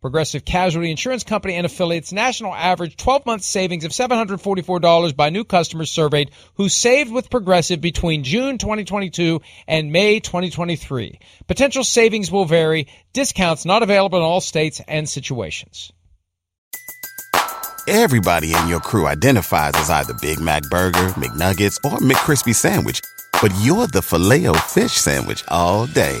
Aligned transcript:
Progressive 0.00 0.44
Casualty 0.44 0.90
Insurance 0.90 1.24
Company 1.24 1.54
and 1.54 1.66
affiliates 1.66 2.12
national 2.12 2.54
average 2.54 2.96
12 2.96 3.26
month 3.26 3.42
savings 3.42 3.84
of 3.84 3.92
$744 3.92 5.16
by 5.16 5.30
new 5.30 5.44
customers 5.44 5.90
surveyed 5.90 6.30
who 6.54 6.68
saved 6.68 7.12
with 7.12 7.30
Progressive 7.30 7.80
between 7.80 8.24
June 8.24 8.58
2022 8.58 9.40
and 9.66 9.92
May 9.92 10.20
2023. 10.20 11.18
Potential 11.46 11.84
savings 11.84 12.30
will 12.30 12.44
vary. 12.44 12.88
Discounts 13.12 13.64
not 13.64 13.82
available 13.82 14.18
in 14.18 14.24
all 14.24 14.40
states 14.40 14.80
and 14.86 15.08
situations. 15.08 15.92
Everybody 17.88 18.52
in 18.52 18.66
your 18.66 18.80
crew 18.80 19.06
identifies 19.06 19.72
as 19.76 19.90
either 19.90 20.12
Big 20.20 20.40
Mac 20.40 20.64
Burger, 20.64 21.08
McNuggets, 21.10 21.78
or 21.84 21.98
McCrispy 21.98 22.52
Sandwich, 22.52 23.00
but 23.40 23.52
you're 23.60 23.86
the 23.86 24.02
filet 24.02 24.52
fish 24.58 24.92
Sandwich 24.92 25.44
all 25.48 25.86
day. 25.86 26.20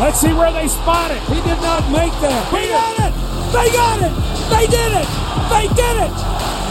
Let's 0.00 0.20
see 0.20 0.32
where 0.32 0.52
they 0.52 0.68
spot 0.68 1.10
it. 1.10 1.20
He 1.24 1.40
did 1.42 1.60
not 1.62 1.82
make 1.90 2.12
that. 2.20 2.52
We 2.52 2.68
got 2.68 2.98
it! 2.98 3.12
They 3.52 3.70
got 3.72 4.00
it! 4.02 4.12
They 4.50 4.66
did 4.66 4.92
it! 4.96 5.08
They 5.48 5.68
did 5.74 5.96
it! 6.04 6.12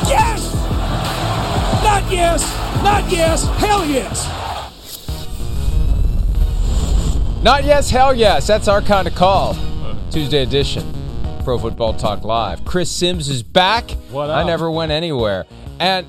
Yes! 0.07 0.53
Not 1.83 2.11
yes! 2.11 2.43
Not 2.83 3.11
yes! 3.11 3.45
Hell 3.59 3.85
yes! 3.85 4.27
Not 7.43 7.63
yes, 7.63 7.89
hell 7.89 8.13
yes. 8.13 8.45
That's 8.45 8.67
our 8.67 8.81
kind 8.81 9.07
of 9.07 9.15
call. 9.15 9.57
Tuesday 10.11 10.43
edition. 10.43 10.83
Pro 11.43 11.57
Football 11.57 11.93
Talk 11.93 12.23
Live. 12.23 12.63
Chris 12.65 12.91
Simms 12.91 13.29
is 13.29 13.41
back. 13.41 13.89
What 14.11 14.29
I 14.29 14.43
never 14.43 14.69
went 14.69 14.91
anywhere. 14.91 15.47
And 15.79 16.05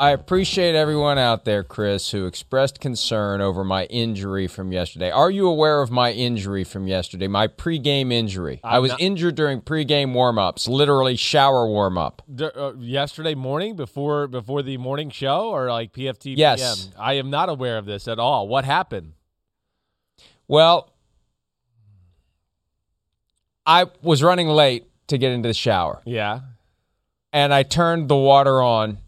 I 0.00 0.10
appreciate 0.10 0.74
everyone 0.74 1.18
out 1.18 1.44
there, 1.44 1.62
Chris, 1.62 2.10
who 2.10 2.26
expressed 2.26 2.80
concern 2.80 3.40
over 3.40 3.62
my 3.62 3.84
injury 3.84 4.48
from 4.48 4.72
yesterday. 4.72 5.10
Are 5.10 5.30
you 5.30 5.46
aware 5.46 5.80
of 5.82 5.90
my 5.90 6.10
injury 6.10 6.64
from 6.64 6.88
yesterday? 6.88 7.28
My 7.28 7.46
pregame 7.46 8.12
injury. 8.12 8.58
i 8.64 8.76
I'm 8.76 8.82
was 8.82 8.90
not- 8.90 9.00
injured 9.00 9.36
during 9.36 9.60
pregame 9.60 10.12
warm-ups, 10.12 10.66
literally 10.66 11.14
shower 11.14 11.68
warm-up. 11.68 12.22
D- 12.34 12.44
uh, 12.44 12.72
yesterday 12.78 13.36
morning 13.36 13.76
before 13.76 14.26
before 14.26 14.62
the 14.62 14.76
morning 14.78 15.10
show 15.10 15.50
or 15.50 15.68
like 15.70 15.92
PFT 15.92 16.34
Yes. 16.36 16.86
PM? 16.86 16.94
I 16.98 17.14
am 17.14 17.30
not 17.30 17.48
aware 17.48 17.78
of 17.78 17.86
this 17.86 18.08
at 18.08 18.18
all. 18.18 18.48
What 18.48 18.64
happened? 18.64 19.12
Well, 20.48 20.92
I 23.64 23.86
was 24.02 24.24
running 24.24 24.48
late 24.48 24.86
to 25.06 25.18
get 25.18 25.30
into 25.30 25.48
the 25.48 25.54
shower. 25.54 26.02
Yeah. 26.04 26.40
and 27.32 27.52
I 27.54 27.62
turned 27.64 28.08
the 28.08 28.16
water 28.16 28.60
on, 28.62 28.98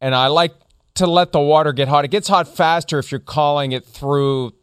and 0.00 0.14
I 0.14 0.28
like 0.28 0.54
to 0.94 1.06
let 1.06 1.32
the 1.32 1.40
water 1.40 1.72
get 1.72 1.88
hot. 1.88 2.04
It 2.04 2.10
gets 2.10 2.28
hot 2.28 2.48
faster 2.48 2.98
if 2.98 3.12
you're 3.12 3.20
calling 3.20 3.72
it 3.72 3.84
through 3.84 4.54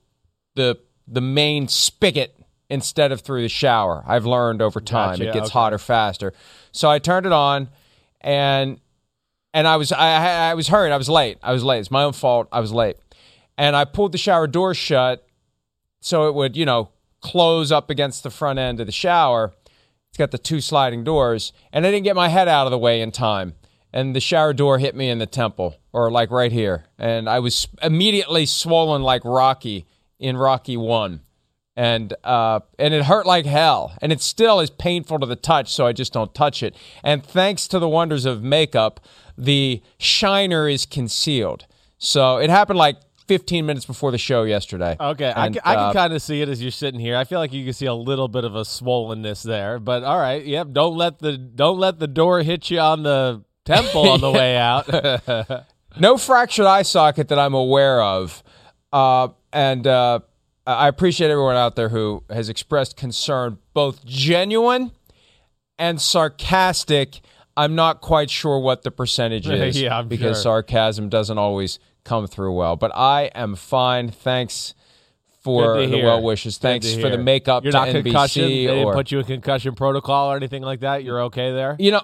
the 0.56 0.78
the 1.07 1.22
main 1.22 1.68
spigot 1.68 2.35
instead 2.69 3.12
of 3.12 3.22
through 3.22 3.41
the 3.41 3.50
shower. 3.50 4.03
I've 4.07 4.25
learned 4.25 4.62
over 4.62 4.81
time 4.81 5.19
Gotcha, 5.19 5.29
it 5.29 5.34
gets 5.34 5.47
okay. 5.47 5.53
hotter 5.53 5.78
faster. 5.78 6.34
So 6.72 6.90
I 6.90 7.00
turned 7.00 7.25
it 7.25 7.31
on, 7.31 7.69
and 8.22 8.79
and 9.53 9.68
I 9.68 9.78
was 9.78 9.91
I, 9.91 10.07
I 10.07 10.50
I 10.51 10.53
was 10.53 10.68
hurried. 10.68 10.91
I 10.91 10.97
was 10.97 11.09
late. 11.09 11.38
I 11.41 11.53
was 11.53 11.63
late. 11.63 11.79
It's 11.79 11.91
my 11.91 12.03
own 12.03 12.13
fault. 12.13 12.47
I 12.51 12.59
was 12.59 12.72
late, 12.72 12.97
and 13.57 13.75
I 13.75 13.85
pulled 13.85 14.12
the 14.12 14.18
shower 14.18 14.47
door 14.47 14.74
shut 14.74 15.28
so 16.01 16.28
it 16.28 16.35
would 16.35 16.57
you 16.57 16.66
know 16.66 16.90
close 17.22 17.72
up 17.72 17.90
against 17.90 18.24
the 18.24 18.29
front 18.29 18.59
end 18.59 18.79
of 18.79 18.85
the 18.85 18.91
shower. 18.91 19.53
It's 20.09 20.18
got 20.18 20.31
the 20.31 20.38
two 20.38 20.62
sliding 20.62 21.03
doors, 21.03 21.51
and 21.74 21.85
I 21.85 21.91
didn't 21.91 22.03
get 22.03 22.16
my 22.16 22.29
head 22.29 22.47
out 22.47 22.68
of 22.68 22.72
the 22.72 22.78
way 22.78 23.01
in 23.01 23.12
time. 23.12 23.56
And 23.95 24.13
the 24.13 24.19
shower 24.19 24.51
door 24.51 24.78
hit 24.78 24.94
me 24.94 25.09
in 25.09 25.19
the 25.19 25.25
temple, 25.25 25.78
or 25.94 26.11
like 26.11 26.29
right 26.29 26.51
here. 26.51 26.83
And 27.00 27.29
I 27.29 27.39
was 27.39 27.69
immediately 27.81 28.45
swollen 28.45 29.01
like 29.01 29.23
Rocky 29.23 29.85
in 30.19 30.35
Rocky 30.35 30.75
One, 30.75 31.22
and 31.78 32.13
uh, 32.22 32.59
and 32.78 32.94
it 32.94 33.06
hurt 33.06 33.25
like 33.25 33.45
hell. 33.45 33.94
And 34.01 34.11
it 34.11 34.22
still 34.22 34.59
is 34.59 34.69
painful 34.69 35.19
to 35.19 35.25
the 35.25 35.38
touch, 35.38 35.73
so 35.73 35.88
I 35.88 35.94
just 35.94 36.11
don't 36.11 36.35
touch 36.35 36.61
it. 36.61 36.75
And 37.06 37.25
thanks 37.25 37.69
to 37.69 37.79
the 37.79 37.88
wonders 37.88 38.25
of 38.25 38.44
makeup, 38.44 39.00
the 39.38 39.81
shiner 39.97 40.67
is 40.67 40.85
concealed. 40.85 41.66
So 41.97 42.35
it 42.38 42.50
happened 42.50 42.77
like 42.77 42.97
15 43.27 43.66
minutes 43.66 43.85
before 43.85 44.12
the 44.12 44.17
show 44.17 44.44
yesterday. 44.44 44.97
Okay. 45.00 45.31
I, 45.31 45.45
And, 45.45 45.59
I 45.63 45.75
can 45.75 45.83
uh, 45.83 45.94
kind 45.94 46.13
of 46.13 46.22
see 46.22 46.41
it 46.41 46.50
as 46.50 46.62
you're 46.62 46.69
sitting 46.72 47.00
here. 47.00 47.16
I 47.16 47.23
feel 47.23 47.39
like 47.39 47.53
you 47.53 47.63
can 47.63 47.73
see 47.73 47.85
a 47.85 47.94
little 47.94 48.27
bit 48.27 48.44
of 48.44 48.56
a 48.56 48.62
swollenness 48.62 49.41
there. 49.44 49.79
But 49.79 50.03
all 50.03 50.19
right. 50.19 50.45
Yep. 50.45 50.73
Don't 50.73 50.97
let 50.97 51.19
the 51.19 51.38
don't 51.38 51.79
let 51.79 52.00
the 52.00 52.07
door 52.07 52.44
hit 52.44 52.69
you 52.69 52.79
on 52.79 53.03
the 53.03 53.44
temple 53.65 54.09
on 54.09 54.21
the 54.21 54.31
way 54.31 54.55
out. 54.57 54.87
no 55.99 56.17
fractured 56.17 56.65
eye 56.65 56.83
socket 56.83 57.27
that 57.29 57.39
I'm 57.39 57.53
aware 57.53 58.01
of. 58.01 58.43
Uh, 58.93 59.29
and 59.51 59.85
uh, 59.85 60.19
I 60.65 60.87
appreciate 60.87 61.29
everyone 61.29 61.55
out 61.55 61.75
there 61.75 61.89
who 61.89 62.23
has 62.29 62.49
expressed 62.49 62.95
concern, 62.97 63.57
both 63.73 64.05
genuine 64.05 64.91
and 65.77 65.99
sarcastic. 66.01 67.19
I'm 67.57 67.75
not 67.75 68.01
quite 68.01 68.29
sure 68.29 68.59
what 68.59 68.83
the 68.83 68.91
percentage 68.91 69.47
is 69.49 69.81
Yeah, 69.81 70.01
because 70.01 70.37
sure. 70.37 70.43
sarcasm 70.63 71.09
doesn't 71.09 71.37
always 71.37 71.79
come 72.03 72.27
through 72.27 72.53
well. 72.53 72.75
But 72.75 72.91
I 72.95 73.31
am 73.35 73.55
fine. 73.55 74.09
Thanks 74.09 74.73
for 75.41 75.85
the 75.85 76.01
well 76.01 76.23
wishes. 76.23 76.57
Thanks 76.57 76.93
for 76.95 77.09
the 77.09 77.17
makeup 77.19 77.63
You're 77.63 77.71
to 77.71 77.77
not 77.77 77.87
NBC 77.89 78.03
concussion. 78.03 78.41
They 78.43 78.65
didn't 78.67 78.85
or 78.85 78.93
put 78.93 79.11
you 79.11 79.19
in 79.19 79.25
concussion 79.25 79.75
protocol 79.75 80.31
or 80.31 80.35
anything 80.37 80.63
like 80.63 80.79
that. 80.79 81.03
You're 81.03 81.21
okay 81.23 81.51
there. 81.51 81.75
you 81.79 81.91
know, 81.91 82.01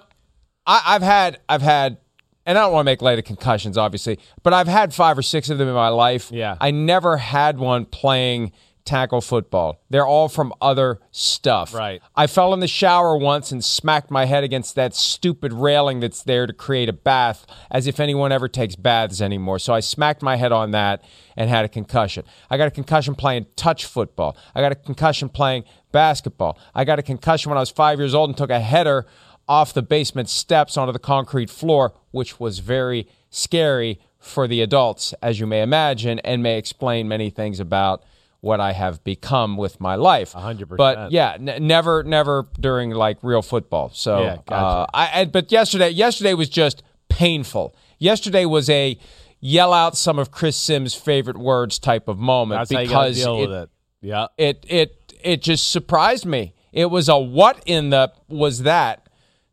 I, 0.66 0.82
I've 0.86 1.02
had, 1.02 1.40
I've 1.50 1.62
had, 1.62 1.98
and 2.46 2.58
I 2.58 2.62
don't 2.62 2.74
want 2.74 2.86
to 2.86 2.92
make 2.92 3.02
light 3.02 3.20
of 3.20 3.26
concussions, 3.26 3.78
obviously, 3.78 4.20
but 4.44 4.54
I've 4.54 4.68
had 4.68 4.94
five 4.94 5.18
or 5.18 5.22
six 5.22 5.50
of 5.50 5.58
them 5.58 5.68
in 5.68 5.74
my 5.74 5.90
life. 5.90 6.32
Yeah. 6.32 6.58
I 6.60 6.72
never 6.72 7.18
had 7.18 7.58
one 7.60 7.86
playing 7.86 8.52
tackle 8.84 9.22
football. 9.22 9.80
They're 9.90 10.06
all 10.06 10.28
from 10.28 10.54
other 10.60 11.00
stuff. 11.12 11.74
Right. 11.74 12.02
I 12.16 12.28
fell 12.28 12.54
in 12.54 12.60
the 12.62 12.68
shower 12.68 13.16
once 13.16 13.52
and 13.52 13.64
smacked 13.64 14.10
my 14.10 14.26
head 14.26 14.44
against 14.44 14.76
that 14.76 14.96
stupid 14.96 15.54
railing 15.54 16.00
that's 16.00 16.24
there 16.24 16.48
to 16.48 16.54
create 16.54 16.90
a 16.90 16.94
bath, 16.94 17.46
as 17.70 17.88
if 17.88 18.00
anyone 18.00 18.32
ever 18.32 18.48
takes 18.48 18.76
baths 18.76 19.22
anymore. 19.22 19.60
So 19.60 19.74
I 19.74 19.80
smacked 19.82 20.22
my 20.22 20.36
head 20.36 20.52
on 20.52 20.72
that 20.72 21.04
and 21.38 21.50
had 21.50 21.64
a 21.64 21.70
concussion. 21.70 22.26
I 22.50 22.58
got 22.58 22.68
a 22.68 22.72
concussion 22.72 23.16
playing 23.16 23.46
touch 23.56 23.86
football. 23.86 24.36
I 24.56 24.62
got 24.62 24.72
a 24.72 24.76
concussion 24.76 25.30
playing 25.30 25.64
basketball. 25.92 26.58
I 26.74 26.84
got 26.84 27.00
a 27.00 27.04
concussion 27.04 27.50
when 27.50 27.58
I 27.58 27.62
was 27.62 27.70
five 27.70 28.00
years 28.00 28.14
old 28.14 28.30
and 28.30 28.38
took 28.38 28.50
a 28.50 28.60
header 28.60 29.06
off 29.48 29.74
the 29.74 29.82
basement 29.82 30.30
steps 30.30 30.78
onto 30.78 30.92
the 30.92 31.00
concrete 31.00 31.50
floor, 31.50 31.94
which 32.12 32.40
was 32.40 32.60
very 32.60 33.08
scary 33.30 34.00
for 34.20 34.48
the 34.48 34.62
adults, 34.62 35.14
as 35.22 35.40
you 35.40 35.48
may 35.48 35.62
imagine, 35.62 36.20
and 36.20 36.44
may 36.44 36.58
explain 36.58 37.08
many 37.08 37.30
things 37.30 37.60
about 37.60 38.04
what 38.40 38.60
I 38.60 38.72
have 38.74 39.04
become 39.04 39.58
with 39.58 39.80
my 39.80 39.96
life. 39.96 40.34
hundred 40.34 40.70
percent. 40.70 40.78
But 40.78 41.12
yeah, 41.12 41.34
n- 41.34 41.68
never, 41.68 42.04
never 42.04 42.48
during 42.60 42.92
like 42.92 43.18
real 43.22 43.42
football. 43.42 43.92
So, 43.94 44.24
Yeah, 44.24 44.36
gotcha. 44.48 44.54
uh, 44.54 44.86
I, 44.94 45.22
I, 45.22 45.26
but 45.26 45.52
yesterday, 45.52 45.90
yesterday 45.90 46.34
was 46.34 46.50
just 46.50 46.82
painful. 47.10 47.76
Yesterday 48.00 48.46
was 48.46 48.70
a, 48.70 48.98
yell 49.42 49.74
out 49.74 49.98
some 49.98 50.20
of 50.20 50.32
Chris 50.32 50.56
Simms' 50.56 50.94
favorite 50.94 51.38
words 51.38 51.80
type 51.80 52.08
of 52.08 52.18
moment 52.18 52.62
That's 52.62 52.70
because 52.70 53.20
it, 53.20 53.50
it. 53.50 53.70
Yeah. 54.02 54.28
it 54.38 54.64
it 54.68 55.14
it 55.24 55.42
just 55.42 55.72
surprised 55.72 56.26
me. 56.26 56.54
It 56.72 56.86
was 56.86 57.10
a 57.10 57.18
what 57.18 57.62
in 57.66 57.90
the 57.90 58.14
was 58.30 58.64
that 58.64 59.01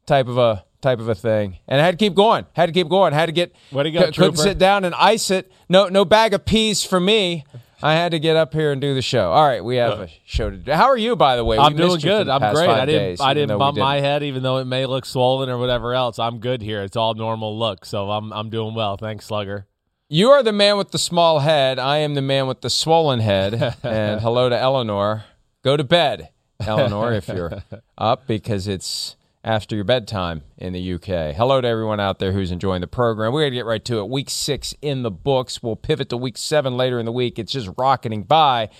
type 0.08 0.26
of 0.26 0.38
a 0.38 0.64
type 0.80 0.98
of 0.98 1.08
a 1.08 1.14
thing, 1.14 1.58
and 1.68 1.80
I 1.80 1.84
had 1.84 1.98
to 1.98 2.04
keep 2.04 2.14
going. 2.14 2.46
Had 2.54 2.66
to 2.66 2.72
keep 2.72 2.88
going. 2.88 3.12
Had 3.12 3.26
to 3.26 3.32
get. 3.32 3.54
Way 3.70 3.84
to 3.84 3.90
go, 3.90 4.06
cou- 4.06 4.12
Couldn't 4.12 4.36
sit 4.36 4.58
down 4.58 4.84
and 4.84 4.94
ice 4.94 5.30
it. 5.30 5.52
No 5.68 5.88
no 5.88 6.04
bag 6.04 6.34
of 6.34 6.44
peas 6.44 6.82
for 6.82 6.98
me. 6.98 7.44
I 7.80 7.94
had 7.94 8.10
to 8.10 8.18
get 8.18 8.34
up 8.34 8.54
here 8.54 8.72
and 8.72 8.80
do 8.80 8.92
the 8.94 9.02
show. 9.02 9.30
All 9.30 9.46
right, 9.46 9.64
we 9.64 9.76
have 9.76 10.00
uh. 10.00 10.02
a 10.02 10.08
show 10.24 10.50
to 10.50 10.56
do. 10.56 10.72
How 10.72 10.86
are 10.86 10.96
you, 10.96 11.14
by 11.14 11.36
the 11.36 11.44
way? 11.44 11.58
I'm 11.58 11.76
doing 11.76 11.92
you 11.92 12.00
for 12.00 12.06
good. 12.06 12.28
I'm 12.28 12.52
great. 12.52 12.68
I 12.68 12.86
didn't. 12.86 13.02
days, 13.02 13.20
I 13.20 13.34
didn't 13.34 13.56
bump 13.56 13.78
my 13.78 13.96
didn't. 13.96 14.04
head, 14.04 14.22
even 14.24 14.42
though 14.42 14.58
it 14.58 14.64
may 14.64 14.86
look 14.86 15.04
swollen 15.04 15.48
or 15.48 15.58
whatever 15.58 15.94
else. 15.94 16.18
I'm 16.18 16.40
good 16.40 16.60
here. 16.60 16.82
It's 16.82 16.96
all 16.96 17.14
normal 17.14 17.56
look, 17.56 17.84
so 17.84 18.10
I'm 18.10 18.32
I'm 18.32 18.50
doing 18.50 18.74
well. 18.74 18.96
Thanks, 18.96 19.26
Slugger. 19.26 19.66
You 20.08 20.30
are 20.30 20.42
the 20.42 20.52
man 20.52 20.78
with 20.78 20.90
the 20.90 20.98
small 20.98 21.40
head. 21.40 21.78
I 21.78 21.98
am 21.98 22.14
the 22.14 22.22
man 22.22 22.46
with 22.46 22.62
the 22.62 22.70
swollen 22.70 23.20
head. 23.20 23.76
and 23.82 24.20
hello 24.20 24.48
to 24.48 24.58
Eleanor. 24.58 25.24
Go 25.62 25.76
to 25.76 25.84
bed, 25.84 26.30
Eleanor, 26.60 27.12
if 27.12 27.28
you're 27.28 27.62
up, 27.98 28.26
because 28.26 28.66
it's 28.66 29.16
after 29.44 29.76
your 29.76 29.84
bedtime 29.84 30.42
in 30.56 30.72
the 30.72 30.94
UK. 30.94 31.34
Hello 31.34 31.60
to 31.60 31.68
everyone 31.68 32.00
out 32.00 32.18
there 32.18 32.32
who's 32.32 32.50
enjoying 32.50 32.80
the 32.80 32.86
program. 32.86 33.32
We're 33.32 33.42
going 33.42 33.52
to 33.52 33.56
get 33.56 33.66
right 33.66 33.84
to 33.86 33.98
it. 34.00 34.08
Week 34.08 34.30
six 34.30 34.74
in 34.82 35.02
the 35.02 35.10
books. 35.10 35.62
We'll 35.62 35.76
pivot 35.76 36.08
to 36.10 36.16
week 36.16 36.36
seven 36.36 36.76
later 36.76 36.98
in 36.98 37.06
the 37.06 37.12
week. 37.12 37.38
It's 37.38 37.52
just 37.52 37.68
rocketing 37.76 38.24
by. 38.24 38.70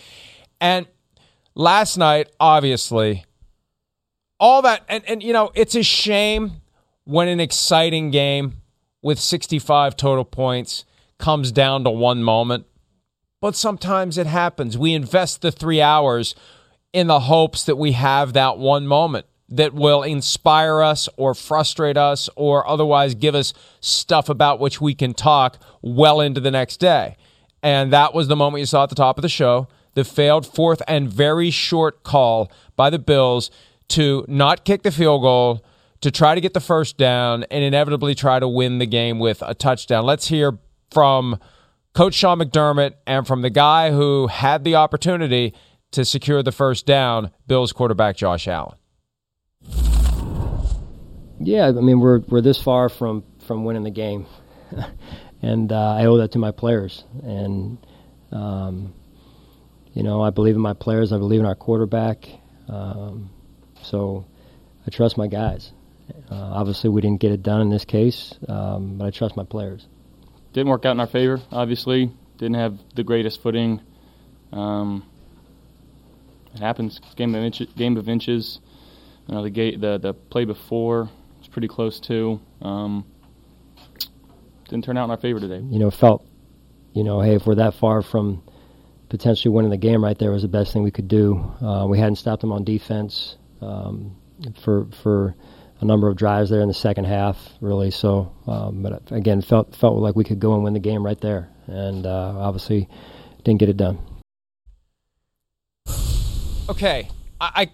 And 0.61 0.87
last 1.55 1.97
night, 1.97 2.31
obviously, 2.41 3.25
all 4.41 4.63
that, 4.63 4.85
and, 4.89 5.05
and 5.07 5.23
you 5.23 5.33
know, 5.33 5.51
it's 5.55 5.75
a 5.75 5.83
shame 5.83 6.61
when 7.05 7.29
an 7.29 7.41
exciting 7.41 8.11
game 8.11 8.61
with 9.01 9.19
65 9.19 9.97
total 9.97 10.25
points 10.25 10.85
comes 11.19 11.53
down 11.53 11.85
to 11.85 11.91
one 11.91 12.23
moment. 12.23 12.67
But 13.41 13.55
sometimes 13.55 14.19
it 14.19 14.27
happens. 14.27 14.77
We 14.77 14.95
invest 14.95 15.41
the 15.41 15.53
three 15.53 15.81
hours 15.81 16.35
in 16.93 17.07
the 17.07 17.21
hopes 17.21 17.65
that 17.65 17.77
we 17.77 17.93
have 17.93 18.33
that 18.33 18.59
one 18.59 18.87
moment 18.87 19.27
that 19.49 19.73
will 19.73 20.03
inspire 20.03 20.83
us 20.83 21.09
or 21.17 21.35
frustrate 21.35 21.97
us 21.97 22.29
or 22.37 22.67
otherwise 22.69 23.15
give 23.15 23.35
us 23.35 23.55
stuff 23.81 24.29
about 24.29 24.61
which 24.61 24.81
we 24.81 24.95
can 24.95 25.15
talk 25.15 25.59
well 25.81 26.21
into 26.21 26.41
the 26.41 26.51
next 26.51 26.79
day. 26.79 27.17
And 27.63 27.93
that 27.93 28.15
was 28.15 28.29
the 28.29 28.37
moment 28.37 28.61
you 28.61 28.67
saw 28.67 28.85
at 28.85 28.89
the 28.89 28.95
top 28.95 29.19
of 29.19 29.23
the 29.23 29.29
show 29.29 29.69
the 29.95 30.05
failed 30.05 30.47
fourth 30.47 30.81
and 30.87 31.11
very 31.11 31.51
short 31.51 32.05
call 32.05 32.53
by 32.77 32.89
the 32.89 32.99
Bills 32.99 33.51
to 33.89 34.25
not 34.29 34.65
kick 34.65 34.83
the 34.83 34.93
field 34.93 35.23
goal, 35.23 35.65
to 36.03 36.11
try 36.11 36.35
to 36.35 36.41
get 36.41 36.55
the 36.55 36.61
first 36.61 36.97
down, 36.97 37.45
and 37.51 37.65
inevitably 37.65 38.15
try 38.15 38.39
to 38.39 38.47
win 38.47 38.79
the 38.79 38.87
game 38.87 39.19
with 39.19 39.43
a 39.45 39.55
touchdown. 39.55 40.05
Let's 40.05 40.29
hear 40.29 40.59
from 40.93 41.41
Coach 41.95 42.15
Sean 42.15 42.39
McDermott 42.39 42.95
and 43.09 43.27
from 43.27 43.43
the 43.43 43.51
guy 43.51 43.91
who 43.91 44.29
had 44.29 44.63
the 44.63 44.77
opportunity 44.77 45.53
to 45.91 46.05
secure 46.05 46.45
the 46.45 46.53
first 46.53 46.87
down, 46.87 47.33
Bills 47.49 47.73
quarterback 47.73 48.17
Josh 48.17 48.47
Allen. 48.47 48.78
Yeah, 51.41 51.69
I 51.69 51.73
mean 51.73 52.01
we're 52.01 52.19
we're 52.21 52.41
this 52.41 52.61
far 52.61 52.89
from 52.89 53.25
from 53.47 53.65
winning 53.65 53.85
the 53.85 53.91
game, 53.91 54.27
and 55.43 55.73
uh, 55.73 55.95
I 55.95 56.07
owe 56.07 56.19
that 56.19 56.33
to 56.33 56.39
my 56.39 56.51
players. 56.51 57.05
And 57.23 57.79
um, 58.33 58.93
you 59.95 60.03
know, 60.03 60.21
I 60.23 60.31
believe 60.31 60.57
in 60.57 60.61
my 60.61 60.75
players. 60.75 61.13
I 61.13 61.19
believe 61.19 61.41
in 61.41 61.47
our 61.47 61.55
quarterback. 61.55 62.29
Um, 62.69 63.31
so 63.83 64.27
I 64.87 64.91
trust 64.91 65.17
my 65.17 65.27
guys. 65.27 65.73
Uh, 66.31 66.35
obviously, 66.35 66.91
we 66.91 67.01
didn't 67.01 67.21
get 67.21 67.33
it 67.33 67.43
done 67.43 67.61
in 67.61 67.71
this 67.71 67.85
case, 67.85 68.35
um, 68.49 68.99
but 68.99 69.07
I 69.07 69.11
trust 69.11 69.37
my 69.37 69.45
players. 69.45 69.87
didn't 70.53 70.69
work 70.69 70.85
out 70.87 70.93
in 70.93 71.01
our 71.01 71.07
favor. 71.07 71.41
Obviously, 71.53 72.11
didn't 72.39 72.57
have 72.57 72.79
the 72.95 73.05
greatest 73.05 73.43
footing. 73.43 73.81
Um, 74.53 75.05
it 76.55 76.61
happens. 76.61 77.01
Game 77.17 77.35
of 77.35 77.43
inches. 77.45 77.69
Game 77.77 77.97
of 77.97 78.09
inches. 78.09 78.61
You 79.29 79.35
know, 79.35 79.43
the 79.43 79.51
gate, 79.51 79.81
the 79.81 79.99
the 79.99 80.15
play 80.15 80.45
before 80.47 81.11
was 81.39 81.49
pretty 81.49 81.69
close 81.69 82.01
too. 82.01 82.41
Um, 82.63 83.05
didn't 84.69 84.85
turn 84.85 84.97
out 84.97 85.05
in 85.05 85.11
our 85.11 85.19
favor 85.19 85.39
today. 85.39 85.63
You 85.69 85.79
know, 85.79 85.91
felt, 85.91 86.27
you 86.95 87.05
know, 87.05 87.21
hey, 87.21 87.35
if 87.35 87.47
we're 87.47 87.57
that 87.57 87.75
far 87.75 88.03
from 88.03 88.43
potentially 89.09 89.55
winning 89.55 89.71
the 89.71 89.77
game, 89.77 90.03
right 90.03 90.19
there 90.19 90.31
was 90.31 90.43
the 90.43 90.49
best 90.49 90.73
thing 90.73 90.83
we 90.83 90.91
could 90.91 91.09
do. 91.09 91.55
Uh, 91.61 91.87
we 91.87 91.99
hadn't 91.99 92.17
stopped 92.17 92.41
them 92.41 92.53
on 92.53 92.65
defense 92.65 93.37
um, 93.61 94.17
for 94.63 94.87
for 95.03 95.35
a 95.81 95.85
number 95.85 96.09
of 96.09 96.17
drives 96.17 96.49
there 96.51 96.61
in 96.61 96.69
the 96.69 96.75
second 96.75 97.05
half, 97.05 97.37
really. 97.61 97.91
So, 97.91 98.33
um, 98.47 98.83
but 98.83 99.13
again, 99.13 99.43
felt 99.43 99.77
felt 99.77 99.97
like 99.99 100.17
we 100.17 100.25
could 100.25 100.41
go 100.41 100.55
and 100.55 100.65
win 100.65 100.73
the 100.73 100.81
game 100.81 101.05
right 101.05 101.21
there, 101.21 101.51
and 101.67 102.07
uh, 102.07 102.35
obviously 102.39 102.89
didn't 103.45 103.61
get 103.61 103.69
it 103.69 103.77
done. 103.77 103.99
Okay, 106.71 107.09
I, 107.41 107.51
I 107.55 107.71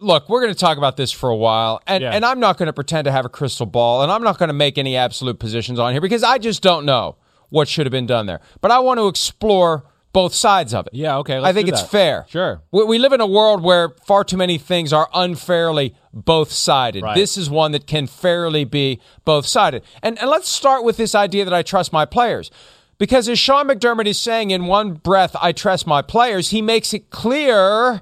look. 0.00 0.28
We're 0.28 0.40
going 0.40 0.52
to 0.52 0.58
talk 0.58 0.78
about 0.78 0.96
this 0.96 1.12
for 1.12 1.28
a 1.28 1.36
while, 1.36 1.80
and 1.86 2.02
Yeah. 2.02 2.10
and 2.12 2.24
I'm 2.24 2.40
not 2.40 2.56
going 2.58 2.66
to 2.68 2.72
pretend 2.72 3.04
to 3.06 3.12
have 3.12 3.24
a 3.24 3.28
crystal 3.28 3.66
ball, 3.66 4.02
and 4.02 4.10
I'm 4.12 4.22
not 4.22 4.38
going 4.38 4.48
to 4.48 4.54
make 4.54 4.78
any 4.78 4.96
absolute 4.96 5.38
positions 5.38 5.78
on 5.78 5.92
here 5.92 6.00
because 6.00 6.22
I 6.22 6.38
just 6.38 6.62
don't 6.62 6.84
know 6.84 7.16
what 7.50 7.68
should 7.68 7.86
have 7.86 7.90
been 7.92 8.06
done 8.06 8.26
there. 8.26 8.40
But 8.60 8.70
I 8.70 8.78
want 8.78 8.98
to 8.98 9.08
explore 9.08 9.84
both 10.12 10.34
sides 10.34 10.72
of 10.74 10.86
it. 10.86 10.94
Yeah, 10.94 11.18
okay, 11.18 11.38
I 11.38 11.52
think 11.52 11.68
it's 11.68 11.82
fair. 11.82 12.26
Sure. 12.28 12.62
We, 12.72 12.84
we 12.84 12.98
live 12.98 13.12
in 13.12 13.20
a 13.20 13.26
world 13.26 13.62
where 13.62 13.90
far 14.06 14.24
too 14.24 14.36
many 14.36 14.58
things 14.58 14.92
are 14.92 15.08
unfairly 15.14 15.94
both 16.12 16.50
sided. 16.50 17.02
Right. 17.02 17.14
This 17.14 17.36
is 17.36 17.50
one 17.50 17.72
that 17.72 17.86
can 17.86 18.06
fairly 18.06 18.64
be 18.64 19.00
both 19.24 19.46
sided. 19.46 19.82
And, 20.02 20.18
and 20.18 20.28
let's 20.30 20.48
start 20.48 20.82
with 20.82 20.96
this 20.96 21.14
idea 21.14 21.44
that 21.44 21.54
I 21.54 21.62
trust 21.62 21.92
my 21.92 22.04
players. 22.04 22.50
Because 22.96 23.28
as 23.28 23.38
Sean 23.38 23.68
McDermott 23.68 24.06
is 24.06 24.18
saying 24.18 24.50
in 24.50 24.66
one 24.66 24.94
breath, 24.94 25.36
I 25.40 25.52
trust 25.52 25.86
my 25.86 26.02
players, 26.02 26.50
he 26.50 26.62
makes 26.62 26.92
it 26.92 27.10
clear 27.10 28.00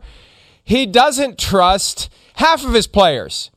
he 0.66 0.84
doesn't 0.84 1.38
trust 1.38 2.12
half 2.34 2.64
of 2.64 2.74
his 2.74 2.88
players. 2.88 3.52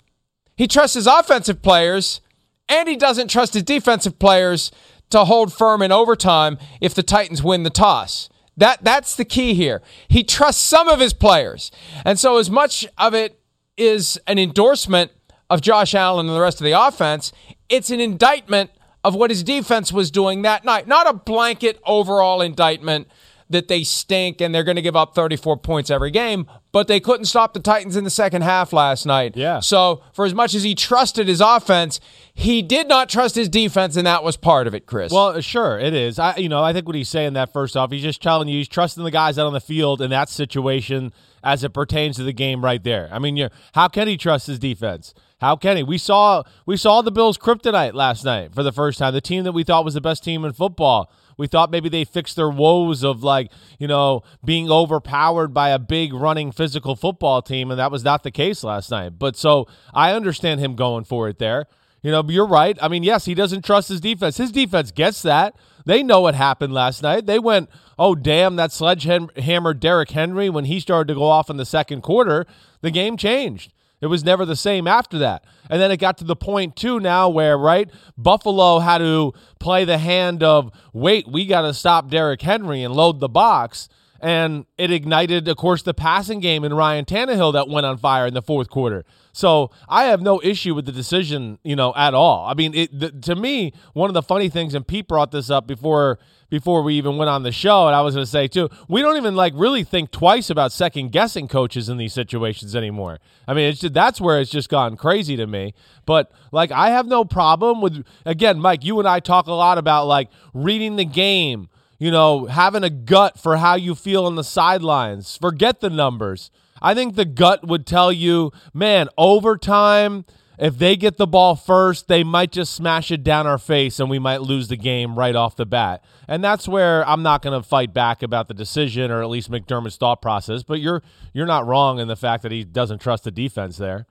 He 0.55 0.67
trusts 0.67 0.93
his 0.93 1.07
offensive 1.07 1.63
players, 1.63 2.21
and 2.69 2.87
he 2.87 2.95
doesn't 2.95 3.29
trust 3.29 3.55
his 3.55 3.63
defensive 3.63 4.19
players 4.19 4.71
to 5.09 5.25
hold 5.25 5.51
firm 5.51 5.81
in 5.81 5.91
overtime 5.91 6.59
if 6.79 6.93
the 6.93 7.01
Titans 7.01 7.41
win 7.41 7.63
the 7.63 7.71
toss. 7.71 8.29
That 8.55 8.83
that's 8.83 9.15
the 9.15 9.25
key 9.25 9.55
here. 9.55 9.81
He 10.07 10.23
trusts 10.23 10.61
some 10.61 10.87
of 10.87 10.99
his 10.99 11.13
players. 11.13 11.71
And 12.05 12.19
so 12.19 12.37
as 12.37 12.51
much 12.51 12.85
of 12.97 13.15
it 13.15 13.41
is 13.75 14.19
an 14.27 14.37
endorsement 14.37 15.11
of 15.49 15.61
Josh 15.61 15.95
Allen 15.95 16.27
and 16.27 16.35
the 16.35 16.41
rest 16.41 16.61
of 16.61 16.65
the 16.65 16.79
offense, 16.79 17.31
it's 17.69 17.89
an 17.89 17.99
indictment 17.99 18.69
of 19.03 19.15
what 19.15 19.31
his 19.31 19.41
defense 19.41 19.91
was 19.91 20.11
doing 20.11 20.43
that 20.43 20.63
night. 20.63 20.87
Not 20.87 21.09
a 21.09 21.13
blanket 21.13 21.81
overall 21.87 22.41
indictment 22.41 23.07
that 23.49 23.67
they 23.67 23.83
stink 23.83 24.41
and 24.41 24.53
they're 24.53 24.63
going 24.63 24.75
to 24.75 24.81
give 24.81 24.95
up 24.95 25.15
34 25.15 25.57
points 25.57 25.89
every 25.89 26.11
game, 26.11 26.45
but 26.71 26.87
they 26.87 26.99
couldn't 26.99 27.25
stop 27.25 27.53
the 27.53 27.59
Titans 27.59 27.95
in 27.95 28.03
the 28.03 28.09
second 28.09 28.43
half 28.43 28.71
last 28.71 29.05
night. 29.05 29.35
Yeah. 29.35 29.59
So, 29.59 30.03
for 30.13 30.25
as 30.25 30.35
much 30.35 30.53
as 30.53 30.63
he 30.63 30.75
trusted 30.75 31.27
his 31.27 31.41
offense, 31.41 31.99
he 32.33 32.61
did 32.61 32.87
not 32.87 33.09
trust 33.09 33.35
his 33.35 33.49
defense, 33.49 33.95
and 33.95 34.05
that 34.05 34.23
was 34.23 34.37
part 34.37 34.67
of 34.67 34.75
it, 34.75 34.85
Chris. 34.85 35.11
Well, 35.11 35.41
sure, 35.41 35.79
it 35.79 35.93
is. 35.93 36.19
I, 36.19 36.35
you 36.37 36.47
know, 36.47 36.63
I 36.63 36.73
think 36.73 36.85
what 36.85 36.95
he's 36.95 37.09
saying 37.09 37.33
that 37.33 37.51
first 37.51 37.75
off, 37.75 37.91
he's 37.91 38.03
just 38.03 38.21
telling 38.21 38.47
you 38.47 38.57
he's 38.57 38.67
trusting 38.67 39.03
the 39.03 39.11
guys 39.11 39.39
out 39.39 39.47
on 39.47 39.53
the 39.53 39.59
field 39.59 40.01
in 40.01 40.11
that 40.11 40.29
situation 40.29 41.11
as 41.43 41.63
it 41.63 41.73
pertains 41.73 42.17
to 42.17 42.23
the 42.23 42.33
game 42.33 42.63
right 42.63 42.83
there. 42.83 43.09
I 43.11 43.17
mean, 43.17 43.35
you're, 43.35 43.49
how 43.73 43.87
can 43.87 44.07
he 44.07 44.17
trust 44.17 44.47
his 44.47 44.59
defense? 44.59 45.13
How 45.39 45.55
can 45.55 45.77
he? 45.77 45.83
We 45.83 45.97
saw 45.97 46.43
we 46.65 46.75
saw 46.75 47.01
the 47.01 47.11
Bills' 47.11 47.37
kryptonite 47.37 47.93
last 47.93 48.25
night 48.25 48.53
for 48.53 48.61
the 48.61 48.73
first 48.73 48.99
time. 48.99 49.13
The 49.13 49.21
team 49.21 49.45
that 49.45 49.53
we 49.53 49.63
thought 49.63 49.85
was 49.85 49.93
the 49.93 50.01
best 50.01 50.23
team 50.23 50.43
in 50.43 50.51
football. 50.51 51.09
We 51.39 51.47
thought 51.47 51.71
maybe 51.71 51.87
they 51.87 52.03
fixed 52.03 52.35
their 52.35 52.49
woes 52.49 53.01
of 53.01 53.23
like, 53.23 53.49
you 53.79 53.87
know, 53.87 54.23
being 54.43 54.69
overpowered 54.69 55.53
by 55.53 55.69
a 55.69 55.79
big 55.79 56.13
running 56.13 56.51
physical 56.51 56.97
football 56.97 57.41
team, 57.41 57.71
and 57.71 57.79
that 57.79 57.91
was 57.91 58.03
not 58.03 58.23
the 58.23 58.29
case 58.29 58.61
last 58.61 58.91
night. 58.91 59.17
But 59.17 59.37
so 59.37 59.65
I 59.93 60.11
understand 60.11 60.59
him 60.59 60.75
going 60.75 61.05
for 61.05 61.29
it 61.29 61.39
there. 61.39 61.67
You 62.01 62.11
know, 62.11 62.23
you're 62.27 62.45
right. 62.45 62.77
I 62.81 62.89
mean, 62.89 63.03
yes, 63.03 63.23
he 63.23 63.33
doesn't 63.33 63.63
trust 63.63 63.87
his 63.87 64.01
defense. 64.01 64.35
His 64.35 64.51
defense 64.51 64.91
gets 64.91 65.21
that. 65.21 65.55
They 65.85 66.03
know 66.03 66.19
what 66.19 66.35
happened 66.35 66.73
last 66.73 67.03
night. 67.03 67.25
They 67.25 67.39
went, 67.39 67.69
oh, 67.97 68.15
damn, 68.15 68.57
that 68.57 68.73
sledgehammer 68.73 69.73
Derrick 69.73 70.11
Henry 70.11 70.49
when 70.49 70.65
he 70.65 70.81
started 70.81 71.07
to 71.07 71.17
go 71.17 71.23
off 71.23 71.49
in 71.49 71.55
the 71.55 71.65
second 71.65 72.01
quarter. 72.01 72.45
The 72.81 72.91
game 72.91 73.15
changed. 73.15 73.73
It 74.01 74.07
was 74.07 74.23
never 74.23 74.45
the 74.45 74.55
same 74.55 74.87
after 74.87 75.17
that. 75.19 75.43
And 75.69 75.81
then 75.81 75.91
it 75.91 75.97
got 75.97 76.17
to 76.19 76.23
the 76.23 76.35
point, 76.35 76.75
too, 76.75 76.99
now 76.99 77.27
where, 77.29 77.57
right, 77.57 77.89
Buffalo 78.17 78.79
had 78.79 78.99
to 78.99 79.33
play 79.59 79.85
the 79.85 79.97
hand 79.97 80.41
of, 80.41 80.71
wait, 80.93 81.27
we 81.27 81.45
got 81.45 81.63
to 81.63 81.73
stop 81.73 82.09
Derrick 82.09 82.41
Henry 82.41 82.81
and 82.81 82.93
load 82.95 83.19
the 83.19 83.27
box. 83.27 83.89
and 84.21 84.65
it 84.77 84.91
ignited, 84.91 85.47
of 85.47 85.57
course, 85.57 85.81
the 85.83 85.93
passing 85.93 86.39
game 86.39 86.63
in 86.63 86.73
Ryan 86.73 87.05
Tannehill 87.05 87.53
that 87.53 87.69
went 87.69 87.85
on 87.85 87.97
fire 87.97 88.27
in 88.27 88.33
the 88.33 88.41
fourth 88.41 88.69
quarter. 88.69 89.05
So 89.31 89.71
I 89.87 90.05
have 90.05 90.21
no 90.21 90.41
issue 90.43 90.75
with 90.75 90.85
the 90.85 90.91
decision, 90.91 91.59
you 91.63 91.75
know, 91.75 91.93
at 91.95 92.13
all. 92.13 92.45
I 92.45 92.53
mean, 92.53 92.73
it, 92.73 92.99
the, 92.99 93.11
to 93.11 93.35
me, 93.35 93.73
one 93.93 94.09
of 94.09 94.13
the 94.13 94.21
funny 94.21 94.49
things, 94.49 94.73
and 94.73 94.85
Pete 94.85 95.07
brought 95.07 95.31
this 95.31 95.49
up 95.49 95.67
before 95.67 96.19
before 96.49 96.81
we 96.81 96.95
even 96.95 97.17
went 97.17 97.29
on 97.29 97.43
the 97.43 97.51
show, 97.51 97.87
and 97.87 97.95
I 97.95 98.01
was 98.01 98.15
going 98.15 98.25
to 98.25 98.29
say 98.29 98.47
too, 98.47 98.69
we 98.87 99.01
don't 99.01 99.17
even 99.17 99.35
like 99.35 99.53
really 99.55 99.83
think 99.83 100.11
twice 100.11 100.49
about 100.49 100.71
second 100.71 101.11
guessing 101.11 101.47
coaches 101.47 101.89
in 101.89 101.97
these 101.97 102.13
situations 102.13 102.75
anymore. 102.75 103.19
I 103.47 103.53
mean, 103.53 103.69
it's 103.69 103.81
that's 103.81 104.19
where 104.19 104.39
it's 104.39 104.51
just 104.51 104.69
gone 104.69 104.97
crazy 104.97 105.35
to 105.37 105.47
me. 105.47 105.73
But 106.05 106.31
like, 106.51 106.71
I 106.71 106.89
have 106.89 107.07
no 107.07 107.25
problem 107.25 107.81
with 107.81 108.05
again, 108.25 108.59
Mike. 108.59 108.83
You 108.83 108.99
and 108.99 109.07
I 109.07 109.19
talk 109.19 109.47
a 109.47 109.53
lot 109.53 109.77
about 109.77 110.05
like 110.05 110.29
reading 110.53 110.95
the 110.95 111.05
game. 111.05 111.69
You 112.01 112.11
know, 112.11 112.45
having 112.45 112.85
a 112.85 112.89
gut 112.89 113.37
for 113.37 113.57
how 113.57 113.75
you 113.75 113.93
feel 113.93 114.25
on 114.25 114.35
the 114.35 114.43
sidelines. 114.43 115.35
Forget 115.35 115.81
the 115.81 115.89
numbers. 115.89 116.49
I 116.81 116.93
think 116.93 117.15
the 117.15 117.25
gut 117.25 117.67
would 117.67 117.85
tell 117.85 118.09
you, 118.09 118.53
man, 118.73 119.09
overtime 119.17 120.23
if 120.59 120.77
they 120.77 120.95
get 120.97 121.17
the 121.17 121.25
ball 121.27 121.55
first, 121.55 122.07
they 122.07 122.23
might 122.23 122.51
just 122.51 122.73
smash 122.75 123.11
it 123.11 123.23
down 123.23 123.47
our 123.47 123.57
face 123.57 123.99
and 123.99 124.09
we 124.09 124.19
might 124.19 124.41
lose 124.41 124.67
the 124.67 124.75
game 124.75 125.17
right 125.17 125.35
off 125.35 125.55
the 125.55 125.65
bat. 125.65 126.03
And 126.27 126.43
that's 126.43 126.67
where 126.67 127.07
I'm 127.07 127.23
not 127.23 127.41
going 127.41 127.59
to 127.59 127.67
fight 127.67 127.93
back 127.93 128.21
about 128.21 128.47
the 128.49 128.53
decision 128.53 129.09
or 129.09 129.21
at 129.23 129.29
least 129.29 129.49
McDermott's 129.49 129.95
thought 129.95 130.21
process, 130.21 130.63
but 130.63 130.79
you're 130.81 131.01
you're 131.33 131.45
not 131.45 131.65
wrong 131.65 131.99
in 131.99 132.07
the 132.07 132.15
fact 132.15 132.43
that 132.43 132.51
he 132.51 132.63
doesn't 132.63 132.99
trust 132.99 133.23
the 133.23 133.31
defense 133.31 133.77
there. 133.77 134.05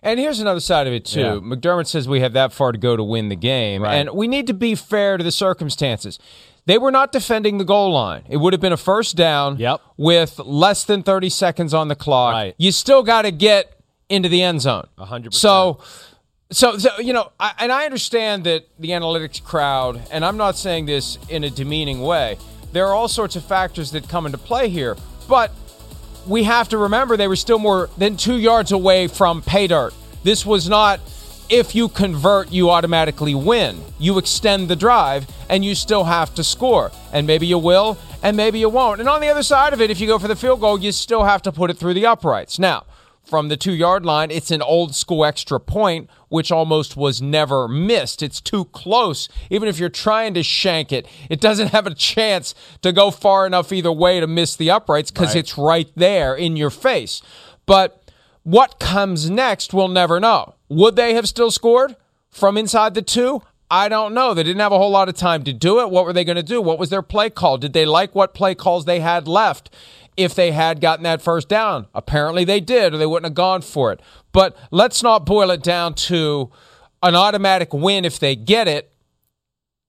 And 0.00 0.20
here's 0.20 0.38
another 0.38 0.60
side 0.60 0.86
of 0.86 0.92
it 0.92 1.04
too. 1.04 1.20
Yeah. 1.20 1.32
McDermott 1.42 1.88
says 1.88 2.06
we 2.08 2.20
have 2.20 2.32
that 2.34 2.52
far 2.52 2.70
to 2.70 2.78
go 2.78 2.96
to 2.96 3.02
win 3.02 3.28
the 3.28 3.36
game, 3.36 3.82
Right. 3.82 3.94
and 3.96 4.10
we 4.10 4.28
need 4.28 4.46
to 4.46 4.54
be 4.54 4.76
fair 4.76 5.16
to 5.18 5.24
the 5.24 5.32
circumstances. 5.32 6.20
They 6.66 6.78
were 6.78 6.92
not 6.92 7.10
defending 7.10 7.58
the 7.58 7.64
goal 7.64 7.92
line. 7.92 8.22
It 8.28 8.36
would 8.36 8.52
have 8.52 8.60
been 8.60 8.72
a 8.72 8.76
first 8.76 9.16
down 9.16 9.56
Yep. 9.58 9.80
with 9.96 10.38
less 10.38 10.84
than 10.84 11.02
30 11.02 11.30
seconds 11.30 11.74
on 11.74 11.88
the 11.88 11.96
clock. 11.96 12.32
Right. 12.34 12.54
You 12.58 12.70
still 12.70 13.02
got 13.02 13.22
to 13.22 13.32
get 13.32 13.72
into 14.08 14.28
the 14.28 14.42
end 14.42 14.60
zone. 14.60 14.86
A 14.98 15.04
hundred 15.04 15.30
percent. 15.30 15.40
So, 15.40 15.80
so, 16.50 16.78
so 16.78 16.98
you 16.98 17.12
know, 17.12 17.32
I, 17.38 17.52
and 17.58 17.70
I 17.72 17.84
understand 17.84 18.44
that 18.44 18.66
the 18.78 18.90
analytics 18.90 19.42
crowd, 19.42 20.02
and 20.10 20.24
I'm 20.24 20.36
not 20.36 20.56
saying 20.56 20.86
this 20.86 21.18
in 21.28 21.44
a 21.44 21.50
demeaning 21.50 22.00
way. 22.00 22.38
There 22.72 22.86
are 22.86 22.94
all 22.94 23.08
sorts 23.08 23.36
of 23.36 23.44
factors 23.44 23.92
that 23.92 24.08
come 24.08 24.26
into 24.26 24.38
play 24.38 24.68
here, 24.68 24.96
but 25.28 25.52
we 26.26 26.44
have 26.44 26.68
to 26.70 26.78
remember 26.78 27.16
they 27.16 27.28
were 27.28 27.36
still 27.36 27.58
more 27.58 27.88
than 27.96 28.16
two 28.16 28.36
yards 28.36 28.72
away 28.72 29.08
from 29.08 29.42
pay 29.42 29.66
dirt. 29.66 29.94
This 30.22 30.44
was 30.44 30.68
not 30.68 31.00
if 31.48 31.74
you 31.74 31.88
convert, 31.88 32.52
you 32.52 32.70
automatically 32.70 33.34
win. 33.34 33.82
You 33.98 34.18
extend 34.18 34.68
the 34.68 34.76
drive 34.76 35.26
and 35.48 35.64
you 35.64 35.74
still 35.74 36.04
have 36.04 36.34
to 36.34 36.44
score. 36.44 36.92
And 37.12 37.26
maybe 37.26 37.46
you 37.46 37.58
will, 37.58 37.96
and 38.22 38.36
maybe 38.36 38.58
you 38.58 38.68
won't. 38.68 39.00
And 39.00 39.08
on 39.08 39.20
the 39.20 39.28
other 39.28 39.42
side 39.42 39.72
of 39.72 39.80
it, 39.80 39.90
if 39.90 40.00
you 40.00 40.06
go 40.06 40.18
for 40.18 40.28
the 40.28 40.36
field 40.36 40.60
goal, 40.60 40.78
you 40.78 40.92
still 40.92 41.24
have 41.24 41.42
to 41.42 41.52
put 41.52 41.70
it 41.70 41.78
through 41.78 41.94
the 41.94 42.06
uprights. 42.06 42.58
Now, 42.58 42.84
from 43.28 43.48
the 43.48 43.56
two 43.56 43.74
yard 43.74 44.06
line, 44.06 44.30
it's 44.30 44.50
an 44.50 44.62
old 44.62 44.94
school 44.94 45.24
extra 45.24 45.60
point, 45.60 46.08
which 46.28 46.50
almost 46.50 46.96
was 46.96 47.20
never 47.20 47.68
missed. 47.68 48.22
It's 48.22 48.40
too 48.40 48.64
close. 48.66 49.28
Even 49.50 49.68
if 49.68 49.78
you're 49.78 49.88
trying 49.88 50.34
to 50.34 50.42
shank 50.42 50.92
it, 50.92 51.06
it 51.28 51.40
doesn't 51.40 51.68
have 51.68 51.86
a 51.86 51.94
chance 51.94 52.54
to 52.82 52.92
go 52.92 53.10
far 53.10 53.46
enough 53.46 53.70
either 53.72 53.92
way 53.92 54.18
to 54.20 54.26
miss 54.26 54.56
the 54.56 54.70
uprights 54.70 55.10
because 55.10 55.34
it's 55.34 55.58
right 55.58 55.90
there 55.94 56.34
in 56.34 56.56
your 56.56 56.70
face. 56.70 57.20
But 57.66 58.10
what 58.44 58.78
comes 58.78 59.28
next, 59.28 59.74
we'll 59.74 59.88
never 59.88 60.18
know. 60.18 60.54
Would 60.70 60.96
they 60.96 61.14
have 61.14 61.28
still 61.28 61.50
scored 61.50 61.96
from 62.30 62.56
inside 62.56 62.94
the 62.94 63.02
two? 63.02 63.42
I 63.70 63.90
don't 63.90 64.14
know. 64.14 64.32
They 64.32 64.42
didn't 64.42 64.60
have 64.60 64.72
a 64.72 64.78
whole 64.78 64.90
lot 64.90 65.10
of 65.10 65.16
time 65.16 65.44
to 65.44 65.52
do 65.52 65.80
it. 65.80 65.90
What 65.90 66.06
were 66.06 66.14
they 66.14 66.24
going 66.24 66.36
to 66.36 66.42
do? 66.42 66.62
What 66.62 66.78
was 66.78 66.88
their 66.88 67.02
play 67.02 67.28
call? 67.28 67.58
Did 67.58 67.74
they 67.74 67.84
like 67.84 68.14
what 68.14 68.32
play 68.32 68.54
calls 68.54 68.86
they 68.86 69.00
had 69.00 69.28
left? 69.28 69.68
If 70.18 70.34
they 70.34 70.50
had 70.50 70.80
gotten 70.80 71.04
that 71.04 71.22
first 71.22 71.48
down, 71.48 71.86
apparently 71.94 72.44
they 72.44 72.60
did, 72.60 72.92
or 72.92 72.98
they 72.98 73.06
wouldn't 73.06 73.26
have 73.30 73.34
gone 73.34 73.62
for 73.62 73.92
it. 73.92 74.00
But 74.32 74.56
let's 74.70 75.02
not 75.02 75.24
boil 75.24 75.50
it 75.50 75.62
down 75.62 75.94
to 75.94 76.50
an 77.02 77.14
automatic 77.14 77.72
win 77.72 78.04
if 78.04 78.18
they 78.18 78.34
get 78.34 78.66
it, 78.66 78.92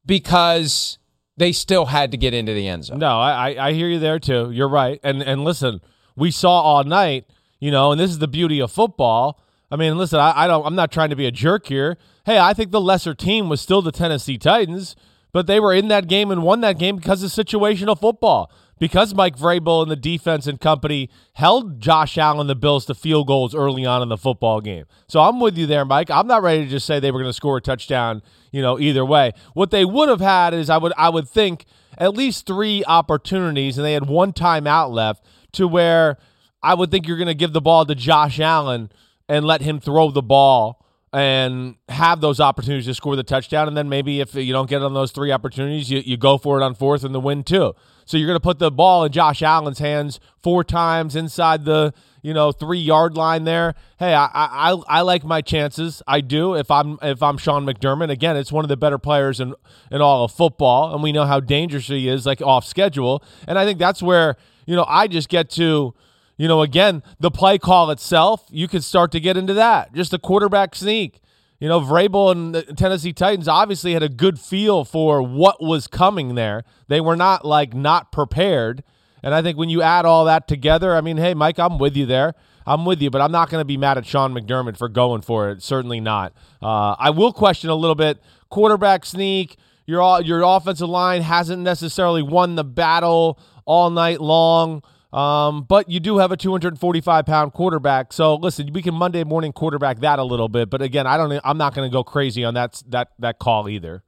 because 0.05 0.99
they 1.37 1.51
still 1.51 1.85
had 1.85 2.11
to 2.11 2.17
get 2.17 2.33
into 2.33 2.53
the 2.53 2.67
end 2.67 2.85
zone. 2.85 2.99
No, 2.99 3.19
I, 3.19 3.69
I 3.69 3.73
hear 3.73 3.87
you 3.87 3.99
there 3.99 4.19
too. 4.19 4.51
You're 4.51 4.69
right. 4.69 4.99
And 5.03 5.21
and 5.23 5.43
listen, 5.43 5.81
we 6.15 6.31
saw 6.31 6.61
all 6.61 6.83
night, 6.83 7.25
you 7.59 7.71
know, 7.71 7.91
and 7.91 7.99
this 7.99 8.11
is 8.11 8.19
the 8.19 8.27
beauty 8.27 8.59
of 8.59 8.71
football. 8.71 9.41
I 9.71 9.75
mean, 9.75 9.97
listen, 9.97 10.19
I, 10.19 10.33
I 10.35 10.47
don't 10.47 10.65
I'm 10.65 10.75
not 10.75 10.91
trying 10.91 11.09
to 11.09 11.15
be 11.15 11.25
a 11.25 11.31
jerk 11.31 11.67
here. 11.67 11.97
Hey, 12.25 12.37
I 12.37 12.53
think 12.53 12.71
the 12.71 12.81
lesser 12.81 13.13
team 13.13 13.49
was 13.49 13.61
still 13.61 13.81
the 13.81 13.91
Tennessee 13.91 14.37
Titans, 14.37 14.95
but 15.31 15.47
they 15.47 15.59
were 15.59 15.73
in 15.73 15.87
that 15.87 16.07
game 16.07 16.29
and 16.29 16.43
won 16.43 16.61
that 16.61 16.77
game 16.77 16.97
because 16.97 17.23
of 17.23 17.31
situational 17.31 17.99
football. 17.99 18.51
Because 18.79 19.13
Mike 19.13 19.37
Vrabel 19.37 19.81
and 19.81 19.91
the 19.91 19.95
defense 19.95 20.47
and 20.47 20.59
company 20.59 21.09
held 21.33 21.81
Josh 21.81 22.17
Allen 22.17 22.47
the 22.47 22.55
Bills 22.55 22.85
to 22.85 22.95
field 22.95 23.27
goals 23.27 23.53
early 23.53 23.85
on 23.85 24.01
in 24.01 24.09
the 24.09 24.17
football 24.17 24.61
game. 24.61 24.85
So 25.07 25.19
I'm 25.19 25.39
with 25.39 25.57
you 25.57 25.65
there, 25.65 25.85
Mike. 25.85 26.09
I'm 26.09 26.27
not 26.27 26.41
ready 26.41 26.63
to 26.63 26.69
just 26.69 26.85
say 26.85 26.99
they 26.99 27.11
were 27.11 27.19
going 27.19 27.29
to 27.29 27.33
score 27.33 27.57
a 27.57 27.61
touchdown, 27.61 28.23
you 28.51 28.61
know, 28.61 28.79
either 28.79 29.05
way. 29.05 29.33
What 29.53 29.71
they 29.71 29.83
would 29.85 30.09
have 30.09 30.21
had 30.21 30.53
is 30.53 30.69
I 30.69 30.77
would 30.77 30.93
I 30.97 31.09
would 31.09 31.27
think 31.27 31.65
at 31.97 32.15
least 32.15 32.45
three 32.45 32.83
opportunities, 32.85 33.77
and 33.77 33.85
they 33.85 33.93
had 33.93 34.07
one 34.07 34.31
timeout 34.31 34.91
left 34.91 35.25
to 35.53 35.67
where 35.67 36.17
I 36.63 36.73
would 36.73 36.91
think 36.91 37.07
you're 37.07 37.17
going 37.17 37.27
to 37.27 37.33
give 37.33 37.53
the 37.53 37.61
ball 37.61 37.85
to 37.85 37.95
Josh 37.95 38.39
Allen 38.39 38.91
and 39.27 39.45
let 39.45 39.61
him 39.61 39.79
throw 39.79 40.09
the 40.11 40.21
ball 40.21 40.85
and 41.11 41.75
have 41.87 42.21
those 42.21 42.39
opportunities 42.39 42.85
to 42.85 42.93
score 42.93 43.15
the 43.15 43.23
touchdown. 43.23 43.67
And 43.67 43.75
then 43.75 43.89
maybe 43.89 44.19
if 44.19 44.35
you 44.35 44.53
don't 44.53 44.69
get 44.69 44.81
on 44.81 44.93
those 44.93 45.11
three 45.11 45.31
opportunities, 45.31 45.89
you, 45.89 45.99
you 45.99 46.17
go 46.17 46.37
for 46.37 46.59
it 46.59 46.63
on 46.63 46.75
fourth 46.75 47.03
and 47.03 47.15
the 47.15 47.19
win 47.19 47.43
too. 47.43 47.73
So 48.05 48.17
you're 48.17 48.27
going 48.27 48.37
to 48.37 48.43
put 48.43 48.59
the 48.59 48.71
ball 48.71 49.03
in 49.05 49.11
Josh 49.11 49.41
Allen's 49.41 49.79
hands 49.79 50.19
four 50.41 50.63
times 50.63 51.15
inside 51.15 51.65
the 51.65 51.93
you 52.21 52.33
know 52.33 52.51
three 52.51 52.79
yard 52.79 53.15
line 53.15 53.43
there. 53.43 53.75
Hey, 53.97 54.13
I, 54.13 54.27
I 54.33 54.71
I 54.87 55.01
like 55.01 55.23
my 55.23 55.41
chances. 55.41 56.01
I 56.07 56.21
do. 56.21 56.55
If 56.55 56.71
I'm 56.71 56.97
if 57.01 57.21
I'm 57.21 57.37
Sean 57.37 57.65
McDermott, 57.65 58.09
again, 58.09 58.35
it's 58.35 58.51
one 58.51 58.65
of 58.65 58.69
the 58.69 58.77
better 58.77 58.97
players 58.97 59.39
in 59.39 59.53
in 59.91 60.01
all 60.01 60.25
of 60.25 60.31
football, 60.31 60.93
and 60.93 61.03
we 61.03 61.11
know 61.11 61.25
how 61.25 61.39
dangerous 61.39 61.87
he 61.87 62.07
is, 62.07 62.25
like 62.25 62.41
off 62.41 62.65
schedule. 62.65 63.23
And 63.47 63.57
I 63.57 63.65
think 63.65 63.79
that's 63.79 64.01
where 64.01 64.35
you 64.65 64.75
know 64.75 64.85
I 64.87 65.07
just 65.07 65.29
get 65.29 65.49
to 65.51 65.93
you 66.39 66.47
know, 66.47 66.61
again, 66.61 67.03
the 67.19 67.29
play 67.29 67.57
call 67.57 67.91
itself, 67.91 68.45
you 68.49 68.69
could 68.69 68.83
start 68.83 69.11
to 69.11 69.19
get 69.19 69.35
into 69.35 69.53
that. 69.55 69.93
Just 69.93 70.13
a 70.13 70.17
quarterback 70.17 70.73
sneak. 70.73 71.19
You 71.59 71.67
know, 71.67 71.81
Vrabel 71.81 72.31
and 72.31 72.55
the 72.55 72.63
Tennessee 72.63 73.11
Titans 73.11 73.49
obviously 73.49 73.91
had 73.91 74.03
a 74.03 74.07
good 74.07 74.39
feel 74.39 74.85
for 74.85 75.21
what 75.21 75.61
was 75.61 75.85
coming 75.87 76.35
there. 76.35 76.63
They 76.87 77.01
were 77.01 77.17
not 77.17 77.43
like 77.43 77.73
not 77.73 78.13
prepared. 78.13 78.83
And 79.21 79.35
I 79.35 79.41
think 79.41 79.57
when 79.57 79.67
you 79.67 79.81
add 79.81 80.05
all 80.05 80.23
that 80.25 80.47
together, 80.47 80.95
I 80.95 81.01
mean, 81.01 81.17
hey, 81.17 81.33
Mike, 81.33 81.59
I'm 81.59 81.77
with 81.77 81.97
you 81.97 82.05
there. 82.05 82.35
I'm 82.65 82.85
with 82.85 83.01
you, 83.01 83.09
but 83.09 83.19
I'm 83.19 83.33
not 83.33 83.49
going 83.49 83.59
to 83.59 83.65
be 83.65 83.75
mad 83.75 83.97
at 83.97 84.05
Sean 84.05 84.33
McDermott 84.33 84.77
for 84.77 84.87
going 84.87 85.21
for 85.21 85.49
it. 85.49 85.61
Certainly 85.61 85.99
not. 85.99 86.31
Uh, 86.61 86.95
I 86.97 87.09
will 87.09 87.33
question 87.33 87.69
a 87.69 87.75
little 87.75 87.95
bit 87.95 88.21
quarterback 88.49 89.05
sneak. 89.05 89.57
Your 89.85 90.21
your 90.21 90.41
offensive 90.43 90.87
line 90.87 91.21
hasn't 91.21 91.61
necessarily 91.63 92.21
won 92.21 92.55
the 92.55 92.63
battle 92.63 93.37
all 93.65 93.89
night 93.89 94.21
long. 94.21 94.83
Um, 95.11 95.63
but 95.63 95.89
you 95.89 95.99
do 95.99 96.19
have 96.19 96.31
a 96.31 96.37
245 96.37 97.25
pound 97.25 97.53
quarterback. 97.53 98.13
So 98.13 98.35
listen, 98.35 98.71
we 98.73 98.81
can 98.83 98.93
Monday 98.93 99.23
morning 99.23 99.51
quarterback 99.51 99.99
that 100.01 100.19
a 100.19 100.23
little 100.23 100.49
bit. 100.49 100.69
But 100.69 100.81
again, 100.83 101.07
I 101.07 101.17
don't. 101.17 101.31
I'm 101.43 101.57
not 101.57 101.73
going 101.73 101.89
to 101.89 101.91
go 101.91 102.03
crazy 102.03 102.43
on 102.45 102.53
that 102.53 102.81
that 102.89 103.09
that 103.19 103.39
call 103.39 103.67
either. 103.67 104.03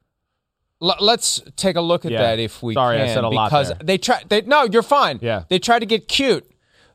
L- 0.82 0.96
let's 1.00 1.42
take 1.56 1.76
a 1.76 1.82
look 1.82 2.06
at 2.06 2.12
Yeah. 2.12 2.22
that 2.22 2.40
if 2.40 2.62
we 2.62 2.74
Sorry, 2.76 3.02
I 3.02 3.08
said 3.08 3.24
a 3.24 3.30
lot 3.30 3.50
because 3.50 3.70
there. 3.70 3.78
they 3.84 3.98
try 3.98 4.22
they 4.30 4.42
no 4.42 4.64
you're 4.64 4.82
fine 4.84 5.20
Yeah. 5.22 5.44
they 5.50 5.60
try 5.60 5.80
to 5.80 5.86
get 5.86 6.08
cute 6.08 6.46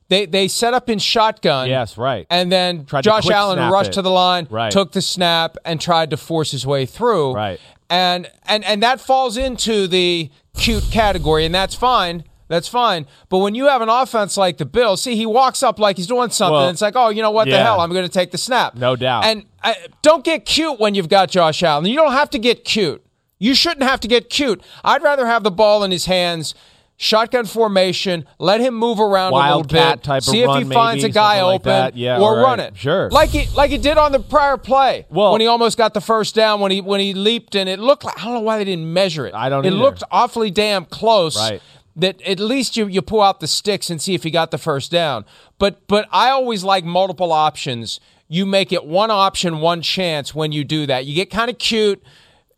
they 0.09 0.27
they 0.27 0.47
set 0.49 0.75
up 0.75 0.89
in 0.91 0.99
shotgun 1.01 1.69
Yes, 1.69 1.97
right. 1.97 2.27
and 2.31 2.51
then 2.51 2.85
Tried 2.85 3.03
Josh 3.05 3.29
Allen 3.31 3.59
rushed 3.73 3.91
it. 3.91 3.95
to 3.95 4.03
the 4.03 4.11
line 4.11 4.47
Right. 4.51 4.73
took 4.73 4.91
the 4.93 5.03
snap 5.03 5.57
and 5.65 5.81
tried 5.81 6.11
to 6.11 6.17
force 6.17 6.51
his 6.51 6.67
way 6.67 6.85
through 6.87 7.35
Right. 7.35 7.61
and 7.89 8.29
and 8.47 8.65
and 8.65 8.83
that 8.83 9.01
falls 9.01 9.37
into 9.37 9.87
the 9.87 10.31
cute 10.57 10.91
category 10.91 11.45
and 11.45 11.55
that's 11.55 11.75
fine 11.77 12.25
that's 12.49 12.69
fine 12.69 13.07
but 13.29 13.39
when 13.39 13.55
you 13.55 13.67
have 13.67 13.83
an 13.83 13.89
offense 13.89 14.37
like 14.37 14.57
the 14.59 14.65
Bills 14.65 15.03
see 15.03 15.17
he 15.17 15.27
walks 15.27 15.63
up 15.63 15.79
like 15.79 15.97
he's 15.97 16.07
doing 16.07 16.31
something 16.31 16.53
Well, 16.55 16.69
it's 16.69 16.81
like 16.83 16.95
oh 16.97 17.09
you 17.09 17.23
know 17.23 17.31
what 17.31 17.49
the 17.49 17.59
hell 17.59 17.81
I'm 17.81 17.91
going 17.93 18.05
to 18.07 18.13
take 18.13 18.31
the 18.31 18.39
snap 18.39 18.75
No 18.75 18.97
doubt. 18.97 19.25
and 19.25 19.45
uh, 19.65 19.75
don't 20.03 20.25
get 20.25 20.45
cute 20.47 20.79
when 20.79 20.95
you've 20.95 21.09
got 21.09 21.29
Josh 21.31 21.63
Allen. 21.63 21.87
You 21.87 21.97
don't 21.97 22.13
have 22.13 22.31
to 22.31 22.39
get 22.39 22.65
cute. 22.65 23.05
You 23.39 23.55
shouldn't 23.55 23.83
have 23.83 23.99
to 24.01 24.09
get 24.09 24.31
cute. 24.31 24.63
I'd 24.85 25.03
rather 25.03 25.27
have 25.27 25.43
the 25.43 25.51
ball 25.51 25.83
in 25.83 25.91
his 25.91 26.07
hands, 26.07 26.55
shotgun 26.97 27.45
formation, 27.47 28.27
let 28.39 28.61
him 28.61 28.75
move 28.75 28.99
around 29.01 29.33
a 29.33 29.37
little 29.37 29.63
bit, 29.65 30.03
type 30.03 30.19
of 30.19 30.25
see 30.25 30.39
if 30.41 30.45
he 30.51 30.63
run, 30.65 30.71
finds 30.71 31.05
a 31.05 31.09
maybe, 31.09 31.13
guy 31.15 31.37
something 31.39 31.47
like 31.47 31.61
open, 31.61 31.69
that. 31.71 31.97
Yeah, 31.97 32.19
or 32.21 32.39
all 32.39 32.43
run 32.45 32.61
it. 32.61 32.77
Sure. 32.77 33.11
like 33.11 33.31
he 33.31 33.47
like 33.57 33.71
he 33.71 33.79
did 33.79 33.99
on 33.99 34.13
the 34.13 34.21
prior 34.21 34.57
play 34.57 35.05
Well- 35.11 35.33
when 35.33 35.41
he 35.41 35.47
almost 35.49 35.77
got 35.77 35.93
the 35.95 36.01
first 36.01 36.35
down 36.35 36.61
when 36.61 36.71
he 36.71 36.81
when 36.81 37.01
he 37.01 37.13
leaped 37.13 37.55
and 37.57 37.69
it 37.69 37.79
looked 37.81 38.05
like 38.05 38.19
I 38.19 38.25
don't 38.25 38.35
know 38.35 38.41
why 38.41 38.59
they 38.59 38.65
didn't 38.65 38.91
measure 38.93 39.27
it. 39.27 39.35
I 39.35 39.49
don't 39.49 39.65
It 39.65 39.69
either. 39.69 39.77
looked 39.77 40.03
awfully 40.11 40.51
damn 40.51 40.85
close. 40.87 41.37
Right. 41.37 41.61
That 41.97 42.21
at 42.23 42.39
least 42.39 42.77
you 42.77 42.87
you 42.87 43.01
pull 43.01 43.23
out 43.23 43.41
the 43.41 43.47
sticks 43.47 43.89
and 43.89 44.01
see 44.01 44.15
if 44.15 44.23
he 44.23 44.31
got 44.31 44.51
the 44.51 44.59
first 44.59 44.91
down. 44.91 45.25
But 45.59 45.87
but 45.87 46.07
I 46.13 46.29
always 46.29 46.63
like 46.63 46.85
multiple 46.85 47.33
options. 47.33 48.01
You 48.29 48.45
make 48.45 48.73
it 48.73 48.85
one 48.85 49.11
option, 49.11 49.61
one 49.61 49.81
chance 49.83 50.35
when 50.35 50.53
you 50.53 50.63
do 50.63 50.87
that. 50.87 51.07
You 51.07 51.15
get 51.15 51.31
kind 51.31 51.49
of 51.49 51.59
cute 51.59 52.03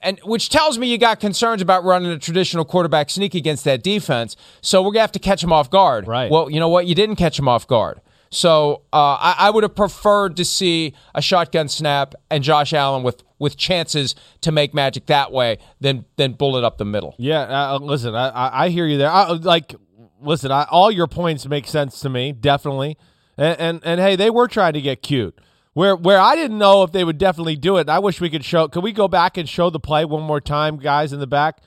and 0.01 0.19
which 0.25 0.49
tells 0.49 0.79
me 0.79 0.87
you 0.87 0.99
got 0.99 1.21
concerns 1.21 1.61
about 1.61 1.85
running 1.85 2.11
a 2.11 2.19
traditional 2.19 2.65
quarterback 2.65 3.11
sneak 3.11 3.35
against 3.35 3.65
that 3.65 3.83
defense. 3.83 4.37
So 4.61 4.83
we're 4.83 4.93
gonna 4.93 5.01
have 5.01 5.13
to 5.13 5.19
catch 5.19 5.43
him 5.43 5.53
off 5.53 5.71
guard. 5.71 6.07
Right. 6.07 6.31
Well, 6.31 6.51
you 6.51 6.61
know 6.61 6.69
what? 6.69 6.87
You 6.87 6.95
didn't 6.95 7.17
catch 7.17 7.39
him 7.39 7.49
off 7.49 7.67
guard. 7.67 8.01
So 8.31 8.83
uh, 8.93 9.17
I, 9.21 9.35
I 9.39 9.51
would 9.51 9.63
have 9.63 9.75
preferred 9.75 10.37
to 10.37 10.45
see 10.45 10.95
a 11.15 11.23
shotgun 11.23 11.69
snap 11.69 12.15
and 12.31 12.45
Josh 12.45 12.73
Allen 12.73 13.03
with 13.03 13.23
with 13.39 13.57
chances 13.57 14.15
to 14.41 14.53
make 14.53 14.75
magic 14.75 15.07
that 15.07 15.33
way 15.33 15.59
than 15.81 16.05
than 16.17 16.33
bullet 16.33 16.65
up 16.65 16.79
the 16.79 16.85
middle. 16.85 17.15
Yeah, 17.19 17.73
uh, 17.73 17.79
listen, 17.79 18.15
I, 18.15 18.65
I, 18.65 18.69
hear 18.69 18.87
you 18.87 18.99
there. 18.99 19.11
I, 19.11 19.31
like, 19.31 19.75
listen, 20.21 20.51
I, 20.51 20.65
all 20.71 20.91
your 20.91 21.07
points 21.07 21.47
make 21.47 21.67
sense 21.67 22.01
to 22.01 22.09
me, 22.09 22.33
definitely. 22.33 22.97
And, 23.37 23.61
and 23.61 23.81
and 23.85 24.01
hey, 24.01 24.17
they 24.17 24.31
were 24.31 24.49
trying 24.49 24.73
to 24.73 24.81
get 24.81 25.03
cute. 25.03 25.39
Where 25.75 25.95
where 25.95 26.19
I 26.19 26.35
didn't 26.35 26.59
know 26.59 26.83
if 26.83 26.93
they 26.93 27.05
would 27.05 27.19
definitely 27.19 27.57
do 27.57 27.77
it. 27.77 27.89
I 27.89 28.01
wish 28.01 28.21
we 28.21 28.31
could 28.31 28.45
show. 28.45 28.67
Could 28.67 28.83
we 28.83 28.93
go 28.93 29.07
back 29.07 29.37
and 29.37 29.49
show 29.49 29.71
the 29.71 29.79
play 29.79 30.05
one 30.05 30.23
more 30.23 30.41
time, 30.41 30.79
guys 30.79 31.13
in 31.13 31.21
the 31.21 31.27
back? 31.27 31.61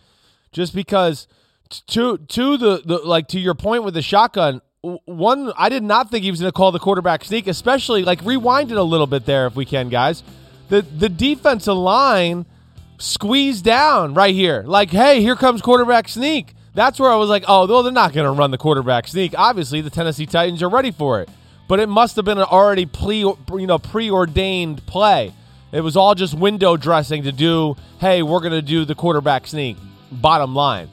Just 0.51 0.75
because 0.75 1.27
to 1.69 2.17
to 2.17 2.57
the, 2.57 2.81
the 2.83 2.97
like 2.97 3.27
to 3.29 3.39
your 3.39 3.55
point 3.55 3.83
with 3.83 3.93
the 3.93 4.01
shotgun. 4.01 4.61
One, 5.05 5.53
I 5.57 5.69
did 5.69 5.83
not 5.83 6.09
think 6.09 6.23
he 6.23 6.31
was 6.31 6.39
going 6.39 6.51
to 6.51 6.57
call 6.57 6.71
the 6.71 6.79
quarterback 6.79 7.23
sneak, 7.23 7.45
especially 7.45 8.03
like 8.03 8.19
rewind 8.23 8.71
it 8.71 8.77
a 8.77 8.83
little 8.83 9.05
bit 9.05 9.27
there 9.27 9.45
if 9.45 9.55
we 9.55 9.63
can, 9.63 9.89
guys. 9.89 10.23
The 10.71 10.83
the 10.83 11.09
defensive 11.09 11.75
line 11.75 12.45
squeezed 12.97 13.65
down 13.65 14.13
right 14.13 14.33
here. 14.33 14.63
Like, 14.65 14.89
hey, 14.89 15.21
here 15.21 15.35
comes 15.35 15.61
quarterback 15.61 16.07
sneak. 16.07 16.55
That's 16.73 16.97
where 16.97 17.11
I 17.11 17.15
was 17.17 17.27
like, 17.27 17.43
oh, 17.45 17.67
well, 17.67 17.83
they're 17.83 17.91
not 17.91 18.13
going 18.13 18.23
to 18.23 18.31
run 18.31 18.51
the 18.51 18.57
quarterback 18.57 19.09
sneak. 19.09 19.33
Obviously, 19.37 19.81
the 19.81 19.89
Tennessee 19.89 20.25
Titans 20.25 20.63
are 20.63 20.69
ready 20.69 20.91
for 20.91 21.19
it, 21.19 21.27
but 21.67 21.81
it 21.81 21.89
must 21.89 22.15
have 22.15 22.23
been 22.23 22.37
an 22.37 22.45
already 22.45 22.85
pre, 22.85 23.17
you 23.17 23.67
know, 23.67 23.79
preordained 23.79 24.85
play. 24.85 25.33
It 25.73 25.81
was 25.81 25.97
all 25.97 26.15
just 26.15 26.35
window 26.35 26.77
dressing 26.77 27.23
to 27.23 27.33
do. 27.33 27.75
Hey, 27.99 28.23
we're 28.23 28.39
going 28.39 28.53
to 28.53 28.61
do 28.61 28.85
the 28.85 28.95
quarterback 28.95 29.47
sneak. 29.47 29.75
Bottom 30.09 30.55
line, 30.55 30.87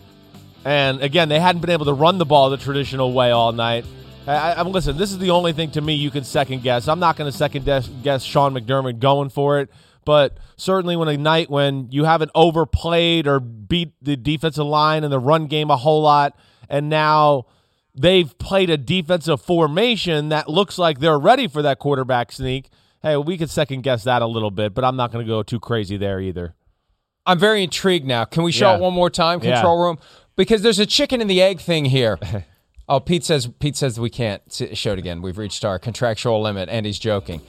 and 0.64 1.00
again, 1.02 1.28
they 1.28 1.38
hadn't 1.38 1.60
been 1.60 1.70
able 1.70 1.86
to 1.86 1.92
run 1.92 2.18
the 2.18 2.26
ball 2.26 2.50
the 2.50 2.56
traditional 2.56 3.12
way 3.12 3.30
all 3.30 3.52
night. 3.52 3.84
I, 4.28 4.52
I, 4.52 4.62
listen, 4.62 4.96
this 4.96 5.10
is 5.10 5.18
the 5.18 5.30
only 5.30 5.52
thing 5.52 5.70
to 5.72 5.80
me 5.80 5.94
you 5.94 6.10
can 6.10 6.24
second 6.24 6.62
guess. 6.62 6.86
I'm 6.88 7.00
not 7.00 7.16
going 7.16 7.30
to 7.30 7.36
second 7.36 7.64
guess, 7.64 7.88
guess 8.02 8.22
Sean 8.22 8.54
McDermott 8.54 8.98
going 8.98 9.30
for 9.30 9.58
it, 9.60 9.70
but 10.04 10.38
certainly 10.56 10.96
when 10.96 11.08
a 11.08 11.16
night 11.16 11.48
when 11.50 11.88
you 11.90 12.04
haven't 12.04 12.30
overplayed 12.34 13.26
or 13.26 13.40
beat 13.40 13.92
the 14.02 14.16
defensive 14.16 14.66
line 14.66 15.04
and 15.04 15.12
the 15.12 15.18
run 15.18 15.46
game 15.46 15.70
a 15.70 15.76
whole 15.76 16.02
lot, 16.02 16.36
and 16.68 16.88
now 16.88 17.46
they've 17.94 18.36
played 18.38 18.70
a 18.70 18.76
defensive 18.76 19.40
formation 19.40 20.28
that 20.28 20.48
looks 20.48 20.78
like 20.78 20.98
they're 21.00 21.18
ready 21.18 21.48
for 21.48 21.62
that 21.62 21.78
quarterback 21.78 22.30
sneak. 22.30 22.68
Hey, 23.02 23.16
we 23.16 23.38
could 23.38 23.48
second 23.50 23.82
guess 23.82 24.04
that 24.04 24.22
a 24.22 24.26
little 24.26 24.50
bit, 24.50 24.74
but 24.74 24.84
I'm 24.84 24.96
not 24.96 25.10
going 25.12 25.24
to 25.24 25.28
go 25.28 25.42
too 25.42 25.60
crazy 25.60 25.96
there 25.96 26.20
either. 26.20 26.54
I'm 27.24 27.38
very 27.38 27.62
intrigued 27.62 28.06
now. 28.06 28.24
Can 28.24 28.42
we 28.42 28.52
show 28.52 28.70
Yeah. 28.70 28.76
it 28.76 28.80
one 28.80 28.94
more 28.94 29.10
time, 29.10 29.40
control 29.40 29.78
Yeah. 29.78 29.84
room? 29.84 29.98
Because 30.36 30.62
there's 30.62 30.78
a 30.78 30.86
chicken 30.86 31.20
and 31.20 31.28
the 31.30 31.40
egg 31.42 31.60
thing 31.60 31.84
here. 31.86 32.18
oh, 32.88 33.00
Pete 33.00 33.24
says 33.24 33.46
Pete 33.58 33.76
says 33.76 33.98
we 34.00 34.10
can't 34.10 34.42
show 34.50 34.92
it 34.92 34.98
again. 34.98 35.22
We've 35.22 35.38
reached 35.38 35.64
our 35.64 35.78
contractual 35.78 36.40
limit, 36.40 36.68
and 36.68 36.86
he's 36.86 36.98
joking. 36.98 37.40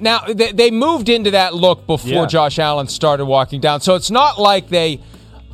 Now 0.00 0.20
they, 0.26 0.52
they 0.52 0.70
moved 0.70 1.08
into 1.08 1.30
that 1.32 1.54
look 1.54 1.86
before 1.86 2.10
Yeah. 2.10 2.26
Josh 2.26 2.58
Allen 2.58 2.88
started 2.88 3.26
walking 3.26 3.60
down, 3.60 3.80
so 3.80 3.94
it's 3.94 4.10
not 4.10 4.40
like 4.40 4.68
they 4.68 5.00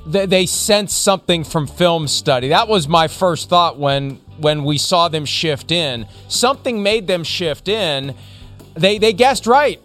they, 0.06 0.26
they 0.26 0.46
sensed 0.46 1.02
something 1.02 1.44
from 1.44 1.66
film 1.66 2.08
study. 2.08 2.48
That 2.48 2.68
was 2.68 2.88
my 2.88 3.08
first 3.08 3.48
thought 3.48 3.78
when 3.78 4.20
when 4.38 4.64
we 4.64 4.78
saw 4.78 5.08
them 5.08 5.26
shift 5.26 5.70
in. 5.70 6.06
Something 6.28 6.82
made 6.82 7.06
them 7.06 7.22
shift 7.24 7.68
in. 7.68 8.14
They 8.74 8.98
they 8.98 9.12
guessed 9.12 9.46
right 9.46 9.80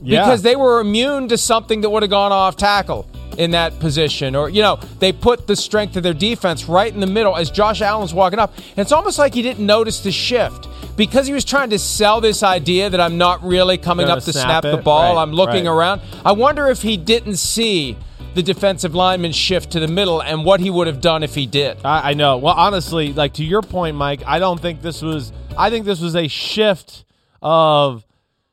Yeah. 0.00 0.24
because 0.24 0.42
they 0.42 0.56
were 0.56 0.80
immune 0.80 1.28
to 1.28 1.38
something 1.38 1.80
that 1.80 1.90
would 1.90 2.02
have 2.02 2.10
gone 2.10 2.32
off 2.32 2.56
tackle 2.56 3.08
in 3.36 3.52
that 3.52 3.78
position 3.78 4.34
or 4.34 4.48
you 4.48 4.62
know 4.62 4.76
they 4.98 5.12
put 5.12 5.46
the 5.46 5.54
strength 5.54 5.96
of 5.96 6.02
their 6.02 6.14
defense 6.14 6.64
right 6.64 6.92
in 6.92 6.98
the 7.00 7.06
middle 7.06 7.36
as 7.36 7.50
Josh 7.50 7.80
Allen's 7.80 8.12
walking 8.12 8.38
up 8.38 8.56
and 8.56 8.78
it's 8.78 8.90
almost 8.92 9.18
like 9.18 9.32
he 9.34 9.42
didn't 9.42 9.64
notice 9.64 10.00
the 10.00 10.10
shift 10.10 10.68
because 10.96 11.26
he 11.28 11.32
was 11.32 11.44
trying 11.44 11.70
to 11.70 11.78
sell 11.78 12.20
this 12.20 12.42
idea 12.42 12.90
that 12.90 13.00
I'm 13.00 13.16
not 13.16 13.42
really 13.44 13.78
coming 13.78 14.08
up 14.08 14.20
to 14.24 14.32
snap 14.32 14.62
snap, 14.62 14.62
the 14.62 14.76
ball 14.78 15.14
Right, 15.14 15.22
I'm 15.22 15.32
looking 15.32 15.66
right. 15.66 15.72
around 15.72 16.00
I 16.24 16.32
wonder 16.32 16.66
if 16.68 16.82
he 16.82 16.96
didn't 16.96 17.36
see 17.36 17.96
the 18.34 18.42
defensive 18.42 18.94
lineman 18.94 19.32
shift 19.32 19.70
to 19.72 19.80
the 19.80 19.88
middle 19.88 20.20
and 20.22 20.44
what 20.44 20.60
he 20.60 20.70
would 20.70 20.86
have 20.86 21.00
done 21.00 21.22
if 21.22 21.34
he 21.34 21.46
did 21.46 21.78
I, 21.84 22.10
I 22.10 22.14
know. 22.14 22.38
Well, 22.38 22.54
honestly, 22.54 23.12
like 23.12 23.34
to 23.34 23.44
your 23.44 23.62
point, 23.62 23.96
Mike, 23.96 24.22
I 24.26 24.38
don't 24.38 24.60
think 24.60 24.82
this 24.82 25.02
was. 25.02 25.32
I 25.56 25.70
think 25.70 25.86
this 25.86 26.00
was 26.00 26.14
a 26.14 26.28
shift 26.28 27.04
of, 27.42 28.04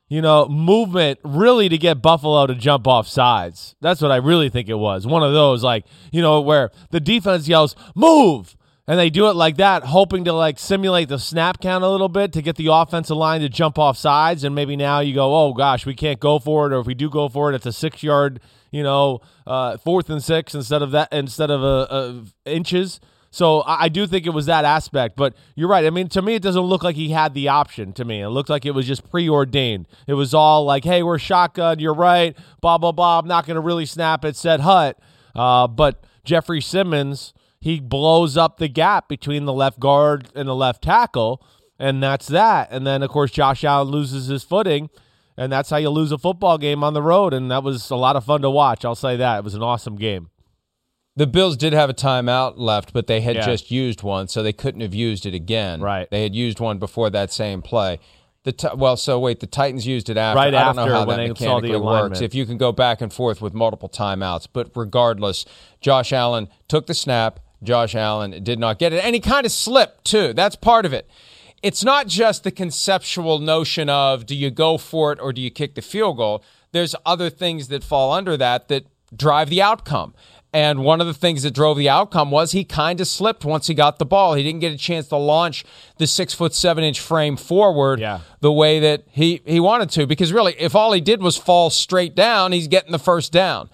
you 0.08 0.22
know, 0.22 0.46
movement 0.46 1.18
really 1.24 1.68
to 1.68 1.78
get 1.78 2.00
Buffalo 2.00 2.46
to 2.46 2.54
jump 2.54 2.86
off 2.86 3.08
sides. 3.08 3.74
That's 3.80 4.00
what 4.00 4.12
I 4.12 4.16
really 4.16 4.48
think 4.48 4.68
it 4.68 4.74
was. 4.74 5.06
One 5.06 5.22
of 5.22 5.32
those, 5.32 5.64
like, 5.64 5.84
you 6.12 6.22
know, 6.22 6.40
where 6.40 6.70
the 6.90 7.00
defense 7.00 7.48
yells, 7.48 7.74
move. 7.94 8.56
And 8.88 9.00
they 9.00 9.10
do 9.10 9.28
it 9.28 9.34
like 9.34 9.56
that, 9.56 9.82
hoping 9.82 10.24
to 10.26 10.32
like 10.32 10.60
simulate 10.60 11.08
the 11.08 11.18
snap 11.18 11.60
count 11.60 11.82
a 11.82 11.88
little 11.88 12.08
bit 12.08 12.32
to 12.34 12.42
get 12.42 12.54
the 12.54 12.68
offensive 12.68 13.16
line 13.16 13.40
to 13.40 13.48
jump 13.48 13.80
off 13.80 13.98
sides. 13.98 14.44
And 14.44 14.54
maybe 14.54 14.76
now 14.76 15.00
you 15.00 15.12
go, 15.12 15.34
oh 15.34 15.52
gosh, 15.54 15.84
we 15.84 15.94
can't 15.94 16.20
go 16.20 16.38
for 16.38 16.66
it, 16.66 16.72
or 16.72 16.78
if 16.78 16.86
we 16.86 16.94
do 16.94 17.10
go 17.10 17.28
for 17.28 17.50
it, 17.50 17.56
it's 17.56 17.66
a 17.66 17.72
six 17.72 18.04
yard, 18.04 18.38
you 18.70 18.84
know, 18.84 19.22
uh, 19.44 19.76
fourth 19.78 20.08
and 20.08 20.22
six 20.22 20.54
instead 20.54 20.82
of 20.82 20.92
that 20.92 21.08
instead 21.12 21.50
of 21.50 21.64
uh, 21.64 21.80
uh, 21.92 22.14
inches. 22.44 23.00
So 23.30 23.62
I, 23.66 23.88
do 23.88 24.06
think 24.06 24.26
it 24.26 24.30
was 24.30 24.46
that 24.46 24.64
aspect, 24.64 25.16
but 25.16 25.34
you're 25.54 25.68
right. 25.68 25.84
I 25.84 25.90
mean, 25.90 26.08
to 26.08 26.22
me, 26.22 26.34
it 26.34 26.42
doesn't 26.42 26.62
look 26.62 26.82
like 26.82 26.96
he 26.96 27.10
had 27.10 27.34
the 27.34 27.48
option. 27.48 27.92
To 27.94 28.04
me, 28.04 28.22
it 28.22 28.28
looked 28.28 28.48
like 28.48 28.64
it 28.64 28.70
was 28.70 28.86
just 28.86 29.10
preordained. 29.10 29.88
It 30.06 30.14
was 30.14 30.32
all 30.32 30.64
like, 30.64 30.84
"Hey, 30.84 31.02
we're 31.02 31.18
shotgun. 31.18 31.78
You're 31.78 31.94
right." 31.94 32.36
Blah 32.60 32.78
blah 32.78 32.92
blah. 32.92 33.18
I'm 33.18 33.28
not 33.28 33.46
going 33.46 33.56
to 33.56 33.60
really 33.60 33.86
snap 33.86 34.24
it. 34.24 34.36
Said 34.36 34.60
Hut, 34.60 34.98
uh, 35.34 35.66
but 35.66 36.04
Jeffrey 36.24 36.60
Simmons 36.60 37.34
he 37.60 37.80
blows 37.80 38.36
up 38.36 38.58
the 38.58 38.68
gap 38.68 39.08
between 39.08 39.44
the 39.44 39.52
left 39.52 39.80
guard 39.80 40.28
and 40.36 40.48
the 40.48 40.54
left 40.54 40.82
tackle, 40.82 41.44
and 41.80 42.00
that's 42.02 42.28
that. 42.28 42.68
And 42.70 42.86
then 42.86 43.02
of 43.02 43.10
course 43.10 43.32
Josh 43.32 43.64
Allen 43.64 43.88
loses 43.88 44.28
his 44.28 44.44
footing. 44.44 44.88
And 45.36 45.52
that's 45.52 45.68
how 45.68 45.76
you 45.76 45.90
lose 45.90 46.12
a 46.12 46.18
football 46.18 46.56
game 46.56 46.82
on 46.82 46.94
the 46.94 47.02
road. 47.02 47.34
And 47.34 47.50
that 47.50 47.62
was 47.62 47.90
a 47.90 47.96
lot 47.96 48.16
of 48.16 48.24
fun 48.24 48.40
to 48.42 48.48
watch. 48.48 48.86
I'll 48.86 48.94
say 48.94 49.16
that. 49.16 49.38
It 49.38 49.44
was 49.44 49.54
an 49.54 49.62
awesome 49.62 49.96
game. 49.96 50.30
The 51.16 51.26
Bills 51.26 51.56
did 51.56 51.72
have 51.72 51.88
a 51.88 51.94
timeout 51.94 52.54
left, 52.56 52.92
but 52.92 53.06
they 53.06 53.22
had 53.22 53.36
Yeah. 53.36 53.46
just 53.46 53.70
used 53.70 54.02
one, 54.02 54.28
so 54.28 54.42
they 54.42 54.52
couldn't 54.52 54.82
have 54.82 54.94
used 54.94 55.24
it 55.24 55.32
again. 55.34 55.80
Right. 55.80 56.10
They 56.10 56.22
had 56.22 56.34
used 56.34 56.60
one 56.60 56.78
before 56.78 57.08
that 57.10 57.32
same 57.32 57.62
play. 57.62 57.98
The 58.44 58.52
ti- 58.52 58.68
well, 58.76 58.96
so 58.96 59.18
wait, 59.18 59.40
the 59.40 59.46
Titans 59.46 59.86
used 59.86 60.08
it 60.10 60.16
after. 60.16 60.36
Right 60.36 60.54
I 60.54 60.64
don't 60.64 60.76
know 60.76 60.82
after 60.82 60.94
how 60.94 61.04
when 61.06 61.16
that 61.16 61.22
they 61.22 61.28
saw 61.46 61.56
the 61.56 61.62
mechanically 61.62 61.70
works. 61.80 61.82
alignment. 61.98 62.22
If 62.22 62.34
you 62.34 62.46
can 62.46 62.58
go 62.58 62.70
back 62.70 63.00
and 63.00 63.12
forth 63.12 63.40
with 63.42 63.54
multiple 63.54 63.88
timeouts, 63.88 64.46
but 64.52 64.70
regardless, 64.76 65.44
Josh 65.80 66.12
Allen 66.12 66.48
took 66.68 66.86
the 66.86 66.94
snap. 66.94 67.40
Josh 67.62 67.94
Allen 67.94 68.44
did 68.44 68.58
not 68.60 68.78
get 68.78 68.92
it, 68.92 69.02
and 69.02 69.14
he 69.14 69.20
kind 69.20 69.46
of 69.46 69.50
slipped 69.52 70.04
too. 70.04 70.32
That's 70.34 70.54
part 70.54 70.84
of 70.84 70.92
it. 70.92 71.08
It's 71.62 71.82
not 71.82 72.06
just 72.06 72.44
the 72.44 72.50
conceptual 72.52 73.38
notion 73.38 73.88
of 73.88 74.26
do 74.26 74.36
you 74.36 74.50
go 74.50 74.76
for 74.76 75.10
it 75.12 75.18
or 75.20 75.32
do 75.32 75.40
you 75.40 75.50
kick 75.50 75.74
the 75.74 75.82
field 75.82 76.18
goal. 76.18 76.44
There's 76.72 76.94
other 77.06 77.30
things 77.30 77.68
that 77.68 77.82
fall 77.82 78.12
under 78.12 78.36
that 78.36 78.68
that 78.68 78.84
drive 79.16 79.48
the 79.50 79.62
outcome. 79.62 80.14
And 80.56 80.82
one 80.84 81.02
of 81.02 81.06
the 81.06 81.12
things 81.12 81.42
that 81.42 81.50
drove 81.50 81.76
the 81.76 81.90
outcome 81.90 82.30
was 82.30 82.52
he 82.52 82.64
kind 82.64 82.98
of 83.02 83.06
slipped 83.06 83.44
once 83.44 83.66
he 83.66 83.74
got 83.74 83.98
the 83.98 84.06
ball. 84.06 84.32
He 84.32 84.42
didn't 84.42 84.60
get 84.60 84.72
a 84.72 84.78
chance 84.78 85.06
to 85.08 85.16
launch 85.18 85.66
the 85.98 86.06
six 86.06 86.32
foot 86.32 86.54
seven 86.54 86.82
inch 86.82 86.98
frame 86.98 87.36
forward 87.36 88.00
Yeah. 88.00 88.20
the 88.40 88.50
way 88.50 88.80
that 88.80 89.04
he, 89.10 89.42
he 89.44 89.60
wanted 89.60 89.90
to. 89.90 90.06
Because 90.06 90.32
really, 90.32 90.54
if 90.58 90.74
all 90.74 90.92
he 90.92 91.02
did 91.02 91.20
was 91.20 91.36
fall 91.36 91.68
straight 91.68 92.14
down, 92.14 92.52
he's 92.52 92.68
getting 92.68 92.90
the 92.90 92.98
first 92.98 93.32
down. 93.32 93.68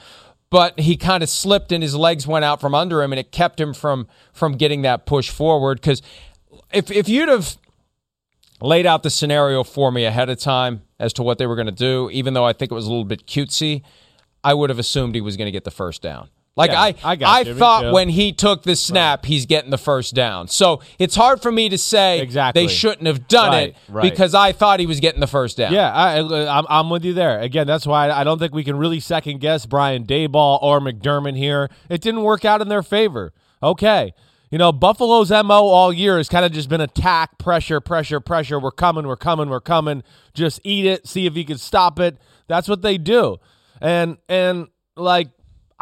But 0.51 0.81
he 0.81 0.97
kind 0.97 1.23
of 1.23 1.29
slipped 1.29 1.71
and 1.71 1.85
his 1.85 1.95
legs 1.95 2.27
went 2.27 2.45
out 2.45 2.61
from 2.61 2.75
under 2.75 3.01
him, 3.01 3.12
and 3.12 3.21
it 3.21 3.31
kept 3.31 3.61
him 3.61 3.75
from 3.75 4.09
from 4.33 4.57
getting 4.57 4.83
that 4.83 5.07
push 5.07 5.31
forward. 5.31 5.81
Because 5.81 6.03
if 6.73 6.90
if 6.90 7.09
you'd 7.09 7.29
have 7.29 7.57
laid 8.61 8.87
out 8.87 9.05
the 9.05 9.11
scenario 9.11 9.62
for 9.62 9.92
me 9.92 10.05
ahead 10.05 10.29
of 10.31 10.40
time 10.40 10.83
as 10.99 11.12
to 11.12 11.23
what 11.23 11.38
they 11.38 11.47
were 11.47 11.55
going 11.55 11.66
to 11.66 11.73
do, 11.73 12.11
even 12.12 12.35
though 12.35 12.45
I 12.45 12.53
think 12.53 12.73
it 12.73 12.75
was 12.75 12.87
a 12.87 12.90
little 12.90 13.05
bit 13.05 13.25
cutesy, 13.25 13.83
I 14.42 14.53
would 14.53 14.68
have 14.68 14.81
assumed 14.81 15.14
he 15.14 15.21
was 15.21 15.37
going 15.37 15.47
to 15.47 15.53
get 15.53 15.62
the 15.62 15.71
first 15.71 16.03
down. 16.03 16.29
Like 16.55 16.71
Yeah, 16.71 16.81
I, 16.83 16.95
I 17.05 17.17
got 17.17 17.47
you. 17.47 17.55
Thought 17.55 17.93
when 17.95 18.09
he 18.11 18.33
took 18.33 18.62
the 18.62 18.77
snap, 18.77 19.25
he's 19.25 19.47
getting 19.47 19.71
the 19.71 19.79
first 19.79 20.15
down. 20.15 20.49
So 20.49 20.83
it's 20.99 21.15
hard 21.15 21.41
for 21.41 21.51
me 21.51 21.69
to 21.71 21.79
say 21.79 22.21
Exactly. 22.21 22.62
they 22.67 22.73
shouldn't 22.73 23.07
have 23.07 23.27
done 23.27 23.51
Right, 23.53 23.69
it 23.71 23.77
right. 23.88 24.03
because 24.03 24.35
I 24.35 24.53
thought 24.53 24.79
he 24.79 24.87
was 24.87 25.01
getting 25.01 25.21
the 25.21 25.27
first 25.27 25.57
down. 25.57 25.73
Yeah, 25.73 25.91
I, 25.93 26.19
I'm, 26.59 26.67
I'm 26.69 26.91
with 26.91 27.05
you 27.05 27.15
there. 27.15 27.41
Again, 27.41 27.67
that's 27.67 27.87
why 27.87 28.11
I 28.11 28.23
don't 28.23 28.38
think 28.38 28.55
we 28.55 28.65
can 28.65 28.77
really 28.77 29.01
second 29.01 29.41
guess 29.41 29.65
Brian 29.65 30.05
Daboll 30.05 30.62
or 30.62 30.79
McDermott 30.81 31.37
here. 31.37 31.71
It 31.88 32.01
didn't 32.03 32.23
work 32.23 32.45
out 32.45 32.61
in 32.61 32.69
their 32.69 32.83
favor. 32.83 33.33
Okay. 33.62 34.12
You 34.51 34.59
know, 34.59 34.71
Buffalo's 34.71 35.31
MO 35.31 35.55
all 35.69 35.91
year 35.95 36.19
has 36.19 36.29
kind 36.29 36.45
of 36.45 36.53
just 36.53 36.69
been 36.69 36.83
attack, 36.83 37.38
pressure, 37.38 37.81
pressure, 37.81 38.21
pressure. 38.21 38.61
We're 38.61 38.71
coming, 38.71 39.07
we're 39.07 39.17
coming, 39.17 39.49
we're 39.49 39.61
coming. 39.61 40.03
Just 40.35 40.61
eat 40.65 40.85
it, 40.85 41.09
see 41.09 41.25
if 41.25 41.35
you 41.38 41.47
can 41.47 41.57
stop 41.57 41.99
it. 41.99 42.19
That's 42.49 42.69
what 42.69 42.83
they 42.83 42.99
do. 42.99 43.38
And 43.81 44.19
and 44.29 44.67
like 44.95 45.29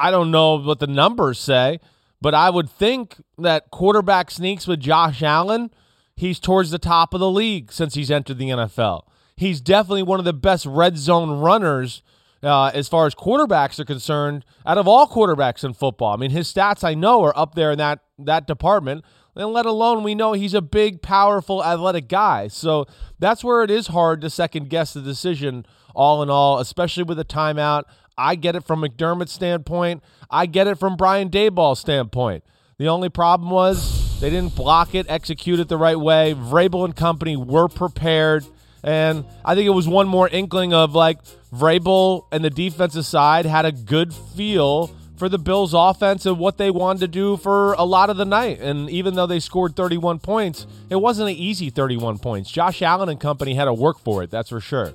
I 0.01 0.11
don't 0.11 0.31
know 0.31 0.57
what 0.57 0.79
the 0.79 0.87
numbers 0.87 1.39
say, 1.39 1.79
but 2.21 2.35
I 2.35 2.51
would 2.51 2.71
think 2.71 3.17
that 3.39 3.71
quarterback 3.71 4.31
sneaks 4.31 4.67
with 4.67 4.81
Josh 4.81 5.23
Allen, 5.23 5.71
he's 6.17 6.41
towards 6.41 6.71
the 6.71 6.79
top 6.79 7.15
of 7.15 7.21
the 7.21 7.31
league 7.31 7.73
since 7.73 7.95
he's 7.95 8.11
entered 8.11 8.39
the 8.39 8.49
NFL. 8.49 9.03
He's 9.37 9.61
definitely 9.61 10.03
one 10.03 10.19
of 10.19 10.25
the 10.25 10.33
best 10.33 10.67
red 10.67 10.99
zone 10.99 11.41
runners 11.41 12.03
uh, 12.43 12.71
as 12.75 12.89
far 12.89 13.07
as 13.07 13.15
quarterbacks 13.15 13.79
are 13.79 13.85
concerned, 13.85 14.45
out 14.65 14.79
of 14.79 14.89
all 14.89 15.07
quarterbacks 15.07 15.65
in 15.65 15.73
football. 15.73 16.15
I 16.15 16.17
mean, 16.17 16.31
his 16.31 16.53
stats 16.53 16.85
I 16.85 16.95
know 16.95 17.23
are 17.25 17.37
up 17.37 17.55
there 17.55 17.71
in 17.73 17.79
that 17.79 18.01
that 18.19 18.47
department. 18.47 19.05
And 19.37 19.53
let 19.53 19.65
alone 19.65 20.03
we 20.03 20.15
know 20.15 20.33
he's 20.33 20.55
a 20.55 20.61
big, 20.61 21.03
powerful, 21.03 21.65
athletic 21.65 22.09
guy. 22.09 22.49
So 22.49 22.87
that's 23.19 23.45
where 23.45 23.63
it 23.63 23.71
is 23.71 23.87
hard 23.87 24.21
to 24.23 24.31
second 24.31 24.69
guess 24.69 24.93
the 24.93 25.01
decision. 25.01 25.65
All 25.95 26.23
in 26.23 26.31
all, 26.31 26.59
especially 26.59 27.03
with 27.03 27.19
a 27.19 27.25
timeout, 27.25 27.85
I 28.21 28.35
get 28.35 28.55
it 28.55 28.65
from 28.65 28.83
McDermott's 28.83 29.33
standpoint. 29.33 30.03
I 30.31 30.47
get 30.47 30.67
it 30.67 30.79
from 30.79 30.97
Brian 30.97 31.31
Daboll's 31.31 31.81
standpoint. 31.81 32.45
The 32.77 32.89
only 32.89 33.09
problem 33.09 33.51
was 33.51 34.21
they 34.21 34.29
didn't 34.29 34.55
block 34.55 34.95
it, 34.95 35.07
execute 35.09 35.59
it 35.59 35.69
the 35.69 35.79
right 35.79 35.99
way. 35.99 36.35
Vrabel 36.35 36.85
and 36.85 36.95
company 36.95 37.37
were 37.37 37.69
prepared. 37.69 38.45
And 38.85 39.25
I 39.45 39.55
think 39.55 39.67
it 39.67 39.71
was 39.71 39.89
one 39.89 40.07
more 40.07 40.29
inkling 40.29 40.75
of 40.75 40.95
like 40.95 41.19
Vrabel 41.53 42.27
and 42.31 42.45
the 42.45 42.51
defensive 42.51 43.07
side 43.07 43.47
had 43.47 43.65
a 43.65 43.73
good 43.73 44.15
feel 44.15 44.89
for 45.17 45.29
the 45.29 45.39
Bills' 45.39 45.75
offense 45.75 46.25
and 46.25 46.39
what 46.39 46.57
they 46.57 46.71
wanted 46.71 47.01
to 47.01 47.09
do 47.09 47.37
for 47.37 47.75
a 47.75 47.85
lot 47.85 48.09
of 48.09 48.17
the 48.17 48.25
night. 48.25 48.61
And 48.61 48.89
even 48.91 49.15
though 49.15 49.27
they 49.27 49.41
scored 49.41 49.77
31 49.77 50.19
points, 50.19 50.67
it 50.89 50.97
wasn't 50.97 51.31
an 51.31 51.37
easy 51.37 51.69
31 51.71 52.19
points. 52.19 52.51
Josh 52.51 52.81
Allen 52.81 53.09
and 53.09 53.21
company 53.21 53.55
had 53.55 53.67
to 53.67 53.75
work 53.75 53.99
for 53.99 54.23
it, 54.23 54.31
that's 54.31 54.49
for 54.49 54.61
sure. 54.61 54.95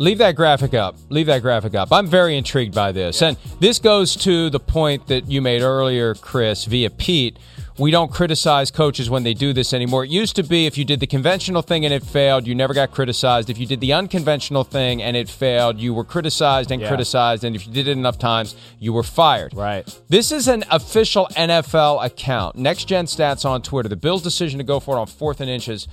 Leave 0.00 0.18
that 0.18 0.36
graphic 0.36 0.74
up. 0.74 0.94
Leave 1.08 1.26
that 1.26 1.42
graphic 1.42 1.74
up. 1.74 1.92
I'm 1.92 2.06
very 2.06 2.36
intrigued 2.36 2.72
by 2.72 2.92
this. 2.92 3.20
And 3.20 3.36
this 3.58 3.80
goes 3.80 4.14
to 4.18 4.48
the 4.48 4.60
point 4.60 5.08
that 5.08 5.28
you 5.28 5.42
made 5.42 5.60
earlier, 5.60 6.14
Chris, 6.14 6.66
via 6.66 6.88
Pete. 6.88 7.36
We 7.78 7.90
don't 7.90 8.08
criticize 8.10 8.70
coaches 8.70 9.10
when 9.10 9.24
they 9.24 9.34
do 9.34 9.52
this 9.52 9.72
anymore. 9.72 10.04
It 10.04 10.10
used 10.10 10.36
to 10.36 10.44
be 10.44 10.66
if 10.66 10.78
you 10.78 10.84
did 10.84 11.00
the 11.00 11.06
conventional 11.08 11.62
thing 11.62 11.84
and 11.84 11.92
it 11.92 12.04
failed, 12.04 12.46
you 12.46 12.54
never 12.54 12.74
got 12.74 12.92
criticized. 12.92 13.50
If 13.50 13.58
you 13.58 13.66
did 13.66 13.80
the 13.80 13.92
unconventional 13.92 14.62
thing 14.62 15.02
and 15.02 15.16
it 15.16 15.28
failed, 15.28 15.80
you 15.80 15.92
were 15.92 16.04
criticized 16.04 16.70
and 16.70 16.80
Yeah. 16.80 16.88
criticized. 16.88 17.42
And 17.42 17.56
if 17.56 17.66
you 17.66 17.72
did 17.72 17.88
it 17.88 17.92
enough 17.92 18.18
times, 18.18 18.54
you 18.78 18.92
were 18.92 19.02
fired. 19.02 19.52
Right. 19.52 19.84
This 20.08 20.30
is 20.30 20.46
an 20.46 20.62
official 20.70 21.26
NFL 21.36 21.98
account. 22.04 22.54
Next 22.54 22.84
Gen 22.84 23.06
Stats 23.06 23.44
on 23.44 23.62
Twitter. 23.62 23.88
The 23.88 23.96
Bills' 23.96 24.22
decision 24.22 24.58
to 24.58 24.64
go 24.64 24.78
for 24.78 24.96
it 24.96 25.00
on 25.00 25.06
fourth 25.08 25.40
and 25.40 25.50
inches 25.50 25.88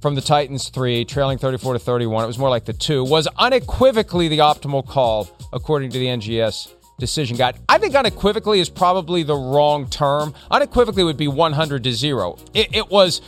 from 0.00 0.14
the 0.14 0.20
Titans 0.20 0.68
three, 0.68 1.04
trailing 1.04 1.38
34 1.38 1.74
to 1.74 1.78
31. 1.78 2.24
It 2.24 2.26
was 2.26 2.38
more 2.38 2.50
like 2.50 2.64
the 2.64 2.72
two, 2.72 3.04
was 3.04 3.26
unequivocally 3.38 4.28
the 4.28 4.38
optimal 4.38 4.86
call, 4.86 5.28
according 5.52 5.90
to 5.90 5.98
the 5.98 6.06
NGS 6.06 6.72
decision 6.98 7.36
guide. 7.36 7.58
I 7.68 7.78
think 7.78 7.94
unequivocally 7.94 8.60
is 8.60 8.68
probably 8.68 9.22
the 9.22 9.36
wrong 9.36 9.88
term. 9.88 10.34
Unequivocally 10.50 11.04
would 11.04 11.16
be 11.16 11.28
100 11.28 11.84
to 11.84 11.92
zero. 11.92 12.38
It, 12.54 12.74
it 12.74 12.90
was, 12.90 13.20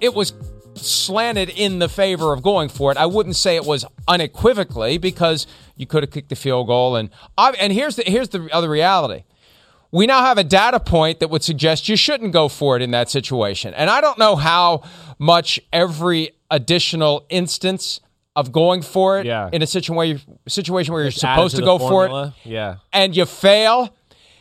it 0.00 0.14
was 0.14 0.32
slanted 0.74 1.50
in 1.50 1.78
the 1.78 1.88
favor 1.88 2.32
of 2.32 2.42
going 2.42 2.68
for 2.68 2.90
it. 2.90 2.98
I 2.98 3.06
wouldn't 3.06 3.36
say 3.36 3.56
it 3.56 3.64
was 3.64 3.84
unequivocally 4.08 4.98
because 4.98 5.46
you 5.76 5.86
could 5.86 6.02
have 6.02 6.10
kicked 6.10 6.28
the 6.28 6.36
field 6.36 6.66
goal. 6.66 6.96
And 6.96 7.10
and 7.38 7.72
here's 7.72 7.96
the 7.96 8.02
here's 8.04 8.28
the 8.30 8.48
other 8.52 8.68
reality 8.68 9.24
we 9.94 10.06
now 10.06 10.24
have 10.24 10.38
a 10.38 10.44
data 10.44 10.80
point 10.80 11.20
that 11.20 11.30
would 11.30 11.44
suggest 11.44 11.88
you 11.88 11.94
shouldn't 11.94 12.32
go 12.32 12.48
for 12.48 12.74
it 12.74 12.82
in 12.82 12.90
that 12.90 13.08
situation. 13.08 13.72
And 13.74 13.88
I 13.88 14.00
don't 14.00 14.18
know 14.18 14.34
how 14.34 14.82
much 15.20 15.60
every 15.72 16.32
additional 16.50 17.24
instance 17.30 18.00
of 18.34 18.50
going 18.50 18.82
for 18.82 19.20
it 19.20 19.26
Yeah. 19.26 19.48
in 19.52 19.62
a 19.62 19.68
situation 19.68 20.20
situation 20.48 20.92
where 20.92 21.02
you're 21.02 21.12
supposed 21.12 21.54
to 21.54 21.62
to, 21.62 21.64
go 21.64 21.78
for 21.78 22.06
it. 22.06 22.32
Yeah. 22.42 22.78
and 22.92 23.16
you 23.16 23.24
fail, 23.24 23.94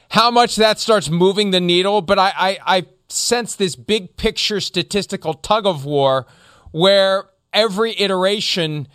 how 0.09 0.31
much 0.31 0.55
that 0.55 0.79
starts 0.79 1.11
moving 1.11 1.51
the 1.51 1.61
needle. 1.61 2.01
But 2.01 2.17
I, 2.17 2.33
I, 2.35 2.57
I 2.77 2.85
sense 3.09 3.55
this 3.55 3.75
big 3.75 4.17
picture 4.17 4.59
statistical 4.59 5.35
tug 5.35 5.67
of 5.67 5.85
war 5.85 6.25
where 6.71 7.25
every 7.53 7.93
iteration 7.99 8.87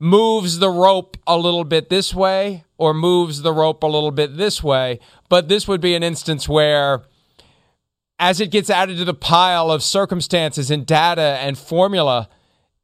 moves 0.00 0.58
the 0.58 0.70
rope 0.70 1.18
a 1.26 1.36
little 1.36 1.64
bit 1.64 1.90
this 1.90 2.12
way 2.14 2.64
or 2.78 2.94
moves 2.94 3.42
the 3.42 3.52
rope 3.52 3.82
a 3.82 3.86
little 3.86 4.10
bit 4.10 4.38
this 4.38 4.62
way. 4.62 4.98
But 5.28 5.48
this 5.48 5.68
would 5.68 5.82
be 5.82 5.94
an 5.94 6.02
instance 6.02 6.48
where, 6.48 7.02
as 8.18 8.40
it 8.40 8.50
gets 8.50 8.70
added 8.70 8.96
to 8.96 9.04
the 9.04 9.14
pile 9.14 9.70
of 9.70 9.82
circumstances 9.82 10.70
and 10.70 10.86
data 10.86 11.38
and 11.40 11.56
formula, 11.56 12.28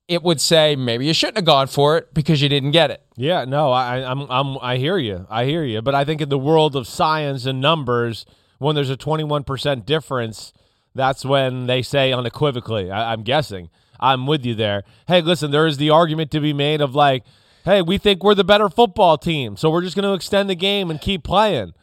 it 0.07 0.23
would 0.23 0.41
say 0.41 0.77
maybe 0.77 1.07
you 1.07 1.15
shouldn't 1.15 1.39
have 1.39 1.47
gone 1.47 1.67
for 1.67 1.97
it 1.97 2.13
because 2.15 2.41
you 2.43 2.49
didn't 2.49 2.71
get 2.71 2.91
it. 2.91 3.03
Yeah, 3.17 3.45
no, 3.47 3.73
I, 3.73 4.09
I'm, 4.09 4.31
I'm, 4.31 4.59
I 4.61 4.77
hear 4.77 4.99
you, 4.99 5.27
I 5.31 5.47
hear 5.47 5.65
you. 5.65 5.83
But 5.83 5.95
I 5.95 6.05
think 6.05 6.21
in 6.21 6.29
the 6.29 6.39
world 6.39 6.77
of 6.77 6.87
science 6.87 7.47
and 7.47 7.61
numbers, 7.61 8.27
when 8.59 8.75
there's 8.75 8.91
a 8.91 8.97
21% 8.97 9.87
difference, 9.87 10.53
that's 10.95 11.25
when 11.25 11.67
they 11.67 11.83
say 11.83 12.13
unequivocally. 12.13 12.91
I, 12.91 13.13
I'm 13.13 13.23
guessing. 13.23 13.71
I'm 14.01 14.27
with 14.27 14.45
you 14.45 14.55
there. 14.55 14.85
Hey, 15.07 15.21
listen, 15.21 15.51
there 15.51 15.67
is 15.67 15.77
the 15.77 15.91
argument 15.91 16.31
to 16.33 16.41
be 16.41 16.53
made 16.53 16.81
of 16.81 16.95
like, 16.95 17.25
hey, 17.65 17.83
we 17.83 17.99
think 17.99 18.23
we're 18.23 18.35
the 18.35 18.45
better 18.45 18.69
football 18.69 19.19
team, 19.19 19.57
so 19.57 19.71
we're 19.71 19.83
just 19.83 19.97
going 19.97 20.09
to 20.09 20.15
extend 20.15 20.49
the 20.49 20.55
game 20.55 20.91
and 20.91 21.01
keep 21.01 21.25
playing. 21.25 21.75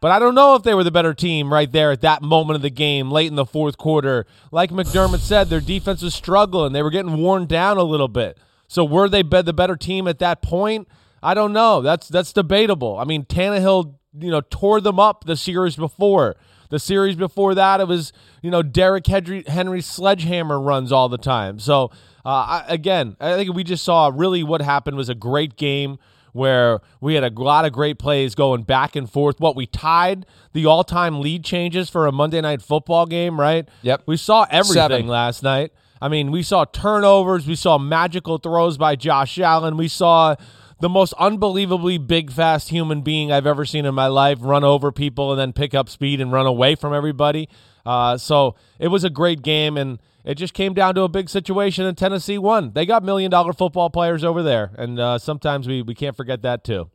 But 0.00 0.10
I 0.10 0.18
don't 0.18 0.34
know 0.34 0.56
if 0.56 0.64
they 0.64 0.74
were 0.74 0.82
the 0.82 0.90
better 0.90 1.14
team 1.14 1.52
right 1.52 1.70
there 1.70 1.92
at 1.92 2.00
that 2.00 2.22
moment 2.22 2.56
of 2.56 2.62
the 2.62 2.70
game, 2.70 3.12
late 3.12 3.28
in 3.28 3.36
the 3.36 3.46
fourth 3.46 3.78
quarter. 3.78 4.26
Like 4.50 4.70
McDermott 4.70 5.20
said, 5.20 5.48
their 5.48 5.60
defense 5.60 6.02
was 6.02 6.12
struggling. 6.12 6.72
They 6.72 6.82
were 6.82 6.90
getting 6.90 7.18
worn 7.18 7.46
down 7.46 7.78
a 7.78 7.84
little 7.84 8.08
bit. 8.08 8.36
So 8.66 8.84
were 8.84 9.08
they 9.08 9.22
the 9.22 9.52
better 9.52 9.76
team 9.76 10.08
at 10.08 10.18
that 10.18 10.42
point? 10.42 10.88
I 11.22 11.34
don't 11.34 11.52
know. 11.52 11.82
That's 11.82 12.08
that's 12.08 12.32
debatable. 12.32 12.98
I 12.98 13.04
mean, 13.04 13.24
Tannehill, 13.24 13.94
you 14.18 14.30
know, 14.30 14.40
tore 14.40 14.80
them 14.80 14.98
up 14.98 15.24
the 15.24 15.36
series 15.36 15.76
before. 15.76 16.34
The 16.72 16.78
series 16.78 17.16
before 17.16 17.54
that, 17.54 17.82
it 17.82 17.86
was 17.86 18.14
you 18.40 18.50
know 18.50 18.62
Derrick 18.62 19.06
Henry, 19.06 19.44
Henry 19.46 19.82
sledgehammer 19.82 20.58
runs 20.58 20.90
all 20.90 21.10
the 21.10 21.18
time. 21.18 21.58
So 21.58 21.90
uh, 22.24 22.28
I, 22.28 22.64
again, 22.66 23.14
I 23.20 23.34
think 23.34 23.54
we 23.54 23.62
just 23.62 23.84
saw 23.84 24.10
really 24.10 24.42
what 24.42 24.62
happened 24.62 24.96
was 24.96 25.10
a 25.10 25.14
great 25.14 25.56
game 25.56 25.98
where 26.32 26.80
we 26.98 27.12
had 27.12 27.24
a 27.24 27.28
lot 27.28 27.66
of 27.66 27.72
great 27.74 27.98
plays 27.98 28.34
going 28.34 28.62
back 28.62 28.96
and 28.96 29.10
forth. 29.10 29.38
What 29.38 29.54
we 29.54 29.66
tied 29.66 30.24
the 30.54 30.64
all-time 30.64 31.20
lead 31.20 31.44
changes 31.44 31.90
for 31.90 32.06
a 32.06 32.12
Monday 32.12 32.40
night 32.40 32.62
football 32.62 33.04
game, 33.04 33.38
right? 33.38 33.68
Yep. 33.82 34.04
We 34.06 34.16
saw 34.16 34.46
everything 34.50 34.72
Seven. 34.74 35.06
last 35.08 35.42
night. 35.42 35.74
I 36.00 36.08
mean, 36.08 36.30
we 36.30 36.42
saw 36.42 36.64
turnovers, 36.64 37.46
we 37.46 37.54
saw 37.54 37.76
magical 37.76 38.38
throws 38.38 38.78
by 38.78 38.96
Josh 38.96 39.38
Allen, 39.38 39.76
we 39.76 39.88
saw 39.88 40.36
the 40.82 40.88
most 40.88 41.14
unbelievably 41.16 41.96
big, 41.96 42.32
fast 42.32 42.70
human 42.70 43.02
being 43.02 43.30
I've 43.30 43.46
ever 43.46 43.64
seen 43.64 43.86
in 43.86 43.94
my 43.94 44.08
life 44.08 44.38
run 44.40 44.64
over 44.64 44.90
people 44.90 45.30
and 45.30 45.38
then 45.38 45.52
pick 45.52 45.74
up 45.74 45.88
speed 45.88 46.20
and 46.20 46.32
run 46.32 46.44
away 46.44 46.74
from 46.74 46.92
everybody. 46.92 47.48
Uh, 47.86 48.18
so 48.18 48.56
it 48.80 48.88
was 48.88 49.04
a 49.04 49.08
great 49.10 49.42
game, 49.42 49.76
and 49.76 50.00
it 50.24 50.34
just 50.34 50.54
came 50.54 50.74
down 50.74 50.96
to 50.96 51.02
a 51.02 51.08
big 51.08 51.30
situation, 51.30 51.86
and 51.86 51.96
Tennessee 51.96 52.36
won. 52.36 52.72
They 52.72 52.84
got 52.84 53.04
million 53.04 53.30
dollar 53.30 53.52
football 53.52 53.90
players 53.90 54.24
over 54.24 54.42
there, 54.42 54.72
and 54.76 54.98
uh, 54.98 55.18
sometimes 55.18 55.68
we, 55.68 55.82
we 55.82 55.94
can't 55.94 56.16
forget 56.16 56.42
that 56.42 56.64
too. 56.64 56.90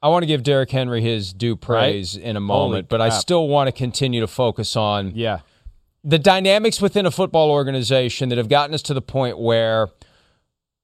I 0.00 0.08
want 0.08 0.22
to 0.22 0.26
give 0.26 0.42
Derrick 0.42 0.70
Henry 0.70 1.02
his 1.02 1.34
due 1.34 1.56
praise 1.56 2.16
in 2.16 2.36
a 2.36 2.40
moment, 2.40 2.88
but 2.88 3.02
I 3.02 3.10
still 3.10 3.48
want 3.48 3.68
to 3.68 3.72
continue 3.72 4.20
to 4.22 4.26
focus 4.26 4.76
on 4.76 5.12
Yeah. 5.14 5.40
the 6.02 6.18
dynamics 6.18 6.80
within 6.80 7.04
a 7.04 7.10
football 7.10 7.50
organization 7.50 8.30
that 8.30 8.38
have 8.38 8.48
gotten 8.48 8.74
us 8.74 8.82
to 8.82 8.94
the 8.94 9.02
point 9.02 9.38
where 9.38 9.88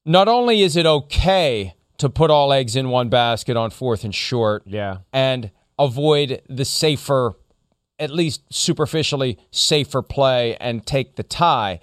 not 0.04 0.28
only 0.28 0.60
is 0.60 0.76
it 0.76 0.84
okay 0.84 1.74
to 2.00 2.10
put 2.10 2.30
all 2.30 2.52
eggs 2.52 2.76
in 2.76 2.88
one 2.90 3.08
basket 3.08 3.56
on 3.56 3.70
fourth 3.70 4.04
and 4.04 4.14
short 4.14 4.62
Yeah. 4.66 4.98
and 5.12 5.50
avoid 5.78 6.42
the 6.48 6.64
safer, 6.64 7.34
at 7.98 8.10
least 8.10 8.42
superficially 8.50 9.38
safer 9.50 10.02
play 10.02 10.56
and 10.56 10.84
take 10.86 11.16
the 11.16 11.22
tie, 11.22 11.80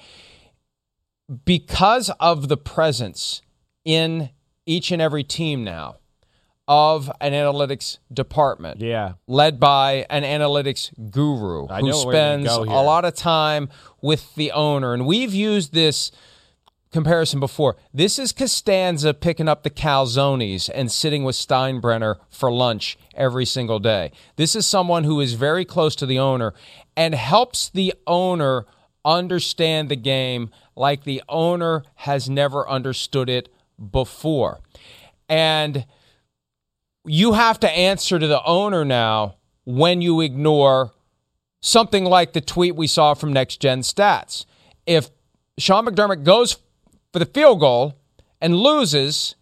because 1.46 2.10
of 2.20 2.48
the 2.48 2.58
presence 2.58 3.42
in 3.84 4.30
each 4.66 4.92
and 4.92 5.02
every 5.02 5.24
team 5.24 5.64
now 5.64 5.96
of 6.70 7.10
an 7.22 7.32
analytics 7.32 7.98
department 8.14 8.82
Yeah. 8.82 9.14
led 9.28 9.60
by 9.60 10.06
an 10.10 10.24
analytics 10.24 10.92
guru 11.12 11.68
I 11.70 11.80
who 11.80 11.88
know 11.90 12.06
where 12.06 12.16
you're 12.16 12.38
gonna 12.38 12.50
spends 12.50 12.56
a 12.70 12.82
lot 12.82 13.06
of 13.06 13.16
time 13.16 13.70
with 14.02 14.36
the 14.36 14.52
owner. 14.52 14.94
And 14.94 15.06
we've 15.06 15.34
used 15.34 15.74
this 15.74 16.12
comparison 16.92 17.40
before. 17.40 17.76
This 17.94 18.18
is 18.18 18.32
Costanza 18.32 19.14
picking 19.14 19.48
up 19.48 19.64
the 19.64 19.70
calzones 19.70 20.70
and 20.74 20.92
sitting 20.92 21.24
with 21.24 21.36
Steinbrenner 21.36 22.16
for 22.30 22.52
lunch 22.52 22.98
every 23.16 23.46
single 23.46 23.80
day. 23.80 24.12
This 24.36 24.56
is 24.56 24.66
someone 24.66 25.04
who 25.04 25.20
is 25.20 25.34
very 25.34 25.66
close 25.66 25.96
to 25.98 26.06
the 26.06 26.20
owner 26.20 26.54
and 26.96 27.14
helps 27.14 27.70
the 27.70 27.94
owner 28.06 28.66
understand 29.04 29.90
the 29.90 29.96
game 29.96 30.50
like 30.76 31.04
the 31.04 31.24
owner 31.28 31.84
has 31.96 32.30
never 32.30 32.68
understood 32.68 33.30
it 33.30 33.50
before. 33.92 34.60
And 35.30 35.86
you 37.06 37.34
have 37.34 37.60
to 37.62 37.70
answer 37.70 38.20
to 38.20 38.28
the 38.28 38.44
owner 38.44 38.84
now 38.86 39.36
when 39.66 40.02
you 40.02 40.22
ignore 40.22 40.92
something 41.62 42.06
like 42.06 42.34
the 42.34 42.42
tweet 42.42 42.76
we 42.76 42.88
saw 42.88 43.14
from 43.14 43.34
Next 43.34 43.58
Gen 43.58 43.82
Stats. 43.82 44.46
If 44.86 45.10
Sean 45.58 45.86
McDermott 45.86 46.24
goes 46.24 46.58
for 47.14 47.20
the 47.20 47.26
field 47.26 47.60
goal 47.60 47.96
and 48.42 48.56
loses, 48.56 49.36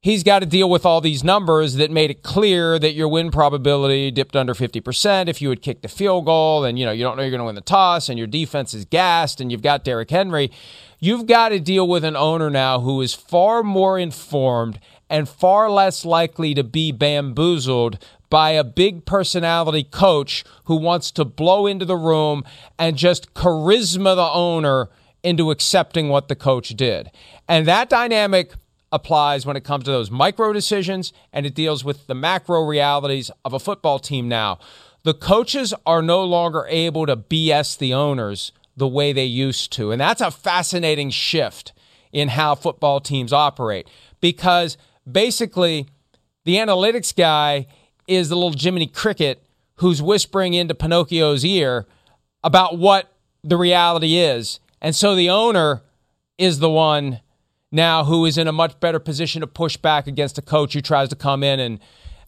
he's 0.00 0.22
got 0.22 0.40
to 0.40 0.46
deal 0.46 0.68
with 0.68 0.84
all 0.84 1.00
these 1.00 1.24
numbers 1.24 1.74
that 1.74 1.90
made 1.90 2.10
it 2.10 2.22
clear 2.22 2.78
that 2.78 2.92
your 2.92 3.08
win 3.08 3.30
probability 3.30 4.10
dipped 4.10 4.36
under 4.36 4.54
50% 4.54 5.28
if 5.28 5.40
you 5.40 5.48
had 5.48 5.62
kicked 5.62 5.82
the 5.82 5.88
field 5.88 6.26
goal 6.26 6.64
and 6.64 6.78
you 6.78 6.84
know 6.84 6.92
you 6.92 7.02
don't 7.02 7.16
know 7.16 7.22
you're 7.22 7.30
going 7.30 7.40
to 7.40 7.46
win 7.46 7.54
the 7.54 7.60
toss 7.60 8.08
and 8.08 8.18
your 8.18 8.26
defense 8.26 8.74
is 8.74 8.84
gassed 8.84 9.40
and 9.40 9.50
you've 9.50 9.62
got 9.62 9.82
Derrick 9.82 10.10
Henry. 10.10 10.50
You've 10.98 11.26
got 11.26 11.50
to 11.50 11.60
deal 11.60 11.88
with 11.88 12.04
an 12.04 12.16
owner 12.16 12.50
now 12.50 12.80
who 12.80 13.00
is 13.00 13.14
far 13.14 13.62
more 13.62 13.98
informed 13.98 14.78
and 15.10 15.28
far 15.28 15.70
less 15.70 16.04
likely 16.04 16.54
to 16.54 16.64
be 16.64 16.92
bamboozled 16.92 17.98
by 18.30 18.50
a 18.50 18.64
big 18.64 19.04
personality 19.04 19.84
coach 19.84 20.44
who 20.64 20.76
wants 20.76 21.10
to 21.12 21.24
blow 21.24 21.66
into 21.66 21.84
the 21.84 21.96
room 21.96 22.42
and 22.78 22.96
just 22.96 23.32
charisma 23.34 24.16
the 24.16 24.30
owner 24.32 24.88
into 25.24 25.50
accepting 25.50 26.08
what 26.08 26.28
the 26.28 26.36
coach 26.36 26.68
did. 26.70 27.10
And 27.48 27.66
that 27.66 27.88
dynamic 27.88 28.52
applies 28.92 29.44
when 29.44 29.56
it 29.56 29.64
comes 29.64 29.84
to 29.84 29.90
those 29.90 30.10
micro 30.10 30.52
decisions 30.52 31.12
and 31.32 31.44
it 31.44 31.54
deals 31.54 31.84
with 31.84 32.06
the 32.06 32.14
macro 32.14 32.62
realities 32.64 33.30
of 33.44 33.52
a 33.52 33.58
football 33.58 33.98
team 33.98 34.28
now. 34.28 34.58
The 35.02 35.14
coaches 35.14 35.74
are 35.84 36.02
no 36.02 36.22
longer 36.22 36.66
able 36.68 37.06
to 37.06 37.16
BS 37.16 37.76
the 37.76 37.92
owners 37.92 38.52
the 38.76 38.86
way 38.86 39.12
they 39.12 39.24
used 39.24 39.72
to. 39.72 39.90
And 39.90 40.00
that's 40.00 40.20
a 40.20 40.30
fascinating 40.30 41.10
shift 41.10 41.72
in 42.12 42.28
how 42.28 42.54
football 42.54 43.00
teams 43.00 43.32
operate 43.32 43.88
because 44.20 44.76
basically 45.10 45.86
the 46.44 46.56
analytics 46.56 47.14
guy 47.14 47.66
is 48.06 48.28
the 48.28 48.36
little 48.36 48.56
Jiminy 48.56 48.86
Cricket 48.86 49.42
who's 49.76 50.00
whispering 50.00 50.54
into 50.54 50.74
Pinocchio's 50.74 51.44
ear 51.44 51.86
about 52.44 52.78
what 52.78 53.12
the 53.42 53.56
reality 53.56 54.16
is. 54.18 54.60
And 54.84 54.94
so 54.94 55.16
the 55.16 55.30
owner 55.30 55.82
is 56.36 56.58
the 56.58 56.68
one 56.68 57.20
now 57.72 58.04
who 58.04 58.26
is 58.26 58.36
in 58.36 58.46
a 58.46 58.52
much 58.52 58.78
better 58.80 58.98
position 58.98 59.40
to 59.40 59.46
push 59.46 59.78
back 59.78 60.06
against 60.06 60.36
a 60.36 60.42
coach 60.42 60.74
who 60.74 60.82
tries 60.82 61.08
to 61.08 61.16
come 61.16 61.42
in 61.42 61.58
and 61.58 61.80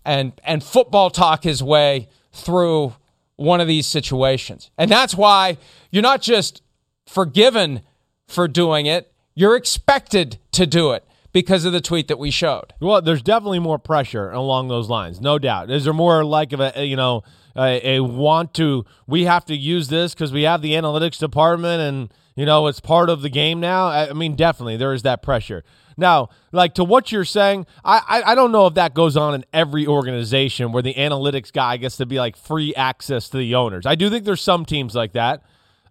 and 0.07 0.33
and 0.43 0.65
football 0.65 1.11
talk 1.11 1.45
his 1.45 1.63
way 1.63 2.09
through 2.33 2.95
one 3.37 3.61
of 3.61 3.69
these 3.69 3.87
situations. 3.87 4.71
And 4.79 4.91
that's 4.91 5.15
why 5.15 5.59
you're 5.91 6.03
not 6.03 6.23
just 6.23 6.63
forgiven 7.07 7.83
for 8.27 8.49
doing 8.49 8.87
it, 8.87 9.13
you're 9.35 9.55
expected 9.55 10.39
to 10.53 10.67
do 10.67 10.93
it 10.93 11.05
because 11.33 11.67
of 11.67 11.75
the 11.75 11.83
tweet 11.83 12.09
that 12.09 12.19
we 12.19 12.31
showed. 12.31 12.73
Well, 12.81 13.03
there's 13.03 13.21
definitely 13.21 13.59
more 13.59 13.79
pressure 13.79 14.31
along 14.31 14.69
those 14.69 14.89
lines, 14.89 15.21
no 15.21 15.39
doubt. 15.39 15.71
Is 15.71 15.85
there 15.85 15.93
more 15.93 16.25
like 16.25 16.55
of 16.55 16.61
a 16.61 16.87
you 16.87 16.97
know 16.97 17.23
a, 17.55 17.97
a 17.97 18.01
want 18.03 18.55
to 18.55 18.87
we 19.07 19.27
have 19.27 19.45
to 19.45 19.55
use 19.55 19.89
this 19.89 20.15
because 20.15 20.33
we 20.33 20.45
have 20.45 20.63
the 20.63 20.73
analytics 20.73 21.19
department 21.19 21.83
and 21.83 22.09
you 22.37 22.47
know 22.47 22.67
it's 22.69 22.81
part 22.81 23.11
of 23.11 23.23
the 23.23 23.29
game 23.29 23.59
now? 23.59 23.89
I, 23.89 24.13
mean, 24.13 24.37
definitely 24.37 24.77
there 24.77 24.93
is 24.93 25.03
that 25.03 25.23
pressure. 25.23 25.65
Now, 25.97 26.29
like 26.53 26.75
to 26.75 26.85
what 26.85 27.11
you're 27.11 27.25
saying, 27.25 27.67
I, 27.85 28.03
I, 28.07 28.33
I 28.33 28.35
don't 28.35 28.53
know 28.53 28.67
if 28.67 28.75
that 28.75 28.95
goes 28.95 29.17
on 29.17 29.35
in 29.35 29.45
every 29.53 29.87
organization 29.87 30.71
where 30.71 30.83
the 30.83 30.95
analytics 30.95 31.53
guy 31.53 31.79
gets 31.79 31.97
to 31.97 32.07
be 32.07 32.21
like 32.21 32.37
free 32.37 32.75
access 32.75 33.31
to 33.31 33.39
the 33.39 33.55
owners. 33.55 33.87
I 33.87 33.95
do 33.95 34.11
think 34.11 34.25
there's 34.25 34.43
some 34.43 34.67
teams 34.67 34.95
like 34.95 35.13
that. 35.15 35.43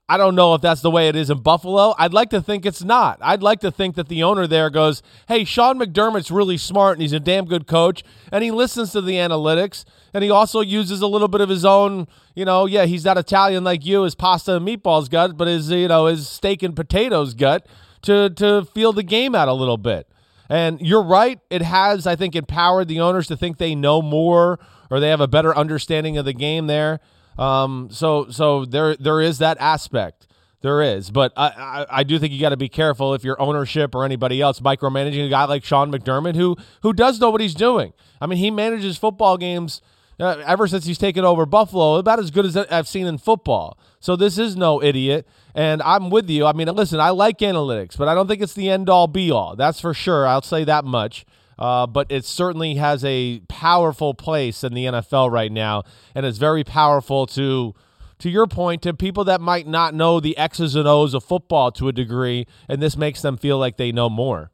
I 0.08 0.17
don't 0.17 0.36
know 0.36 0.53
if 0.53 0.62
that's 0.62 0.81
the 0.81 0.91
way 0.91 1.08
it 1.08 1.15
is 1.15 1.31
in 1.31 1.39
Buffalo. 1.39 1.95
I'd 1.97 2.13
like 2.13 2.29
to 2.29 2.39
think 2.39 2.63
it's 2.63 2.84
not. 2.84 3.17
I'd 3.21 3.41
like 3.41 3.60
to 3.62 3.71
think 3.71 3.95
that 3.95 4.08
the 4.08 4.21
owner 4.21 4.45
there 4.45 4.69
goes, 4.69 5.01
hey, 5.27 5.43
Sean 5.45 5.79
McDermott's 5.79 6.29
really 6.29 6.58
smart 6.58 6.93
and 6.93 7.01
he's 7.01 7.13
a 7.13 7.19
damn 7.19 7.45
good 7.45 7.65
coach 7.65 8.03
and 8.31 8.43
he 8.43 8.51
listens 8.51 8.91
to 8.91 9.01
the 9.01 9.13
analytics 9.13 9.84
and 10.15 10.23
he 10.23 10.32
also 10.32 10.62
uses 10.62 11.01
a 11.01 11.08
little 11.08 11.28
bit 11.28 11.41
of 11.41 11.49
his 11.49 11.65
own, 11.65 12.08
you 12.36 12.45
know, 12.45 12.65
yeah, 12.65 12.86
he's 12.86 13.04
not 13.04 13.17
Italian 13.17 13.65
like 13.65 13.86
you, 13.86 14.04
his 14.04 14.15
pasta 14.15 14.56
and 14.56 14.65
meatballs 14.65 15.10
gut, 15.10 15.36
but 15.36 15.45
his, 15.45 15.69
you 15.69 15.89
know, 15.89 16.06
his 16.06 16.30
steak 16.30 16.63
and 16.63 16.73
potatoes 16.73 17.34
gut 17.34 17.67
to 18.04 18.30
to 18.30 18.63
feel 18.73 18.93
the 18.93 19.04
game 19.04 19.36
out 19.36 19.49
a 19.49 19.54
little 19.54 19.75
bit. 19.78 20.08
And 20.47 20.80
you're 20.80 21.04
right, 21.04 21.41
it 21.49 21.62
has 21.63 22.08
I 22.08 22.15
think 22.15 22.34
empowered 22.34 22.88
the 22.88 23.01
owners 23.01 23.28
to 23.28 23.36
think 23.36 23.58
they 23.58 23.75
know 23.75 24.01
more 24.01 24.58
or 24.89 25.01
they 25.01 25.10
have 25.10 25.19
a 25.19 25.28
better 25.28 25.54
understanding 25.54 26.17
of 26.17 26.23
the 26.23 26.34
game 26.34 26.67
there. 26.67 27.01
Um, 27.38 27.89
so 27.91 28.30
so 28.30 28.63
there 28.63 28.95
there 28.95 29.19
is 29.19 29.39
that 29.39 29.58
aspect. 29.60 30.28
There 30.62 30.82
is, 30.82 31.12
but 31.12 31.34
I, 31.36 31.47
I, 31.47 31.86
I 31.99 32.04
do 32.04 32.17
think 32.17 32.34
you 32.34 32.39
got 32.39 32.49
to 32.49 32.58
be 32.58 32.69
careful 32.69 33.13
if 33.13 33.23
your 33.23 33.39
ownership 33.39 33.93
or 33.93 34.06
anybody 34.06 34.41
else 34.41 34.62
micromanaging 34.62 35.28
a 35.28 35.30
guy 35.30 35.43
like 35.43 35.65
Sean 35.65 35.91
McDermott 35.91 36.36
who 36.36 36.56
who 36.84 36.93
does 36.93 37.19
know 37.19 37.30
what 37.32 37.41
he's 37.41 37.54
doing. 37.54 37.91
I 38.21 38.28
mean, 38.28 38.39
he 38.39 38.49
manages 38.49 38.97
football 38.97 39.38
games 39.38 39.82
uh, 40.19 40.41
ever 40.45 40.67
since 40.67 40.86
he's 40.86 40.97
taken 40.97 41.25
over 41.25 41.45
Buffalo, 41.45 41.95
about 41.95 42.19
as 42.19 42.32
good 42.32 42.45
as 42.45 42.56
I've 42.56 42.88
seen 42.88 43.06
in 43.08 43.17
football. 43.17 43.78
So 43.99 44.15
this 44.15 44.38
is 44.38 44.56
no 44.56 44.82
idiot. 44.82 45.28
And 45.54 45.82
I'm 45.82 46.10
with 46.10 46.30
you. 46.30 46.45
I 46.45 46.54
mean, 46.54 46.67
listen, 46.67 46.99
I 46.99 47.10
like 47.10 47.39
analytics, 47.39 47.97
but 47.97 48.08
I 48.08 48.13
don't 48.13 48.28
think 48.28 48.41
it's 48.41 48.54
the 48.54 48.69
end 48.69 48.89
all 48.89 49.08
be 49.08 49.32
all. 49.32 49.56
That's 49.56 49.80
for 49.80 49.93
sure. 49.93 50.28
I'll 50.28 50.41
say 50.41 50.63
that 50.63 50.86
much. 50.86 51.25
Uh, 51.58 51.88
but 51.88 52.12
it 52.12 52.25
certainly 52.25 52.75
has 52.75 53.04
a 53.06 53.39
powerful 53.47 54.13
place 54.13 54.63
in 54.63 54.73
the 54.73 54.86
NFL 54.86 55.32
right 55.32 55.51
now, 55.51 55.84
and 56.13 56.25
it's 56.25 56.38
very 56.38 56.65
powerful 56.65 57.25
to, 57.28 57.73
to 58.19 58.30
your 58.30 58.45
point, 58.45 58.82
to 58.82 58.93
people 58.93 59.23
that 59.23 59.39
might 59.39 59.65
not 59.65 59.93
know 59.93 60.19
the 60.19 60.38
X's 60.38 60.75
and 60.75 60.86
O's 60.86 61.13
of 61.13 61.23
football 61.23 61.71
to 61.71 61.88
a 61.88 61.93
degree, 61.93 62.45
and 62.67 62.82
this 62.82 62.97
makes 62.97 63.21
them 63.21 63.38
feel 63.38 63.58
like 63.58 63.78
they 63.78 63.93
know 63.93 64.10
more. 64.10 64.51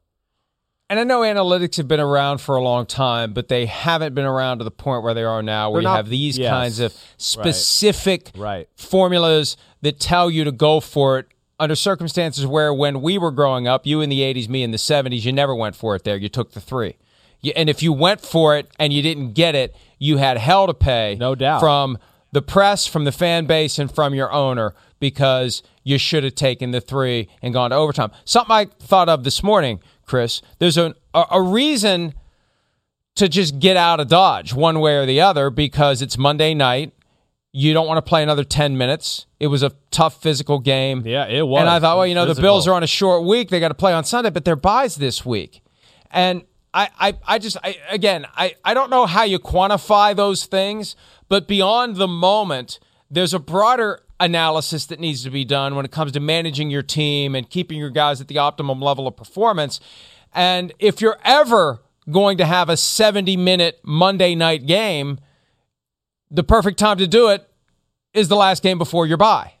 And 0.92 1.00
I 1.00 1.04
know 1.04 1.20
analytics 1.22 1.78
have 1.78 1.88
been 1.88 2.00
around 2.00 2.42
for 2.42 2.54
a 2.54 2.60
long 2.62 2.84
time, 2.84 3.32
but 3.32 3.48
they 3.48 3.64
haven't 3.64 4.14
been 4.14 4.26
around 4.26 4.58
to 4.58 4.64
the 4.64 4.70
point 4.70 5.02
where 5.02 5.14
they 5.14 5.24
are 5.24 5.42
now, 5.42 5.70
where 5.70 5.80
They're 5.80 5.88
you 5.88 5.94
not- 5.94 5.96
have 5.96 6.10
these 6.10 6.36
yes. 6.36 6.50
kinds 6.50 6.80
of 6.80 6.92
specific 7.16 8.30
Right. 8.36 8.68
formulas 8.76 9.56
that 9.80 9.98
tell 9.98 10.30
you 10.30 10.44
to 10.44 10.52
go 10.52 10.80
for 10.80 11.18
it 11.18 11.28
under 11.58 11.74
circumstances 11.74 12.46
where 12.46 12.74
when 12.74 13.00
we 13.00 13.16
were 13.16 13.30
growing 13.30 13.66
up, 13.66 13.86
you 13.86 14.02
in 14.02 14.10
the 14.10 14.20
80s, 14.20 14.50
me 14.50 14.62
in 14.62 14.70
the 14.70 14.76
70s, 14.76 15.24
you 15.24 15.32
never 15.32 15.54
went 15.54 15.74
for 15.76 15.96
it 15.96 16.04
there. 16.04 16.16
You 16.18 16.28
took 16.28 16.52
the 16.52 16.60
three. 16.60 16.96
You, 17.40 17.54
and 17.56 17.70
if 17.70 17.82
you 17.82 17.94
went 17.94 18.20
for 18.20 18.54
it 18.58 18.68
and 18.78 18.92
you 18.92 19.00
didn't 19.00 19.32
get 19.32 19.54
it, 19.54 19.74
you 19.98 20.18
had 20.18 20.36
hell 20.36 20.66
to 20.66 20.74
pay. 20.74 21.16
No 21.18 21.34
doubt. 21.34 21.60
From 21.60 21.96
the 22.32 22.42
press, 22.42 22.86
from 22.86 23.04
the 23.04 23.12
fan 23.12 23.46
base, 23.46 23.78
and 23.78 23.90
from 23.90 24.12
your 24.14 24.30
owner 24.30 24.74
because 25.00 25.62
you 25.84 25.96
should 25.96 26.22
have 26.22 26.34
taken 26.34 26.70
the 26.70 26.82
three 26.82 27.28
and 27.40 27.54
gone 27.54 27.70
to 27.70 27.76
overtime. 27.76 28.10
Something 28.26 28.54
I 28.54 28.64
thought 28.66 29.08
of 29.08 29.24
this 29.24 29.42
morning, 29.42 29.80
Chris. 30.12 30.42
There's 30.58 30.76
a, 30.76 30.94
a, 31.14 31.24
a 31.30 31.42
reason 31.42 32.12
to 33.14 33.30
just 33.30 33.58
get 33.58 33.78
out 33.78 33.98
of 33.98 34.08
Dodge 34.08 34.52
one 34.52 34.78
way 34.78 34.98
or 34.98 35.06
the 35.06 35.22
other 35.22 35.48
because 35.48 36.02
it's 36.02 36.18
Monday 36.18 36.52
night. 36.52 36.92
You 37.50 37.72
don't 37.72 37.86
want 37.86 37.96
to 37.96 38.06
play 38.06 38.22
another 38.22 38.44
10 38.44 38.76
minutes. 38.76 39.24
It 39.40 39.46
was 39.46 39.62
a 39.62 39.72
tough 39.90 40.20
physical 40.20 40.58
game. 40.58 41.02
Yeah, 41.06 41.26
it 41.28 41.46
was. 41.46 41.60
And 41.60 41.70
I 41.70 41.80
thought, 41.80 41.96
well, 41.96 42.06
you 42.06 42.14
know, 42.14 42.30
the 42.30 42.38
Bills 42.42 42.68
are 42.68 42.74
on 42.74 42.82
a 42.82 42.86
short 42.86 43.24
week. 43.24 43.48
They 43.48 43.58
got 43.58 43.68
to 43.68 43.74
play 43.74 43.94
on 43.94 44.04
Sunday, 44.04 44.28
but 44.28 44.44
they're 44.44 44.54
buys 44.54 44.96
this 44.96 45.24
week. 45.24 45.62
And 46.10 46.42
I, 46.74 46.90
I, 47.00 47.18
I 47.26 47.38
just, 47.38 47.56
I, 47.64 47.78
again, 47.88 48.26
I, 48.36 48.54
I 48.66 48.74
don't 48.74 48.90
know 48.90 49.06
how 49.06 49.22
you 49.22 49.38
quantify 49.38 50.14
those 50.14 50.44
things, 50.44 50.94
but 51.30 51.48
beyond 51.48 51.96
the 51.96 52.08
moment, 52.08 52.80
there's 53.10 53.32
a 53.32 53.38
broader 53.38 54.02
analysis 54.20 54.86
that 54.86 55.00
needs 55.00 55.22
to 55.24 55.30
be 55.30 55.44
done 55.44 55.74
when 55.74 55.84
it 55.84 55.90
comes 55.90 56.12
to 56.12 56.20
managing 56.20 56.70
your 56.70 56.82
team 56.82 57.34
and 57.34 57.48
keeping 57.48 57.78
your 57.78 57.90
guys 57.90 58.20
at 58.20 58.28
the 58.28 58.38
optimum 58.38 58.80
level 58.80 59.06
of 59.06 59.16
performance. 59.16 59.80
And 60.34 60.72
if 60.78 61.00
you're 61.00 61.18
ever 61.24 61.80
going 62.10 62.38
to 62.38 62.46
have 62.46 62.68
a 62.68 62.76
70 62.76 63.36
minute 63.36 63.80
Monday 63.82 64.34
night 64.34 64.66
game, 64.66 65.18
the 66.30 66.44
perfect 66.44 66.78
time 66.78 66.98
to 66.98 67.06
do 67.06 67.28
it 67.28 67.48
is 68.14 68.28
the 68.28 68.36
last 68.36 68.62
game 68.62 68.78
before 68.78 69.06
your 69.06 69.16
bye. 69.16 69.54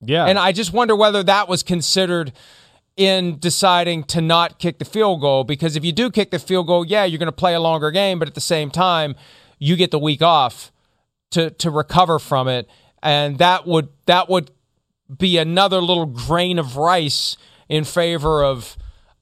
Yeah. 0.00 0.26
And 0.26 0.38
I 0.38 0.52
just 0.52 0.72
wonder 0.72 0.96
whether 0.96 1.22
that 1.22 1.48
was 1.48 1.62
considered 1.62 2.32
in 2.96 3.38
deciding 3.38 4.04
to 4.04 4.20
not 4.20 4.58
kick 4.58 4.78
the 4.78 4.84
field 4.84 5.20
goal 5.20 5.44
because 5.44 5.76
if 5.76 5.84
you 5.84 5.92
do 5.92 6.10
kick 6.10 6.30
the 6.30 6.38
field 6.38 6.66
goal, 6.66 6.84
yeah, 6.84 7.04
you're 7.04 7.18
going 7.18 7.26
to 7.26 7.32
play 7.32 7.54
a 7.54 7.60
longer 7.60 7.90
game, 7.90 8.18
but 8.18 8.28
at 8.28 8.34
the 8.34 8.40
same 8.40 8.70
time, 8.70 9.14
you 9.58 9.76
get 9.76 9.90
the 9.90 9.98
week 9.98 10.22
off 10.22 10.72
to 11.30 11.50
to 11.50 11.70
recover 11.70 12.18
from 12.18 12.48
it, 12.48 12.68
and 13.02 13.38
that 13.38 13.66
would 13.66 13.88
that 14.06 14.28
would 14.28 14.50
be 15.18 15.36
another 15.38 15.80
little 15.80 16.06
grain 16.06 16.58
of 16.58 16.76
rice 16.76 17.36
in 17.68 17.84
favor 17.84 18.44
of 18.44 18.76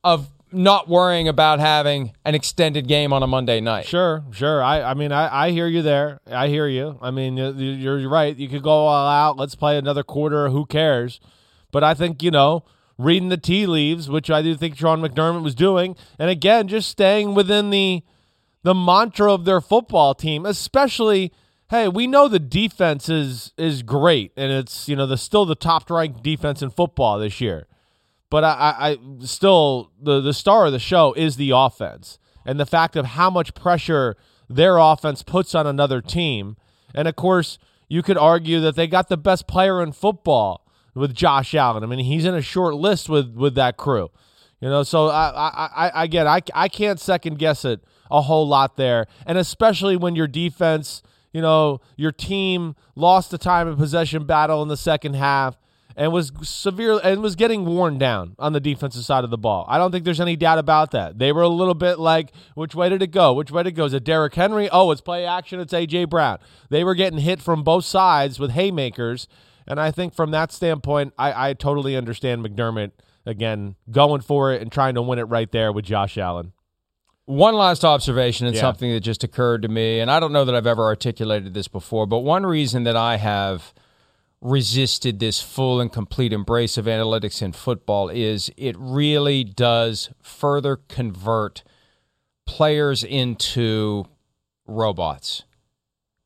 of 0.05 0.29
not 0.53 0.89
worrying 0.89 1.29
about 1.29 1.61
having 1.61 2.13
an 2.25 2.35
extended 2.35 2.89
game 2.89 3.13
on 3.13 3.23
a 3.23 3.27
Monday 3.27 3.61
night. 3.61 3.87
Sure, 3.87 4.25
sure. 4.33 4.61
I, 4.61 4.83
I 4.83 4.95
mean, 4.95 5.13
I, 5.13 5.47
I 5.47 5.51
hear 5.53 5.69
you 5.69 5.81
there. 5.83 6.19
I 6.29 6.49
hear 6.49 6.67
you. 6.67 6.99
I 7.01 7.13
mean, 7.13 7.37
you- 7.37 7.53
you're, 7.53 7.99
you're 8.01 8.11
right. 8.11 8.37
You 8.37 8.49
could 8.49 8.65
go 8.65 8.71
all 8.73 9.07
out. 9.09 9.37
Let's 9.37 9.55
play 9.55 9.79
another 9.79 10.03
quarter. 10.03 10.49
Who 10.49 10.67
cares? 10.67 11.21
But 11.71 11.85
I 11.85 11.95
think 11.95 12.21
you 12.25 12.33
know, 12.33 12.65
reading 12.99 13.29
the 13.29 13.37
tea 13.37 13.67
leaves, 13.67 14.11
which 14.11 14.29
I 14.29 14.43
do 14.43 14.57
think 14.57 14.77
Sean 14.77 15.01
McDermott 15.01 15.43
was 15.45 15.55
doing, 15.55 15.95
and 16.19 16.29
again, 16.31 16.67
just 16.67 16.89
staying 16.89 17.35
within 17.35 17.71
the 17.71 18.03
the 18.65 18.75
mantra 18.75 19.33
of 19.33 19.45
their 19.45 19.61
football 19.61 20.15
team, 20.15 20.45
especially. 20.47 21.33
Hey, 21.71 21.87
we 21.87 22.09
know 22.09 22.27
the 22.27 22.41
defense 22.41 23.09
is 23.09 23.53
is 23.57 23.85
great, 23.85 24.33
and 24.37 24.51
it's 24.51 24.89
you 24.89 24.97
know 24.97 25.07
the 25.07 25.17
still 25.17 25.47
the 25.47 25.55
top 25.55 25.89
ranked 25.89 26.21
defense 26.21 26.63
in 26.63 26.71
football 26.71 27.21
this 27.21 27.41
year. 27.41 27.69
But 28.29 28.43
I, 28.43 28.75
I, 28.79 28.99
still 29.25 29.93
the 30.03 30.21
the 30.21 30.35
star 30.35 30.67
of 30.67 30.73
the 30.73 30.81
show 30.81 31.13
is 31.13 31.37
the 31.37 31.53
offense 31.55 32.19
and 32.45 32.59
the 32.59 32.67
fact 32.67 32.97
of 32.97 33.07
how 33.07 33.31
much 33.31 33.55
pressure 33.55 34.17
their 34.49 34.79
offense 34.79 35.23
puts 35.23 35.55
on 35.55 35.65
another 35.65 36.01
team. 36.01 36.57
And 36.93 37.07
of 37.07 37.15
course, 37.15 37.57
you 37.89 38.03
could 38.03 38.19
argue 38.19 38.59
that 38.63 38.75
they 38.75 38.89
got 38.89 39.09
the 39.09 39.17
best 39.17 39.47
player 39.47 39.81
in 39.81 39.93
football 39.93 40.67
with 40.97 41.15
Josh 41.15 41.55
Allen. 41.55 41.85
I 41.85 41.87
mean, 41.87 42.05
he's 42.05 42.25
in 42.25 42.35
a 42.35 42.43
short 42.43 42.75
list 42.75 43.09
with 43.09 43.37
with 43.37 43.55
that 43.55 43.77
crew. 43.77 44.11
You 44.61 44.71
know, 44.71 44.83
so 44.83 45.07
I 45.07 45.29
I 45.29 45.69
I 45.87 46.05
again 46.05 46.27
I 46.27 46.41
I 46.53 46.67
can't 46.69 46.99
second 46.99 47.39
guess 47.39 47.65
it 47.65 47.85
a 48.11 48.23
whole 48.23 48.49
lot 48.49 48.77
there, 48.77 49.07
and 49.25 49.39
especially 49.39 49.97
when 49.97 50.17
your 50.17 50.27
defense, 50.27 51.01
you 51.33 51.41
know, 51.41 51.81
your 51.97 52.13
team 52.13 52.75
lost 52.95 53.31
the 53.31 53.39
time 53.39 53.69
and 53.69 53.79
possession 53.79 54.25
battle 54.25 54.63
in 54.63 54.69
the 54.69 54.77
second 54.77 55.15
half 55.15 55.57
and 55.97 56.13
was 56.13 56.33
severe 56.43 57.01
and 57.03 57.21
was 57.21 57.37
getting 57.37 57.65
worn 57.65 57.99
down 57.99 58.35
on 58.39 58.53
the 58.53 58.61
defensive 58.61 59.05
side 59.05 59.25
of 59.25 59.31
the 59.31 59.39
ball. 59.39 59.67
I 59.69 59.79
don't 59.79 59.93
think 59.93 60.05
there's 60.05 60.21
any 60.21 60.37
doubt 60.37 60.59
about 60.59 60.93
that. 60.93 61.19
They 61.19 61.33
were 61.33 61.43
a 61.43 61.49
little 61.49 61.75
bit 61.75 61.99
like, 61.99 62.33
which 62.55 62.75
way 62.75 62.89
did 62.89 63.03
it 63.03 63.11
go? 63.11 63.33
Which 63.33 63.51
way 63.51 63.63
did 63.63 63.71
it 63.71 63.77
go? 63.77 63.85
Is 63.85 63.95
it 63.95 64.05
Derrick 64.05 64.35
Henry? 64.35 64.69
Oh, 64.71 64.91
it's 64.91 65.01
play 65.01 65.27
action. 65.27 65.61
It's 65.61 65.73
AJ 65.73 66.09
Brown. 66.09 66.39
They 66.69 66.85
were 66.85 66.95
getting 66.95 67.19
hit 67.19 67.43
from 67.43 67.63
both 67.63 67.85
sides 67.85 68.39
with 68.39 68.53
haymakers, 68.53 69.29
and 69.67 69.81
I 69.81 69.91
think 69.91 70.15
from 70.15 70.31
that 70.31 70.53
standpoint, 70.53 71.13
I, 71.19 71.51
I 71.51 71.53
totally 71.55 71.97
understand 71.97 72.45
McDermott 72.45 72.93
again 73.27 73.77
going 73.91 74.23
for 74.23 74.53
it 74.53 74.63
and 74.63 74.73
trying 74.73 74.95
to 74.95 75.03
win 75.03 75.19
it 75.19 75.25
right 75.25 75.51
there 75.51 75.73
with 75.73 75.85
Josh 75.85 76.17
Allen. 76.17 76.53
One 77.31 77.55
last 77.55 77.85
observation 77.85 78.49
and 78.49 78.57
Yeah. 78.57 78.61
something 78.61 78.91
that 78.91 79.01
just 79.01 79.23
occurred 79.23 79.63
to 79.63 79.69
me, 79.69 80.01
and 80.01 80.11
I 80.11 80.19
don't 80.19 80.33
know 80.33 80.45
that 80.45 80.55
I've 80.55 80.67
ever 80.67 80.83
articulated 80.83 81.55
this 81.55 81.69
before, 81.69 82.05
but 82.05 82.19
one 82.19 82.45
reason 82.45 82.83
that 82.85 82.97
I 82.97 83.19
have 83.19 83.73
resisted 84.41 85.21
this 85.21 85.41
full 85.41 85.81
and 85.81 85.93
complete 85.93 86.33
embrace 86.33 86.77
of 86.77 86.87
analytics 86.87 87.41
in 87.41 87.53
football 87.53 88.09
is 88.09 88.51
it 88.57 88.75
really 88.77 89.45
does 89.45 90.11
further 90.21 90.77
convert 90.89 91.63
players 92.47 93.05
into 93.05 94.07
robots. 94.67 95.45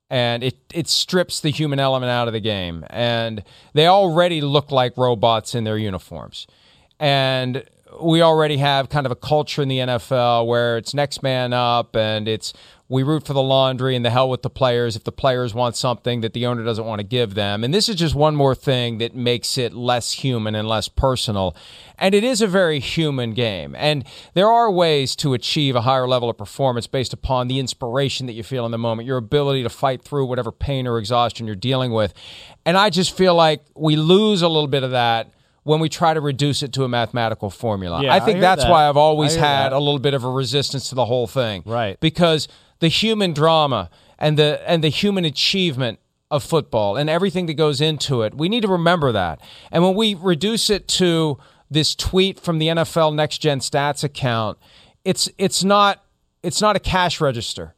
And 0.09 0.43
it, 0.43 0.57
it 0.73 0.89
strips 0.89 1.39
the 1.39 1.51
human 1.51 1.81
element 1.81 2.11
out 2.11 2.29
of 2.29 2.33
the 2.33 2.41
game. 2.41 2.85
And 2.89 3.43
they 3.75 3.87
already 3.89 4.41
look 4.41 4.71
like 4.71 4.97
robots 4.97 5.55
in 5.55 5.65
their 5.65 5.77
uniforms. 5.77 6.47
And 6.99 7.65
we 8.01 8.23
already 8.23 8.57
have 8.59 8.89
kind 8.89 9.07
of 9.07 9.13
a 9.13 9.17
culture 9.17 9.63
in 9.63 9.69
the 9.69 9.79
NFL 9.79 10.47
where 10.47 10.77
it's 10.77 10.95
next 10.95 11.23
man 11.23 11.53
up 11.53 11.95
and 11.97 12.29
it's 12.29 12.53
we 12.87 13.03
root 13.03 13.25
for 13.27 13.33
the 13.33 13.43
laundry 13.43 13.97
and 13.97 14.05
the 14.05 14.11
hell 14.11 14.29
with 14.29 14.43
the 14.43 14.51
players 14.51 14.95
if 14.95 15.05
the 15.05 15.13
players 15.13 15.55
want 15.55 15.75
something 15.75 16.21
that 16.21 16.35
the 16.35 16.45
owner 16.45 16.63
doesn't 16.63 16.85
want 16.85 16.99
to 16.99 17.05
give 17.05 17.35
them. 17.35 17.65
And 17.65 17.73
this 17.73 17.89
is 17.89 17.97
just 17.97 18.15
one 18.15 18.37
more 18.37 18.55
thing 18.55 18.99
that 18.99 19.15
makes 19.15 19.57
it 19.57 19.73
less 19.73 20.13
human 20.13 20.55
and 20.55 20.69
less 20.69 20.89
personal. 20.89 21.57
And 21.99 22.15
it 22.15 22.23
is 22.23 22.43
a 22.43 22.47
very 22.47 22.81
human 22.81 23.33
game. 23.33 23.75
And 23.75 24.05
there 24.35 24.53
are 24.53 24.71
ways 24.71 25.17
to 25.17 25.33
achieve 25.33 25.75
a 25.75 25.81
higher 25.81 26.07
level 26.07 26.29
of 26.29 26.37
performance 26.37 26.87
based 26.87 27.15
upon 27.15 27.49
the 27.49 27.59
inspiration 27.59 28.27
that 28.27 28.35
you 28.35 28.43
feel 28.43 28.67
in 28.67 28.71
the 28.71 28.79
moment, 28.79 29.07
your 29.07 29.17
ability 29.17 29.63
to 29.63 29.71
fight 29.71 30.03
through 30.03 30.27
whatever 30.27 30.53
pain 30.53 30.87
or 30.87 30.99
exhaustion 30.99 31.47
you're 31.47 31.57
dealing 31.57 31.91
with. 31.91 32.13
And 32.67 32.77
I 32.77 32.91
just 32.91 33.17
feel 33.17 33.35
like 33.35 33.65
we 33.75 33.97
lose 33.97 34.43
a 34.43 34.49
little 34.49 34.69
bit 34.69 34.83
of 34.83 34.91
that 34.91 35.33
when 35.65 35.81
we 35.81 35.89
try 35.89 36.15
to 36.15 36.21
reduce 36.21 36.63
it 36.63 36.73
to 36.75 36.85
a 36.85 36.89
mathematical 36.89 37.51
formula. 37.51 38.03
Yeah, 38.03 38.13
I 38.13 38.17
I 38.17 38.21
think 38.21 38.37
hear 38.37 38.43
that's 38.43 38.63
that. 38.65 38.71
why 38.71 38.89
I've 38.89 38.97
always 38.97 39.35
had 39.35 39.67
that. 39.71 39.73
a 39.73 39.79
little 39.79 39.99
bit 39.99 40.15
of 40.15 40.23
a 40.25 40.29
resistance 40.31 40.89
to 40.91 40.95
the 40.95 41.05
whole 41.07 41.27
thing. 41.27 41.63
Right. 41.67 41.99
Because 42.01 42.47
the 42.81 42.89
human 42.89 43.33
drama 43.33 43.91
and 44.19 44.39
the 44.39 44.63
and 44.71 44.85
the 44.85 44.89
human 44.91 45.25
achievement 45.25 45.99
of 46.31 46.43
football 46.43 46.97
and 46.97 47.09
everything 47.11 47.47
that 47.47 47.55
goes 47.55 47.81
into 47.81 48.23
it, 48.23 48.35
we 48.35 48.49
need 48.49 48.63
to 48.63 48.69
remember 48.69 49.13
that. 49.13 49.41
And 49.73 49.83
when 49.83 49.95
we 49.95 50.15
reduce 50.15 50.71
it 50.71 50.87
to 50.89 51.39
this 51.71 51.95
tweet 51.95 52.39
from 52.39 52.59
the 52.59 52.69
NFL 52.69 53.15
Next 53.15 53.39
Gen 53.39 53.61
Stats 53.61 54.05
account, 54.05 54.59
it's 55.05 55.31
it's 55.39 55.65
not 55.65 56.05
it's 56.43 56.61
not 56.61 56.77
a 56.77 56.81
cash 56.81 57.21
register. 57.21 57.75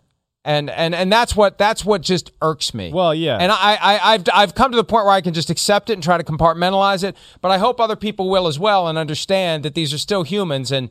And, 0.46 0.70
and 0.70 0.94
and 0.94 1.12
that's 1.12 1.35
what 1.35 1.59
that's 1.59 1.85
what 1.85 2.02
just 2.02 2.30
irks 2.40 2.72
me. 2.72 2.92
Well, 2.92 3.12
yeah. 3.12 3.37
And 3.37 3.50
I, 3.50 3.74
I 3.80 4.14
I've 4.14 4.22
I've 4.32 4.54
come 4.54 4.70
to 4.70 4.76
the 4.76 4.85
point 4.85 5.04
where 5.04 5.12
I 5.12 5.20
can 5.20 5.35
just 5.35 5.50
accept 5.50 5.90
it 5.90 5.94
and 5.94 6.02
try 6.04 6.16
to 6.16 6.22
compartmentalize 6.22 7.02
it. 7.02 7.16
But 7.40 7.50
I 7.50 7.59
hope 7.59 7.80
other 7.80 7.96
people 7.96 8.30
will 8.30 8.46
as 8.46 8.56
well 8.56 8.87
and 8.87 8.96
understand 8.96 9.64
that 9.64 9.74
these 9.74 9.92
are 9.92 9.98
still 9.98 10.22
humans 10.22 10.70
and 10.70 10.88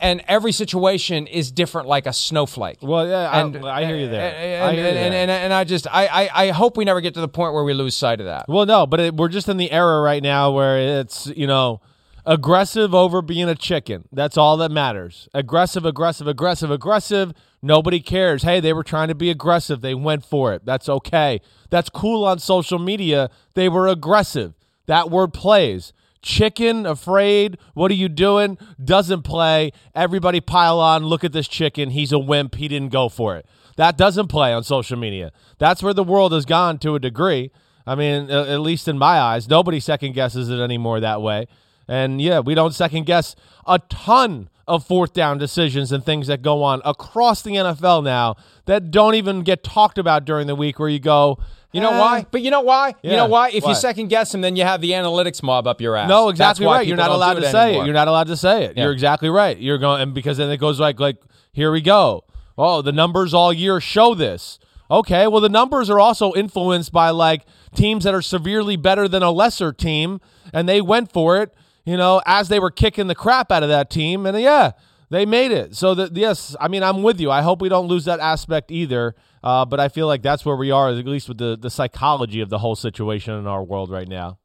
and 0.00 0.24
every 0.26 0.50
situation 0.50 1.28
is 1.28 1.52
different 1.52 1.86
like 1.86 2.06
a 2.06 2.12
snowflake. 2.12 2.78
Well, 2.82 3.06
yeah, 3.06 3.30
I- 3.30 3.40
and 3.42 3.64
I 3.64 3.84
hear 3.84 3.96
you 3.96 4.08
there. 4.08 4.34
And, 4.34 4.64
I 4.64 4.72
hear 4.72 4.82
you 4.82 4.88
and, 4.88 4.96
there. 4.96 5.04
and, 5.04 5.14
and, 5.14 5.30
and 5.30 5.52
I 5.52 5.62
just 5.62 5.86
I, 5.86 6.06
I 6.06 6.46
I 6.46 6.48
hope 6.50 6.76
we 6.76 6.84
never 6.84 7.00
get 7.00 7.14
to 7.14 7.20
the 7.20 7.28
point 7.28 7.54
where 7.54 7.62
we 7.62 7.74
lose 7.74 7.96
sight 7.96 8.18
of 8.18 8.26
that. 8.26 8.46
Well, 8.48 8.66
no, 8.66 8.88
but 8.88 8.98
it, 8.98 9.14
we're 9.16 9.28
just 9.28 9.48
in 9.48 9.56
the 9.56 9.70
era 9.70 10.00
right 10.00 10.22
now 10.22 10.50
where 10.50 10.98
it's, 11.00 11.28
you 11.28 11.46
know, 11.46 11.80
aggressive 12.26 12.92
over 12.92 13.22
being 13.22 13.48
a 13.48 13.54
chicken. 13.54 14.08
That's 14.10 14.36
all 14.36 14.56
that 14.56 14.72
matters. 14.72 15.28
Aggressive, 15.32 15.84
aggressive, 15.84 16.26
aggressive, 16.26 16.72
aggressive. 16.72 17.32
Nobody 17.62 18.00
cares. 18.00 18.42
Hey, 18.42 18.60
they 18.60 18.72
were 18.72 18.82
trying 18.82 19.08
to 19.08 19.14
be 19.14 19.30
aggressive. 19.30 19.80
They 19.80 19.94
went 19.94 20.24
for 20.24 20.52
it. 20.54 20.64
That's 20.64 20.88
okay. 20.88 21.40
That's 21.68 21.90
cool 21.90 22.24
on 22.24 22.38
social 22.38 22.78
media. 22.78 23.30
They 23.54 23.68
were 23.68 23.86
aggressive. 23.86 24.54
That 24.86 25.10
word 25.10 25.34
plays. 25.34 25.92
Chicken, 26.22 26.84
afraid, 26.84 27.58
what 27.72 27.90
are 27.90 27.94
you 27.94 28.08
doing? 28.08 28.58
Doesn't 28.82 29.22
play. 29.22 29.72
Everybody 29.94 30.40
pile 30.40 30.78
on. 30.78 31.04
Look 31.04 31.24
at 31.24 31.32
this 31.32 31.48
chicken. 31.48 31.90
He's 31.90 32.12
a 32.12 32.18
wimp. 32.18 32.56
He 32.56 32.68
didn't 32.68 32.92
go 32.92 33.08
for 33.08 33.36
it. 33.36 33.46
That 33.76 33.96
doesn't 33.96 34.28
play 34.28 34.52
on 34.52 34.62
social 34.62 34.98
media. 34.98 35.32
That's 35.58 35.82
where 35.82 35.94
the 35.94 36.04
world 36.04 36.32
has 36.32 36.44
gone 36.44 36.78
to 36.78 36.94
a 36.94 36.98
degree. 36.98 37.50
I 37.86 37.94
mean, 37.94 38.30
at 38.30 38.60
least 38.60 38.88
in 38.88 38.98
my 38.98 39.18
eyes, 39.18 39.48
nobody 39.48 39.80
second 39.80 40.12
guesses 40.12 40.50
it 40.50 40.60
anymore 40.60 41.00
that 41.00 41.22
way. 41.22 41.46
And 41.90 42.20
yeah, 42.22 42.38
we 42.38 42.54
don't 42.54 42.72
second 42.72 43.04
guess 43.06 43.34
a 43.66 43.80
ton 43.88 44.48
of 44.68 44.86
fourth 44.86 45.12
down 45.12 45.36
decisions 45.38 45.90
and 45.90 46.04
things 46.04 46.28
that 46.28 46.40
go 46.42 46.62
on 46.62 46.80
across 46.84 47.42
the 47.42 47.50
NFL 47.52 48.04
now 48.04 48.36
that 48.66 48.92
don't 48.92 49.16
even 49.16 49.42
get 49.42 49.64
talked 49.64 49.98
about 49.98 50.24
during 50.24 50.46
the 50.46 50.54
week 50.54 50.78
where 50.78 50.88
you 50.88 51.00
go, 51.00 51.38
You 51.72 51.80
know 51.80 51.90
"Eh." 51.92 51.98
why? 51.98 52.26
But 52.30 52.42
you 52.42 52.52
know 52.52 52.60
why? 52.60 52.94
You 53.02 53.16
know 53.16 53.26
why? 53.26 53.50
If 53.50 53.66
you 53.66 53.74
second 53.74 54.06
guess 54.08 54.30
them, 54.30 54.40
then 54.40 54.54
you 54.54 54.62
have 54.62 54.80
the 54.80 54.92
analytics 54.92 55.42
mob 55.42 55.66
up 55.66 55.80
your 55.80 55.96
ass. 55.96 56.08
No, 56.08 56.26
That's 56.26 56.36
exactly 56.38 56.66
right. 56.66 56.86
You're 56.86 56.96
not 56.96 57.10
allowed 57.10 57.34
to 57.34 57.42
it 57.46 57.50
say 57.50 57.62
anymore. 57.70 57.82
it. 57.82 57.86
You're 57.86 57.94
not 57.94 58.06
allowed 58.08 58.28
to 58.28 58.36
say 58.36 58.64
it. 58.66 58.76
Yeah. 58.76 58.84
You're 58.84 58.92
exactly 58.92 59.28
right. 59.28 59.58
You're 59.58 59.78
going 59.78 60.00
and 60.00 60.14
because 60.14 60.36
then 60.38 60.50
it 60.50 60.58
goes 60.58 60.78
like 60.78 61.00
like 61.00 61.16
here 61.52 61.72
we 61.72 61.80
go. 61.80 62.22
Oh, 62.56 62.82
the 62.82 62.92
numbers 62.92 63.34
all 63.34 63.52
year 63.52 63.80
show 63.80 64.14
this. 64.14 64.60
Okay, 64.88 65.26
well 65.26 65.40
the 65.40 65.48
numbers 65.48 65.90
are 65.90 65.98
also 65.98 66.32
influenced 66.34 66.92
by 66.92 67.10
like 67.10 67.44
teams 67.74 68.04
that 68.04 68.14
are 68.14 68.22
severely 68.22 68.76
better 68.76 69.08
than 69.08 69.22
a 69.24 69.30
lesser 69.32 69.72
team 69.72 70.20
and 70.52 70.68
they 70.68 70.80
went 70.80 71.10
for 71.12 71.40
it, 71.42 71.52
you 71.90 71.96
know, 71.96 72.22
as 72.24 72.48
they 72.48 72.60
were 72.60 72.70
kicking 72.70 73.08
the 73.08 73.14
crap 73.14 73.50
out 73.50 73.64
of 73.64 73.68
that 73.68 73.90
team 73.90 74.24
and 74.24 74.40
yeah, 74.40 74.72
they 75.10 75.26
made 75.26 75.50
it. 75.50 75.74
So 75.74 75.94
that 75.94 76.16
yes, 76.16 76.54
I 76.60 76.68
mean 76.68 76.84
I'm 76.84 77.02
with 77.02 77.20
you. 77.20 77.30
I 77.30 77.42
hope 77.42 77.60
we 77.60 77.68
don't 77.68 77.88
lose 77.88 78.04
that 78.04 78.20
aspect 78.20 78.70
either. 78.70 79.16
Uh, 79.42 79.64
but 79.64 79.80
I 79.80 79.88
feel 79.88 80.06
like 80.06 80.22
that's 80.22 80.44
where 80.44 80.54
we 80.54 80.70
are, 80.70 80.90
at 80.90 81.06
least 81.06 81.26
with 81.26 81.38
the, 81.38 81.56
the 81.58 81.70
psychology 81.70 82.40
of 82.42 82.50
the 82.50 82.58
whole 82.58 82.76
situation 82.76 83.34
in 83.34 83.46
our 83.46 83.64
world 83.64 83.90
right 83.90 84.06
now. 84.06 84.38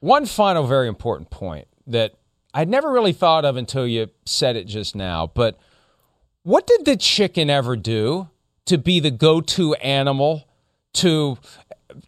One 0.00 0.26
final 0.26 0.66
very 0.66 0.88
important 0.88 1.28
point 1.28 1.66
that 1.88 2.14
I'd 2.54 2.68
never 2.68 2.90
really 2.90 3.12
thought 3.12 3.44
of 3.44 3.56
until 3.56 3.86
you 3.86 4.08
said 4.24 4.56
it 4.56 4.64
just 4.66 4.94
now, 4.94 5.26
but 5.26 5.58
what 6.42 6.66
did 6.66 6.84
the 6.84 6.96
chicken 6.96 7.50
ever 7.50 7.76
do 7.76 8.28
to 8.66 8.78
be 8.78 8.98
the 9.00 9.10
go-to 9.10 9.74
animal 9.74 10.48
to 10.94 11.36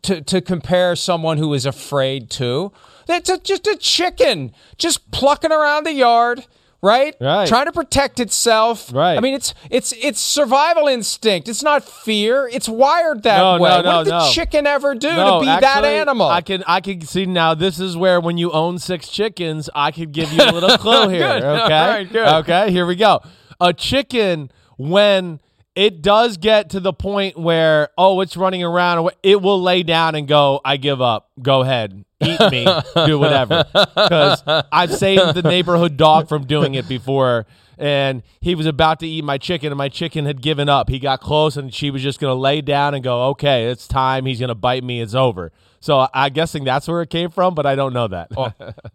to 0.03 0.23
to 0.23 0.41
compare 0.41 0.97
someone 0.97 1.37
who 1.37 1.53
is 1.53 1.67
afraid 1.67 2.31
to? 2.31 2.73
That's 3.07 3.29
a, 3.31 3.39
just 3.39 3.67
a 3.67 3.77
chicken 3.77 4.53
just 4.79 5.11
plucking 5.11 5.53
around 5.53 5.85
the 5.87 5.93
yard, 5.93 6.47
right? 6.83 7.15
Right. 7.21 7.47
Trying 7.49 7.67
to 7.67 7.73
protect 7.73 8.21
itself. 8.21 8.93
Right. 8.93 9.17
I 9.17 9.21
mean, 9.21 9.35
it's 9.35 9.55
it's 9.71 9.93
it's 9.93 10.21
survival 10.21 10.87
instinct. 10.89 11.49
It's 11.49 11.63
not 11.63 11.85
fear. 11.85 12.49
It's 12.53 12.69
wired 12.69 13.23
that 13.25 13.39
No, 13.39 13.53
way. 13.59 13.71
no, 13.71 13.77
what 13.77 13.85
no, 13.85 14.05
did 14.05 14.11
the 14.13 14.19
no. 14.21 14.31
chicken 14.31 14.67
ever 14.67 14.95
do 14.95 15.09
No, 15.13 15.35
to 15.35 15.41
be 15.41 15.47
that 15.47 15.85
animal? 15.85 16.29
I 16.29 16.41
can 16.41 16.63
I 16.67 16.81
can 16.81 17.01
see 17.03 17.27
now. 17.27 17.55
This 17.55 17.79
is 17.81 17.97
where 17.97 18.21
when 18.21 18.39
you 18.39 18.51
own 18.53 18.79
six 18.79 19.09
chickens, 19.09 19.69
I 19.75 19.91
could 19.91 20.13
give 20.13 20.33
you 20.33 20.43
a 20.43 20.53
little 20.53 20.77
clue 20.79 21.09
here. 21.09 21.21
Good. 21.29 21.43
Okay, 21.45 21.75
All 21.75 21.89
right, 21.89 22.13
good. 22.13 22.29
okay. 22.29 22.71
Here 22.71 22.87
we 22.87 22.97
go. 22.97 23.21
A 23.61 23.73
chicken 23.73 24.51
when 24.77 25.41
it 25.75 26.03
does 26.03 26.37
get 26.37 26.71
to 26.71 26.81
the 26.81 26.93
point 26.93 27.37
where 27.39 27.89
oh 27.99 28.21
it's 28.21 28.37
running 28.37 28.63
around, 28.63 29.11
it 29.23 29.41
will 29.43 29.61
lay 29.61 29.83
down 29.83 30.15
and 30.15 30.29
go. 30.29 30.61
I 30.65 30.77
give 30.77 31.01
up. 31.01 31.31
Go 31.41 31.63
ahead, 31.63 32.05
eat 32.21 32.41
me, 32.51 32.67
do 33.07 33.19
whatever. 33.19 33.65
Because 33.73 34.43
I've 34.47 34.95
saved 34.95 35.35
the 35.35 35.43
neighborhood 35.43 35.97
dog 35.97 36.29
from 36.29 36.47
doing 36.47 36.75
it 36.75 36.89
before. 36.89 37.47
And 37.77 38.23
he 38.41 38.55
was 38.55 38.67
about 38.67 39.01
to 39.01 39.09
eat 39.09 39.25
my 39.25 39.37
chicken, 39.37 39.73
and 39.73 39.77
my 39.77 39.89
chicken 39.89 40.27
had 40.27 40.41
given 40.41 40.69
up. 40.69 40.89
He 40.89 41.01
got 41.01 41.21
close, 41.21 41.57
and 41.57 41.75
she 41.75 41.91
was 41.91 42.03
just 42.03 42.21
going 42.21 42.31
to 42.31 42.39
lay 42.41 42.61
down 42.61 42.95
and 42.95 43.03
go, 43.03 43.31
"Okay, 43.31 43.67
it's 43.67 43.89
time. 43.89 44.27
He's 44.27 44.39
going 44.39 44.49
to 44.49 44.55
bite 44.55 44.85
me. 44.85 45.01
It's 45.01 45.15
over." 45.15 45.51
So 45.81 46.09
I'm 46.15 46.33
guessing 46.33 46.63
that's 46.63 46.87
where 46.87 47.03
it 47.03 47.11
came 47.11 47.31
from, 47.31 47.55
but 47.55 47.67
I 47.67 47.75
don't 47.75 47.93
know 47.93 48.09
that. 48.09 48.29
Oh, 48.37 48.53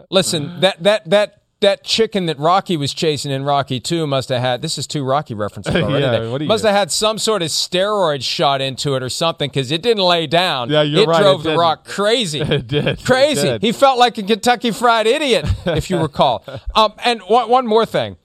Listen, 0.10 0.62
that 0.62 0.82
that 0.82 1.10
that 1.10 1.38
that 1.62 1.84
chicken 1.84 2.26
that 2.28 2.39
Rocky 2.39 2.78
was 2.78 2.93
chasing 2.93 3.32
in 3.32 3.43
Rocky 3.43 3.80
2 3.80 4.08
must 4.08 4.30
have 4.30 4.39
had 4.41 4.62
this 4.62 4.78
is 4.78 4.88
two 4.88 5.04
Rocky 5.04 5.34
references 5.34 5.76
already. 5.76 6.04
Yeah, 6.24 6.30
what 6.32 6.41
must 6.43 6.63
have 6.63 6.74
had 6.74 6.89
some 6.91 7.17
sort 7.17 7.41
of 7.41 7.50
steroid 7.50 8.24
shot 8.24 8.62
into 8.62 8.95
it 8.95 9.04
or 9.04 9.10
something 9.10 9.50
because 9.50 9.69
it 9.72 9.82
didn't 9.82 10.04
lay 10.04 10.26
down. 10.28 10.69
Yeah, 10.69 10.82
you're 10.84 11.04
it 11.04 11.08
right, 11.08 11.22
drove 11.22 11.41
it 11.41 11.43
the 11.43 11.50
didn't. 11.50 11.60
rock 11.60 11.86
crazy. 11.86 12.39
It 12.50 12.67
did, 12.67 12.88
it 12.88 13.04
Crazy. 13.06 13.41
did. 13.48 13.62
He 13.62 13.72
felt 13.74 14.00
like 14.00 14.17
a 14.17 14.24
Kentucky 14.24 14.72
fried 14.72 15.06
idiot, 15.08 15.45
if 15.65 15.89
you 15.89 15.98
recall. 16.02 16.43
Um, 16.76 16.93
and 17.04 17.22
one, 17.24 17.50
one 17.50 17.67
more 17.67 17.86
thing. 17.86 18.15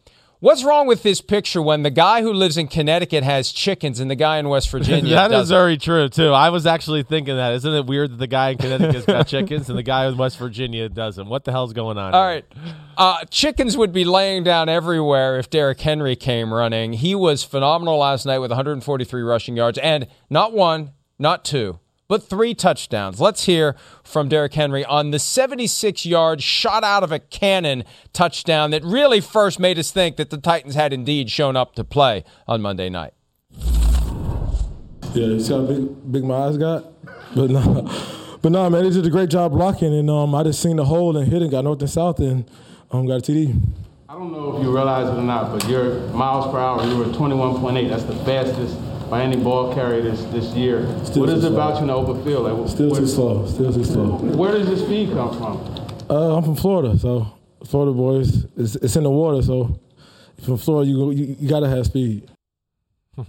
What's 0.45 0.63
wrong 0.63 0.87
with 0.87 1.03
this 1.03 1.23
picture 1.23 1.63
when 1.63 1.85
the 1.85 1.91
guy 1.91 2.21
who 2.21 2.31
lives 2.31 2.59
in 2.59 2.69
Connecticut 2.69 3.25
has 3.25 3.51
chickens 3.51 3.99
and 3.99 4.11
the 4.11 4.15
guy 4.15 4.37
in 4.37 4.51
West 4.51 4.69
Virginia 4.69 5.15
That 5.15 5.31
is 5.31 5.49
doesn't? 5.49 5.57
very 5.57 5.79
true 5.79 6.11
too. 6.11 6.33
I 6.33 6.51
was 6.51 6.67
actually 6.67 7.03
thinking 7.03 7.37
that. 7.37 7.55
Isn't 7.55 7.73
it 7.73 7.87
weird 7.87 8.11
that 8.11 8.17
the 8.19 8.27
guy 8.27 8.51
in 8.51 8.59
Connecticut's 8.59 9.07
got 9.07 9.27
chickens 9.27 9.71
and 9.71 9.79
the 9.79 9.83
guy 9.83 10.05
in 10.05 10.19
West 10.19 10.37
Virginia 10.37 10.91
doesn't? 10.91 11.31
What 11.31 11.45
the 11.45 11.51
hell's 11.51 11.73
going 11.73 11.97
on? 11.97 12.13
All 12.13 12.29
here? 12.29 12.31
right. 12.31 12.45
Uh, 12.95 13.25
chickens 13.31 13.75
would 13.79 13.95
be 13.95 14.05
laying 14.05 14.45
down 14.45 14.69
everywhere 14.69 15.39
if 15.39 15.49
Derrick 15.49 15.81
Henry 15.81 16.15
came 16.15 16.53
running. 16.53 16.93
He 16.93 17.15
was 17.15 17.43
phenomenal 17.43 17.97
last 17.97 18.27
night 18.27 18.41
with 18.41 18.51
143 18.51 19.23
rushing 19.23 19.57
yards 19.57 19.79
and 19.79 20.07
not 20.29 20.53
one, 20.53 20.91
not 21.19 21.47
two, 21.47 21.79
but 22.09 22.23
three 22.23 22.55
touchdowns. 22.55 23.21
Let's 23.21 23.45
hear 23.45 23.77
from 24.03 24.29
Derrick 24.29 24.55
Henry 24.55 24.85
on 24.85 25.11
the 25.11 25.19
76 25.19 26.05
yard 26.07 26.43
shot 26.43 26.85
out 26.85 27.03
of 27.03 27.13
a 27.13 27.19
cannon 27.19 27.85
touchdown 28.13 28.71
that 28.71 28.85
really 28.85 29.21
first 29.21 29.59
made 29.59 29.79
us 29.79 29.91
think 29.91 30.17
that 30.17 30.31
the 30.31 30.39
Titans 30.39 30.75
had 30.75 30.93
indeed 30.93 31.31
shown 31.31 31.57
up 31.57 31.75
to 31.77 31.85
play 31.85 32.25
on 32.47 32.61
Monday 32.61 32.89
night. 32.89 33.15
Yeah, 35.15 35.27
you 35.27 35.41
see 35.41 35.53
how 35.53 35.63
big, 35.63 36.13
big 36.13 36.25
my 36.25 36.35
eyes 36.35 36.59
got? 36.59 36.85
But 37.35 37.51
no, 37.51 37.89
but 38.43 38.53
no, 38.53 38.69
man, 38.69 38.85
they 38.85 38.91
did 38.91 39.07
a 39.07 39.11
great 39.11 39.31
job 39.31 39.53
blocking, 39.53 39.95
and 39.95 40.11
um, 40.11 40.35
I 40.35 40.43
just 40.43 40.61
seen 40.61 40.77
the 40.77 40.85
hole 40.85 41.17
and 41.17 41.31
hit 41.31 41.41
it, 41.43 41.51
got 41.51 41.65
north 41.65 41.81
and 41.81 41.91
south, 41.91 42.19
and 42.19 42.45
um, 42.91 43.07
got 43.07 43.29
a 43.29 43.33
TD. 43.33 43.61
I 44.09 44.15
don't 44.15 44.33
know 44.33 44.57
if 44.57 44.63
you 44.63 44.75
realize 44.75 45.09
it 45.09 45.13
or 45.13 45.23
not, 45.23 45.53
but 45.53 45.69
your 45.69 46.01
miles 46.09 46.51
per 46.53 46.59
hour, 46.59 46.85
you 46.87 46.97
were 46.97 47.07
21.8. 47.07 47.89
That's 47.89 48.05
the 48.05 48.17
fastest 48.25 48.77
by 49.11 49.23
any 49.23 49.37
ball 49.37 49.75
carrier 49.75 50.03
this, 50.03 50.23
this 50.25 50.55
year. 50.55 50.83
Still 51.05 51.23
what 51.23 51.31
is 51.31 51.45
it 51.45 51.49
too 51.49 51.55
about 51.55 51.75
you 51.77 51.81
in 51.83 51.87
the 51.89 51.95
open 51.95 52.25
field? 52.25 52.45
Like, 52.45 52.69
Still 52.69 52.91
where, 52.91 53.01
too 53.01 53.07
slow. 53.07 53.47
Still 53.47 53.73
too 53.73 53.85
slow. 53.85 54.17
Where 54.19 54.53
does 54.53 54.69
your 54.69 54.79
speed 54.79 55.13
come 55.13 55.37
from? 55.37 56.07
Uh, 56.11 56.37
I'm 56.37 56.43
from 56.45 56.57
Florida, 56.57 56.99
so 56.99 57.33
Florida 57.65 57.93
boys, 57.93 58.45
it's, 58.57 58.77
it's 58.77 58.97
in 58.97 59.05
the 59.05 59.11
water, 59.11 59.43
so 59.43 59.81
from 60.43 60.59
Florida, 60.59 60.91
you, 60.91 61.11
you, 61.13 61.37
you 61.39 61.49
gotta 61.49 61.69
have 61.69 61.87
speed. 61.87 62.29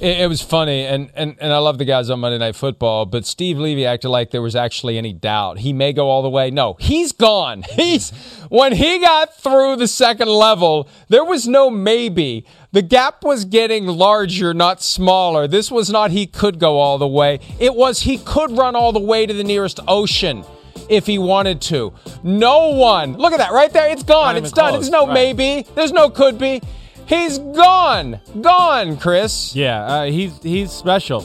It, 0.00 0.20
it 0.20 0.28
was 0.28 0.42
funny, 0.42 0.84
and, 0.84 1.10
and, 1.14 1.36
and 1.40 1.52
I 1.52 1.58
love 1.58 1.78
the 1.78 1.84
guys 1.84 2.10
on 2.10 2.20
Monday 2.20 2.38
Night 2.38 2.56
Football, 2.56 3.06
but 3.06 3.24
Steve 3.24 3.58
Levy 3.58 3.86
acted 3.86 4.08
like 4.08 4.32
there 4.32 4.42
was 4.42 4.56
actually 4.56 4.98
any 4.98 5.12
doubt. 5.12 5.58
He 5.58 5.72
may 5.72 5.92
go 5.92 6.08
all 6.10 6.22
the 6.22 6.28
way. 6.28 6.50
No, 6.50 6.76
he's 6.80 7.12
gone. 7.12 7.62
He's 7.70 8.10
when 8.48 8.72
he 8.72 8.98
got 8.98 9.36
through 9.36 9.76
the 9.76 9.88
second 9.88 10.28
level, 10.28 10.88
there 11.08 11.24
was 11.24 11.46
no 11.46 11.70
maybe. 11.70 12.44
The 12.74 12.82
gap 12.82 13.22
was 13.22 13.44
getting 13.44 13.86
larger, 13.86 14.52
not 14.52 14.82
smaller. 14.82 15.46
This 15.46 15.70
was 15.70 15.90
not 15.90 16.10
he 16.10 16.26
could 16.26 16.58
go 16.58 16.80
all 16.80 16.98
the 16.98 17.06
way. 17.06 17.38
It 17.60 17.76
was 17.76 18.00
he 18.00 18.18
could 18.18 18.50
run 18.50 18.74
all 18.74 18.90
the 18.90 18.98
way 18.98 19.26
to 19.26 19.32
the 19.32 19.44
nearest 19.44 19.78
ocean 19.86 20.44
if 20.88 21.06
he 21.06 21.16
wanted 21.16 21.60
to. 21.62 21.92
No 22.24 22.70
one. 22.70 23.16
Look 23.16 23.32
at 23.32 23.38
that 23.38 23.52
right 23.52 23.72
there. 23.72 23.88
It's 23.92 24.02
gone. 24.02 24.36
It's 24.36 24.50
done. 24.50 24.70
close. 24.70 24.80
There's 24.80 24.90
no 24.90 25.06
Right. 25.06 25.14
maybe. 25.14 25.66
There's 25.76 25.92
no 25.92 26.10
could 26.10 26.36
be. 26.36 26.60
He's 27.06 27.38
gone. 27.38 28.18
Gone, 28.40 28.96
Chris. 28.96 29.54
Yeah, 29.54 29.84
uh, 29.84 30.04
he's 30.06 30.42
he's 30.42 30.72
special. 30.72 31.24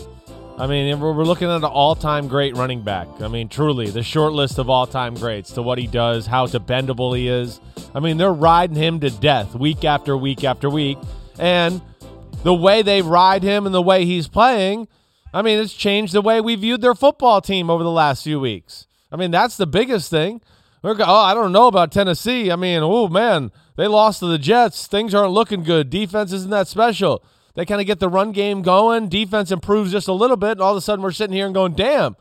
I 0.60 0.68
mean, 0.68 1.00
we're 1.00 1.14
we're 1.14 1.24
looking 1.24 1.50
at 1.50 1.56
an 1.56 1.64
all-time 1.64 2.28
great 2.28 2.56
running 2.58 2.84
back. 2.84 3.08
I 3.22 3.28
mean, 3.28 3.50
truly, 3.50 3.89
the 3.89 4.04
short 4.04 4.34
list 4.34 4.60
of 4.60 4.70
all-time 4.70 5.16
greats 5.16 5.54
to 5.54 5.64
what 5.64 5.80
he 5.80 5.88
does, 5.88 6.28
how 6.28 6.45
dependable 6.45 7.14
he 7.14 7.28
is. 7.28 7.60
I 7.95 8.02
mean, 8.02 8.18
they're 8.18 8.32
riding 8.32 8.76
him 8.76 9.00
to 9.00 9.10
death 9.10 9.56
week 9.56 9.84
after 9.84 10.16
week 10.16 10.43
after 10.43 10.70
week, 10.70 11.00
and 11.40 11.82
the 12.44 12.54
way 12.54 12.82
they 12.82 13.02
ride 13.02 13.44
him 13.44 13.66
and 13.66 13.74
the 13.74 13.82
way 13.82 14.06
he's 14.06 14.28
playing, 14.28 14.88
I 15.34 15.42
mean, 15.42 15.60
it's 15.60 15.74
changed 15.74 16.14
the 16.14 16.22
way 16.22 16.42
we 16.42 16.56
viewed 16.56 16.82
their 16.82 16.96
football 16.96 17.42
team 17.42 17.70
over 17.70 17.84
the 17.84 17.92
last 17.92 18.24
few 18.24 18.40
weeks. 18.40 18.88
I 19.12 19.16
mean, 19.16 19.32
that's 19.32 19.58
the 19.58 19.68
biggest 19.68 20.10
thing. 20.10 20.42
We're 20.82 20.96
go- 20.96 21.06
oh, 21.08 21.16
I 21.16 21.34
don't 21.34 21.52
know 21.52 21.68
about 21.68 21.92
Tennessee. 21.92 22.52
I 22.52 22.56
mean, 22.56 22.82
oh 22.84 23.08
man, 23.08 23.52
they 23.76 23.88
lost 23.88 24.20
to 24.20 24.28
the 24.28 24.38
Jets. 24.38 24.88
Things 24.88 25.14
aren't 25.14 25.32
looking 25.32 25.64
good. 25.64 25.90
Defense 25.90 26.32
isn't 26.32 26.52
that 26.52 26.68
special. 26.68 27.24
They 27.56 27.66
kind 27.66 27.82
of 27.82 27.88
get 27.88 28.00
the 28.00 28.08
run 28.08 28.32
game 28.32 28.62
going. 28.62 29.10
Defense 29.10 29.52
improves 29.52 29.92
just 29.92 30.08
a 30.08 30.14
little 30.14 30.38
bit, 30.38 30.52
and 30.52 30.62
all 30.62 30.72
of 30.72 30.78
a 30.78 30.82
sudden 30.82 31.04
we're 31.04 31.12
sitting 31.12 31.36
here 31.36 31.46
and 31.46 31.54
going, 31.54 31.74
damn, 31.74 32.16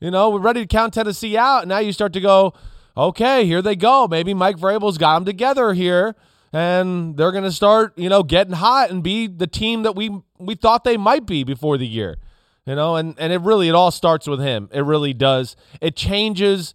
you 0.00 0.10
know, 0.10 0.30
we're 0.30 0.40
ready 0.40 0.60
to 0.60 0.66
count 0.66 0.94
Tennessee 0.94 1.36
out. 1.36 1.62
And 1.62 1.68
now 1.68 1.78
you 1.78 1.92
start 1.92 2.12
to 2.12 2.20
go, 2.20 2.54
okay, 2.96 3.44
here 3.44 3.62
they 3.62 3.74
go. 3.74 4.06
Maybe 4.06 4.34
Mike 4.34 4.56
Vrabel's 4.56 4.98
got 4.98 5.14
them 5.14 5.24
together 5.24 5.72
here, 5.72 6.14
and 6.52 7.16
they're 7.16 7.32
going 7.32 7.44
to 7.44 7.52
start, 7.52 7.96
you 7.98 8.08
know, 8.08 8.22
getting 8.22 8.54
hot 8.54 8.90
and 8.90 9.02
be 9.02 9.26
the 9.26 9.46
team 9.46 9.82
that 9.82 9.94
we 9.94 10.10
we 10.38 10.54
thought 10.54 10.84
they 10.84 10.96
might 10.96 11.26
be 11.26 11.44
before 11.44 11.78
the 11.78 11.86
year. 11.86 12.16
You 12.64 12.74
know, 12.74 12.96
and 12.96 13.14
and 13.18 13.32
it 13.32 13.40
really 13.42 13.68
it 13.68 13.74
all 13.74 13.90
starts 13.90 14.26
with 14.26 14.40
him. 14.40 14.68
It 14.72 14.80
really 14.80 15.12
does. 15.12 15.56
It 15.80 15.96
changes. 15.96 16.74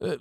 Uh, 0.00 0.16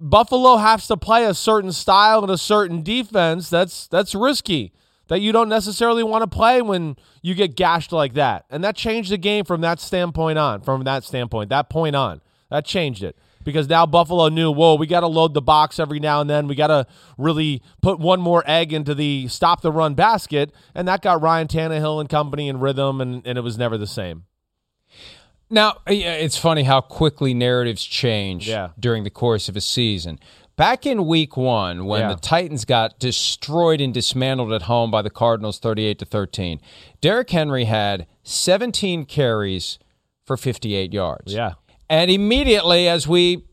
Buffalo 0.00 0.56
has 0.56 0.86
to 0.88 0.96
play 0.96 1.24
a 1.24 1.34
certain 1.34 1.72
style 1.72 2.22
and 2.22 2.30
a 2.30 2.38
certain 2.38 2.82
defense. 2.82 3.48
That's 3.48 3.86
that's 3.88 4.14
risky. 4.14 4.72
That 5.08 5.20
you 5.20 5.32
don't 5.32 5.48
necessarily 5.48 6.02
want 6.02 6.22
to 6.22 6.28
play 6.28 6.62
when 6.62 6.96
you 7.22 7.34
get 7.34 7.54
gashed 7.54 7.92
like 7.92 8.14
that. 8.14 8.46
And 8.50 8.64
that 8.64 8.76
changed 8.76 9.10
the 9.10 9.18
game 9.18 9.44
from 9.44 9.60
that 9.60 9.78
standpoint 9.78 10.38
on. 10.38 10.62
From 10.62 10.84
that 10.84 11.04
standpoint, 11.04 11.50
that 11.50 11.68
point 11.68 11.94
on, 11.94 12.22
that 12.50 12.64
changed 12.64 13.02
it 13.02 13.16
because 13.44 13.68
now 13.68 13.86
Buffalo 13.86 14.28
knew, 14.28 14.50
whoa, 14.50 14.74
we 14.76 14.86
got 14.86 15.00
to 15.00 15.06
load 15.06 15.34
the 15.34 15.42
box 15.42 15.78
every 15.78 16.00
now 16.00 16.20
and 16.20 16.28
then. 16.28 16.48
We 16.48 16.54
got 16.54 16.68
to 16.68 16.86
really 17.18 17.62
put 17.80 17.98
one 17.98 18.20
more 18.20 18.42
egg 18.46 18.72
into 18.72 18.94
the 18.94 19.28
stop 19.28 19.60
the 19.62 19.72
run 19.72 19.94
basket, 19.94 20.52
and 20.74 20.86
that 20.88 21.02
got 21.02 21.20
Ryan 21.22 21.48
Tannehill 21.48 22.00
and 22.00 22.08
company 22.08 22.48
in 22.48 22.60
rhythm, 22.60 23.00
and, 23.00 23.26
and 23.26 23.36
it 23.38 23.42
was 23.42 23.58
never 23.58 23.76
the 23.78 23.86
same. 23.86 24.24
Now, 25.50 25.74
it's 25.86 26.38
funny 26.38 26.62
how 26.62 26.80
quickly 26.80 27.34
narratives 27.34 27.84
change 27.84 28.48
Yeah. 28.48 28.70
during 28.80 29.04
the 29.04 29.10
course 29.10 29.48
of 29.50 29.56
a 29.56 29.60
season. 29.60 30.18
Back 30.56 30.86
in 30.86 31.06
week 31.06 31.36
one, 31.36 31.84
when 31.86 32.00
Yeah. 32.02 32.08
the 32.14 32.20
Titans 32.20 32.64
got 32.64 32.98
destroyed 32.98 33.80
and 33.80 33.92
dismantled 33.92 34.52
at 34.52 34.62
home 34.62 34.90
by 34.90 35.02
the 35.02 35.10
Cardinals 35.10 35.58
38 35.58 35.98
to 35.98 36.04
13, 36.04 36.60
Derrick 37.00 37.30
Henry 37.30 37.64
had 37.64 38.06
17 38.22 39.04
carries 39.04 39.78
for 40.24 40.36
58 40.36 40.92
yards. 40.92 41.34
Yeah. 41.34 41.52
And 41.92 42.10
immediately, 42.10 42.88
as 42.88 43.06
we 43.06 43.44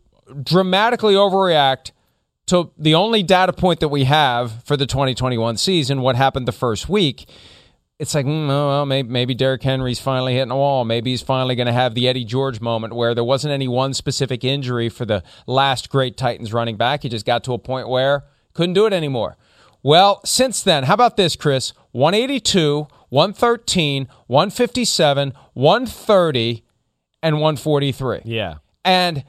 dramatically 0.44 1.14
overreact 1.14 1.92
to 2.46 2.72
the 2.78 2.96
only 2.96 3.22
data 3.22 3.52
point 3.52 3.82
that 3.82 3.90
we 3.90 4.06
have 4.06 4.64
for 4.64 4.78
the 4.78 4.86
2021 4.86 5.58
season, 5.58 6.00
what 6.00 6.16
happened 6.16 6.48
the 6.48 6.54
first 6.54 6.88
week, 6.88 7.30
it's 8.00 8.16
like, 8.16 8.26
mm, 8.26 8.50
oh, 8.50 8.68
well, 8.70 8.86
maybe, 8.86 9.10
maybe 9.10 9.34
Derrick 9.34 9.62
Henry's 9.62 10.00
finally 10.00 10.36
hitting 10.36 10.52
a 10.52 10.56
wall. 10.56 10.86
Maybe 10.86 11.12
he's 11.12 11.22
finally 11.22 11.54
going 11.58 11.68
to 11.68 11.74
have 11.74 11.96
the 11.96 12.08
Eddie 12.08 12.24
George 12.24 12.62
moment 12.62 12.96
where 12.96 13.14
there 13.14 13.26
wasn't 13.26 13.52
any 13.52 13.68
one 13.68 13.94
specific 13.94 14.46
injury 14.46 14.88
for 14.88 15.04
the 15.04 15.22
last 15.46 15.90
great 15.90 16.16
Titans 16.16 16.54
running 16.54 16.78
back. 16.78 17.04
He 17.04 17.10
just 17.10 17.26
got 17.26 17.44
to 17.44 17.52
a 17.52 17.60
point 17.60 17.90
where 17.90 18.24
couldn't 18.54 18.74
do 18.74 18.86
it 18.86 18.94
anymore. 18.94 19.36
Well, 19.84 20.22
since 20.24 20.64
then, 20.64 20.86
how 20.86 20.94
about 20.94 21.18
this, 21.18 21.36
Chris? 21.36 21.74
182, 21.92 22.88
113, 23.10 24.08
157, 24.28 25.34
130, 25.56 26.64
and 27.22 27.36
143. 27.36 28.22
Yeah. 28.26 28.56
And 28.84 29.24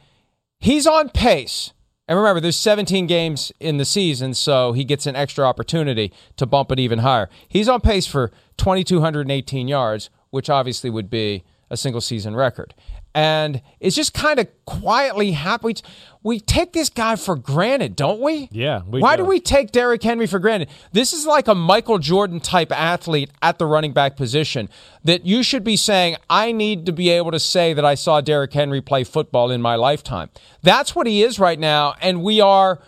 he's 0.58 0.86
on 0.86 1.08
pace. 1.08 1.72
And 2.08 2.18
remember, 2.18 2.40
there's 2.40 2.56
17 2.56 3.06
games 3.06 3.52
in 3.60 3.76
the 3.76 3.84
season, 3.84 4.34
so 4.34 4.72
he 4.72 4.82
gets 4.82 5.06
an 5.06 5.14
extra 5.14 5.44
opportunity 5.44 6.12
to 6.36 6.44
bump 6.44 6.72
it 6.72 6.80
even 6.80 7.00
higher. 7.00 7.28
He's 7.48 7.68
on 7.68 7.80
pace 7.80 8.06
for 8.06 8.32
2,218 8.56 9.68
yards, 9.68 10.10
which 10.30 10.50
obviously 10.50 10.90
would 10.90 11.08
be 11.08 11.44
a 11.70 11.76
single 11.76 12.00
season 12.00 12.34
record. 12.34 12.74
And 13.14 13.60
it's 13.80 13.96
just 13.96 14.14
kind 14.14 14.38
of 14.38 14.46
quietly 14.66 15.32
happy. 15.32 15.74
We 16.22 16.38
take 16.38 16.72
this 16.72 16.88
guy 16.88 17.16
for 17.16 17.34
granted, 17.34 17.96
don't 17.96 18.20
we? 18.20 18.48
Yeah, 18.52 18.82
we 18.86 19.00
Why 19.00 19.16
do. 19.16 19.24
do 19.24 19.28
we 19.28 19.40
take 19.40 19.72
Derrick 19.72 20.02
Henry 20.02 20.28
for 20.28 20.38
granted? 20.38 20.68
This 20.92 21.12
is 21.12 21.26
like 21.26 21.48
a 21.48 21.54
Michael 21.54 21.98
Jordan 21.98 22.38
type 22.38 22.70
athlete 22.70 23.30
at 23.42 23.58
the 23.58 23.66
running 23.66 23.92
back 23.92 24.16
position 24.16 24.68
that 25.02 25.26
you 25.26 25.42
should 25.42 25.64
be 25.64 25.76
saying, 25.76 26.16
I 26.28 26.52
need 26.52 26.86
to 26.86 26.92
be 26.92 27.08
able 27.08 27.32
to 27.32 27.40
say 27.40 27.72
that 27.72 27.84
I 27.84 27.96
saw 27.96 28.20
Derrick 28.20 28.52
Henry 28.52 28.80
play 28.80 29.02
football 29.02 29.50
in 29.50 29.60
my 29.60 29.74
lifetime. 29.74 30.30
That's 30.62 30.94
what 30.94 31.08
he 31.08 31.22
is 31.22 31.40
right 31.40 31.58
now. 31.58 31.94
And 32.00 32.22
we 32.22 32.40
are. 32.40 32.80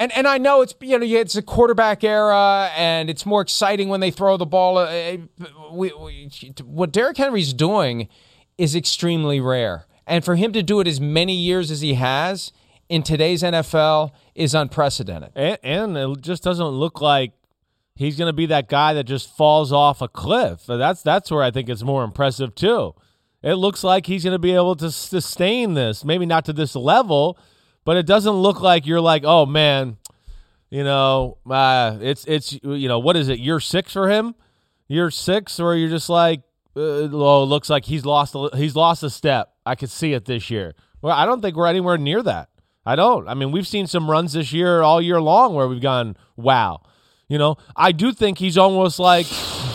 And 0.00 0.12
and 0.12 0.28
I 0.28 0.38
know 0.38 0.62
it's 0.62 0.76
you 0.80 0.96
know 0.96 1.04
it's 1.04 1.34
a 1.34 1.42
quarterback 1.42 2.04
era 2.04 2.70
and 2.76 3.10
it's 3.10 3.26
more 3.26 3.40
exciting 3.40 3.88
when 3.88 3.98
they 3.98 4.12
throw 4.12 4.36
the 4.36 4.46
ball. 4.46 4.78
Uh, 4.78 5.16
we, 5.72 5.92
we, 5.92 6.30
what 6.62 6.92
Derrick 6.92 7.16
Henry's 7.16 7.52
doing 7.52 8.08
is 8.58 8.74
extremely 8.74 9.40
rare, 9.40 9.86
and 10.06 10.24
for 10.24 10.36
him 10.36 10.52
to 10.52 10.62
do 10.62 10.80
it 10.80 10.86
as 10.86 11.00
many 11.00 11.34
years 11.34 11.70
as 11.70 11.80
he 11.80 11.94
has 11.94 12.52
in 12.88 13.02
today's 13.02 13.42
NFL 13.42 14.12
is 14.34 14.54
unprecedented. 14.54 15.30
And, 15.34 15.58
and 15.62 15.96
it 15.96 16.20
just 16.20 16.42
doesn't 16.42 16.66
look 16.66 17.00
like 17.00 17.32
he's 17.94 18.16
going 18.16 18.28
to 18.28 18.32
be 18.32 18.46
that 18.46 18.68
guy 18.68 18.94
that 18.94 19.04
just 19.04 19.36
falls 19.36 19.72
off 19.72 20.00
a 20.00 20.08
cliff. 20.08 20.64
That's 20.66 21.02
that's 21.02 21.30
where 21.30 21.42
I 21.42 21.50
think 21.50 21.68
it's 21.68 21.82
more 21.82 22.04
impressive 22.04 22.54
too. 22.54 22.94
It 23.42 23.54
looks 23.54 23.84
like 23.84 24.06
he's 24.06 24.24
going 24.24 24.34
to 24.34 24.38
be 24.38 24.54
able 24.54 24.74
to 24.76 24.90
sustain 24.90 25.74
this, 25.74 26.04
maybe 26.04 26.26
not 26.26 26.44
to 26.46 26.52
this 26.52 26.74
level, 26.74 27.38
but 27.84 27.96
it 27.96 28.06
doesn't 28.06 28.32
look 28.32 28.60
like 28.60 28.86
you're 28.86 29.00
like, 29.00 29.22
oh 29.24 29.46
man, 29.46 29.96
you 30.70 30.84
know, 30.84 31.38
uh, 31.48 31.98
it's 32.00 32.24
it's 32.26 32.58
you 32.62 32.88
know 32.88 32.98
what 32.98 33.16
is 33.16 33.28
it? 33.28 33.38
Year 33.38 33.60
six 33.60 33.92
for 33.92 34.08
him, 34.08 34.34
year 34.86 35.10
six, 35.10 35.60
or 35.60 35.76
you're 35.76 35.88
just 35.88 36.08
like, 36.08 36.42
uh, 36.78 37.08
oh, 37.12 37.42
it 37.42 37.46
looks 37.46 37.68
like 37.68 37.84
he's 37.84 38.04
lost 38.04 38.34
a, 38.34 38.50
he's 38.56 38.76
lost 38.76 39.02
a 39.02 39.10
step. 39.10 39.52
I 39.66 39.74
could 39.74 39.90
see 39.90 40.12
it 40.12 40.24
this 40.24 40.50
year. 40.50 40.74
Well, 41.02 41.16
I 41.16 41.26
don't 41.26 41.42
think 41.42 41.56
we're 41.56 41.66
anywhere 41.66 41.98
near 41.98 42.22
that. 42.22 42.48
I 42.86 42.96
don't. 42.96 43.28
I 43.28 43.34
mean, 43.34 43.52
we've 43.52 43.66
seen 43.66 43.86
some 43.86 44.10
runs 44.10 44.32
this 44.32 44.52
year 44.52 44.82
all 44.82 45.02
year 45.02 45.20
long 45.20 45.54
where 45.54 45.68
we've 45.68 45.80
gone, 45.80 46.16
wow. 46.36 46.82
You 47.28 47.36
know, 47.36 47.58
I 47.76 47.92
do 47.92 48.12
think 48.12 48.38
he's 48.38 48.56
almost 48.56 48.98
like 48.98 49.26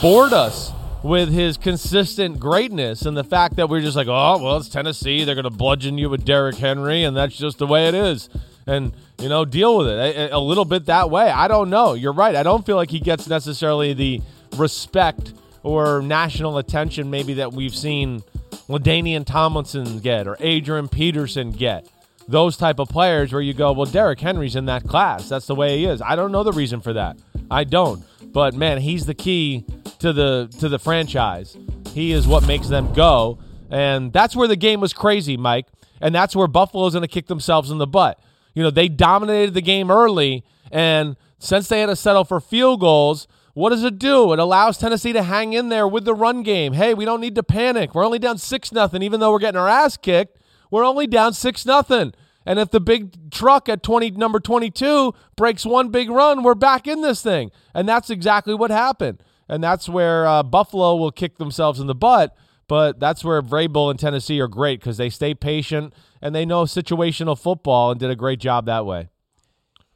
bored 0.02 0.34
us 0.34 0.72
with 1.04 1.32
his 1.32 1.58
consistent 1.58 2.40
greatness 2.40 3.04
and 3.04 3.16
the 3.16 3.24
fact 3.24 3.58
that 3.58 3.70
we're 3.70 3.82
just 3.82 3.96
like, 3.96 4.08
oh, 4.08 4.42
well, 4.42 4.58
it's 4.58 4.70
Tennessee. 4.70 5.24
They're 5.24 5.36
going 5.36 5.44
to 5.44 5.52
bludgeon 5.52 5.98
you 5.98 6.10
with 6.10 6.26
Derrick 6.26 6.56
Henry, 6.56 7.04
and 7.04 7.16
that's 7.16 7.36
just 7.36 7.60
the 7.60 7.68
way 7.68 7.88
it 7.88 7.94
is. 7.94 8.30
And, 8.66 8.94
you 9.20 9.30
know, 9.30 9.46
deal 9.46 9.78
with 9.78 9.90
it 9.90 10.16
a, 10.32 10.38
a 10.38 10.40
little 10.40 10.66
bit 10.66 10.86
that 10.86 11.12
way. 11.12 11.30
I 11.30 11.48
don't 11.48 11.70
know. 11.70 11.94
You're 11.94 12.14
right. 12.14 12.36
I 12.36 12.42
don't 12.44 12.66
feel 12.66 12.78
like 12.78 12.90
he 12.90 13.00
gets 13.00 13.28
necessarily 13.28 13.94
the 13.94 14.22
respect 14.56 15.34
or 15.64 16.02
national 16.02 16.58
attention 16.58 17.10
maybe 17.10 17.34
that 17.36 17.54
we've 17.54 17.76
seen 17.76 18.22
LaDainian 18.68 19.26
Tomlinson 19.26 20.00
get 20.00 20.28
or 20.28 20.38
Adrian 20.40 20.88
Peterson 20.88 21.52
get. 21.52 21.90
Those 22.28 22.56
type 22.56 22.80
of 22.80 22.88
players 22.88 23.34
where 23.34 23.42
you 23.42 23.54
go, 23.54 23.74
well, 23.74 23.86
Derrick 23.86 24.20
Henry's 24.20 24.56
in 24.56 24.66
that 24.66 24.84
class. 24.88 25.28
That's 25.28 25.48
the 25.48 25.56
way 25.56 25.80
he 25.80 25.86
is. 25.86 26.02
I 26.02 26.16
don't 26.16 26.32
know 26.32 26.44
the 26.44 26.54
reason 26.54 26.80
for 26.80 26.94
that. 26.94 27.18
I 27.52 27.64
don't. 27.66 28.04
But 28.32 28.54
man, 28.54 28.80
he's 28.80 29.06
the 29.06 29.14
key 29.14 29.66
to 30.00 30.14
the 30.14 30.50
to 30.60 30.70
the 30.70 30.80
franchise. 30.80 31.58
He 31.94 32.12
is 32.12 32.28
what 32.28 32.48
makes 32.48 32.68
them 32.68 32.94
go. 32.94 33.40
And 33.70 34.14
that's 34.14 34.36
where 34.36 34.48
the 34.48 34.56
game 34.56 34.80
was 34.82 34.94
crazy, 34.94 35.36
Mike. 35.36 35.68
And 36.00 36.14
that's 36.14 36.36
where 36.36 36.48
Buffalo's 36.48 36.94
to 36.94 37.08
kick 37.08 37.28
themselves 37.28 37.72
in 37.72 37.78
the 37.78 37.88
butt. 37.88 38.20
You 38.54 38.64
know, 38.64 38.70
they 38.70 38.88
dominated 38.88 39.54
the 39.54 39.62
game 39.62 39.90
early, 39.90 40.44
and 40.72 41.16
since 41.40 41.68
they 41.68 41.80
had 41.80 41.88
to 41.88 41.96
settle 41.96 42.24
for 42.24 42.40
field 42.40 42.82
goals, 42.82 43.28
what 43.54 43.70
does 43.70 43.84
it 43.84 44.00
do? 44.00 44.34
It 44.34 44.40
allows 44.40 44.78
Tennessee 44.78 45.14
to 45.14 45.24
hang 45.24 45.54
in 45.54 45.70
there 45.70 45.88
with 45.88 46.06
the 46.06 46.16
run 46.16 46.42
game. 46.42 46.74
Hey, 46.74 46.94
we 46.94 47.06
don't 47.06 47.22
need 47.22 47.36
to 47.36 47.44
panic. 47.44 47.94
We're 47.94 48.06
only 48.06 48.20
down 48.20 48.38
6 48.38 48.72
nothing, 48.72 49.02
even 49.04 49.20
though 49.20 49.32
we're 49.32 49.40
getting 49.40 49.60
our 49.60 49.68
ass 49.68 49.96
kicked. 49.96 50.40
We're 50.72 50.86
only 50.86 51.06
down 51.06 51.34
6 51.34 51.66
nothing. 51.66 52.14
And 52.46 52.60
if 52.60 52.72
the 52.72 52.80
big 52.80 53.32
truck 53.32 53.70
at 53.70 53.84
20 53.84 54.12
number 54.12 54.40
22 54.40 55.14
breaks 55.36 55.66
one 55.66 55.90
big 55.90 56.10
run, 56.10 56.44
we're 56.44 56.56
back 56.56 56.88
in 56.88 57.02
this 57.02 57.22
thing. 57.22 57.52
And 57.74 57.88
that's 57.88 58.10
exactly 58.10 58.56
what 58.56 58.72
happened. 58.72 59.22
And 59.48 59.64
that's 59.64 59.88
where 59.88 60.26
uh, 60.26 60.44
Buffalo 60.44 60.96
will 60.96 61.12
kick 61.12 61.38
themselves 61.38 61.80
in 61.80 61.88
the 61.88 61.96
butt. 61.96 62.36
But 62.68 63.00
that's 63.00 63.24
where 63.24 63.42
Vrabel 63.42 63.92
and 63.92 64.00
Tennessee 64.00 64.40
are 64.40 64.48
great 64.48 64.80
because 64.80 64.98
they 64.98 65.10
stay 65.10 65.36
patient 65.36 65.94
and 66.22 66.34
they 66.34 66.46
know 66.46 66.64
situational 66.64 67.38
football 67.38 67.92
and 67.92 68.00
did 68.00 68.10
a 68.10 68.16
great 68.16 68.40
job 68.40 68.66
that 68.66 68.86
way. 68.86 69.10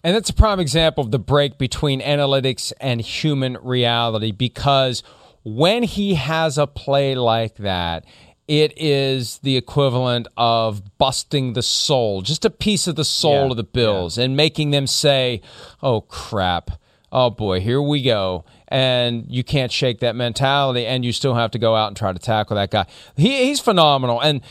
And 0.03 0.15
that's 0.15 0.29
a 0.29 0.33
prime 0.33 0.59
example 0.59 1.03
of 1.03 1.11
the 1.11 1.19
break 1.19 1.57
between 1.57 2.01
analytics 2.01 2.71
and 2.79 3.01
human 3.01 3.57
reality 3.61 4.31
because 4.31 5.03
when 5.43 5.83
he 5.83 6.15
has 6.15 6.57
a 6.57 6.67
play 6.67 7.15
like 7.15 7.55
that, 7.55 8.05
it 8.47 8.73
is 8.77 9.39
the 9.39 9.57
equivalent 9.57 10.27
of 10.37 10.97
busting 10.97 11.53
the 11.53 11.61
soul, 11.63 12.21
just 12.21 12.45
a 12.45 12.49
piece 12.49 12.87
of 12.87 12.95
the 12.95 13.03
soul 13.03 13.45
Yeah, 13.45 13.51
of 13.51 13.57
the 13.57 13.63
Bills, 13.63 14.17
and 14.17 14.37
making 14.37 14.71
them 14.71 14.87
say, 14.87 15.41
oh, 15.83 16.01
crap. 16.01 16.71
Oh, 17.11 17.29
boy, 17.29 17.59
here 17.59 17.81
we 17.81 18.01
go. 18.01 18.45
And 18.69 19.25
you 19.29 19.43
can't 19.43 19.71
shake 19.71 19.99
that 19.99 20.15
mentality, 20.15 20.85
and 20.85 21.03
you 21.03 21.11
still 21.11 21.35
have 21.35 21.51
to 21.51 21.59
go 21.59 21.75
out 21.75 21.87
and 21.87 21.97
try 21.97 22.11
to 22.13 22.19
tackle 22.19 22.55
that 22.55 22.71
guy. 22.71 22.85
He, 23.15 23.45
he's 23.45 23.59
phenomenal. 23.59 24.21
And 24.21 24.41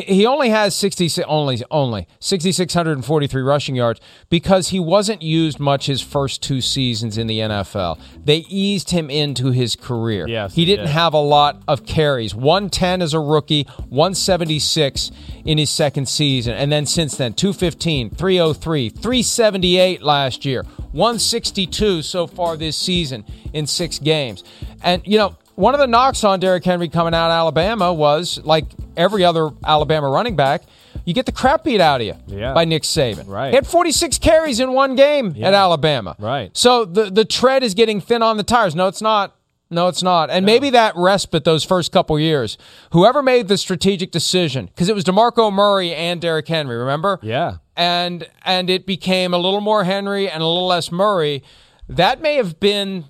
he- 0.00 0.26
only 0.26 0.48
has 0.50 0.74
66 0.74 1.26
only 1.28 1.62
only 1.70 2.06
6643 2.20 3.42
rushing 3.42 3.74
yards 3.76 4.00
because 4.28 4.68
he 4.68 4.80
wasn't 4.80 5.22
used 5.22 5.60
much 5.60 5.86
his 5.86 6.00
first 6.00 6.42
two 6.42 6.60
seasons 6.60 7.18
in 7.18 7.26
the 7.26 7.40
NFL. 7.40 7.98
They 8.24 8.38
eased 8.48 8.90
him 8.90 9.10
into 9.10 9.50
his 9.50 9.76
career. 9.76 10.26
Yes, 10.26 10.54
he 10.54 10.64
didn't 10.64 10.86
did. 10.86 10.92
have 10.92 11.12
a 11.14 11.20
lot 11.20 11.62
of 11.68 11.86
carries. 11.86 12.34
110 12.34 13.02
as 13.02 13.14
a 13.14 13.20
rookie, 13.20 13.64
176 13.88 15.10
in 15.44 15.58
his 15.58 15.70
second 15.70 16.08
season 16.08 16.54
and 16.54 16.72
then 16.72 16.86
since 16.86 17.16
then 17.16 17.34
215, 17.34 18.10
303, 18.10 18.88
378 18.88 20.02
last 20.02 20.44
year, 20.44 20.62
162 20.92 22.02
so 22.02 22.26
far 22.26 22.56
this 22.56 22.76
season 22.76 23.24
in 23.52 23.66
6 23.66 23.98
games. 23.98 24.42
And 24.82 25.02
you 25.04 25.18
know, 25.18 25.36
one 25.56 25.74
of 25.74 25.80
the 25.80 25.86
knocks 25.86 26.24
on 26.24 26.40
Derrick 26.40 26.64
Henry 26.64 26.88
coming 26.88 27.14
out 27.14 27.26
of 27.28 27.32
Alabama 27.32 27.92
was 27.92 28.38
like 28.44 28.64
every 28.96 29.24
other 29.24 29.50
Alabama 29.64 30.08
running 30.08 30.36
back, 30.36 30.62
you 31.04 31.14
get 31.14 31.26
the 31.26 31.32
crap 31.32 31.64
beat 31.64 31.80
out 31.80 32.00
of 32.00 32.06
you 32.06 32.14
Yeah. 32.26 32.54
by 32.54 32.64
Nick 32.64 32.82
Saban. 32.82 33.28
Right. 33.28 33.50
He 33.50 33.54
had 33.54 33.66
46 33.66 34.18
carries 34.18 34.58
in 34.60 34.72
one 34.72 34.94
game 34.96 35.34
at 35.42 35.54
Alabama. 35.54 36.16
Right. 36.18 36.56
So 36.56 36.84
the 36.84 37.10
the 37.10 37.24
tread 37.24 37.62
is 37.62 37.74
getting 37.74 38.00
thin 38.00 38.22
on 38.22 38.36
the 38.36 38.42
tires. 38.42 38.74
No, 38.74 38.86
it's 38.88 39.02
not. 39.02 39.36
No, 39.70 39.88
it's 39.88 40.02
not. 40.02 40.30
And 40.30 40.46
maybe 40.46 40.70
that 40.70 40.94
respite 40.94 41.44
those 41.44 41.64
first 41.64 41.90
couple 41.90 42.18
years, 42.18 42.56
whoever 42.92 43.22
made 43.22 43.48
the 43.48 43.56
strategic 43.58 44.12
decision, 44.12 44.66
because 44.66 44.88
it 44.88 44.94
was 44.94 45.02
DeMarco 45.04 45.52
Murray 45.52 45.92
and 45.94 46.20
Derrick 46.20 46.46
Henry, 46.46 46.76
remember? 46.76 47.18
Yeah. 47.22 47.56
And 47.76 48.28
and 48.44 48.70
it 48.70 48.86
became 48.86 49.34
a 49.34 49.38
little 49.38 49.60
more 49.60 49.84
Henry 49.84 50.28
and 50.30 50.42
a 50.42 50.46
little 50.46 50.66
less 50.66 50.92
Murray. 50.92 51.42
That 51.88 52.20
may 52.20 52.36
have 52.36 52.60
been 52.60 53.06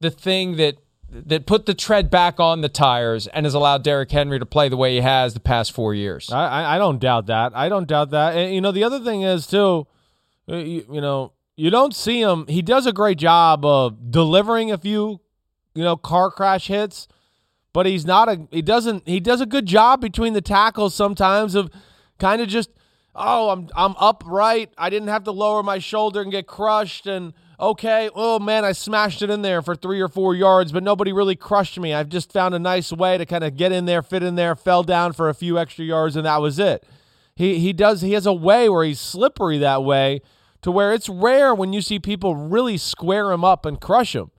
the 0.00 0.10
thing 0.10 0.56
that 0.56 0.76
that 1.14 1.46
put 1.46 1.66
the 1.66 1.74
tread 1.74 2.10
back 2.10 2.40
on 2.40 2.60
the 2.60 2.68
tires 2.68 3.26
and 3.28 3.46
has 3.46 3.54
allowed 3.54 3.84
Derrick 3.84 4.10
Henry 4.10 4.38
to 4.38 4.46
play 4.46 4.68
the 4.68 4.76
way 4.76 4.94
he 4.94 5.00
has 5.00 5.32
the 5.32 5.40
past 5.40 5.72
four 5.72 5.94
years. 5.94 6.30
I, 6.32 6.74
I, 6.74 6.78
don't 6.78 6.98
doubt 6.98 7.26
that. 7.26 7.52
I 7.54 7.68
don't 7.68 7.86
doubt 7.86 8.10
that. 8.10 8.36
And, 8.36 8.54
you 8.54 8.60
know, 8.60 8.72
the 8.72 8.82
other 8.82 8.98
thing 8.98 9.22
is, 9.22 9.46
too, 9.46 9.86
you, 10.46 10.84
you 10.90 11.00
know, 11.00 11.32
you 11.56 11.70
don't 11.70 11.94
see 11.94 12.20
him. 12.20 12.46
He 12.48 12.62
does 12.62 12.86
a 12.86 12.92
great 12.92 13.18
job 13.18 13.64
of 13.64 14.10
delivering 14.10 14.72
a 14.72 14.78
few, 14.78 15.20
you 15.74 15.84
know, 15.84 15.96
car 15.96 16.30
crash 16.30 16.66
hits, 16.66 17.06
but 17.72 17.86
he's 17.86 18.04
not 18.04 18.28
a, 18.28 18.48
he 18.50 18.62
doesn't, 18.62 19.06
he 19.06 19.20
does 19.20 19.40
a 19.40 19.46
good 19.46 19.66
job 19.66 20.00
between 20.00 20.32
the 20.32 20.42
tackles 20.42 20.94
sometimes 20.94 21.54
of 21.54 21.70
kind 22.18 22.42
of 22.42 22.48
just, 22.48 22.70
oh, 23.14 23.50
I'm, 23.50 23.68
I'm 23.76 23.94
upright. 23.98 24.72
I 24.76 24.90
didn't 24.90 25.08
have 25.08 25.24
to 25.24 25.30
lower 25.30 25.62
my 25.62 25.78
shoulder 25.78 26.20
and 26.20 26.32
get 26.32 26.48
crushed. 26.48 27.06
And, 27.06 27.32
okay, 27.58 28.10
oh 28.14 28.38
man, 28.38 28.64
I 28.64 28.72
smashed 28.72 29.22
it 29.22 29.30
in 29.30 29.42
there 29.42 29.62
for 29.62 29.74
three 29.74 30.00
or 30.00 30.08
four 30.08 30.34
yards, 30.34 30.72
but 30.72 30.82
nobody 30.82 31.12
really 31.12 31.36
crushed 31.36 31.78
me. 31.78 31.94
I've 31.94 32.08
just 32.08 32.32
found 32.32 32.54
a 32.54 32.58
nice 32.58 32.92
way 32.92 33.18
to 33.18 33.26
kind 33.26 33.44
of 33.44 33.56
get 33.56 33.72
in 33.72 33.84
there, 33.84 34.02
fit 34.02 34.22
in 34.22 34.34
there, 34.34 34.54
fell 34.54 34.82
down 34.82 35.12
for 35.12 35.28
a 35.28 35.34
few 35.34 35.58
extra 35.58 35.84
yards, 35.84 36.16
and 36.16 36.26
that 36.26 36.40
was 36.40 36.58
it. 36.58 36.84
He 37.36 37.58
he 37.58 37.72
does 37.72 38.00
he 38.00 38.12
has 38.12 38.26
a 38.26 38.32
way 38.32 38.68
where 38.68 38.84
he's 38.84 39.00
slippery 39.00 39.58
that 39.58 39.82
way 39.82 40.20
to 40.62 40.70
where 40.70 40.92
it's 40.92 41.08
rare 41.08 41.54
when 41.54 41.72
you 41.72 41.82
see 41.82 41.98
people 41.98 42.34
really 42.34 42.76
square 42.76 43.32
him 43.32 43.44
up 43.44 43.66
and 43.66 43.80
crush 43.80 44.14
him. 44.14 44.30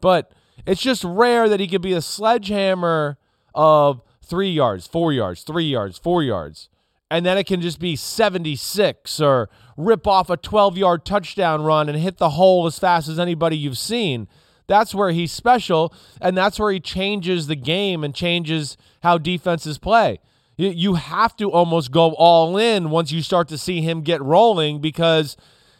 But 0.00 0.32
it's 0.66 0.80
just 0.80 1.04
rare 1.04 1.48
that 1.48 1.60
he 1.60 1.66
could 1.66 1.82
be 1.82 1.92
a 1.92 2.00
sledgehammer 2.00 3.18
of 3.54 4.02
three 4.22 4.50
yards, 4.50 4.86
four 4.86 5.12
yards, 5.12 5.42
three 5.42 5.64
yards, 5.64 5.98
four 5.98 6.22
yards. 6.22 6.68
And 7.10 7.24
then 7.24 7.38
it 7.38 7.46
can 7.46 7.60
just 7.60 7.78
be 7.78 7.96
76 7.96 9.20
or 9.20 9.48
rip 9.76 10.06
off 10.06 10.30
a 10.30 10.36
12 10.36 10.76
yard 10.78 11.04
touchdown 11.04 11.62
run 11.62 11.88
and 11.88 11.98
hit 11.98 12.18
the 12.18 12.30
hole 12.30 12.66
as 12.66 12.78
fast 12.78 13.08
as 13.08 13.18
anybody 13.18 13.56
you've 13.56 13.78
seen. 13.78 14.28
That's 14.66 14.94
where 14.94 15.10
he's 15.10 15.30
special, 15.30 15.92
and 16.20 16.36
that's 16.36 16.58
where 16.58 16.72
he 16.72 16.80
changes 16.80 17.46
the 17.46 17.56
game 17.56 18.02
and 18.02 18.14
changes 18.14 18.76
how 19.02 19.18
defenses 19.18 19.78
play. 19.78 20.20
You, 20.56 20.94
have 20.94 21.36
to 21.38 21.50
almost 21.50 21.90
go 21.90 22.14
all 22.14 22.56
in 22.56 22.90
once 22.90 23.10
you 23.10 23.22
start 23.22 23.48
to 23.48 23.58
see 23.58 23.80
him 23.80 24.02
get 24.02 24.22
rolling 24.22 24.80
because 24.80 25.36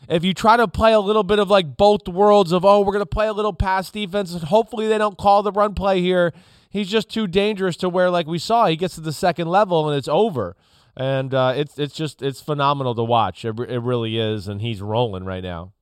if 0.08 0.24
you 0.24 0.34
try 0.34 0.56
to 0.56 0.66
play 0.66 0.92
a 0.92 0.98
little 0.98 1.22
bit 1.22 1.38
of 1.38 1.48
like 1.48 1.76
both 1.76 2.08
worlds 2.08 2.50
of, 2.50 2.64
oh, 2.64 2.80
we're 2.80 2.92
going 2.92 3.00
to 3.00 3.06
play 3.06 3.28
a 3.28 3.32
little 3.32 3.52
pass 3.52 3.90
defense, 3.90 4.32
and 4.32 4.42
hopefully 4.42 4.88
they 4.88 4.98
don't 4.98 5.16
call 5.16 5.44
the 5.44 5.52
run 5.52 5.74
play 5.74 6.00
here, 6.00 6.32
he's 6.70 6.90
just 6.90 7.08
too 7.08 7.28
dangerous 7.28 7.76
to 7.76 7.88
where, 7.88 8.10
like 8.10 8.26
we 8.26 8.38
saw, 8.38 8.66
he 8.66 8.74
gets 8.74 8.96
to 8.96 9.00
the 9.00 9.12
second 9.12 9.48
level 9.48 9.88
and 9.88 9.96
it's 9.96 10.08
over. 10.08 10.56
And 10.97 11.34
uh, 11.34 11.55
it's 11.57 11.78
it's 11.78 11.95
just 11.95 12.22
it's 12.22 12.40
phenomenal 12.40 12.95
to 12.95 13.03
watch. 13.03 13.45
It, 13.45 13.59
it 13.59 13.80
really 13.80 14.18
is, 14.18 14.47
and 14.47 14.61
he's 14.61 14.80
rolling 14.80 15.24
right 15.24 15.42
now. 15.42 15.72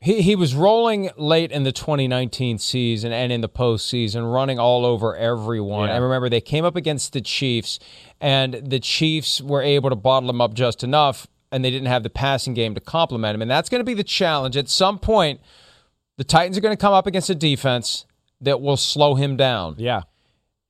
He, 0.00 0.20
he 0.20 0.36
was 0.36 0.54
rolling 0.54 1.08
late 1.16 1.50
in 1.50 1.62
the 1.62 1.72
2019 1.72 2.58
season 2.58 3.10
and 3.10 3.32
in 3.32 3.40
the 3.40 3.48
postseason, 3.48 4.30
running 4.30 4.58
all 4.58 4.84
over 4.84 5.16
everyone. 5.16 5.88
Yeah. 5.88 5.94
And 5.94 6.04
remember, 6.04 6.28
they 6.28 6.42
came 6.42 6.66
up 6.66 6.76
against 6.76 7.14
the 7.14 7.22
Chiefs, 7.22 7.78
and 8.20 8.54
the 8.54 8.80
Chiefs 8.80 9.40
were 9.40 9.62
able 9.62 9.88
to 9.88 9.96
bottle 9.96 10.28
him 10.28 10.42
up 10.42 10.52
just 10.52 10.84
enough, 10.84 11.26
and 11.50 11.64
they 11.64 11.70
didn't 11.70 11.86
have 11.86 12.02
the 12.02 12.10
passing 12.10 12.52
game 12.52 12.74
to 12.74 12.82
complement 12.82 13.34
him. 13.34 13.40
And 13.40 13.50
that's 13.50 13.70
going 13.70 13.80
to 13.80 13.84
be 13.84 13.94
the 13.94 14.04
challenge. 14.04 14.58
At 14.58 14.68
some 14.68 14.98
point, 14.98 15.40
the 16.18 16.24
Titans 16.24 16.58
are 16.58 16.60
going 16.60 16.76
to 16.76 16.80
come 16.80 16.92
up 16.92 17.06
against 17.06 17.30
a 17.30 17.34
defense 17.34 18.04
that 18.42 18.60
will 18.60 18.76
slow 18.76 19.14
him 19.14 19.38
down. 19.38 19.76
Yeah. 19.78 20.02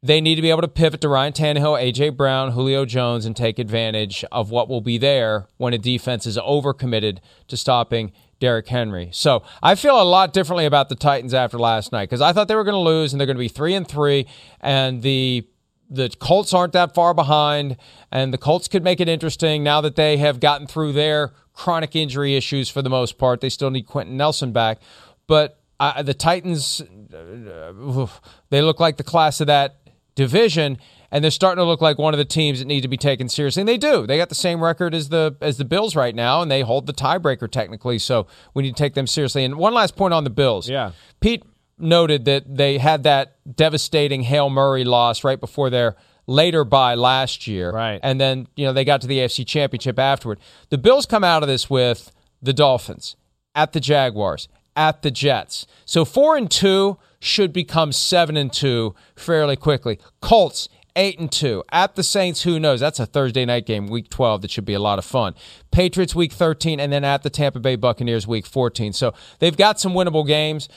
They 0.04 0.20
need 0.20 0.34
to 0.34 0.42
be 0.42 0.50
able 0.50 0.60
to 0.60 0.68
pivot 0.68 1.00
to 1.00 1.08
Ryan 1.08 1.32
Tannehill, 1.32 1.80
A.J. 1.80 2.10
Brown, 2.10 2.50
Julio 2.50 2.84
Jones, 2.84 3.24
and 3.24 3.34
take 3.34 3.58
advantage 3.58 4.22
of 4.30 4.50
what 4.50 4.68
will 4.68 4.82
be 4.82 4.98
there 4.98 5.48
when 5.56 5.72
a 5.72 5.78
defense 5.78 6.26
is 6.26 6.36
overcommitted 6.36 7.20
to 7.48 7.56
stopping 7.56 8.12
Derrick 8.38 8.68
Henry. 8.68 9.08
So 9.14 9.42
I 9.62 9.74
feel 9.76 9.98
a 9.98 10.04
lot 10.04 10.34
differently 10.34 10.66
about 10.66 10.90
the 10.90 10.94
Titans 10.94 11.32
after 11.32 11.58
last 11.58 11.90
night 11.90 12.10
because 12.10 12.20
I 12.20 12.34
thought 12.34 12.48
they 12.48 12.54
were 12.54 12.64
going 12.64 12.74
to 12.74 12.80
lose 12.80 13.14
and 13.14 13.20
they're 13.20 13.26
going 13.26 13.38
to 13.38 13.42
be 13.42 13.48
three 13.48 13.72
and 13.72 13.88
three, 13.88 14.26
and 14.60 15.00
the 15.00 15.48
the 15.88 16.10
Colts 16.18 16.52
aren't 16.52 16.74
that 16.74 16.94
far 16.94 17.14
behind, 17.14 17.78
and 18.12 18.30
the 18.30 18.38
Colts 18.38 18.68
could 18.68 18.84
make 18.84 19.00
it 19.00 19.08
interesting 19.08 19.62
now 19.62 19.80
that 19.80 19.96
they 19.96 20.18
have 20.18 20.38
gotten 20.38 20.66
through 20.66 20.92
their 20.92 21.32
chronic 21.54 21.96
injury 21.96 22.36
issues 22.36 22.68
for 22.68 22.82
the 22.82 22.90
most 22.90 23.16
part. 23.16 23.40
They 23.40 23.48
still 23.48 23.70
need 23.70 23.86
Quenton 23.86 24.18
Nelson 24.18 24.52
back, 24.52 24.80
but 25.26 25.60
uh, 25.80 26.02
the 26.02 26.12
Titans, 26.12 26.82
uh, 26.82 28.06
they 28.50 28.60
look 28.60 28.80
like 28.80 28.98
the 28.98 29.02
class 29.02 29.40
of 29.40 29.46
that 29.46 29.78
division, 30.14 30.78
and 31.10 31.22
they're 31.22 31.30
starting 31.30 31.62
to 31.62 31.64
look 31.64 31.80
like 31.80 31.98
one 31.98 32.14
of 32.14 32.18
the 32.18 32.24
teams 32.24 32.58
that 32.58 32.66
need 32.66 32.80
to 32.82 32.88
be 32.88 32.96
taken 32.96 33.28
seriously. 33.28 33.60
And 33.60 33.68
they 33.68 33.78
do. 33.78 34.06
They 34.06 34.16
got 34.16 34.28
the 34.28 34.34
same 34.34 34.62
record 34.62 34.94
as 34.94 35.08
the 35.08 35.36
as 35.40 35.56
the 35.56 35.64
Bills 35.64 35.94
right 35.94 36.14
now, 36.14 36.42
and 36.42 36.50
they 36.50 36.62
hold 36.62 36.86
the 36.86 36.92
tiebreaker 36.92 37.50
technically. 37.50 37.98
So 37.98 38.26
we 38.52 38.62
need 38.62 38.76
to 38.76 38.82
take 38.82 38.94
them 38.94 39.06
seriously. 39.06 39.44
And 39.44 39.56
one 39.56 39.74
last 39.74 39.96
point 39.96 40.14
on 40.14 40.24
the 40.24 40.30
Bills. 40.30 40.68
Yeah. 40.68 40.92
Pete 41.20 41.44
noted 41.78 42.24
that 42.24 42.56
they 42.56 42.78
had 42.78 43.02
that 43.02 43.36
devastating 43.56 44.22
Hail 44.22 44.48
Mary 44.50 44.84
loss 44.84 45.24
right 45.24 45.40
before 45.40 45.70
their 45.70 45.96
later 46.26 46.64
bye 46.64 46.94
last 46.94 47.46
year. 47.46 47.70
Right. 47.70 48.00
And 48.02 48.20
then, 48.20 48.48
you 48.56 48.64
know, 48.64 48.72
they 48.72 48.84
got 48.84 49.00
to 49.02 49.06
the 49.06 49.18
AFC 49.18 49.46
championship 49.46 49.98
afterward. 49.98 50.38
The 50.70 50.78
Bills 50.78 51.06
come 51.06 51.24
out 51.24 51.42
of 51.42 51.48
this 51.48 51.68
with 51.68 52.12
the 52.40 52.52
Dolphins, 52.52 53.16
at 53.54 53.72
the 53.72 53.80
Jaguars, 53.80 54.48
at 54.76 55.02
the 55.02 55.10
Jets. 55.10 55.66
So 55.84 56.04
four 56.04 56.36
and 56.36 56.50
two 56.50 56.98
should 57.24 57.52
become 57.52 57.90
seven 57.90 58.36
and 58.36 58.52
two 58.52 58.94
fairly 59.16 59.56
quickly. 59.56 59.98
Colts 60.20 60.68
eight 60.94 61.18
and 61.18 61.32
two. 61.32 61.64
At 61.72 61.96
the 61.96 62.02
Saints, 62.02 62.42
who 62.42 62.60
knows? 62.60 62.80
That's 62.80 63.00
a 63.00 63.06
Thursday 63.06 63.44
night 63.44 63.66
game, 63.66 63.86
week 63.86 64.10
12. 64.10 64.42
That 64.42 64.50
should 64.50 64.64
be 64.64 64.74
a 64.74 64.78
lot 64.78 64.98
of 64.98 65.04
fun. 65.04 65.34
Patriots, 65.70 66.14
week 66.14 66.32
13, 66.32 66.78
and 66.78 66.92
then 66.92 67.02
at 67.02 67.22
the 67.22 67.30
Tampa 67.30 67.60
Bay 67.60 67.76
Buccaneers, 67.76 68.26
week 68.26 68.46
14. 68.46 68.92
So 68.92 69.14
they've 69.38 69.56
got 69.56 69.80
some 69.80 69.92
winnable 69.92 70.26
games. 70.26 70.68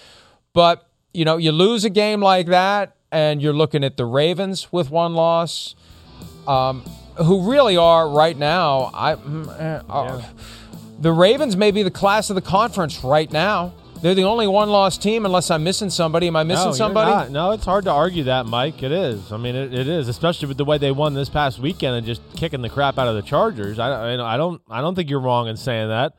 But, 0.54 0.90
you 1.14 1.26
know, 1.26 1.38
you 1.38 1.52
lose 1.52 1.86
a 1.86 1.90
game 1.90 2.22
like 2.22 2.48
that, 2.48 2.96
and 3.12 3.42
you're 3.42 3.54
looking 3.54 3.84
at 3.84 3.98
the 3.98 4.06
Ravens 4.06 4.72
with 4.72 4.90
one 4.90 5.14
loss, 5.14 5.76
um, 6.48 6.82
who 7.18 7.52
really 7.52 7.78
are 7.78 8.10
right 8.10 8.38
now. 8.38 8.90
I, 8.94 9.16
mm, 9.16 9.62
eh, 9.62 9.82
uh, 9.90 10.22
The 11.00 11.12
Ravens 11.12 11.56
may 11.56 11.72
be 11.72 11.84
the 11.84 11.92
class 11.92 12.30
of 12.30 12.36
the 12.36 12.42
conference 12.42 13.04
right 13.04 13.32
now. 13.32 13.74
They're 14.02 14.16
the 14.16 14.24
only 14.24 14.48
one 14.48 14.70
loss 14.70 14.98
team, 14.98 15.26
unless 15.26 15.50
I'm 15.50 15.64
missing 15.64 15.90
somebody. 15.90 16.28
Am 16.28 16.36
I 16.36 16.44
missing 16.44 16.68
no, 16.68 16.74
somebody? 16.74 17.32
No, 17.32 17.52
it's 17.52 17.66
hard 17.66 17.86
to 17.86 17.92
argue 17.92 18.26
that, 18.26 18.46
Mike. 18.46 18.84
It 18.84 18.92
is. 18.92 19.32
I 19.32 19.38
mean, 19.38 19.56
it, 19.56 19.74
it 19.74 19.88
is, 19.88 20.08
especially 20.08 20.48
with 20.48 20.58
the 20.58 20.66
way 20.66 20.78
they 20.78 20.92
won 20.92 21.14
this 21.14 21.30
past 21.30 21.60
weekend 21.60 21.96
and 21.96 22.06
just 22.06 22.22
kicking 22.36 22.62
the 22.62 22.70
crap 22.70 22.98
out 22.98 23.08
of 23.08 23.16
the 23.16 23.22
Chargers. 23.24 23.80
I, 23.80 24.14
I 24.14 24.38
don't, 24.38 24.62
I 24.70 24.82
don't 24.82 24.96
think 24.96 25.10
you're 25.10 25.20
wrong 25.20 25.48
in 25.48 25.58
saying 25.58 25.90
that. 25.90 26.14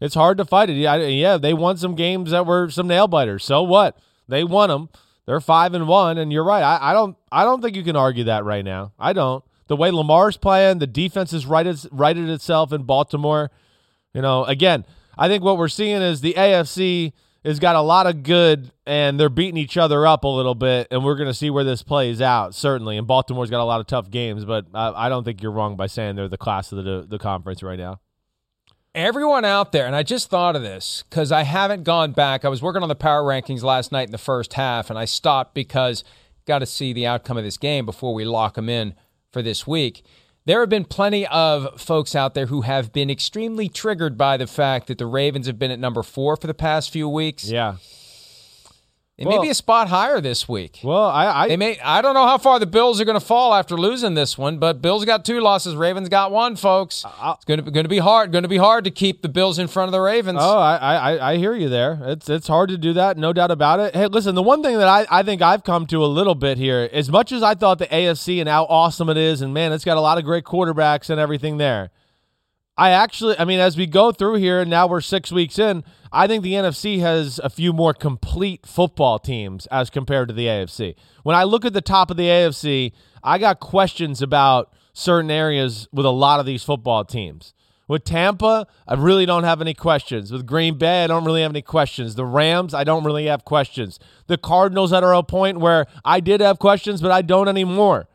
It's 0.00 0.14
hard 0.14 0.38
to 0.38 0.44
fight 0.44 0.70
it. 0.70 0.74
Yeah, 0.74 0.96
yeah, 0.96 1.36
they 1.36 1.52
won 1.52 1.76
some 1.76 1.94
games 1.94 2.30
that 2.30 2.46
were 2.46 2.70
some 2.70 2.86
nail 2.86 3.08
biters. 3.08 3.44
So 3.44 3.62
what? 3.62 3.98
They 4.28 4.44
won 4.44 4.70
them. 4.70 4.88
They're 5.26 5.40
five 5.40 5.74
and 5.74 5.86
one, 5.86 6.16
and 6.16 6.32
you're 6.32 6.44
right. 6.44 6.62
I, 6.62 6.90
I 6.90 6.92
don't, 6.94 7.16
I 7.30 7.44
don't 7.44 7.60
think 7.60 7.76
you 7.76 7.82
can 7.82 7.96
argue 7.96 8.24
that 8.24 8.44
right 8.44 8.64
now. 8.64 8.92
I 8.98 9.12
don't. 9.12 9.44
The 9.66 9.76
way 9.76 9.90
Lamar's 9.90 10.38
playing, 10.38 10.78
the 10.78 10.86
defense 10.86 11.32
has 11.32 11.44
righted, 11.44 11.78
righted 11.92 12.30
itself 12.30 12.72
in 12.72 12.84
Baltimore. 12.84 13.50
You 14.14 14.22
know, 14.22 14.44
again, 14.44 14.86
I 15.18 15.28
think 15.28 15.42
what 15.42 15.58
we're 15.58 15.68
seeing 15.68 16.00
is 16.00 16.20
the 16.20 16.34
AFC 16.34 17.12
has 17.44 17.58
got 17.58 17.76
a 17.76 17.80
lot 17.80 18.06
of 18.06 18.22
good, 18.22 18.70
and 18.86 19.18
they're 19.18 19.28
beating 19.28 19.56
each 19.56 19.76
other 19.76 20.06
up 20.06 20.24
a 20.24 20.28
little 20.28 20.54
bit, 20.54 20.88
and 20.90 21.04
we're 21.04 21.14
going 21.14 21.28
to 21.28 21.34
see 21.34 21.50
where 21.50 21.64
this 21.64 21.82
plays 21.82 22.20
out, 22.20 22.54
certainly. 22.54 22.96
And 22.96 23.06
Baltimore's 23.06 23.50
got 23.50 23.60
a 23.60 23.64
lot 23.64 23.80
of 23.80 23.86
tough 23.86 24.10
games, 24.10 24.44
but 24.44 24.66
I, 24.74 25.06
I 25.06 25.08
don't 25.08 25.24
think 25.24 25.42
you're 25.42 25.52
wrong 25.52 25.76
by 25.76 25.86
saying 25.86 26.16
they're 26.16 26.28
the 26.28 26.38
class 26.38 26.72
of 26.72 26.84
the, 26.84 27.06
the 27.08 27.18
conference 27.18 27.62
right 27.62 27.78
now. 27.78 28.00
Everyone 28.94 29.44
out 29.44 29.72
there, 29.72 29.86
and 29.86 29.94
I 29.94 30.02
just 30.02 30.30
thought 30.30 30.56
of 30.56 30.62
this 30.62 31.04
because 31.08 31.30
I 31.30 31.42
haven't 31.42 31.84
gone 31.84 32.12
back. 32.12 32.44
I 32.44 32.48
was 32.48 32.62
working 32.62 32.82
on 32.82 32.88
the 32.88 32.96
power 32.96 33.22
rankings 33.22 33.62
last 33.62 33.92
night 33.92 34.08
in 34.08 34.12
the 34.12 34.18
first 34.18 34.54
half, 34.54 34.90
and 34.90 34.98
I 34.98 35.04
stopped 35.04 35.54
because 35.54 36.02
got 36.46 36.60
to 36.60 36.66
see 36.66 36.92
the 36.92 37.06
outcome 37.06 37.36
of 37.36 37.44
this 37.44 37.58
game 37.58 37.86
before 37.86 38.14
we 38.14 38.24
lock 38.24 38.54
them 38.54 38.68
in 38.68 38.94
for 39.30 39.42
this 39.42 39.66
week. 39.66 40.04
There 40.48 40.60
have 40.60 40.70
been 40.70 40.86
plenty 40.86 41.26
of 41.26 41.78
folks 41.78 42.14
out 42.14 42.32
there 42.32 42.46
who 42.46 42.62
have 42.62 42.90
been 42.90 43.10
extremely 43.10 43.68
triggered 43.68 44.16
by 44.16 44.38
the 44.38 44.46
fact 44.46 44.86
that 44.86 44.96
the 44.96 45.04
Ravens 45.04 45.46
have 45.46 45.58
been 45.58 45.70
at 45.70 45.78
number 45.78 46.02
four 46.02 46.36
for 46.36 46.46
the 46.46 46.54
past 46.54 46.88
few 46.88 47.06
weeks. 47.06 47.50
Yeah. 47.50 47.76
It 49.18 49.26
well, 49.26 49.40
may 49.40 49.46
be 49.46 49.50
a 49.50 49.54
spot 49.54 49.88
higher 49.88 50.20
this 50.20 50.48
week. 50.48 50.78
Well, 50.84 51.06
I, 51.06 51.26
I 51.26 51.48
they 51.48 51.56
may 51.56 51.76
I 51.80 52.02
don't 52.02 52.14
know 52.14 52.24
how 52.24 52.38
far 52.38 52.60
the 52.60 52.66
Bills 52.66 53.00
are 53.00 53.04
going 53.04 53.18
to 53.18 53.24
fall 53.24 53.52
after 53.52 53.76
losing 53.76 54.14
this 54.14 54.38
one, 54.38 54.58
but 54.58 54.80
Bills 54.80 55.04
got 55.04 55.24
two 55.24 55.40
losses, 55.40 55.74
Ravens 55.74 56.08
got 56.08 56.30
one, 56.30 56.54
folks. 56.54 57.04
Uh, 57.04 57.34
it's 57.34 57.44
going 57.44 57.58
to 57.58 57.68
going 57.68 57.82
to 57.82 57.88
be 57.88 57.98
hard, 57.98 58.30
going 58.30 58.44
to 58.44 58.48
be 58.48 58.58
hard 58.58 58.84
to 58.84 58.92
keep 58.92 59.22
the 59.22 59.28
Bills 59.28 59.58
in 59.58 59.66
front 59.66 59.88
of 59.88 59.92
the 59.92 60.00
Ravens. 60.00 60.38
Oh, 60.40 60.58
I, 60.58 60.76
I 60.76 61.32
I 61.32 61.36
hear 61.36 61.52
you 61.52 61.68
there. 61.68 61.98
It's 62.02 62.28
it's 62.28 62.46
hard 62.46 62.68
to 62.68 62.78
do 62.78 62.92
that, 62.92 63.18
no 63.18 63.32
doubt 63.32 63.50
about 63.50 63.80
it. 63.80 63.96
Hey, 63.96 64.06
listen, 64.06 64.36
the 64.36 64.42
one 64.42 64.62
thing 64.62 64.78
that 64.78 64.86
I, 64.86 65.04
I 65.10 65.24
think 65.24 65.42
I've 65.42 65.64
come 65.64 65.88
to 65.88 66.04
a 66.04 66.06
little 66.06 66.36
bit 66.36 66.56
here, 66.56 66.88
as 66.92 67.10
much 67.10 67.32
as 67.32 67.42
I 67.42 67.56
thought 67.56 67.80
the 67.80 67.88
AFC 67.88 68.38
and 68.38 68.48
how 68.48 68.66
awesome 68.66 69.08
it 69.08 69.16
is, 69.16 69.42
and 69.42 69.52
man, 69.52 69.72
it's 69.72 69.84
got 69.84 69.96
a 69.96 70.00
lot 70.00 70.18
of 70.18 70.24
great 70.24 70.44
quarterbacks 70.44 71.10
and 71.10 71.18
everything 71.18 71.56
there. 71.58 71.90
I 72.78 72.90
actually, 72.90 73.36
I 73.36 73.44
mean, 73.44 73.58
as 73.58 73.76
we 73.76 73.86
go 73.86 74.12
through 74.12 74.36
here, 74.36 74.60
and 74.60 74.70
now 74.70 74.86
we're 74.86 75.00
six 75.00 75.32
weeks 75.32 75.58
in, 75.58 75.82
I 76.12 76.28
think 76.28 76.44
the 76.44 76.52
NFC 76.52 77.00
has 77.00 77.40
a 77.42 77.50
few 77.50 77.72
more 77.72 77.92
complete 77.92 78.64
football 78.64 79.18
teams 79.18 79.66
as 79.66 79.90
compared 79.90 80.28
to 80.28 80.34
the 80.34 80.46
AFC. 80.46 80.94
When 81.24 81.34
I 81.34 81.42
look 81.42 81.64
at 81.64 81.72
the 81.72 81.80
top 81.80 82.08
of 82.08 82.16
the 82.16 82.28
AFC, 82.28 82.92
I 83.20 83.38
got 83.38 83.58
questions 83.58 84.22
about 84.22 84.72
certain 84.92 85.28
areas 85.28 85.88
with 85.92 86.06
a 86.06 86.10
lot 86.10 86.38
of 86.38 86.46
these 86.46 86.62
football 86.62 87.04
teams. 87.04 87.52
With 87.88 88.04
Tampa, 88.04 88.68
I 88.86 88.94
really 88.94 89.26
don't 89.26 89.44
have 89.44 89.60
any 89.60 89.74
questions. 89.74 90.30
With 90.30 90.46
Green 90.46 90.78
Bay, 90.78 91.02
I 91.02 91.08
don't 91.08 91.24
really 91.24 91.42
have 91.42 91.50
any 91.50 91.62
questions. 91.62 92.14
The 92.14 92.26
Rams, 92.26 92.74
I 92.74 92.84
don't 92.84 93.02
really 93.02 93.26
have 93.26 93.44
questions. 93.44 93.98
The 94.28 94.38
Cardinals 94.38 94.92
are 94.92 95.14
a 95.14 95.24
point 95.24 95.58
where 95.58 95.86
I 96.04 96.20
did 96.20 96.40
have 96.40 96.60
questions, 96.60 97.00
but 97.00 97.10
I 97.10 97.22
don't 97.22 97.48
anymore. 97.48 98.06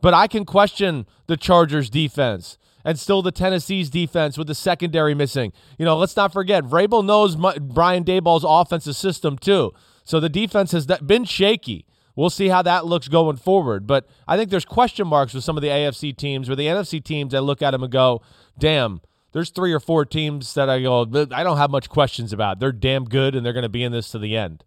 But 0.00 0.14
I 0.14 0.26
can 0.26 0.46
question 0.46 1.06
the 1.26 1.36
Chargers 1.36 1.90
defense 1.90 2.56
and 2.86 2.98
still 2.98 3.20
the 3.20 3.32
Tennessee's 3.32 3.90
defense 3.90 4.38
with 4.38 4.46
the 4.46 4.54
secondary 4.54 5.12
missing. 5.12 5.52
You 5.76 5.84
know, 5.84 5.98
let's 5.98 6.14
not 6.14 6.32
forget, 6.32 6.62
Vrabel 6.62 7.04
knows 7.04 7.34
Brian 7.60 8.04
Daboll's 8.04 8.44
offensive 8.46 8.94
system 8.94 9.36
too. 9.36 9.72
So 10.04 10.20
the 10.20 10.28
defense 10.28 10.70
has 10.70 10.86
been 10.86 11.24
shaky. 11.24 11.84
We'll 12.14 12.30
see 12.30 12.46
how 12.46 12.62
that 12.62 12.86
looks 12.86 13.08
going 13.08 13.38
forward. 13.38 13.88
But 13.88 14.06
I 14.28 14.36
think 14.36 14.50
there's 14.50 14.64
question 14.64 15.08
marks 15.08 15.34
with 15.34 15.42
some 15.42 15.56
of 15.56 15.62
the 15.62 15.68
AFC 15.68 16.16
teams, 16.16 16.48
where 16.48 16.54
the 16.54 16.68
NFC 16.68 17.02
teams, 17.02 17.34
I 17.34 17.40
look 17.40 17.60
at 17.60 17.72
them 17.72 17.82
and 17.82 17.90
go, 17.92 18.22
damn, 18.56 19.00
there's 19.32 19.50
three 19.50 19.72
or 19.72 19.80
four 19.80 20.04
teams 20.04 20.54
that 20.54 20.70
I 20.70 20.80
go, 20.80 21.02
I 21.32 21.42
don't 21.42 21.58
have 21.58 21.70
much 21.70 21.88
questions 21.88 22.32
about. 22.32 22.60
They're 22.60 22.70
damn 22.70 23.04
good 23.04 23.34
and 23.34 23.44
they're 23.44 23.52
going 23.52 23.64
to 23.64 23.68
be 23.68 23.82
in 23.82 23.90
this 23.90 24.12
to 24.12 24.20
the 24.20 24.36
end. 24.36 24.62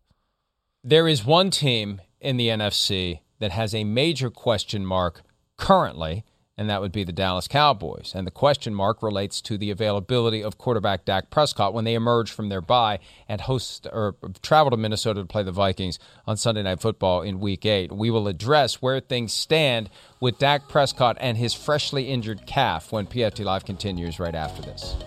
There 0.83 1.07
is 1.07 1.25
one 1.25 1.51
team 1.51 2.01
in 2.19 2.35
the 2.35 2.49
NFC 2.49 3.21
that 3.39 3.51
has 3.51 3.73
a 3.73 3.85
major 3.85 4.29
question 4.29 4.85
mark 4.85 5.21
currently, 5.57 6.25
and 6.59 6.69
that 6.69 6.81
would 6.81 6.91
be 6.91 7.05
the 7.05 7.13
Dallas 7.13 7.47
Cowboys. 7.47 8.11
And 8.13 8.27
the 8.27 8.31
question 8.31 8.75
mark 8.75 9.01
relates 9.01 9.39
to 9.43 9.57
the 9.57 9.71
availability 9.71 10.43
of 10.43 10.57
quarterback 10.57 11.05
Dak 11.05 11.29
Prescott 11.29 11.73
when 11.73 11.85
they 11.85 11.93
emerge 11.93 12.31
from 12.31 12.49
their 12.49 12.59
bye 12.59 12.99
and 13.29 13.39
host 13.39 13.87
or 13.89 14.17
travel 14.41 14.69
to 14.71 14.75
Minnesota 14.75 15.21
to 15.21 15.25
play 15.25 15.41
the 15.41 15.53
Vikings 15.53 15.99
on 16.27 16.35
Sunday 16.35 16.61
Night 16.61 16.81
Football 16.81 17.21
in 17.21 17.39
Week 17.39 17.65
Eight. 17.65 17.93
We 17.93 18.11
will 18.11 18.27
address 18.27 18.81
where 18.81 18.99
things 18.99 19.31
stand 19.31 19.89
with 20.19 20.37
Dak 20.37 20.67
Prescott 20.67 21.15
and 21.21 21.37
his 21.37 21.53
freshly 21.53 22.09
injured 22.09 22.45
calf 22.45 22.91
when 22.91 23.07
PFT 23.07 23.45
Live 23.45 23.63
continues 23.63 24.19
right 24.19 24.35
after 24.35 24.61
this. 24.61 24.97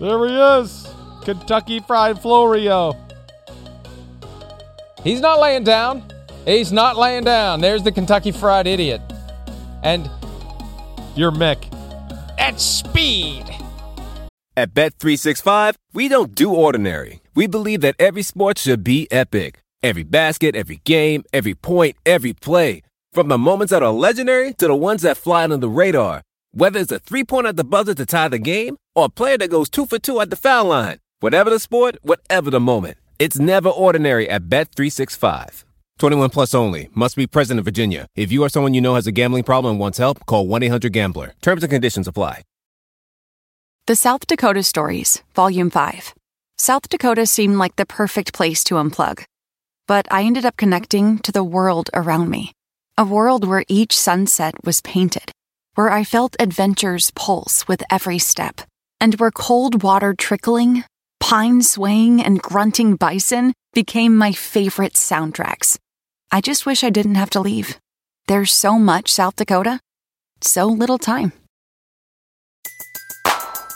There 0.00 0.26
he 0.26 0.34
is, 0.34 0.88
Kentucky 1.24 1.80
Fried 1.80 2.22
Florio. 2.22 2.96
He's 5.04 5.20
not 5.20 5.40
laying 5.40 5.64
down. 5.64 6.10
He's 6.46 6.72
not 6.72 6.96
laying 6.96 7.24
down. 7.24 7.60
There's 7.60 7.82
the 7.82 7.92
Kentucky 7.92 8.32
Fried 8.32 8.66
Idiot. 8.66 9.02
And 9.82 10.08
you're 11.16 11.32
Mick. 11.32 11.72
At 12.38 12.60
speed. 12.60 13.44
At 14.56 14.74
Bet365, 14.74 15.74
we 15.92 16.08
don't 16.08 16.34
do 16.34 16.52
ordinary. 16.52 17.20
We 17.34 17.46
believe 17.46 17.80
that 17.80 17.96
every 17.98 18.22
sport 18.22 18.58
should 18.58 18.84
be 18.84 19.10
epic. 19.10 19.60
Every 19.82 20.02
basket, 20.02 20.54
every 20.54 20.80
game, 20.84 21.24
every 21.32 21.54
point, 21.54 21.96
every 22.04 22.32
play. 22.34 22.82
From 23.12 23.28
the 23.28 23.38
moments 23.38 23.70
that 23.70 23.82
are 23.82 23.92
legendary 23.92 24.52
to 24.54 24.66
the 24.66 24.74
ones 24.74 25.02
that 25.02 25.16
fly 25.16 25.44
under 25.44 25.56
the 25.56 25.68
radar. 25.68 26.22
Whether 26.52 26.80
it's 26.80 26.92
a 26.92 26.98
three 26.98 27.24
pointer 27.24 27.48
at 27.48 27.56
the 27.56 27.64
buzzer 27.64 27.94
to 27.94 28.06
tie 28.06 28.28
the 28.28 28.38
game 28.38 28.76
or 28.94 29.06
a 29.06 29.08
player 29.08 29.38
that 29.38 29.50
goes 29.50 29.68
two 29.68 29.86
for 29.86 29.98
two 29.98 30.20
at 30.20 30.30
the 30.30 30.36
foul 30.36 30.66
line. 30.66 30.98
Whatever 31.20 31.50
the 31.50 31.58
sport, 31.58 31.96
whatever 32.02 32.50
the 32.50 32.60
moment. 32.60 32.98
It's 33.18 33.38
never 33.38 33.68
ordinary 33.68 34.28
at 34.28 34.48
Bet365. 34.48 35.64
21 36.02 36.30
plus 36.30 36.52
only. 36.52 36.88
Must 36.94 37.14
be 37.14 37.28
present 37.28 37.58
in 37.58 37.64
Virginia. 37.64 38.08
If 38.16 38.32
you 38.32 38.42
or 38.42 38.48
someone 38.48 38.74
you 38.74 38.80
know 38.80 38.96
has 38.96 39.06
a 39.06 39.12
gambling 39.12 39.44
problem 39.44 39.74
and 39.74 39.80
wants 39.80 39.98
help, 39.98 40.26
call 40.26 40.48
1 40.48 40.64
800 40.64 40.92
Gambler. 40.92 41.34
Terms 41.40 41.62
and 41.62 41.70
conditions 41.70 42.08
apply. 42.08 42.42
The 43.86 43.94
South 43.94 44.26
Dakota 44.26 44.64
Stories, 44.64 45.22
Volume 45.36 45.70
5. 45.70 46.12
South 46.58 46.88
Dakota 46.88 47.24
seemed 47.24 47.54
like 47.54 47.76
the 47.76 47.86
perfect 47.86 48.32
place 48.32 48.64
to 48.64 48.74
unplug. 48.74 49.22
But 49.86 50.08
I 50.10 50.24
ended 50.24 50.44
up 50.44 50.56
connecting 50.56 51.20
to 51.20 51.30
the 51.30 51.44
world 51.44 51.88
around 51.94 52.28
me. 52.28 52.50
A 52.98 53.04
world 53.04 53.46
where 53.46 53.64
each 53.68 53.96
sunset 53.96 54.54
was 54.64 54.80
painted, 54.80 55.30
where 55.76 55.92
I 55.92 56.02
felt 56.02 56.34
adventure's 56.40 57.12
pulse 57.12 57.68
with 57.68 57.84
every 57.90 58.18
step, 58.18 58.60
and 59.00 59.14
where 59.20 59.30
cold 59.30 59.84
water 59.84 60.14
trickling, 60.18 60.82
pine 61.20 61.62
swaying, 61.62 62.20
and 62.20 62.42
grunting 62.42 62.96
bison 62.96 63.52
became 63.72 64.16
my 64.16 64.32
favorite 64.32 64.94
soundtracks. 64.94 65.78
I 66.34 66.40
just 66.40 66.64
wish 66.64 66.82
I 66.82 66.88
didn't 66.88 67.16
have 67.16 67.28
to 67.30 67.40
leave. 67.40 67.78
There's 68.26 68.50
so 68.50 68.78
much 68.78 69.12
South 69.12 69.36
Dakota, 69.36 69.80
so 70.40 70.66
little 70.66 70.96
time. 70.96 71.32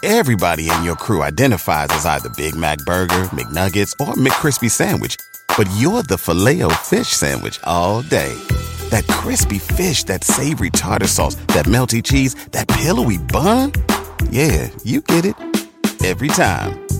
Everybody 0.02 0.70
in 0.70 0.82
your 0.82 0.96
crew 0.96 1.22
identifies 1.22 1.88
as 1.90 2.06
either 2.06 2.30
Big 2.30 2.54
Mac 2.56 2.78
Burger, 2.86 3.28
McNuggets, 3.34 3.92
or 4.00 4.14
McCrispy 4.14 4.70
Sandwich, 4.70 5.16
but 5.58 5.68
you're 5.76 6.02
the 6.02 6.16
filet 6.16 6.62
fish 6.84 7.08
Sandwich 7.08 7.60
all 7.64 8.00
day. 8.00 8.32
That 8.88 9.06
crispy 9.08 9.58
fish, 9.58 10.04
that 10.04 10.24
savory 10.24 10.70
tartar 10.70 11.08
sauce, 11.08 11.34
that 11.48 11.66
melty 11.66 12.02
cheese, 12.02 12.34
that 12.52 12.68
pillowy 12.68 13.18
bun. 13.18 13.72
Yeah, 14.30 14.70
you 14.82 15.02
get 15.02 15.26
it 15.26 15.36
every 16.04 16.28
time. 16.28 16.85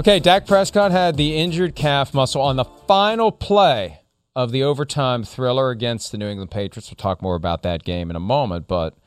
Okay, 0.00 0.18
Dak 0.18 0.46
Prescott 0.46 0.90
had 0.90 1.16
the 1.16 1.36
injured 1.36 1.74
calf 1.76 2.12
muscle 2.12 2.42
on 2.42 2.56
the 2.56 2.64
final 2.64 3.30
play 3.30 4.00
of 4.36 4.50
the 4.50 4.62
overtime 4.62 5.22
thriller 5.22 5.70
against 5.70 6.10
the 6.10 6.18
New 6.18 6.26
England 6.26 6.50
Patriots. 6.50 6.90
We'll 6.90 6.96
talk 6.96 7.22
more 7.22 7.36
about 7.36 7.62
that 7.62 7.84
game 7.84 8.10
in 8.10 8.16
a 8.16 8.20
moment, 8.20 8.66
but 8.66 8.98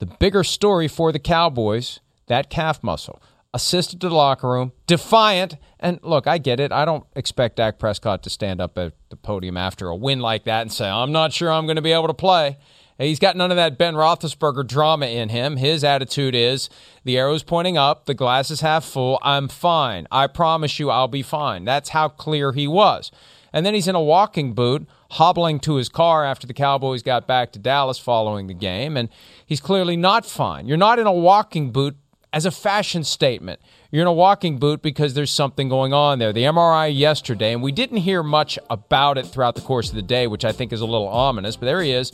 the 0.00 0.06
bigger 0.06 0.42
story 0.42 0.88
for 0.88 1.12
the 1.12 1.20
Cowboys, 1.20 2.00
that 2.26 2.50
calf 2.50 2.82
muscle, 2.82 3.22
assisted 3.54 4.00
to 4.00 4.08
the 4.08 4.14
locker 4.14 4.48
room, 4.48 4.72
defiant. 4.86 5.56
And 5.78 6.00
look, 6.02 6.26
I 6.26 6.38
get 6.38 6.58
it. 6.58 6.72
I 6.72 6.84
don't 6.84 7.04
expect 7.14 7.56
Dak 7.56 7.78
Prescott 7.78 8.24
to 8.24 8.30
stand 8.30 8.60
up 8.60 8.76
at 8.76 8.94
the 9.10 9.16
podium 9.16 9.56
after 9.56 9.88
a 9.88 9.96
win 9.96 10.18
like 10.18 10.44
that 10.44 10.62
and 10.62 10.72
say, 10.72 10.88
I'm 10.88 11.12
not 11.12 11.32
sure 11.32 11.52
I'm 11.52 11.66
going 11.66 11.76
to 11.76 11.82
be 11.82 11.92
able 11.92 12.08
to 12.08 12.14
play. 12.14 12.58
He's 13.02 13.18
got 13.18 13.36
none 13.36 13.50
of 13.50 13.56
that 13.56 13.78
Ben 13.78 13.94
Roethlisberger 13.94 14.66
drama 14.66 15.06
in 15.06 15.28
him. 15.28 15.56
His 15.56 15.82
attitude 15.84 16.34
is 16.34 16.70
the 17.04 17.18
arrow's 17.18 17.42
pointing 17.42 17.76
up, 17.76 18.06
the 18.06 18.14
glass 18.14 18.50
is 18.50 18.60
half 18.60 18.84
full. 18.84 19.18
I'm 19.22 19.48
fine. 19.48 20.06
I 20.10 20.26
promise 20.26 20.78
you 20.78 20.90
I'll 20.90 21.08
be 21.08 21.22
fine. 21.22 21.64
That's 21.64 21.90
how 21.90 22.08
clear 22.08 22.52
he 22.52 22.68
was. 22.68 23.10
And 23.52 23.66
then 23.66 23.74
he's 23.74 23.88
in 23.88 23.94
a 23.94 24.02
walking 24.02 24.54
boot, 24.54 24.88
hobbling 25.12 25.60
to 25.60 25.74
his 25.74 25.88
car 25.88 26.24
after 26.24 26.46
the 26.46 26.54
Cowboys 26.54 27.02
got 27.02 27.26
back 27.26 27.52
to 27.52 27.58
Dallas 27.58 27.98
following 27.98 28.46
the 28.46 28.54
game, 28.54 28.96
and 28.96 29.10
he's 29.44 29.60
clearly 29.60 29.96
not 29.96 30.24
fine. 30.24 30.66
You're 30.66 30.78
not 30.78 30.98
in 30.98 31.06
a 31.06 31.12
walking 31.12 31.70
boot 31.70 31.96
as 32.32 32.46
a 32.46 32.50
fashion 32.50 33.04
statement. 33.04 33.60
You're 33.90 34.02
in 34.02 34.08
a 34.08 34.12
walking 34.12 34.58
boot 34.58 34.80
because 34.80 35.12
there's 35.12 35.30
something 35.30 35.68
going 35.68 35.92
on 35.92 36.18
there. 36.18 36.32
The 36.32 36.44
MRI 36.44 36.96
yesterday, 36.96 37.52
and 37.52 37.62
we 37.62 37.72
didn't 37.72 37.98
hear 37.98 38.22
much 38.22 38.58
about 38.70 39.18
it 39.18 39.26
throughout 39.26 39.54
the 39.54 39.60
course 39.60 39.90
of 39.90 39.96
the 39.96 40.02
day, 40.02 40.26
which 40.26 40.44
I 40.44 40.52
think 40.52 40.72
is 40.72 40.80
a 40.80 40.86
little 40.86 41.08
ominous, 41.08 41.56
but 41.56 41.66
there 41.66 41.82
he 41.82 41.92
is, 41.92 42.10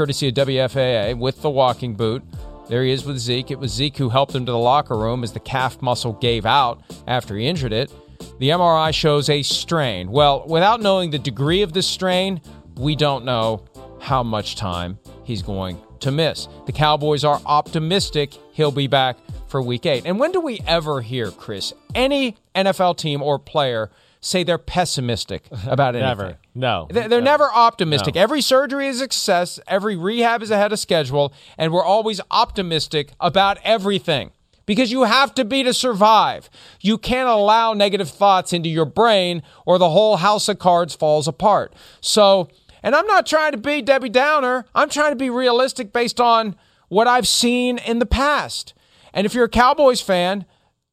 courtesy 0.00 0.28
of 0.28 0.34
WFAA, 0.34 1.14
with 1.18 1.42
the 1.42 1.50
walking 1.50 1.94
boot. 1.94 2.22
There 2.70 2.82
he 2.82 2.90
is 2.90 3.04
with 3.04 3.18
Zeke. 3.18 3.50
It 3.50 3.58
was 3.58 3.70
Zeke 3.70 3.98
who 3.98 4.08
helped 4.08 4.34
him 4.34 4.46
to 4.46 4.52
the 4.52 4.56
locker 4.56 4.96
room 4.96 5.22
as 5.22 5.34
the 5.34 5.40
calf 5.40 5.82
muscle 5.82 6.14
gave 6.14 6.46
out 6.46 6.80
after 7.06 7.36
he 7.36 7.46
injured 7.46 7.74
it. 7.74 7.92
The 8.38 8.48
MRI 8.48 8.94
shows 8.94 9.28
a 9.28 9.42
strain. 9.42 10.10
Well, 10.10 10.46
without 10.46 10.80
knowing 10.80 11.10
the 11.10 11.18
degree 11.18 11.60
of 11.60 11.74
the 11.74 11.82
strain, 11.82 12.40
we 12.76 12.96
don't 12.96 13.26
know 13.26 13.66
how 14.00 14.22
much 14.22 14.56
time 14.56 14.98
he's 15.22 15.42
going 15.42 15.76
to 15.98 16.10
miss. 16.10 16.48
The 16.64 16.72
Cowboys 16.72 17.22
are 17.22 17.42
optimistic 17.44 18.32
he'll 18.52 18.72
be 18.72 18.86
back 18.86 19.18
for 19.48 19.60
week 19.60 19.84
eight. 19.84 20.04
And 20.06 20.18
when 20.18 20.32
do 20.32 20.40
we 20.40 20.62
ever 20.66 21.02
hear, 21.02 21.30
Chris, 21.30 21.74
any 21.94 22.38
NFL 22.54 22.96
team 22.96 23.20
or 23.20 23.38
player 23.38 23.90
say 24.20 24.42
they're 24.44 24.58
pessimistic 24.58 25.44
about 25.66 25.94
anything? 25.96 26.08
Never. 26.18 26.38
No. 26.54 26.86
They're, 26.90 27.08
they're 27.08 27.20
never 27.20 27.50
optimistic. 27.52 28.14
No. 28.14 28.20
Every 28.20 28.40
surgery 28.40 28.86
is 28.88 28.96
a 28.96 29.04
success, 29.04 29.58
every 29.66 29.96
rehab 29.96 30.42
is 30.42 30.50
ahead 30.50 30.72
of 30.72 30.78
schedule, 30.78 31.32
and 31.56 31.72
we're 31.72 31.84
always 31.84 32.20
optimistic 32.30 33.12
about 33.20 33.58
everything 33.64 34.32
because 34.66 34.92
you 34.92 35.02
have 35.02 35.34
to 35.34 35.44
be 35.44 35.62
to 35.64 35.74
survive. 35.74 36.48
You 36.80 36.98
can't 36.98 37.28
allow 37.28 37.72
negative 37.72 38.10
thoughts 38.10 38.52
into 38.52 38.68
your 38.68 38.84
brain 38.84 39.42
or 39.66 39.78
the 39.78 39.90
whole 39.90 40.18
house 40.18 40.48
of 40.48 40.58
cards 40.58 40.94
falls 40.94 41.26
apart. 41.26 41.74
So, 42.00 42.48
and 42.82 42.94
I'm 42.94 43.06
not 43.06 43.26
trying 43.26 43.52
to 43.52 43.58
be 43.58 43.82
Debbie 43.82 44.10
Downer. 44.10 44.66
I'm 44.74 44.88
trying 44.88 45.10
to 45.12 45.16
be 45.16 45.30
realistic 45.30 45.92
based 45.92 46.20
on 46.20 46.56
what 46.88 47.06
I've 47.08 47.26
seen 47.26 47.78
in 47.78 47.98
the 47.98 48.06
past. 48.06 48.74
And 49.12 49.24
if 49.26 49.34
you're 49.34 49.46
a 49.46 49.48
Cowboys 49.48 50.00
fan, 50.00 50.44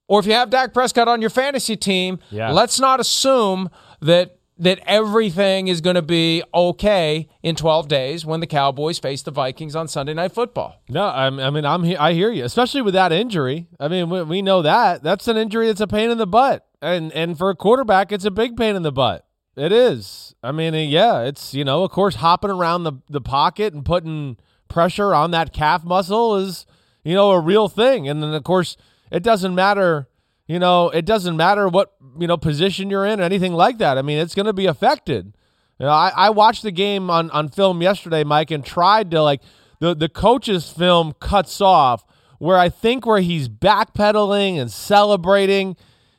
or 0.08 0.20
if 0.20 0.26
you 0.26 0.34
have 0.34 0.50
Dak 0.50 0.74
Prescott 0.74 1.08
on 1.08 1.22
your 1.22 1.30
fantasy 1.30 1.76
team, 1.76 2.20
yeah. 2.30 2.52
let's 2.52 2.80
not 2.80 3.00
assume 3.00 3.70
that 4.02 4.38
that 4.60 4.80
everything 4.88 5.68
is 5.68 5.82
going 5.82 5.96
to 5.96 6.02
be 6.02 6.42
okay 6.52 7.28
in 7.44 7.56
12 7.56 7.88
days 7.88 8.26
when 8.26 8.40
the 8.40 8.48
Cowboys 8.48 8.98
face 8.98 9.22
the 9.22 9.30
Vikings 9.30 9.76
on 9.76 9.88
Sunday 9.88 10.16
Night 10.16 10.32
Football. 10.32 10.82
No, 10.90 11.06
I 11.06 11.30
mean 11.30 11.66
I'm 11.66 11.84
I 12.00 12.14
hear 12.14 12.32
you, 12.32 12.44
especially 12.44 12.82
with 12.82 12.94
that 12.94 13.12
injury. 13.12 13.68
I 13.80 13.88
mean 13.88 14.10
we, 14.10 14.24
we 14.24 14.42
know 14.42 14.62
that 14.62 15.04
that's 15.04 15.28
an 15.28 15.38
injury 15.38 15.68
that's 15.68 15.82
a 15.82 15.88
pain 15.88 16.10
in 16.10 16.18
the 16.18 16.28
butt, 16.28 16.66
and 16.82 17.12
and 17.14 17.38
for 17.38 17.50
a 17.50 17.56
quarterback, 17.56 18.12
it's 18.12 18.26
a 18.26 18.32
big 18.32 18.58
pain 18.58 18.76
in 18.76 18.84
the 18.84 18.92
butt. 18.92 19.26
It 19.56 19.72
is. 19.72 20.36
I 20.44 20.52
mean, 20.52 20.76
uh, 20.76 20.78
yeah, 20.78 21.24
it's 21.24 21.56
you 21.56 21.64
know, 21.64 21.84
of 21.84 21.92
course, 21.92 22.16
hopping 22.16 22.52
around 22.52 22.84
the 22.84 22.94
the 23.10 23.22
pocket 23.22 23.74
and 23.74 23.84
putting 23.84 24.38
pressure 24.70 25.14
on 25.14 25.32
that 25.32 25.52
calf 25.52 25.84
muscle 25.84 26.36
is 26.36 26.66
you 27.04 27.16
know 27.16 27.32
a 27.32 27.40
real 27.40 27.68
thing, 27.68 28.08
and 28.08 28.22
then 28.22 28.34
of 28.34 28.44
course 28.44 28.78
it 29.12 29.24
doesn't 29.24 29.56
matter 29.56 30.08
you 30.48 30.60
know, 30.60 30.90
it 30.90 31.06
doesn't 31.06 31.36
matter 31.36 31.68
what, 31.68 31.94
you 32.18 32.26
know, 32.26 32.38
position 32.38 32.90
you're 32.90 33.06
in 33.06 33.20
or 33.20 33.24
anything 33.24 33.54
like 33.54 33.80
that. 33.80 33.98
I 33.98 34.02
mean, 34.02 34.18
it's 34.18 34.34
going 34.34 34.46
to 34.46 34.54
be 34.54 34.66
affected. 34.66 35.36
You 35.78 35.86
know, 35.86 35.92
I, 35.92 36.12
I 36.16 36.30
watched 36.30 36.64
the 36.64 36.72
game 36.72 37.10
on, 37.10 37.30
on 37.32 37.50
film 37.50 37.82
yesterday, 37.82 38.24
Mike, 38.24 38.50
and 38.50 38.66
tried 38.66 39.12
to 39.12 39.22
like 39.22 39.42
the, 39.80 39.94
the 39.94 40.10
coach's 40.10 40.72
film 40.72 41.14
cuts 41.20 41.60
off 41.60 42.06
where 42.40 42.58
I 42.58 42.70
think 42.70 43.06
where 43.06 43.20
he's 43.20 43.50
backpedaling 43.50 44.60
and 44.60 44.72
celebrating, 44.72 45.76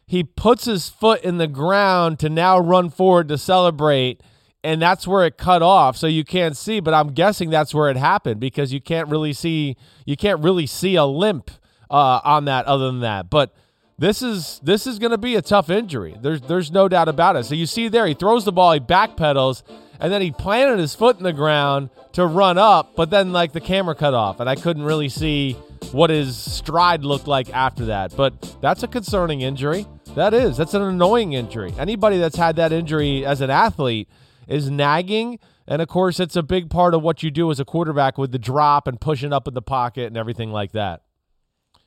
he 0.07 0.25
puts 0.25 0.67
his 0.67 0.89
foot 0.89 1.23
in 1.23 1.39
the 1.39 1.49
ground 1.49 2.19
to 2.19 2.29
now 2.29 2.59
run 2.59 2.91
forward 2.91 3.29
to 3.29 3.39
celebrate, 3.39 4.21
and 4.63 4.83
that's 4.83 5.07
where 5.07 5.25
it 5.25 5.39
cut 5.39 5.63
off. 5.63 5.97
So 5.97 6.07
you 6.07 6.25
can't 6.25 6.57
see, 6.57 6.81
but 6.81 6.93
I'm 6.93 7.13
guessing 7.13 7.51
that's 7.51 7.73
where 7.73 7.89
it 7.89 7.97
happened 7.97 8.41
because 8.41 8.73
you 8.73 8.81
can't 8.81 9.09
really 9.09 9.33
see 9.33 9.77
you 10.05 10.17
can't 10.17 10.41
really 10.41 10.67
see 10.67 10.97
a 10.97 11.05
limp 11.05 11.51
uh, 11.91 12.21
on 12.25 12.47
that 12.47 12.67
other 12.67 12.87
than 12.87 13.01
that. 13.01 13.31
But 13.31 13.55
this 13.99 14.23
is 14.23 14.61
this 14.63 14.87
is 14.87 14.99
going 14.99 15.11
to 15.11 15.19
be 15.19 15.35
a 15.35 15.43
tough 15.43 15.71
injury. 15.71 16.17
There's 16.21 16.41
there's 16.43 16.71
no 16.71 16.89
doubt 16.89 17.09
about 17.09 17.37
it. 17.37 17.45
So 17.45 17.55
you 17.55 17.67
see 17.67 17.89
there, 17.89 18.07
he 18.07 18.15
throws 18.15 18.45
the 18.45 18.53
ball, 18.53 18.73
he 18.73 18.81
backpedals, 18.81 19.63
and 20.01 20.13
then 20.13 20.23
he 20.23 20.31
planted 20.31 20.79
his 20.79 20.95
foot 20.95 21.19
in 21.19 21.25
the 21.25 21.33
ground 21.33 21.91
to 22.13 22.27
run 22.27 22.59
up, 22.59 22.95
but 22.97 23.11
then 23.11 23.33
like 23.33 23.53
the 23.53 23.61
camera 23.61 23.95
cut 23.95 24.15
off, 24.15 24.41
and 24.41 24.49
I 24.49 24.55
couldn't 24.55 24.85
really 24.85 25.09
see 25.09 25.55
what 25.93 26.11
his 26.11 26.37
stride 26.37 27.05
looked 27.05 27.27
like 27.27 27.53
after 27.53 27.87
that. 27.87 28.15
But 28.17 28.57
that's 28.61 28.83
a 28.83 28.89
concerning 28.89 29.41
injury. 29.41 29.87
That 30.15 30.35
is. 30.35 30.57
That's 30.57 30.75
an 30.75 30.83
annoying 30.83 31.33
injury. 31.33 31.73
Anybody 31.79 32.19
that's 32.19 32.37
had 32.37 32.57
that 32.57 32.73
injury 32.73 33.25
as 33.25 33.41
an 33.41 33.51
athlete 33.51 34.09
is 34.47 34.71
nagging. 34.71 35.39
And 35.67 35.83
of 35.83 35.89
course, 35.89 36.19
it's 36.19 36.35
a 36.35 36.43
big 36.43 36.71
part 36.71 36.95
of 36.95 37.03
what 37.03 37.23
you 37.23 37.31
do 37.31 37.51
as 37.51 37.61
a 37.61 37.65
quarterback 37.65 38.17
with 38.17 38.33
the 38.33 38.39
drop 38.39 38.89
and 38.89 39.01
pushing 39.01 39.33
up 39.33 39.47
in 39.47 39.55
the 39.55 39.63
pocket 39.63 40.07
and 40.07 40.17
everything 40.17 40.51
like 40.51 40.73
that. 40.73 41.03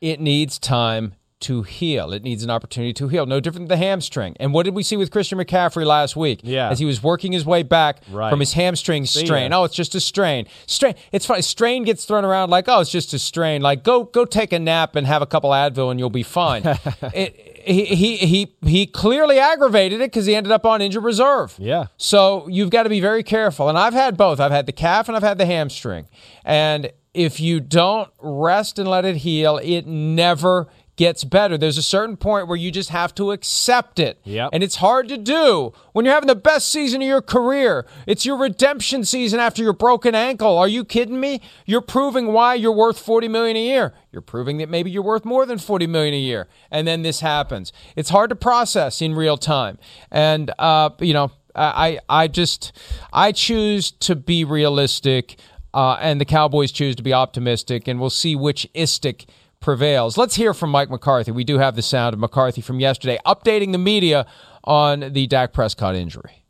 It 0.01 0.19
needs 0.19 0.57
time 0.59 1.13
to 1.41 1.63
heal. 1.63 2.13
It 2.13 2.23
needs 2.23 2.43
an 2.43 2.49
opportunity 2.49 2.93
to 2.93 3.07
heal. 3.07 3.25
No 3.25 3.39
different 3.39 3.67
than 3.67 3.79
the 3.79 3.83
hamstring. 3.83 4.35
And 4.39 4.53
what 4.53 4.63
did 4.63 4.73
we 4.73 4.83
see 4.83 4.95
with 4.95 5.11
Christian 5.11 5.37
McCaffrey 5.37 5.85
last 5.85 6.15
week? 6.15 6.39
Yeah. 6.43 6.69
As 6.69 6.79
he 6.79 6.85
was 6.85 7.03
working 7.03 7.31
his 7.31 7.45
way 7.45 7.63
back 7.63 8.01
right. 8.09 8.29
from 8.29 8.39
his 8.39 8.53
hamstring 8.53 9.05
strain. 9.05 9.51
Oh, 9.51 9.63
it's 9.63 9.75
just 9.75 9.93
a 9.95 9.99
strain. 9.99 10.47
Strain. 10.67 10.95
It's 11.11 11.25
funny. 11.25 11.41
Strain 11.41 11.83
gets 11.83 12.05
thrown 12.05 12.25
around 12.25 12.49
like, 12.49 12.65
oh, 12.67 12.79
it's 12.79 12.91
just 12.91 13.13
a 13.13 13.19
strain. 13.19 13.61
Like, 13.61 13.83
go 13.83 14.03
go 14.03 14.23
take 14.25 14.53
a 14.53 14.59
nap 14.59 14.95
and 14.95 15.05
have 15.07 15.21
a 15.21 15.25
couple 15.25 15.49
Advil 15.49 15.91
and 15.91 15.99
you'll 15.99 16.09
be 16.09 16.23
fine. 16.23 16.63
it, 17.13 17.61
he, 17.65 17.85
he 17.85 18.17
he 18.17 18.55
he 18.63 18.85
clearly 18.85 19.39
aggravated 19.39 19.99
it 20.01 20.11
because 20.11 20.25
he 20.25 20.35
ended 20.35 20.51
up 20.51 20.65
on 20.65 20.81
injured 20.81 21.03
reserve. 21.03 21.55
Yeah. 21.57 21.87
So 21.97 22.47
you've 22.47 22.69
got 22.69 22.83
to 22.83 22.89
be 22.89 22.99
very 22.99 23.23
careful. 23.23 23.67
And 23.67 23.77
I've 23.77 23.93
had 23.93 24.15
both. 24.15 24.39
I've 24.39 24.51
had 24.51 24.67
the 24.67 24.71
calf 24.71 25.09
and 25.09 25.15
I've 25.15 25.23
had 25.23 25.37
the 25.37 25.45
hamstring. 25.45 26.07
And 26.45 26.91
if 27.13 27.39
you 27.39 27.59
don't 27.59 28.09
rest 28.19 28.79
and 28.79 28.87
let 28.87 29.05
it 29.05 29.17
heal, 29.17 29.59
it 29.61 29.85
never 29.85 30.67
gets 30.97 31.23
better. 31.23 31.57
There's 31.57 31.79
a 31.79 31.83
certain 31.83 32.15
point 32.15 32.47
where 32.47 32.57
you 32.57 32.69
just 32.69 32.89
have 32.89 33.15
to 33.15 33.31
accept 33.31 33.97
it. 33.97 34.19
Yep. 34.23 34.51
And 34.53 34.63
it's 34.63 34.75
hard 34.75 35.07
to 35.09 35.17
do 35.17 35.73
when 35.93 36.05
you're 36.05 36.13
having 36.13 36.27
the 36.27 36.35
best 36.35 36.69
season 36.71 37.01
of 37.01 37.07
your 37.07 37.21
career. 37.23 37.87
It's 38.05 38.25
your 38.25 38.37
redemption 38.37 39.03
season 39.03 39.39
after 39.39 39.63
your 39.63 39.73
broken 39.73 40.13
ankle. 40.13 40.57
Are 40.57 40.67
you 40.67 40.85
kidding 40.85 41.19
me? 41.19 41.41
You're 41.65 41.81
proving 41.81 42.27
why 42.27 42.53
you're 42.53 42.71
worth 42.71 42.99
40 42.99 43.29
million 43.29 43.57
a 43.57 43.65
year. 43.65 43.93
You're 44.11 44.21
proving 44.21 44.57
that 44.57 44.69
maybe 44.69 44.91
you're 44.91 45.01
worth 45.01 45.25
more 45.25 45.45
than 45.45 45.57
40 45.57 45.87
million 45.87 46.13
a 46.13 46.19
year. 46.19 46.47
And 46.69 46.87
then 46.87 47.01
this 47.01 47.21
happens. 47.21 47.73
It's 47.95 48.09
hard 48.09 48.29
to 48.29 48.35
process 48.35 49.01
in 49.01 49.15
real 49.15 49.37
time. 49.37 49.79
And 50.11 50.51
uh, 50.59 50.91
you 50.99 51.13
know, 51.13 51.31
I 51.55 51.99
I 52.07 52.27
just 52.27 52.71
I 53.11 53.31
choose 53.31 53.91
to 53.91 54.15
be 54.15 54.43
realistic. 54.43 55.37
Uh, 55.73 55.97
and 56.01 56.19
the 56.19 56.25
Cowboys 56.25 56.71
choose 56.71 56.95
to 56.97 57.03
be 57.03 57.13
optimistic, 57.13 57.87
and 57.87 57.99
we'll 57.99 58.09
see 58.09 58.35
which 58.35 58.67
istic 58.75 59.25
prevails. 59.59 60.17
Let's 60.17 60.35
hear 60.35 60.53
from 60.53 60.69
Mike 60.71 60.89
McCarthy. 60.89 61.31
We 61.31 61.43
do 61.43 61.59
have 61.59 61.75
the 61.75 61.81
sound 61.81 62.13
of 62.13 62.19
McCarthy 62.19 62.61
from 62.61 62.79
yesterday, 62.79 63.19
updating 63.25 63.71
the 63.71 63.77
media 63.77 64.25
on 64.63 65.13
the 65.13 65.27
Dak 65.27 65.53
Prescott 65.53 65.95
injury. 65.95 66.43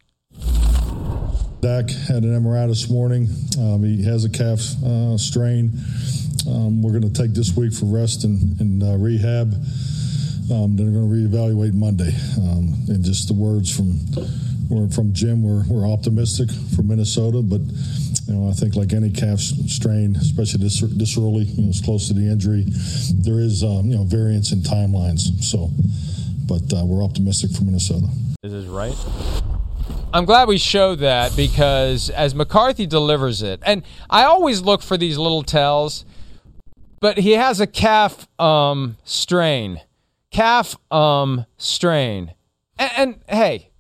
Dak 1.61 1.91
had 1.91 2.23
an 2.23 2.41
MRI 2.41 2.67
this 2.67 2.89
morning. 2.89 3.27
Um, 3.59 3.83
he 3.83 4.03
has 4.03 4.25
a 4.25 4.29
calf 4.29 4.61
uh, 4.83 5.15
strain. 5.17 5.71
Um, 6.47 6.81
we're 6.81 6.99
going 6.99 7.13
to 7.13 7.13
take 7.13 7.33
this 7.33 7.55
week 7.55 7.73
for 7.73 7.85
rest 7.85 8.23
and, 8.23 8.59
and 8.59 8.81
uh, 8.81 8.97
rehab. 8.97 9.53
Um, 10.51 10.75
then 10.75 10.91
we're 10.91 10.99
going 10.99 11.09
to 11.09 11.37
reevaluate 11.37 11.73
Monday. 11.73 12.11
Um, 12.37 12.73
and 12.87 13.03
just 13.03 13.27
the 13.27 13.35
words 13.35 13.69
from 13.75 13.99
from 14.89 15.13
Jim, 15.13 15.43
we're, 15.43 15.63
we're 15.67 15.87
optimistic 15.87 16.49
for 16.75 16.83
Minnesota, 16.83 17.41
but 17.41 17.61
you 18.27 18.33
know, 18.33 18.49
I 18.49 18.53
think 18.53 18.75
like 18.75 18.93
any 18.93 19.09
calf 19.11 19.39
strain, 19.39 20.15
especially 20.15 20.63
this 20.63 20.81
this 20.81 21.17
early, 21.17 21.43
you 21.43 21.63
know, 21.63 21.69
it's 21.69 21.81
close 21.81 22.07
to 22.07 22.13
the 22.13 22.21
injury, 22.21 22.65
there 23.15 23.39
is 23.39 23.63
um, 23.63 23.87
you 23.87 23.97
know 23.97 24.03
variance 24.03 24.51
in 24.51 24.59
timelines. 24.59 25.43
So, 25.43 25.69
but 26.47 26.73
uh, 26.73 26.85
we're 26.85 27.03
optimistic 27.03 27.51
for 27.51 27.63
Minnesota. 27.63 28.07
Is 28.43 28.53
this 28.53 28.65
right? 28.65 28.95
I'm 30.13 30.25
glad 30.25 30.47
we 30.47 30.57
showed 30.57 30.99
that 30.99 31.35
because 31.35 32.09
as 32.09 32.35
McCarthy 32.35 32.85
delivers 32.85 33.41
it, 33.41 33.61
and 33.65 33.83
I 34.09 34.23
always 34.23 34.61
look 34.61 34.81
for 34.81 34.97
these 34.97 35.17
little 35.17 35.43
tells, 35.43 36.05
but 36.99 37.17
he 37.17 37.31
has 37.31 37.59
a 37.59 37.67
calf 37.67 38.27
um, 38.39 38.97
strain 39.03 39.81
calf 40.31 40.75
um 40.91 41.45
strain. 41.57 42.33
And, 42.79 42.91
and 42.97 43.19
hey, 43.29 43.70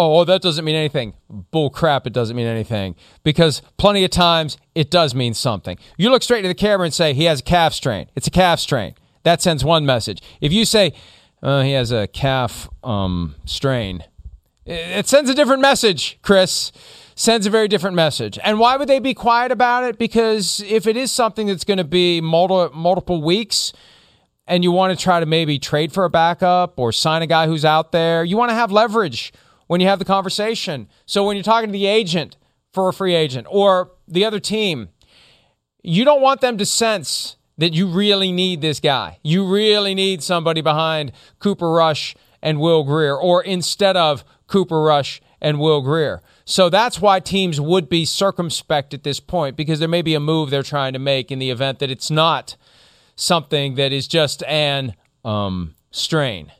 oh, 0.00 0.24
that 0.24 0.42
doesn't 0.42 0.64
mean 0.64 0.76
anything. 0.76 1.14
Bull 1.28 1.70
crap, 1.70 2.06
it 2.06 2.12
doesn't 2.12 2.36
mean 2.36 2.46
anything. 2.46 2.94
Because 3.22 3.62
plenty 3.76 4.04
of 4.04 4.10
times 4.10 4.56
it 4.74 4.90
does 4.90 5.14
mean 5.14 5.34
something. 5.34 5.78
You 5.96 6.10
look 6.10 6.22
straight 6.22 6.42
to 6.42 6.48
the 6.48 6.54
camera 6.54 6.86
and 6.86 6.94
say, 6.94 7.12
he 7.14 7.24
has 7.24 7.40
a 7.40 7.42
calf 7.42 7.74
strain. 7.74 8.08
It's 8.14 8.26
a 8.26 8.30
calf 8.30 8.60
strain. 8.60 8.94
That 9.22 9.42
sends 9.42 9.64
one 9.64 9.84
message. 9.84 10.22
If 10.40 10.52
you 10.52 10.64
say, 10.64 10.94
uh, 11.42 11.62
he 11.62 11.72
has 11.72 11.92
a 11.92 12.06
calf 12.06 12.68
um, 12.82 13.34
strain, 13.44 14.04
it 14.66 15.08
sends 15.08 15.28
a 15.28 15.34
different 15.34 15.62
message, 15.62 16.18
Chris. 16.22 16.70
Sends 17.16 17.46
a 17.46 17.50
very 17.50 17.68
different 17.68 17.96
message. 17.96 18.38
And 18.42 18.58
why 18.58 18.76
would 18.76 18.88
they 18.88 18.98
be 18.98 19.12
quiet 19.12 19.52
about 19.52 19.84
it? 19.84 19.98
Because 19.98 20.62
if 20.66 20.86
it 20.86 20.96
is 20.96 21.12
something 21.12 21.48
that's 21.48 21.64
going 21.64 21.78
to 21.78 21.84
be 21.84 22.20
multiple, 22.20 22.70
multiple 22.74 23.20
weeks, 23.22 23.74
and 24.46 24.64
you 24.64 24.72
want 24.72 24.96
to 24.96 25.02
try 25.02 25.20
to 25.20 25.26
maybe 25.26 25.58
trade 25.58 25.92
for 25.92 26.04
a 26.04 26.10
backup 26.10 26.78
or 26.78 26.92
sign 26.92 27.22
a 27.22 27.26
guy 27.26 27.46
who's 27.46 27.64
out 27.64 27.92
there, 27.92 28.24
you 28.24 28.36
want 28.36 28.50
to 28.50 28.54
have 28.54 28.72
leverage 28.72 29.32
when 29.70 29.80
you 29.80 29.86
have 29.86 30.00
the 30.00 30.04
conversation. 30.04 30.88
So 31.06 31.24
when 31.24 31.36
you're 31.36 31.44
talking 31.44 31.68
to 31.68 31.72
the 31.72 31.86
agent 31.86 32.36
for 32.72 32.88
a 32.88 32.92
free 32.92 33.14
agent 33.14 33.46
or 33.48 33.92
the 34.08 34.24
other 34.24 34.40
team, 34.40 34.88
you 35.80 36.04
don't 36.04 36.20
want 36.20 36.40
them 36.40 36.58
to 36.58 36.66
sense 36.66 37.36
that 37.56 37.72
you 37.72 37.86
really 37.86 38.32
need 38.32 38.62
this 38.62 38.80
guy. 38.80 39.20
You 39.22 39.46
really 39.46 39.94
need 39.94 40.24
somebody 40.24 40.60
behind 40.60 41.12
Cooper 41.38 41.70
Rush 41.70 42.16
and 42.42 42.58
Will 42.58 42.82
Grier 42.82 43.16
or 43.16 43.44
instead 43.44 43.96
of 43.96 44.24
Cooper 44.48 44.82
Rush 44.82 45.22
and 45.40 45.60
Will 45.60 45.82
Grier. 45.82 46.20
So 46.44 46.68
that's 46.68 47.00
why 47.00 47.20
teams 47.20 47.60
would 47.60 47.88
be 47.88 48.04
circumspect 48.04 48.92
at 48.92 49.04
this 49.04 49.20
point 49.20 49.56
because 49.56 49.78
there 49.78 49.88
may 49.88 50.02
be 50.02 50.16
a 50.16 50.20
move 50.20 50.50
they're 50.50 50.64
trying 50.64 50.94
to 50.94 50.98
make 50.98 51.30
in 51.30 51.38
the 51.38 51.50
event 51.50 51.78
that 51.78 51.92
it's 51.92 52.10
not 52.10 52.56
something 53.14 53.76
that 53.76 53.92
is 53.92 54.08
just 54.08 54.42
an 54.48 54.96
um, 55.24 55.76
strain. 55.92 56.50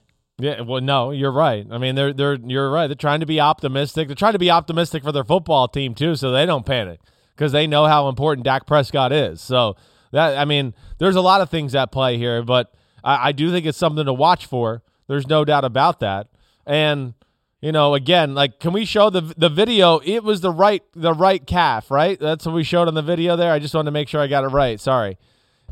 Yeah, 0.41 0.63
well, 0.63 0.81
no, 0.81 1.11
you're 1.11 1.33
right. 1.33 1.67
I 1.71 1.79
mean, 1.79 1.95
they're 1.95 2.13
they're 2.13 2.35
you're 2.35 2.71
right. 2.71 2.87
They're 2.87 2.95
trying 2.95 3.21
to 3.21 3.27
be 3.27 3.41
optimistic. 3.41 4.09
They're 4.09 4.15
trying 4.15 4.33
to 4.33 4.39
be 4.39 4.51
optimistic 4.51 5.03
for 5.03 5.13
their 5.13 5.25
football 5.25 5.69
team 5.69 5.95
too, 5.95 6.17
so 6.17 6.31
they 6.31 6.47
don't 6.47 6.65
panic 6.65 7.01
because 7.37 7.53
they 7.53 7.67
know 7.67 7.87
how 7.87 8.09
important 8.09 8.45
Dak 8.45 8.67
Prescott 8.67 9.13
is. 9.13 9.41
So 9.41 9.77
that 10.13 10.39
I 10.39 10.45
mean, 10.45 10.75
there's 10.99 11.17
a 11.17 11.21
lot 11.21 11.41
of 11.41 11.51
things 11.51 11.75
at 11.75 11.93
play 11.93 12.17
here, 12.17 12.43
but 12.43 12.73
I, 13.05 13.29
I 13.29 13.33
do 13.33 13.51
think 13.51 13.67
it's 13.67 13.79
something 13.79 14.05
to 14.05 14.13
watch 14.13 14.47
for. 14.47 14.83
There's 15.07 15.27
no 15.27 15.45
doubt 15.45 15.65
about 15.65 16.01
that. 16.01 16.29
And 16.67 17.15
you 17.61 17.73
know, 17.73 17.95
again, 17.95 18.35
like, 18.35 18.59
can 18.59 18.73
we 18.73 18.85
show 18.85 19.11
the 19.11 19.21
the 19.37 19.49
video? 19.49 20.01
It 20.05 20.25
was 20.25 20.41
the 20.41 20.51
right 20.51 20.83
the 20.95 21.13
right 21.13 21.47
calf, 21.47 21.91
right? 21.91 22.19
That's 22.19 22.47
what 22.47 22.55
we 22.55 22.65
showed 22.65 22.89
on 22.89 22.95
the 22.95 23.03
video 23.03 23.37
there. 23.37 23.53
I 23.53 23.59
just 23.59 23.75
wanted 23.75 23.87
to 23.87 23.93
make 23.93 24.09
sure 24.09 24.21
I 24.21 24.27
got 24.27 24.45
it 24.45 24.49
right. 24.49 24.81
Sorry. 24.81 25.19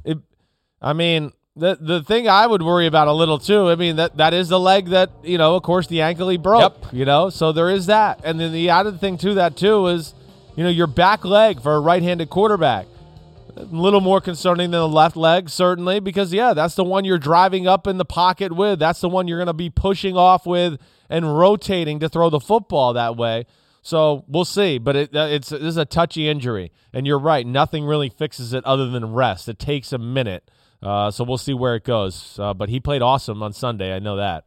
It, 0.05 0.19
I 0.83 0.93
mean, 0.93 1.33
the 1.59 1.79
the 1.81 2.03
thing 2.03 2.29
I 2.29 2.47
would 2.47 2.63
worry 2.63 2.87
about 2.87 3.09
a 3.09 3.13
little 3.13 3.39
too. 3.39 3.69
I 3.69 3.75
mean 3.75 3.97
that 3.97 4.17
that 4.17 4.33
is 4.33 4.49
the 4.49 4.61
leg 4.61 4.87
that 4.87 5.11
you 5.23 5.39
know, 5.39 5.57
of 5.57 5.63
course, 5.63 5.87
the 5.87 6.03
ankle 6.03 6.29
he 6.29 6.37
broke. 6.37 6.83
Yep. 6.83 6.93
You 6.93 7.05
know, 7.05 7.31
so 7.31 7.53
there 7.53 7.71
is 7.71 7.87
that, 7.87 8.21
and 8.25 8.41
then 8.41 8.53
the 8.53 8.71
added 8.71 9.01
thing 9.01 9.19
to 9.19 9.35
that 9.35 9.57
too 9.57 9.87
is, 9.89 10.15
you 10.57 10.65
know, 10.65 10.71
your 10.71 10.87
back 10.87 11.25
leg 11.25 11.61
for 11.61 11.75
a 11.75 11.81
right-handed 11.81 12.31
quarterback. 12.31 12.87
A 13.57 13.63
little 13.65 14.01
more 14.01 14.21
concerning 14.21 14.71
than 14.71 14.81
the 14.81 14.89
left 14.89 15.17
leg, 15.17 15.51
certainly, 15.51 15.99
because 15.99 16.33
yeah, 16.33 16.55
that's 16.55 16.77
the 16.77 16.85
one 16.85 17.05
you're 17.05 17.19
driving 17.19 17.67
up 17.67 17.89
in 17.89 17.99
the 17.99 18.05
pocket 18.05 18.53
with. 18.53 18.79
That's 18.79 19.01
the 19.01 19.09
one 19.09 19.27
you're 19.27 19.39
going 19.39 19.49
to 19.49 19.53
be 19.53 19.69
pushing 19.69 20.17
off 20.17 20.47
with 20.47 20.81
and 21.11 21.37
rotating 21.37 21.99
to 21.99 22.09
throw 22.09 22.31
the 22.31 22.39
football 22.39 22.93
that 22.93 23.17
way. 23.17 23.47
So 23.83 24.25
we'll 24.29 24.45
see, 24.45 24.79
but 24.79 24.97
it, 24.97 25.17
uh, 25.17 25.29
it's 25.31 25.49
this 25.49 25.63
is 25.63 25.77
a 25.77 25.85
touchy 25.85 26.29
injury, 26.29 26.73
and 26.93 27.07
you're 27.07 27.19
right. 27.19 27.47
Nothing 27.47 27.85
really 27.85 28.11
fixes 28.11 28.53
it 28.53 28.65
other 28.65 28.91
than 28.91 29.13
rest. 29.13 29.49
It 29.49 29.59
takes 29.59 29.93
a 29.93 29.99
minute. 29.99 30.51
Uh, 30.83 31.11
so 31.11 31.25
we'll 31.25 31.39
see 31.39 31.55
where 31.55 31.75
it 31.75 31.85
goes. 31.85 32.39
Uh, 32.39 32.55
but 32.55 32.69
he 32.69 32.81
played 32.81 33.03
awesome 33.03 33.43
on 33.43 33.53
Sunday. 33.53 33.95
I 33.95 33.99
know 33.99 34.17
that. 34.17 34.45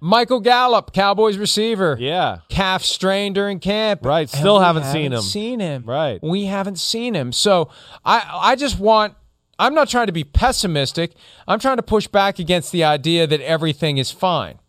Michael 0.00 0.40
Gallup, 0.40 0.92
Cowboys 0.92 1.38
receiver. 1.38 1.96
Yeah. 1.98 2.38
Calf 2.48 2.84
strain 2.84 3.32
during 3.32 3.58
camp. 3.58 4.04
Right. 4.04 4.28
Still 4.28 4.60
haven't, 4.60 4.84
haven't, 4.84 5.02
seen 5.02 5.12
him. 5.12 5.20
Seen 5.22 5.60
him. 5.60 5.82
Right. 5.84 6.20
We 6.22 6.44
haven't 6.44 6.78
seen 6.78 7.14
him. 7.14 7.32
So 7.32 7.70
I 8.04 8.22
I 8.32 8.56
just 8.56 8.78
want 8.78 9.14
I'm 9.58 9.74
not 9.74 9.88
trying 9.88 10.06
to 10.06 10.12
be 10.12 10.22
pessimistic. 10.22 11.14
I'm 11.48 11.58
trying 11.58 11.78
to 11.78 11.82
push 11.82 12.06
back 12.06 12.38
against 12.38 12.70
the 12.70 12.84
idea 12.84 13.26
that 13.26 13.40
everything 13.40 13.98
is 13.98 14.12
fine. 14.12 14.60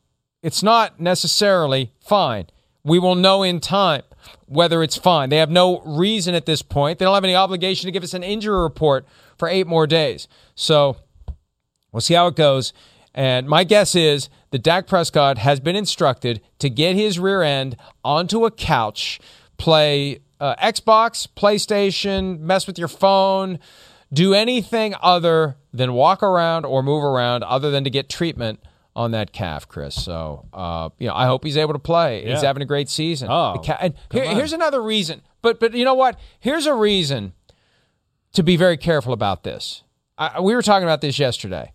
It's 0.42 0.64
not 0.64 1.00
necessarily 1.00 1.92
fine. 2.00 2.48
We 2.84 2.98
will 2.98 3.16
know 3.16 3.44
in 3.44 3.60
time 3.60 4.04
whether 4.48 4.82
it's 4.82 4.98
fine. 4.98 5.30
They 5.30 5.38
have 5.38 5.52
no 5.52 5.82
reason 5.82 6.34
at 6.34 6.48
this 6.48 6.64
point. 6.64 6.98
They 6.98 7.06
don't 7.06 7.14
have 7.14 7.24
any 7.24 7.36
obligation 7.36 7.88
to 7.88 7.92
give 7.92 8.04
us 8.04 8.16
an 8.16 8.24
injury 8.24 8.60
report 8.64 9.06
for 9.40 9.48
eight 9.50 9.66
more 9.66 9.88
days. 9.88 10.28
So 10.54 10.98
we'll 11.92 12.02
see 12.02 12.14
how 12.14 12.28
it 12.28 12.36
goes. 12.36 12.74
And 13.16 13.48
my 13.48 13.64
guess 13.64 13.96
is 13.96 14.30
that 14.52 14.62
Dak 14.62 14.86
Prescott 14.86 15.40
has 15.40 15.60
been 15.60 15.76
instructed 15.76 16.42
to 16.60 16.70
get 16.70 16.96
his 16.96 17.18
rear 17.18 17.42
end 17.42 17.76
onto 18.04 18.46
a 18.46 18.52
couch, 18.52 19.20
play 19.58 20.20
uh, 20.40 20.56
Xbox, 20.58 21.28
PlayStation, 21.36 22.40
mess 22.40 22.68
with 22.68 22.78
your 22.78 22.88
phone, 22.88 23.60
do 24.14 24.34
anything 24.34 24.94
other 25.02 25.58
than 25.74 25.94
walk 25.94 26.22
around 26.24 26.66
or 26.66 26.84
move 26.84 27.04
around, 27.04 27.44
other 27.44 27.72
than 27.72 27.84
to 27.84 27.90
get 27.90 28.10
treatment 28.10 28.60
on 28.96 29.12
that 29.12 29.32
calf, 29.32 29.68
Chris. 29.68 29.96
So, 29.96 30.46
uh, 30.54 30.90
you 30.98 31.08
know, 31.08 31.14
I 31.14 31.26
hope 31.26 31.44
he's 31.44 31.58
able 31.58 31.74
to 31.74 31.80
play. 31.80 32.26
Yeah. 32.26 32.34
He's 32.34 32.42
having 32.42 32.62
a 32.64 32.66
great 32.66 32.90
season. 32.90 33.30
Oh, 33.30 33.62
ca- 33.64 33.78
and 33.80 33.94
here, 34.12 34.26
here's 34.26 34.54
another 34.54 34.82
reason. 34.82 35.22
But 35.42 35.60
but 35.60 35.74
you 35.74 35.86
know 35.86 35.94
what? 35.94 36.20
Here's 36.40 36.66
a 36.66 36.74
reason 36.74 37.34
to 38.34 38.44
be 38.44 38.58
very 38.58 38.78
careful 38.78 39.14
about 39.14 39.44
this. 39.44 39.84
I, 40.18 40.40
we 40.40 40.54
were 40.54 40.62
talking 40.62 40.84
about 40.84 41.02
this 41.02 41.18
yesterday. 41.18 41.72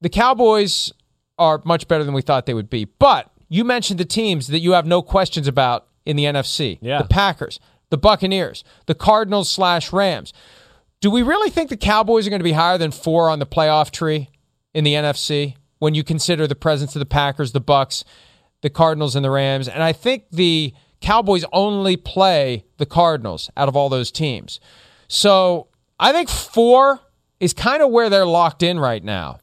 The 0.00 0.08
Cowboys 0.08 0.92
are 1.38 1.60
much 1.64 1.88
better 1.88 2.04
than 2.04 2.14
we 2.14 2.22
thought 2.22 2.46
they 2.46 2.54
would 2.54 2.70
be, 2.70 2.84
but 2.84 3.30
you 3.48 3.64
mentioned 3.64 3.98
the 3.98 4.04
teams 4.04 4.48
that 4.48 4.60
you 4.60 4.72
have 4.72 4.86
no 4.86 5.02
questions 5.02 5.48
about 5.48 5.86
in 6.04 6.16
the 6.16 6.24
NFC. 6.24 6.78
Yeah. 6.80 7.02
The 7.02 7.08
Packers, 7.08 7.60
the 7.90 7.98
Buccaneers, 7.98 8.64
the 8.86 8.94
Cardinals 8.94 9.50
slash 9.50 9.92
Rams. 9.92 10.32
Do 11.00 11.10
we 11.10 11.22
really 11.22 11.50
think 11.50 11.70
the 11.70 11.76
Cowboys 11.76 12.26
are 12.26 12.30
going 12.30 12.40
to 12.40 12.44
be 12.44 12.52
higher 12.52 12.78
than 12.78 12.90
four 12.90 13.30
on 13.30 13.38
the 13.38 13.46
playoff 13.46 13.90
tree 13.90 14.30
in 14.74 14.84
the 14.84 14.94
NFC 14.94 15.54
when 15.78 15.94
you 15.94 16.02
consider 16.02 16.46
the 16.46 16.56
presence 16.56 16.96
of 16.96 17.00
the 17.00 17.06
Packers, 17.06 17.52
the 17.52 17.60
Bucks, 17.60 18.04
the 18.62 18.70
Cardinals, 18.70 19.14
and 19.14 19.24
the 19.24 19.30
Rams? 19.30 19.68
And 19.68 19.82
I 19.82 19.92
think 19.92 20.24
the 20.30 20.74
Cowboys 21.00 21.44
only 21.52 21.96
play 21.96 22.64
the 22.78 22.86
Cardinals 22.86 23.50
out 23.56 23.68
of 23.68 23.76
all 23.76 23.88
those 23.88 24.10
teams. 24.10 24.58
So 25.08 25.68
I 25.98 26.12
think 26.12 26.28
four 26.28 27.00
is 27.40 27.52
kind 27.52 27.82
of 27.82 27.90
where 27.90 28.08
they're 28.10 28.26
locked 28.26 28.62
in 28.62 28.78
right 28.78 29.02
now. 29.02 29.38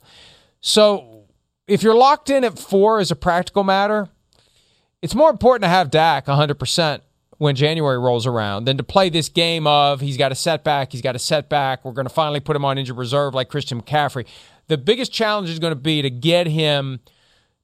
So 0.61 1.26
if 1.68 1.84
you're 1.84 1.95
locked 1.95 2.30
in 2.30 2.43
at 2.43 2.57
four 2.57 2.99
as 2.99 3.11
a 3.11 3.16
practical 3.16 3.63
matter, 3.63 4.07
it's 5.01 5.16
more 5.16 5.30
important 5.30 5.63
to 5.63 5.70
have 5.70 5.91
Dak 5.91 6.26
100% 6.26 7.01
when 7.38 7.55
January 7.55 7.97
rolls 7.97 8.26
around 8.26 8.66
than 8.66 8.78
to 8.78 8.84
play 8.84 9.09
this 9.09 9.28
game 9.28 9.68
of 9.68 9.99
he's 9.99 10.18
got 10.18 10.32
a 10.32 10.36
setback, 10.36 10.91
he's 10.91 11.01
got 11.01 11.16
a 11.16 11.20
setback, 11.20 11.84
we're 11.84 11.91
going 11.91 12.07
to 12.07 12.13
finally 12.13 12.39
put 12.39 12.55
him 12.55 12.63
on 12.63 12.78
injured 12.78 12.97
reserve 12.97 13.34
like 13.34 13.49
Christian 13.49 13.82
McCaffrey. 13.82 14.26
The 14.68 14.78
biggest 14.78 15.11
challenge 15.11 15.49
is 15.49 15.59
going 15.59 15.72
to 15.72 15.80
be 15.80 16.01
to 16.01 16.09
get 16.09 16.47
him 16.47 17.01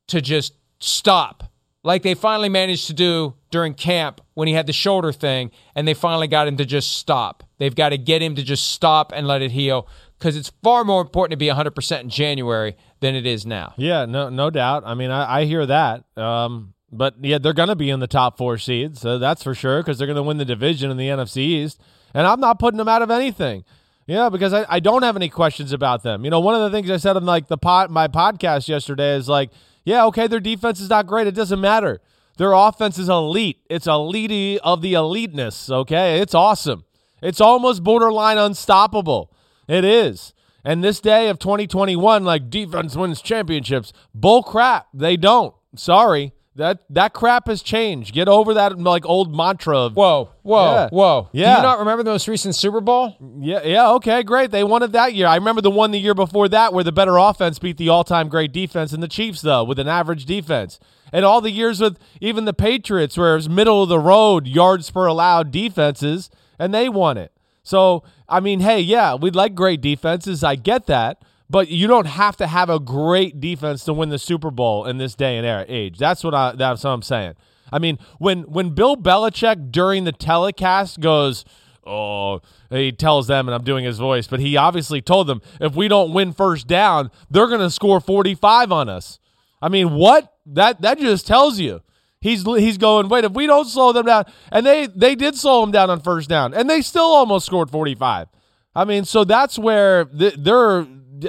to 0.07 0.21
just 0.21 0.53
stop 0.79 1.50
like 1.84 2.03
they 2.03 2.13
finally 2.13 2.49
managed 2.49 2.88
to 2.88 2.93
do 2.93 3.34
during 3.49 3.73
camp 3.73 4.21
when 4.34 4.47
he 4.47 4.53
had 4.53 4.67
the 4.67 4.73
shoulder 4.73 5.11
thing 5.11 5.51
and 5.75 5.88
they 5.88 5.93
finally 5.93 6.27
got 6.27 6.47
him 6.47 6.57
to 6.57 6.65
just 6.65 6.97
stop. 6.97 7.43
They've 7.57 7.75
got 7.75 7.89
to 7.89 7.97
get 7.97 8.21
him 8.21 8.36
to 8.36 8.43
just 8.43 8.67
stop 8.67 9.11
and 9.15 9.27
let 9.27 9.41
it 9.41 9.51
heal 9.51 9.88
because 10.17 10.36
it's 10.36 10.51
far 10.61 10.84
more 10.84 11.01
important 11.01 11.32
to 11.32 11.38
be 11.38 11.47
100% 11.47 12.01
in 12.01 12.09
January 12.09 12.75
than 12.99 13.15
it 13.15 13.25
is 13.25 13.45
now. 13.45 13.73
Yeah, 13.77 14.05
no 14.05 14.29
no 14.29 14.49
doubt. 14.49 14.84
I 14.86 14.93
mean, 14.93 15.09
I, 15.09 15.41
I 15.41 15.45
hear 15.45 15.65
that. 15.65 16.05
Um, 16.17 16.73
but 16.91 17.15
yeah, 17.21 17.39
they're 17.39 17.53
going 17.53 17.69
to 17.69 17.75
be 17.75 17.89
in 17.89 17.99
the 17.99 18.07
top 18.07 18.38
four 18.38 18.57
seeds, 18.57 19.01
so 19.01 19.17
that's 19.17 19.43
for 19.43 19.55
sure 19.55 19.82
because 19.82 19.97
they're 19.97 20.07
going 20.07 20.17
to 20.17 20.23
win 20.23 20.38
the 20.38 20.45
division 20.45 20.91
in 20.91 20.97
the 20.97 21.07
NFC 21.07 21.38
East. 21.38 21.82
And 22.13 22.27
I'm 22.27 22.41
not 22.41 22.59
putting 22.59 22.77
them 22.77 22.89
out 22.89 23.01
of 23.01 23.09
anything. 23.09 23.63
Yeah, 24.05 24.29
because 24.29 24.51
I, 24.51 24.65
I 24.67 24.79
don't 24.82 25.03
have 25.03 25.15
any 25.15 25.29
questions 25.29 25.71
about 25.71 26.03
them. 26.03 26.25
You 26.25 26.32
know, 26.32 26.41
one 26.41 26.53
of 26.53 26.69
the 26.69 26.75
things 26.75 26.91
I 26.91 26.97
said 26.97 27.15
on 27.15 27.25
like 27.25 27.47
the 27.47 27.57
pot 27.57 27.89
my 27.89 28.07
podcast 28.07 28.67
yesterday 28.67 29.15
is 29.15 29.27
like– 29.27 29.49
yeah, 29.84 30.05
okay, 30.05 30.27
their 30.27 30.39
defense 30.39 30.79
is 30.79 30.89
not 30.89 31.07
great. 31.07 31.27
It 31.27 31.36
doesn't 31.36 31.61
matter. 31.61 32.01
Their 32.38 32.53
offense 32.53 32.97
is 32.97 33.09
elite. 33.09 33.61
It's 33.69 33.88
elite 33.88 34.59
of 34.63 34.82
the 34.82 34.93
eliteness, 34.93 35.69
okay? 35.69 36.19
It's 36.19 36.34
awesome. 36.34 36.86
It's 37.21 37.41
almost 37.41 37.84
borderline 37.84 38.38
unstoppable. 38.38 39.32
It 39.67 39.86
is. 39.86 40.34
And 40.63 40.84
this 40.84 40.99
day 40.99 41.29
of 41.29 41.39
2021, 41.39 42.23
like 42.23 42.49
defense 42.49 42.95
wins 42.95 43.21
championships. 43.21 43.93
Bull 44.13 44.43
crap. 44.43 44.88
They 44.93 45.17
don't. 45.17 45.55
Sorry. 45.75 46.34
That 46.55 46.79
that 46.89 47.13
crap 47.13 47.47
has 47.47 47.61
changed. 47.61 48.13
Get 48.13 48.27
over 48.27 48.53
that 48.55 48.77
like 48.77 49.05
old 49.05 49.33
mantra 49.33 49.77
of 49.77 49.95
whoa, 49.95 50.31
whoa, 50.41 50.73
yeah. 50.73 50.89
whoa. 50.89 51.29
Yeah. 51.31 51.55
Do 51.55 51.61
you 51.61 51.67
not 51.67 51.79
remember 51.79 52.03
the 52.03 52.11
most 52.11 52.27
recent 52.27 52.55
Super 52.55 52.81
Bowl? 52.81 53.15
Yeah, 53.39 53.63
yeah. 53.63 53.91
Okay, 53.91 54.21
great. 54.21 54.51
They 54.51 54.65
won 54.65 54.83
it 54.83 54.91
that 54.91 55.13
year. 55.13 55.27
I 55.27 55.35
remember 55.35 55.61
the 55.61 55.71
one 55.71 55.91
the 55.91 55.99
year 55.99 56.13
before 56.13 56.49
that 56.49 56.73
where 56.73 56.83
the 56.83 56.91
better 56.91 57.15
offense 57.15 57.57
beat 57.57 57.77
the 57.77 57.87
all-time 57.87 58.27
great 58.27 58.51
defense 58.51 58.91
and 58.91 59.01
the 59.01 59.07
Chiefs 59.07 59.41
though 59.41 59.63
with 59.63 59.79
an 59.79 59.87
average 59.87 60.25
defense. 60.25 60.77
And 61.13 61.23
all 61.23 61.39
the 61.39 61.51
years 61.51 61.79
with 61.79 61.97
even 62.19 62.43
the 62.43 62.53
Patriots 62.53 63.17
where 63.17 63.31
it 63.31 63.35
was 63.35 63.49
middle 63.49 63.83
of 63.83 63.89
the 63.89 63.99
road 63.99 64.45
yards 64.45 64.91
per 64.91 65.05
allowed 65.05 65.51
defenses 65.51 66.29
and 66.59 66.73
they 66.73 66.89
won 66.89 67.17
it. 67.17 67.31
So 67.63 68.03
I 68.27 68.41
mean, 68.41 68.59
hey, 68.59 68.81
yeah, 68.81 69.15
we'd 69.15 69.35
like 69.35 69.55
great 69.55 69.79
defenses. 69.79 70.43
I 70.43 70.55
get 70.55 70.87
that. 70.87 71.23
But 71.51 71.67
you 71.67 71.85
don't 71.85 72.07
have 72.07 72.37
to 72.37 72.47
have 72.47 72.69
a 72.69 72.79
great 72.79 73.41
defense 73.41 73.83
to 73.83 73.93
win 73.93 74.07
the 74.07 74.17
Super 74.17 74.49
Bowl 74.49 74.85
in 74.85 74.97
this 74.97 75.15
day 75.15 75.35
and 75.35 75.45
era 75.45 75.65
age. 75.67 75.97
That's 75.97 76.23
what 76.23 76.33
I 76.33 76.53
that's 76.53 76.83
what 76.85 76.91
I'm 76.91 77.01
saying. 77.01 77.33
I 77.73 77.79
mean, 77.79 77.99
when 78.19 78.43
when 78.43 78.69
Bill 78.69 78.95
Belichick 78.95 79.69
during 79.69 80.05
the 80.05 80.13
telecast 80.13 81.01
goes, 81.01 81.43
"Oh," 81.85 82.41
he 82.69 82.93
tells 82.93 83.27
them, 83.27 83.49
and 83.49 83.55
I'm 83.55 83.65
doing 83.65 83.83
his 83.83 83.99
voice, 83.99 84.27
but 84.27 84.39
he 84.39 84.55
obviously 84.55 85.01
told 85.01 85.27
them 85.27 85.41
if 85.59 85.75
we 85.75 85.89
don't 85.89 86.13
win 86.13 86.31
first 86.31 86.67
down, 86.67 87.11
they're 87.29 87.47
going 87.47 87.59
to 87.59 87.69
score 87.69 87.99
45 87.99 88.71
on 88.71 88.87
us. 88.87 89.19
I 89.61 89.67
mean, 89.67 89.91
what 89.91 90.33
that 90.45 90.81
that 90.81 90.99
just 90.99 91.27
tells 91.27 91.59
you. 91.59 91.81
He's 92.21 92.43
he's 92.43 92.77
going. 92.77 93.09
Wait, 93.09 93.25
if 93.25 93.33
we 93.33 93.45
don't 93.45 93.67
slow 93.67 93.91
them 93.91 94.05
down, 94.05 94.25
and 94.53 94.65
they 94.65 94.87
they 94.87 95.15
did 95.15 95.35
slow 95.35 95.61
them 95.61 95.71
down 95.71 95.89
on 95.89 95.99
first 95.99 96.29
down, 96.29 96.53
and 96.53 96.69
they 96.69 96.81
still 96.81 97.03
almost 97.03 97.45
scored 97.45 97.69
45. 97.69 98.27
I 98.73 98.85
mean, 98.85 99.03
so 99.03 99.25
that's 99.25 99.59
where 99.59 100.05
they're 100.05 100.87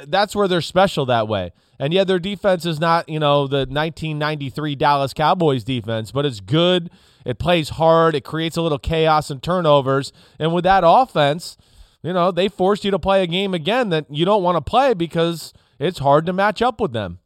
that's 0.09 0.35
where 0.37 0.49
they're 0.49 0.61
special 0.61 1.07
that 1.07 1.29
way. 1.29 1.53
And 1.79 1.93
yeah, 1.93 2.05
their 2.05 2.19
defense 2.19 2.65
is 2.67 2.79
not, 2.79 3.09
you 3.09 3.19
know, 3.19 3.47
the 3.47 3.59
1993 3.69 4.75
Dallas 4.77 5.13
Cowboys 5.13 5.65
defense, 5.65 6.13
but 6.13 6.25
it's 6.25 6.41
good. 6.41 6.91
It 7.25 7.39
plays 7.39 7.71
hard. 7.71 8.15
It 8.15 8.25
creates 8.25 8.57
a 8.57 8.63
little 8.63 8.79
chaos 8.79 9.31
and 9.31 9.43
turnovers. 9.43 10.13
And 10.39 10.53
with 10.55 10.65
that 10.65 10.83
offense, 10.87 11.57
you 12.03 12.13
know, 12.13 12.31
they 12.31 12.49
forced 12.49 12.85
you 12.85 12.91
to 12.93 12.99
play 12.99 13.23
a 13.23 13.27
game 13.27 13.55
again 13.55 13.91
that 13.91 14.07
you 14.11 14.25
don't 14.25 14.43
want 14.43 14.57
to 14.57 14.61
play 14.61 14.95
because 14.95 15.53
it's 15.79 15.99
hard 16.01 16.27
to 16.27 16.33
match 16.33 16.63
up 16.63 16.81
with 16.81 16.93
them. 16.93 17.19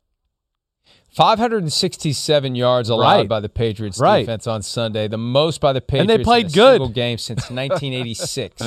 567 1.11 2.55
yards 2.55 2.89
allowed 2.91 3.17
Right. 3.21 3.29
by 3.29 3.41
the 3.41 3.49
Patriots 3.49 3.99
Right. 3.99 4.21
defense 4.21 4.47
on 4.47 4.61
Sunday, 4.63 5.09
the 5.09 5.17
most 5.17 5.61
by 5.63 5.73
the 5.73 5.81
Patriots 5.81 6.11
And 6.13 6.21
they 6.21 6.25
played 6.25 6.47
in 6.47 6.51
a 6.51 6.55
good. 6.55 6.73
single 6.75 6.89
game 6.91 7.19
since 7.19 7.41
1986. 7.51 8.63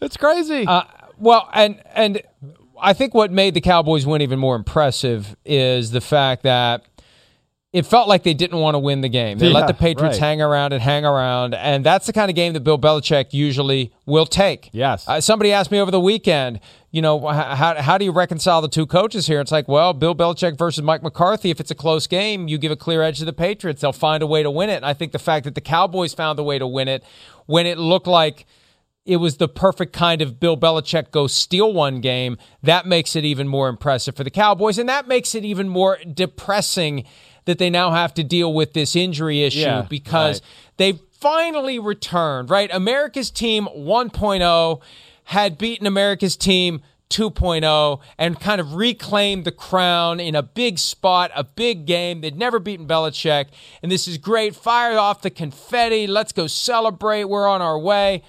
It's 0.00 0.16
crazy. 0.16 0.64
Uh, 0.66 0.84
well, 1.18 1.48
and 1.52 1.82
and 1.94 2.22
I 2.82 2.92
think 2.92 3.14
what 3.14 3.30
made 3.30 3.54
the 3.54 3.60
Cowboys 3.60 4.04
win 4.04 4.22
even 4.22 4.38
more 4.38 4.56
impressive 4.56 5.36
is 5.44 5.92
the 5.92 6.00
fact 6.00 6.42
that 6.42 6.84
it 7.72 7.86
felt 7.86 8.06
like 8.06 8.22
they 8.22 8.34
didn't 8.34 8.58
want 8.58 8.74
to 8.74 8.78
win 8.78 9.00
the 9.00 9.08
game. 9.08 9.38
They 9.38 9.48
Yeah, 9.48 9.54
let 9.54 9.66
the 9.66 9.74
Patriots 9.74 10.16
right. 10.20 10.28
hang 10.28 10.42
around 10.42 10.74
and 10.74 10.82
hang 10.82 11.06
around, 11.06 11.54
and 11.54 11.86
that's 11.86 12.06
the 12.06 12.12
kind 12.12 12.28
of 12.28 12.34
game 12.34 12.52
that 12.52 12.60
Bill 12.60 12.78
Belichick 12.78 13.32
usually 13.32 13.94
will 14.04 14.26
take. 14.26 14.68
Yes. 14.72 15.08
Uh, 15.08 15.22
somebody 15.22 15.52
asked 15.52 15.70
me 15.70 15.80
over 15.80 15.90
the 15.90 16.00
weekend, 16.00 16.60
you 16.90 17.00
know, 17.00 17.18
how, 17.26 17.80
how 17.80 17.96
do 17.96 18.04
you 18.04 18.12
reconcile 18.12 18.60
the 18.60 18.68
two 18.68 18.84
coaches 18.84 19.26
here? 19.26 19.40
It's 19.40 19.52
like, 19.52 19.68
well, 19.68 19.94
Bill 19.94 20.14
Belichick 20.14 20.58
versus 20.58 20.82
Mike 20.82 21.02
McCarthy. 21.02 21.50
If 21.50 21.60
it's 21.60 21.70
a 21.70 21.74
close 21.74 22.06
game, 22.06 22.46
you 22.46 22.58
give 22.58 22.72
a 22.72 22.76
clear 22.76 23.02
edge 23.02 23.20
to 23.20 23.24
the 23.24 23.32
Patriots. 23.32 23.80
They'll 23.80 23.92
find 23.92 24.22
a 24.22 24.26
way 24.26 24.42
to 24.42 24.50
win 24.50 24.68
it. 24.68 24.76
And 24.76 24.84
I 24.84 24.92
think 24.92 25.12
the 25.12 25.18
fact 25.18 25.44
that 25.44 25.54
the 25.54 25.62
Cowboys 25.62 26.12
found 26.12 26.38
a 26.38 26.42
way 26.42 26.58
to 26.58 26.66
win 26.66 26.88
it 26.88 27.02
when 27.46 27.64
it 27.64 27.78
looked 27.78 28.06
like 28.06 28.44
it 29.04 29.16
was 29.16 29.38
the 29.38 29.48
perfect 29.48 29.92
kind 29.92 30.22
of 30.22 30.38
Bill 30.38 30.56
Belichick 30.56 31.10
go 31.10 31.26
steal 31.26 31.72
one 31.72 32.00
game. 32.00 32.36
That 32.62 32.86
makes 32.86 33.16
it 33.16 33.24
even 33.24 33.48
more 33.48 33.68
impressive 33.68 34.14
for 34.16 34.24
the 34.24 34.30
Cowboys, 34.30 34.78
and 34.78 34.88
that 34.88 35.08
makes 35.08 35.34
it 35.34 35.44
even 35.44 35.68
more 35.68 35.98
depressing 36.12 37.04
that 37.44 37.58
they 37.58 37.70
now 37.70 37.90
have 37.90 38.14
to 38.14 38.22
deal 38.22 38.54
with 38.54 38.72
this 38.72 38.94
injury 38.94 39.42
issue 39.42 39.60
Yeah, 39.60 39.86
because 39.88 40.40
right. 40.40 40.48
they 40.76 40.92
finally 41.18 41.78
returned. 41.80 42.50
Right, 42.50 42.70
America's 42.72 43.30
team 43.30 43.68
1.0 43.76 44.80
had 45.24 45.58
beaten 45.58 45.86
America's 45.86 46.36
team 46.36 46.80
2.0 47.10 48.00
and 48.18 48.40
kind 48.40 48.60
of 48.60 48.74
reclaimed 48.74 49.44
the 49.44 49.52
crown 49.52 50.18
in 50.20 50.34
a 50.34 50.42
big 50.42 50.78
spot, 50.78 51.30
a 51.34 51.44
big 51.44 51.86
game. 51.86 52.20
They'd 52.20 52.36
never 52.38 52.58
beaten 52.58 52.86
Belichick, 52.86 53.46
and 53.82 53.90
this 53.90 54.06
is 54.06 54.16
great. 54.18 54.54
Fire 54.54 54.96
off 54.98 55.22
the 55.22 55.30
confetti. 55.30 56.06
Let's 56.06 56.32
go 56.32 56.46
celebrate. 56.46 57.24
We're 57.24 57.48
on 57.48 57.60
our 57.60 57.78
way. 57.78 58.22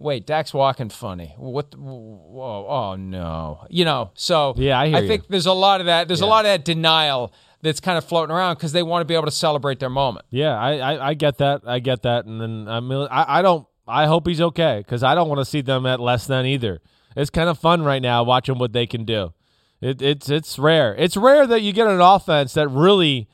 Wait, 0.00 0.26
Dak's 0.26 0.54
walking 0.54 0.88
funny. 0.88 1.34
What? 1.36 1.74
Whoa! 1.76 2.66
Oh, 2.66 2.66
oh 2.68 2.96
no! 2.96 3.66
You 3.68 3.84
know. 3.84 4.10
So 4.14 4.54
Yeah, 4.56 4.80
I 4.80 4.86
you. 4.86 5.06
think 5.06 5.28
there's 5.28 5.44
a 5.46 5.52
lot 5.52 5.80
of 5.80 5.86
that. 5.86 6.08
There's 6.08 6.22
a 6.22 6.26
lot 6.26 6.46
of 6.46 6.50
that 6.50 6.64
denial 6.64 7.32
that's 7.60 7.80
kind 7.80 7.98
of 7.98 8.04
floating 8.04 8.34
around 8.34 8.54
because 8.54 8.72
they 8.72 8.82
want 8.82 9.02
to 9.02 9.04
be 9.04 9.12
able 9.14 9.26
to 9.26 9.30
celebrate 9.30 9.78
their 9.78 9.90
moment. 9.90 10.24
Yeah, 10.30 10.58
I, 10.58 10.78
I, 10.78 11.08
I 11.10 11.14
get 11.14 11.36
that. 11.38 11.60
I 11.66 11.80
get 11.80 12.00
that. 12.02 12.24
And 12.24 12.40
then 12.40 12.66
I 12.66 12.80
mean, 12.80 13.06
I, 13.10 13.40
I 13.40 13.42
don't. 13.42 13.66
I 13.86 14.06
hope 14.06 14.26
he's 14.26 14.40
okay 14.40 14.78
because 14.78 15.02
I 15.02 15.14
don't 15.14 15.28
want 15.28 15.40
to 15.40 15.44
see 15.44 15.60
them 15.60 15.84
at 15.84 16.00
less 16.00 16.26
than 16.26 16.46
either. 16.46 16.80
It's 17.14 17.28
kind 17.28 17.50
of 17.50 17.58
fun 17.58 17.82
right 17.82 18.00
now 18.00 18.22
watching 18.24 18.56
what 18.58 18.72
they 18.72 18.86
can 18.86 19.04
do. 19.04 19.34
It, 19.82 20.00
it's 20.00 20.30
it's 20.30 20.58
rare. 20.58 20.94
It's 20.96 21.16
rare 21.16 21.46
that 21.46 21.60
you 21.60 21.74
get 21.74 21.88
an 21.88 22.00
offense 22.00 22.54
that 22.54 22.68
really 22.68 23.28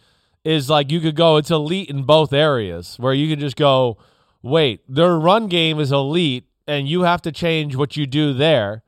is 0.45 0.69
like 0.69 0.91
you 0.91 0.99
could 1.01 1.15
go. 1.15 1.37
It's 1.37 1.51
elite 1.53 1.91
in 1.91 2.03
both 2.03 2.33
areas 2.33 2.97
where 2.99 3.15
you 3.15 3.29
can 3.29 3.39
just 3.39 3.57
go. 3.57 3.99
Wait, 4.43 4.81
their 4.89 5.17
run 5.19 5.49
game 5.49 5.81
is 5.81 5.91
elite, 5.91 6.45
and 6.67 6.89
you 6.89 7.03
have 7.03 7.23
to 7.23 7.33
change 7.33 7.77
what 7.77 7.97
you 7.97 8.07
do 8.07 8.33
there. 8.33 8.83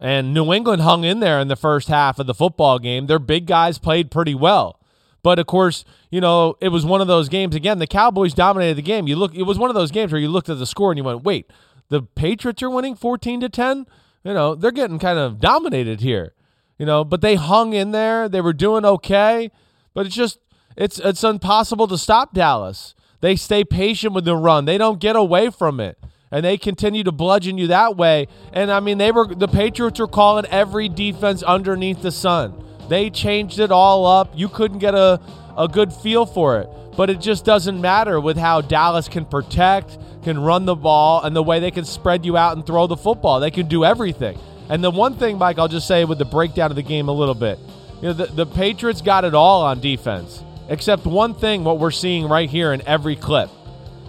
And 0.00 0.32
New 0.32 0.52
England 0.52 0.82
hung 0.82 1.04
in 1.04 1.20
there 1.20 1.40
in 1.40 1.48
the 1.48 1.56
first 1.56 1.88
half 1.88 2.18
of 2.18 2.26
the 2.26 2.34
football 2.34 2.78
game. 2.78 3.06
Their 3.06 3.18
big 3.18 3.46
guys 3.46 3.78
played 3.78 4.10
pretty 4.10 4.34
well. 4.34 4.78
But 5.22 5.38
of 5.38 5.46
course, 5.46 5.84
you 6.10 6.20
know, 6.20 6.54
it 6.60 6.68
was 6.68 6.86
one 6.86 7.00
of 7.00 7.08
those 7.08 7.28
games 7.28 7.54
again, 7.54 7.80
the 7.80 7.86
Cowboys 7.86 8.34
dominated 8.34 8.76
the 8.76 8.82
game. 8.82 9.08
You 9.08 9.16
look 9.16 9.34
it 9.34 9.42
was 9.42 9.58
one 9.58 9.70
of 9.70 9.74
those 9.74 9.90
games 9.90 10.12
where 10.12 10.20
you 10.20 10.28
looked 10.28 10.48
at 10.48 10.58
the 10.58 10.66
score 10.66 10.92
and 10.92 10.98
you 10.98 11.04
went, 11.04 11.24
"Wait, 11.24 11.50
the 11.88 12.02
Patriots 12.02 12.62
are 12.62 12.70
winning 12.70 12.94
14 12.94 13.40
to 13.40 13.48
10?" 13.48 13.86
You 14.22 14.34
know, 14.34 14.54
they're 14.54 14.70
getting 14.70 14.98
kind 14.98 15.18
of 15.18 15.40
dominated 15.40 16.00
here. 16.00 16.34
You 16.78 16.86
know, 16.86 17.04
but 17.04 17.20
they 17.20 17.34
hung 17.34 17.72
in 17.72 17.90
there. 17.90 18.28
They 18.28 18.40
were 18.40 18.52
doing 18.52 18.84
okay, 18.84 19.50
but 19.94 20.06
it's 20.06 20.14
just 20.14 20.38
it's 20.76 21.00
it's 21.00 21.24
impossible 21.24 21.88
to 21.88 21.98
stop 21.98 22.32
Dallas. 22.32 22.94
They 23.20 23.34
stay 23.34 23.64
patient 23.64 24.14
with 24.14 24.24
the 24.24 24.36
run. 24.36 24.64
They 24.64 24.78
don't 24.78 25.00
get 25.00 25.16
away 25.16 25.50
from 25.50 25.80
it. 25.80 25.98
And 26.30 26.44
they 26.44 26.58
continue 26.58 27.04
to 27.04 27.12
bludgeon 27.12 27.58
you 27.58 27.68
that 27.68 27.96
way. 27.96 28.28
And 28.52 28.70
I 28.70 28.80
mean, 28.80 28.98
they 28.98 29.12
were 29.12 29.26
the 29.34 29.48
Patriots 29.48 29.98
were 29.98 30.08
calling 30.08 30.46
every 30.46 30.88
defense 30.88 31.42
underneath 31.42 32.02
the 32.02 32.12
sun. 32.12 32.64
They 32.88 33.10
changed 33.10 33.58
it 33.58 33.70
all 33.70 34.06
up. 34.06 34.32
You 34.34 34.48
couldn't 34.48 34.78
get 34.78 34.94
a, 34.94 35.20
a 35.56 35.68
good 35.68 35.92
feel 35.92 36.26
for 36.26 36.60
it. 36.60 36.68
But 36.96 37.10
it 37.10 37.20
just 37.20 37.44
doesn't 37.44 37.80
matter 37.80 38.20
with 38.20 38.36
how 38.36 38.60
Dallas 38.60 39.08
can 39.08 39.24
protect, 39.24 39.98
can 40.24 40.38
run 40.40 40.64
the 40.64 40.74
ball, 40.74 41.22
and 41.22 41.34
the 41.36 41.42
way 41.42 41.60
they 41.60 41.70
can 41.70 41.84
spread 41.84 42.26
you 42.26 42.36
out 42.36 42.56
and 42.56 42.66
throw 42.66 42.88
the 42.88 42.96
football. 42.96 43.38
They 43.38 43.52
can 43.52 43.68
do 43.68 43.84
everything. 43.84 44.36
And 44.68 44.82
the 44.82 44.90
one 44.90 45.16
thing, 45.16 45.38
Mike, 45.38 45.58
I'll 45.58 45.68
just 45.68 45.86
say 45.86 46.04
with 46.04 46.18
the 46.18 46.24
breakdown 46.24 46.70
of 46.70 46.76
the 46.76 46.82
game 46.82 47.08
a 47.08 47.12
little 47.12 47.34
bit. 47.34 47.58
You 48.02 48.08
know, 48.08 48.12
the, 48.14 48.26
the 48.26 48.46
Patriots 48.46 49.00
got 49.00 49.24
it 49.24 49.34
all 49.34 49.62
on 49.62 49.80
defense, 49.80 50.42
except 50.68 51.06
one 51.06 51.34
thing, 51.34 51.62
what 51.64 51.78
we're 51.78 51.90
seeing 51.90 52.28
right 52.28 52.50
here 52.50 52.72
in 52.72 52.82
every 52.82 53.16
clip. 53.16 53.48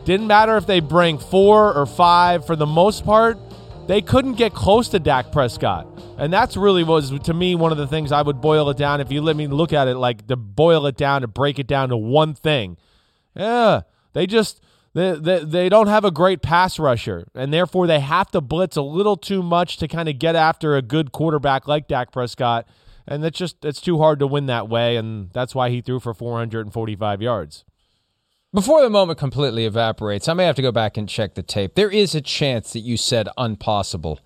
Didn't 0.06 0.28
matter 0.28 0.58
if 0.58 0.66
they 0.66 0.80
bring 0.80 1.18
four 1.18 1.74
or 1.74 1.86
five, 1.86 2.46
for 2.46 2.56
the 2.56 2.66
most 2.66 3.06
part, 3.06 3.38
they 3.88 4.02
couldn't 4.02 4.34
get 4.34 4.54
close 4.54 4.90
to 4.90 5.00
Dak 5.00 5.32
Prescott. 5.32 5.88
And 6.18 6.32
that's 6.32 6.56
really 6.58 6.84
was, 6.84 7.18
to 7.22 7.34
me, 7.34 7.56
one 7.56 7.72
of 7.72 7.78
the 7.78 7.88
things 7.88 8.12
I 8.12 8.22
would 8.22 8.42
boil 8.42 8.70
it 8.70 8.78
down. 8.78 9.02
If 9.02 9.12
you 9.12 9.22
let 9.22 9.36
me 9.36 9.48
look 9.48 9.74
at 9.74 9.88
it 9.88 9.96
like 9.96 10.28
to 10.28 10.36
boil 10.36 10.86
it 10.86 10.98
down, 10.98 11.22
to 11.22 11.28
break 11.28 11.60
it 11.60 11.68
down 11.68 11.90
to 11.90 11.98
one 11.98 12.34
thing. 12.34 12.78
Yeah, 13.36 13.82
they 14.14 14.28
just. 14.28 14.62
They, 14.96 15.12
they, 15.12 15.44
they 15.44 15.70
don't 15.70 15.88
have 15.88 16.04
a 16.04 16.10
great 16.10 16.42
pass 16.42 16.80
rusher, 16.80 17.28
and 17.36 17.54
therefore 17.54 17.86
they 17.86 18.00
have 18.00 18.32
to 18.32 18.42
blitz 18.42 18.76
a 18.76 18.82
little 18.82 19.18
too 19.18 19.44
much 19.44 19.78
to 19.78 19.88
kind 19.88 20.10
of 20.10 20.18
get 20.18 20.36
after 20.36 20.76
a 20.76 20.82
good 20.82 21.12
quarterback 21.12 21.68
like 21.68 21.88
Dak 21.88 22.12
Prescott. 22.12 22.68
And 23.08 23.24
that's 23.24 23.38
just 23.38 23.64
it's 23.64 23.82
too 23.82 24.00
hard 24.00 24.18
to 24.18 24.28
win 24.28 24.48
that 24.48 24.68
way, 24.68 24.98
and 24.98 25.30
that's 25.32 25.54
why 25.54 25.70
he 25.70 25.82
threw 25.82 26.00
for 26.00 26.16
445 26.16 27.22
yards. 27.22 27.66
Before 28.52 28.82
the 28.82 28.90
moment 28.90 29.20
completely 29.20 29.66
evaporates, 29.66 30.28
I 30.28 30.34
may 30.34 30.46
have 30.46 30.56
to 30.56 30.62
go 30.64 30.72
back 30.72 30.98
and 30.98 31.08
check 31.08 31.36
the 31.36 31.44
tape. 31.44 31.76
There 31.76 31.92
is 31.92 32.16
a 32.16 32.22
chance 32.22 32.74
that 32.74 32.80
you 32.80 32.98
said 32.98 33.30
impossible. 33.38 34.20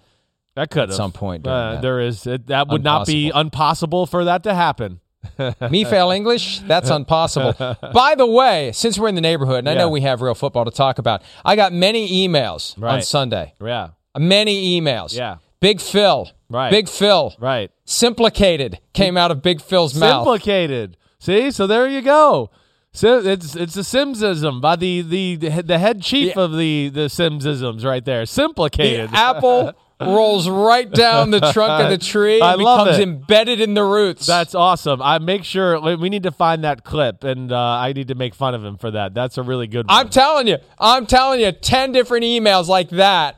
That 0.55 0.69
could 0.69 0.89
at 0.89 0.95
some 0.95 1.11
point. 1.11 1.45
Uh, 1.45 1.81
there 1.81 1.99
is 1.99 2.25
it, 2.25 2.47
that 2.47 2.69
would 2.69 2.83
not 2.83 3.07
be 3.07 3.31
impossible 3.33 4.05
for 4.05 4.23
that 4.25 4.43
to 4.43 4.53
happen. 4.53 5.01
Me 5.71 5.83
fail 5.83 6.11
English? 6.11 6.59
That's 6.59 6.89
impossible. 6.89 7.53
By 7.93 8.15
the 8.15 8.27
way, 8.27 8.71
since 8.73 8.97
we're 8.97 9.07
in 9.07 9.15
the 9.15 9.21
neighborhood, 9.21 9.59
and 9.59 9.69
I 9.69 9.73
know 9.73 9.89
we 9.89 10.01
have 10.01 10.21
real 10.21 10.35
football 10.35 10.65
to 10.65 10.71
talk 10.71 10.99
about, 10.99 11.21
I 11.43 11.55
got 11.55 11.73
many 11.73 12.27
emails 12.27 12.81
on 12.81 13.01
Sunday. 13.01 13.53
Yeah. 13.61 13.89
Many 14.17 14.79
emails. 14.79 15.17
Yeah. 15.17 15.37
Big 15.59 15.81
Phil. 15.81 16.29
Right. 16.49 16.69
Big 16.69 16.87
Phil. 16.87 17.33
Right. 17.39 17.71
Simplicated 17.85 18.79
came 18.93 19.17
out 19.17 19.31
of 19.31 19.41
Big 19.41 19.59
Phil's 19.61 19.95
mouth. 19.95 20.25
Simplicated. 20.25 20.97
See, 21.19 21.51
so 21.51 21.67
there 21.67 21.87
you 21.87 22.01
go. 22.01 22.51
So 22.95 23.19
it's 23.19 23.55
it's 23.55 23.75
a 23.75 23.79
Simsism 23.81 24.61
by 24.61 24.75
the 24.75 25.01
the 25.01 25.35
the 25.35 25.79
head 25.79 26.01
chief 26.01 26.37
of 26.37 26.55
the 26.55 26.89
the 26.89 27.07
Simsisms 27.07 27.83
right 27.83 28.05
there. 28.05 28.25
Simplicated. 28.25 29.09
The 29.09 29.17
apple 29.17 29.73
rolls 30.01 30.47
right 30.47 30.91
down 30.91 31.31
the 31.31 31.39
trunk 31.51 31.83
of 31.83 31.89
the 31.89 31.97
tree 31.97 32.39
I 32.39 32.53
and 32.53 32.61
love 32.61 32.85
becomes 32.85 32.99
it. 32.99 33.03
embedded 33.03 33.61
in 33.61 33.73
the 33.73 33.83
roots. 33.83 34.27
That's 34.27 34.53
awesome. 34.53 35.01
I 35.01 35.17
make 35.17 35.43
sure 35.43 35.79
we 35.81 35.95
we 35.95 36.09
need 36.09 36.23
to 36.23 36.31
find 36.31 36.63
that 36.65 36.83
clip, 36.83 37.23
and 37.23 37.51
uh, 37.51 37.57
I 37.57 37.93
need 37.93 38.09
to 38.09 38.15
make 38.15 38.35
fun 38.35 38.53
of 38.53 38.63
him 38.63 38.77
for 38.77 38.91
that. 38.91 39.15
That's 39.15 39.39
a 39.39 39.43
really 39.43 39.65
good 39.65 39.87
one. 39.87 39.97
I'm 39.97 40.09
telling 40.09 40.45
you, 40.47 40.57
I'm 40.77 41.07
telling 41.07 41.39
you, 41.39 41.51
10 41.51 41.93
different 41.93 42.25
emails 42.25 42.67
like 42.67 42.89
that 42.89 43.37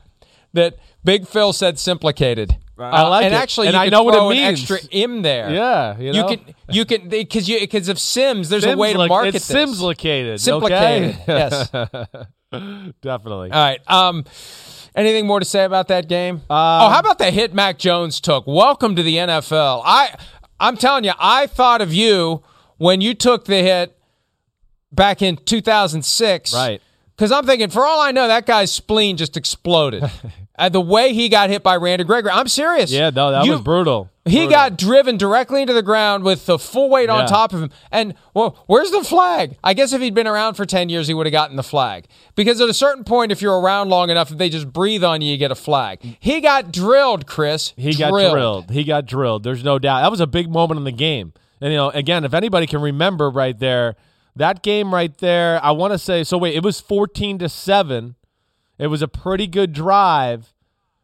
that 0.52 0.76
Big 1.02 1.26
Phil 1.26 1.54
said 1.54 1.78
simplicated. 1.78 2.56
I 2.78 3.08
like 3.08 3.24
and 3.24 3.34
it. 3.34 3.36
actually, 3.36 3.68
And 3.68 3.74
you 3.74 3.80
I 3.80 3.88
know 3.88 4.02
what 4.02 4.14
it 4.14 4.28
means. 4.36 4.60
extra 4.60 4.78
im 4.90 5.22
there. 5.22 5.50
Yeah, 5.52 5.98
you 5.98 6.12
know? 6.12 6.28
can 6.28 6.54
you 6.70 6.84
can 6.84 7.08
because 7.08 7.48
you 7.48 7.58
because 7.60 7.88
of 7.88 7.98
Sims, 7.98 8.48
there's 8.48 8.64
a 8.64 8.76
way 8.76 8.92
to 8.92 9.06
market 9.08 9.34
it's 9.34 9.48
this. 9.48 9.56
Simslicated. 9.56 10.40
Simplicated, 10.40 11.16
okay? 11.20 11.24
yes. 11.28 11.70
Definitely. 13.02 13.50
All 13.50 13.62
right. 13.64 13.80
Um, 13.90 14.24
anything 14.94 15.26
more 15.26 15.40
to 15.40 15.46
say 15.46 15.64
about 15.64 15.88
that 15.88 16.08
game? 16.08 16.42
oh, 16.50 16.88
how 16.88 16.98
about 17.00 17.18
the 17.18 17.30
hit 17.30 17.54
Mac 17.54 17.78
Jones 17.78 18.20
took? 18.20 18.46
Welcome 18.46 18.94
to 18.96 19.02
the 19.02 19.16
NFL. 19.16 19.82
I 19.84 20.14
I'm 20.60 20.76
telling 20.76 21.04
you, 21.04 21.12
I 21.18 21.46
thought 21.46 21.80
of 21.80 21.92
you 21.92 22.42
when 22.78 23.00
you 23.00 23.14
took 23.14 23.46
the 23.46 23.62
hit 23.62 23.98
back 24.92 25.22
in 25.22 25.36
2006. 25.36 26.54
Right. 26.54 26.80
Because 27.14 27.32
I'm 27.32 27.46
thinking, 27.46 27.70
for 27.70 27.86
all 27.86 28.00
I 28.00 28.12
know, 28.12 28.28
that 28.28 28.44
guy's 28.44 28.70
spleen 28.70 29.16
just 29.16 29.36
exploded. 29.36 30.04
and 30.58 30.74
the 30.74 30.80
way 30.80 31.12
he 31.12 31.28
got 31.28 31.50
hit 31.50 31.62
by 31.62 31.76
Randy 31.76 32.04
Gregory, 32.04 32.32
I'm 32.32 32.48
serious. 32.48 32.90
Yeah, 32.90 33.10
no, 33.10 33.30
that 33.30 33.44
You- 33.44 33.52
was 33.52 33.60
brutal. 33.60 34.10
He 34.24 34.38
Brutal. 34.38 34.50
got 34.50 34.76
driven 34.76 35.16
directly 35.16 35.60
into 35.60 35.72
the 35.72 35.84
ground 35.84 36.24
with 36.24 36.46
the 36.46 36.58
full 36.58 36.90
weight 36.90 37.08
on 37.08 37.28
top 37.28 37.52
of 37.52 37.62
him. 37.62 37.70
And, 37.92 38.14
well, 38.34 38.56
where's 38.66 38.90
the 38.90 39.04
flag? 39.04 39.56
I 39.62 39.72
guess 39.72 39.92
if 39.92 40.00
he'd 40.02 40.14
been 40.14 40.26
around 40.26 40.54
for 40.54 40.66
10 40.66 40.88
years, 40.88 41.06
he 41.06 41.14
would 41.14 41.26
have 41.26 41.32
gotten 41.32 41.54
the 41.54 41.62
flag. 41.62 42.06
Because 42.34 42.60
at 42.60 42.68
a 42.68 42.74
certain 42.74 43.04
point, 43.04 43.30
if 43.30 43.40
you're 43.40 43.60
around 43.60 43.88
long 43.88 44.10
enough, 44.10 44.32
if 44.32 44.38
they 44.38 44.48
just 44.48 44.72
breathe 44.72 45.04
on 45.04 45.20
you, 45.22 45.30
you 45.30 45.36
get 45.36 45.52
a 45.52 45.54
flag. 45.54 46.00
He 46.18 46.40
got 46.40 46.72
drilled, 46.72 47.28
Chris. 47.28 47.72
He 47.76 47.94
got 47.94 48.08
drilled. 48.10 48.72
He 48.72 48.82
got 48.82 49.06
drilled. 49.06 49.44
There's 49.44 49.62
no 49.62 49.78
doubt. 49.78 50.00
That 50.02 50.10
was 50.10 50.18
a 50.20 50.26
big 50.26 50.50
moment 50.50 50.78
in 50.78 50.82
the 50.84 50.90
game. 50.90 51.32
And 51.60 51.70
you 51.72 51.76
know, 51.78 51.90
again, 51.90 52.24
if 52.24 52.34
anybody 52.34 52.66
can 52.66 52.80
remember 52.82 53.30
right 53.30 53.56
there, 53.56 53.94
that 54.34 54.60
game 54.64 54.92
right 54.92 55.16
there, 55.18 55.64
I 55.64 55.70
want 55.70 55.92
to 55.92 55.98
say 55.98 56.24
so 56.24 56.36
wait, 56.36 56.56
it 56.56 56.64
was 56.64 56.80
14 56.80 57.38
to 57.38 57.48
7. 57.48 58.15
It 58.78 58.88
was 58.88 59.02
a 59.02 59.08
pretty 59.08 59.46
good 59.46 59.72
drive. 59.72 60.52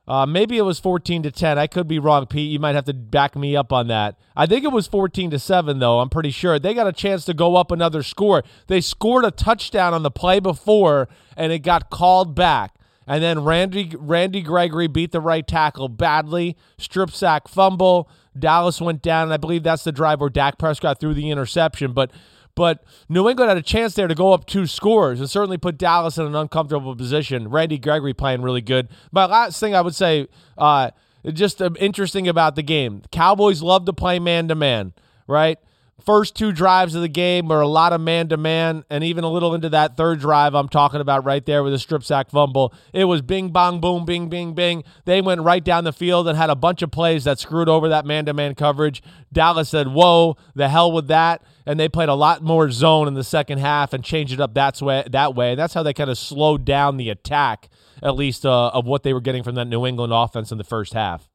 Uh, 0.07 0.27
maybe 0.27 0.59
it 0.59 0.62
was 0.62 0.81
14 0.81 1.23
to 1.23 1.31
10. 1.31 1.59
I 1.59 1.68
could 1.68 1.87
be 1.87 1.99
wrong, 1.99 2.27
Pete. 2.27 2.51
You 2.51 2.59
might 2.59 2.75
have 2.75 2.87
to 2.87 2.95
back 2.95 3.37
me 3.37 3.55
up 3.55 3.73
on 3.73 3.87
that. 3.87 4.18
I 4.37 4.47
think 4.47 4.64
it 4.64 4.73
was 4.73 4.89
14 4.89 5.31
to 5.31 5.39
7 5.39 5.79
though. 5.79 6.01
I'm 6.01 6.11
pretty 6.11 6.31
sure. 6.33 6.59
They 6.59 6.75
got 6.75 6.89
a 6.89 6.93
chance 6.93 7.25
to 7.27 7.35
go 7.35 7.57
up 7.57 7.70
another 7.70 8.03
score. 8.03 8.43
They 8.66 8.81
scored 8.81 9.25
a 9.25 9.31
touchdown 9.31 9.95
on 9.95 10.03
the 10.03 10.11
play 10.11 10.41
before 10.41 11.09
and 11.37 11.53
it 11.53 11.61
got 11.61 11.89
called 11.89 12.35
back. 12.35 12.75
And 13.07 13.23
then 13.23 13.45
Randy 13.45 13.95
Randy 13.99 14.43
Gregory 14.43 14.87
beat 14.87 15.12
the 15.12 15.20
right 15.20 15.47
tackle 15.47 15.89
badly, 15.89 16.57
strip 16.79 17.11
sack 17.11 17.49
fumble. 17.49 18.09
Dallas 18.39 18.81
went 18.81 19.03
down, 19.03 19.25
and 19.25 19.35
I 19.35 19.37
believe 19.37 19.62
that's 19.62 19.85
the 19.85 19.93
drive 19.93 20.20
where 20.20 20.31
Dak 20.31 20.57
Prescott 20.57 21.01
threw 21.01 21.12
the 21.12 21.31
interception. 21.31 21.93
But 21.93 22.12
but 22.55 22.85
New 23.09 23.29
England 23.29 23.49
had 23.49 23.59
a 23.59 23.63
chance 23.63 23.95
there 23.95 24.09
to 24.09 24.15
go 24.15 24.33
up 24.33 24.47
two 24.47 24.67
scores 24.67 25.21
and 25.21 25.29
certainly 25.29 25.59
put 25.59 25.79
Dallas 25.79 26.19
in 26.19 26.27
an 26.27 26.35
uncomfortable 26.35 26.95
position. 26.95 27.49
Randy 27.49 27.79
Gregory 27.79 28.15
playing 28.15 28.43
really 28.43 28.61
good. 28.61 28.89
My 29.11 29.27
last 29.27 29.59
thing 29.59 29.75
I 29.75 29.81
would 29.81 29.95
say, 29.95 30.29
uh, 30.59 30.91
just 31.33 31.63
uh, 31.63 31.71
interesting 31.79 32.29
about 32.29 32.57
the 32.57 32.63
game. 32.63 33.03
Cowboys 33.11 33.63
love 33.63 33.85
to 33.87 33.93
play 33.93 34.19
man 34.19 34.49
to 34.49 34.55
man, 34.55 34.93
right? 35.27 35.59
First 36.05 36.35
two 36.35 36.51
drives 36.51 36.97
of 36.97 37.03
the 37.03 37.09
game 37.09 37.47
were 37.47 37.61
a 37.61 37.69
lot 37.69 37.93
of 37.93 38.01
man 38.01 38.29
to 38.29 38.37
man, 38.37 38.85
and 38.91 39.05
even 39.05 39.23
a 39.23 39.31
little 39.31 39.55
into 39.55 39.69
that 39.69 39.97
third 39.97 40.19
drive 40.19 40.53
I'm 40.53 40.69
talking 40.69 41.01
about 41.01 41.25
right 41.25 41.45
there 41.47 41.63
with 41.63 41.73
a 41.75 41.79
strip 41.79 42.03
sack 42.03 42.31
fumble. 42.31 42.75
It 42.93 43.05
was 43.05 43.23
bing, 43.23 43.51
bong, 43.51 43.81
boom, 43.81 44.05
bing, 44.05 44.29
bing, 44.29 44.53
bing. 44.55 44.83
They 45.05 45.21
went 45.21 45.43
right 45.43 45.63
down 45.63 45.85
the 45.85 45.93
field 45.93 46.27
and 46.27 46.37
had 46.37 46.51
a 46.51 46.57
bunch 46.57 46.83
of 46.83 46.91
plays 46.91 47.23
that 47.23 47.39
screwed 47.39 47.69
over 47.69 47.89
that 47.89 48.05
man 48.05 48.27
to 48.27 48.33
man 48.33 48.57
coverage. 48.57 49.01
Dallas 49.33 49.69
said, 49.69 49.89
Whoa, 49.89 50.37
the 50.57 50.69
hell 50.69 50.91
with 50.91 51.07
that. 51.07 51.45
And 51.67 51.79
they 51.79 51.89
played 51.89 52.09
a 52.09 52.15
lot 52.15 52.43
more 52.43 52.69
zone 52.73 53.07
in 53.07 53.15
the 53.15 53.23
second 53.23 53.59
half 53.59 53.93
and 53.93 54.03
changed 54.03 54.33
it 54.33 54.41
up 54.41 54.55
that 54.55 54.83
way. 54.83 55.05
That 55.09 55.37
way. 55.37 55.51
And 55.51 55.59
that's 55.59 55.75
how 55.75 55.85
they 55.85 55.95
kind 55.95 56.11
of 56.11 56.19
slowed 56.19 56.65
down 56.65 56.97
the 56.97 57.11
attack, 57.11 57.69
at 58.03 58.17
least 58.17 58.45
uh, 58.45 58.71
of 58.71 58.87
what 58.87 59.05
they 59.05 59.13
were 59.13 59.21
getting 59.21 59.45
from 59.45 59.55
that 59.55 59.67
New 59.67 59.87
England 59.87 60.13
offense 60.13 60.51
in 60.51 60.59
the 60.59 60.65
first 60.65 60.95
half. 60.95 61.29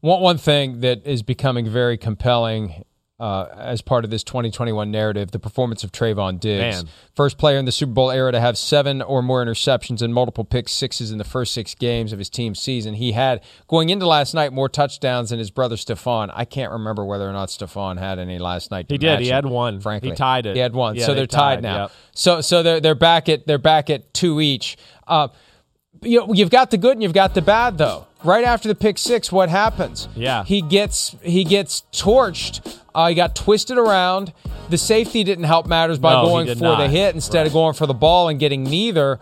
One, 0.00 0.20
one 0.20 0.38
thing 0.38 0.80
that 0.80 1.06
is 1.06 1.22
becoming 1.22 1.68
very 1.68 1.96
compelling 1.96 2.84
uh, 3.24 3.48
as 3.56 3.80
part 3.80 4.04
of 4.04 4.10
this 4.10 4.22
2021 4.22 4.90
narrative, 4.90 5.30
the 5.30 5.38
performance 5.38 5.82
of 5.82 5.90
Trevon 5.90 6.38
Diggs. 6.38 6.84
Man. 6.84 6.92
First 7.16 7.38
player 7.38 7.56
in 7.56 7.64
the 7.64 7.72
Super 7.72 7.92
Bowl 7.92 8.10
era 8.10 8.30
to 8.30 8.38
have 8.38 8.58
seven 8.58 9.00
or 9.00 9.22
more 9.22 9.42
interceptions 9.42 10.02
and 10.02 10.12
multiple 10.12 10.44
pick 10.44 10.68
sixes 10.68 11.10
in 11.10 11.16
the 11.16 11.24
first 11.24 11.54
six 11.54 11.74
games 11.74 12.12
of 12.12 12.18
his 12.18 12.28
team 12.28 12.54
season. 12.54 12.92
He 12.92 13.12
had, 13.12 13.42
going 13.66 13.88
into 13.88 14.06
last 14.06 14.34
night, 14.34 14.52
more 14.52 14.68
touchdowns 14.68 15.30
than 15.30 15.38
his 15.38 15.50
brother 15.50 15.76
Stephon. 15.76 16.30
I 16.34 16.44
can't 16.44 16.70
remember 16.70 17.02
whether 17.02 17.26
or 17.26 17.32
not 17.32 17.48
Stephon 17.48 17.98
had 17.98 18.18
any 18.18 18.38
last 18.38 18.70
night. 18.70 18.86
He 18.90 18.98
did. 18.98 19.20
He 19.20 19.30
him, 19.30 19.34
had 19.36 19.46
one. 19.46 19.80
Frankly, 19.80 20.10
He 20.10 20.16
tied 20.16 20.44
it. 20.44 20.54
He 20.54 20.60
had 20.60 20.74
one. 20.74 20.96
Yeah, 20.96 21.06
so 21.06 21.14
they 21.14 21.20
they're 21.20 21.26
tied, 21.26 21.56
tied, 21.56 21.62
now. 21.62 21.82
yep. 21.84 21.92
So 22.12 22.42
so 22.42 22.62
they're 22.62 22.80
they're 22.80 22.94
back 22.94 23.30
at 23.30 23.46
they're 23.46 23.56
back 23.56 23.88
at 23.88 24.12
two 24.12 24.42
each. 24.42 24.76
Uh, 25.06 25.28
you 26.02 26.20
know, 26.20 26.34
you've 26.34 26.50
got 26.50 26.70
the 26.70 26.76
good 26.76 26.92
and 26.92 27.02
you've 27.02 27.14
got 27.14 27.32
the 27.32 27.40
bad 27.40 27.78
though. 27.78 28.06
Right 28.24 28.44
after 28.44 28.68
the 28.68 28.74
pick 28.74 28.96
six, 28.98 29.30
what 29.30 29.48
happens? 29.50 30.08
Yeah. 30.16 30.44
he 30.44 30.62
gets 30.62 31.14
he 31.22 31.44
gets 31.44 31.84
torched. 31.92 32.78
Uh, 32.94 33.08
he 33.08 33.14
got 33.14 33.36
twisted 33.36 33.76
around. 33.76 34.32
The 34.70 34.78
safety 34.78 35.24
didn't 35.24 35.44
help 35.44 35.66
matters 35.66 35.98
by 35.98 36.12
No, 36.14 36.24
going 36.26 36.46
for 36.48 36.76
the 36.76 36.88
hit 36.88 37.14
instead 37.14 37.46
of 37.46 37.52
going 37.52 37.74
for 37.74 37.86
the 37.86 37.94
ball 37.94 38.28
and 38.28 38.40
getting 38.40 38.64
neither. 38.64 39.18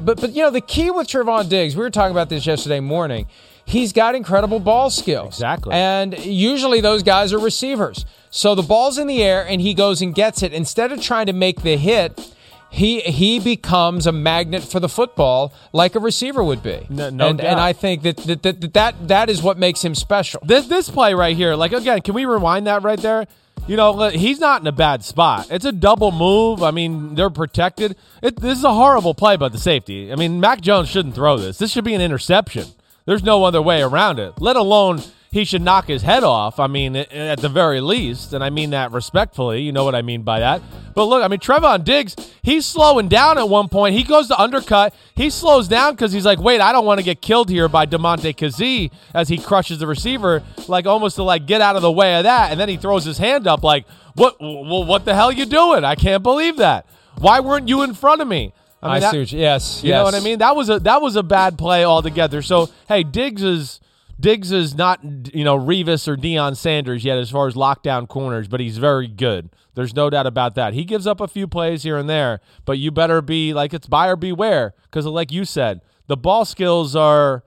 But 0.00 0.20
but 0.20 0.32
you 0.32 0.42
know 0.42 0.50
the 0.50 0.60
key 0.60 0.90
with 0.90 1.08
Trevon 1.08 1.48
Diggs, 1.48 1.76
we 1.76 1.82
were 1.82 1.90
talking 1.90 2.12
about 2.12 2.28
this 2.28 2.46
yesterday 2.46 2.80
morning. 2.80 3.26
He's 3.66 3.92
got 3.92 4.14
incredible 4.14 4.60
ball 4.60 4.90
skills. 4.90 5.34
Exactly. 5.34 5.74
And 5.74 6.16
usually 6.24 6.80
those 6.80 7.02
guys 7.02 7.32
are 7.32 7.38
receivers. 7.38 8.06
So 8.30 8.54
the 8.54 8.62
ball's 8.62 8.96
in 8.96 9.08
the 9.08 9.22
air 9.24 9.44
and 9.46 9.60
he 9.60 9.74
goes 9.74 10.00
and 10.00 10.14
gets 10.14 10.42
it. 10.42 10.52
Instead 10.52 10.92
of 10.92 11.02
trying 11.02 11.26
to 11.26 11.32
make 11.32 11.62
the 11.62 11.76
hit, 11.76 12.32
he 12.70 13.00
he 13.00 13.38
becomes 13.38 14.06
a 14.06 14.12
magnet 14.12 14.62
for 14.62 14.80
the 14.80 14.88
football 14.88 15.52
like 15.72 15.94
a 15.94 16.00
receiver 16.00 16.42
would 16.42 16.62
be. 16.62 16.86
No- 16.88 17.10
no 17.10 17.28
and, 17.28 17.38
doubt. 17.38 17.46
and 17.46 17.60
I 17.60 17.72
think 17.72 18.02
that 18.02 18.16
that, 18.18 18.42
that 18.42 18.72
that 18.74 19.08
that 19.08 19.30
is 19.30 19.42
what 19.42 19.58
makes 19.58 19.84
him 19.84 19.94
special. 19.94 20.40
This 20.44 20.66
this 20.66 20.88
play 20.90 21.14
right 21.14 21.36
here, 21.36 21.54
like 21.54 21.72
again, 21.72 22.02
can 22.02 22.14
we 22.14 22.24
rewind 22.24 22.66
that 22.66 22.82
right 22.82 23.00
there? 23.00 23.26
You 23.66 23.76
know, 23.76 24.10
he's 24.10 24.38
not 24.38 24.60
in 24.60 24.66
a 24.68 24.72
bad 24.72 25.04
spot. 25.04 25.48
It's 25.50 25.64
a 25.64 25.72
double 25.72 26.12
move. 26.12 26.62
I 26.62 26.70
mean, 26.70 27.16
they're 27.16 27.30
protected. 27.30 27.96
It, 28.22 28.40
this 28.40 28.58
is 28.58 28.64
a 28.64 28.72
horrible 28.72 29.12
play 29.12 29.36
by 29.36 29.48
the 29.48 29.58
safety. 29.58 30.12
I 30.12 30.14
mean, 30.16 30.38
Mac 30.38 30.60
Jones 30.60 30.88
shouldn't 30.88 31.16
throw 31.16 31.36
this. 31.36 31.58
This 31.58 31.72
should 31.72 31.84
be 31.84 31.94
an 31.94 32.00
interception. 32.00 32.66
There's 33.06 33.24
no 33.24 33.42
other 33.42 33.60
way 33.60 33.82
around 33.82 34.20
it. 34.20 34.34
Let 34.38 34.54
alone 34.56 35.02
he 35.36 35.44
should 35.44 35.60
knock 35.60 35.86
his 35.86 36.00
head 36.00 36.24
off. 36.24 36.58
I 36.58 36.66
mean, 36.66 36.96
at- 36.96 37.40
the 37.40 37.50
very 37.50 37.82
least, 37.82 38.32
and 38.32 38.42
I 38.42 38.48
mean 38.48 38.70
that 38.70 38.90
respectfully. 38.90 39.60
You 39.60 39.70
know 39.70 39.84
what 39.84 39.94
I 39.94 40.00
mean 40.00 40.22
by 40.22 40.40
that. 40.40 40.62
But 40.94 41.04
look, 41.04 41.22
I 41.22 41.28
mean, 41.28 41.40
Trevon 41.40 41.84
Diggs, 41.84 42.16
he's 42.42 42.64
slowing 42.64 43.08
down 43.08 43.36
at 43.36 43.46
one 43.46 43.68
point. 43.68 43.94
He 43.94 44.02
goes 44.02 44.28
to 44.28 44.40
undercut. 44.40 44.94
He 45.14 45.28
slows 45.28 45.68
down 45.68 45.92
because 45.92 46.10
he's 46.10 46.24
like, 46.24 46.40
wait, 46.40 46.62
I 46.62 46.72
don't 46.72 46.86
want 46.86 47.00
to 47.00 47.04
get 47.04 47.20
killed 47.20 47.50
here 47.50 47.68
by 47.68 47.84
Damontae 47.84 48.34
Kazee 48.34 48.90
as 49.12 49.28
he 49.28 49.36
crushes 49.36 49.78
the 49.78 49.86
receiver, 49.86 50.42
like 50.68 50.86
almost 50.86 51.16
to 51.16 51.22
like 51.22 51.46
get 51.46 51.60
out 51.60 51.76
of 51.76 51.82
the 51.82 51.92
way 51.92 52.16
of 52.16 52.24
that. 52.24 52.50
And 52.50 52.58
then 52.58 52.70
he 52.70 52.78
throws 52.78 53.04
his 53.04 53.18
hand 53.18 53.46
up, 53.46 53.62
like, 53.62 53.86
what? 54.14 54.40
Well, 54.40 54.86
what 54.86 55.04
the 55.04 55.14
hell 55.14 55.30
you 55.30 55.44
doing? 55.44 55.84
I 55.84 55.96
can't 55.96 56.22
believe 56.22 56.56
that. 56.56 56.86
Why 57.18 57.40
weren't 57.40 57.68
you 57.68 57.82
in 57.82 57.92
front 57.92 58.22
of 58.22 58.28
me? 58.28 58.54
I, 58.82 58.92
mean, 58.94 59.00
that- 59.02 59.10
see 59.12 59.18
what 59.18 59.32
you, 59.32 59.38
yes, 59.40 59.82
you 59.82 59.90
yes. 59.90 59.98
know 59.98 60.04
what 60.04 60.14
I 60.14 60.20
mean? 60.20 60.38
That 60.38 60.56
was 60.56 60.70
a 60.70 60.78
that 60.80 61.02
was 61.02 61.16
a 61.16 61.22
bad 61.22 61.58
play 61.58 61.84
altogether. 61.84 62.40
So 62.40 62.70
hey, 62.88 63.02
Diggs 63.02 63.42
is 63.42 63.80
Diggs 64.18 64.50
is 64.50 64.74
not 64.74 65.00
you 65.34 65.44
know 65.44 65.58
Revis 65.58 66.08
or 66.08 66.16
Deion 66.16 66.56
Sanders 66.56 67.04
yet 67.04 67.18
as 67.18 67.30
far 67.30 67.46
as 67.46 67.54
lockdown 67.54 68.08
corners, 68.08 68.48
but 68.48 68.60
he's 68.60 68.78
very 68.78 69.08
good. 69.08 69.50
There's 69.74 69.94
no 69.94 70.08
doubt 70.08 70.26
about 70.26 70.54
that. 70.54 70.72
He 70.72 70.84
gives 70.84 71.06
up 71.06 71.20
a 71.20 71.28
few 71.28 71.46
plays 71.46 71.82
here 71.82 71.98
and 71.98 72.08
there, 72.08 72.40
but 72.64 72.78
you 72.78 72.90
better 72.90 73.20
be 73.20 73.52
like 73.52 73.74
it's 73.74 73.86
buyer 73.86 74.16
beware 74.16 74.74
because 74.84 75.04
like 75.04 75.30
you 75.30 75.44
said, 75.44 75.82
the 76.06 76.16
ball 76.16 76.44
skills 76.44 76.96
are. 76.96 77.44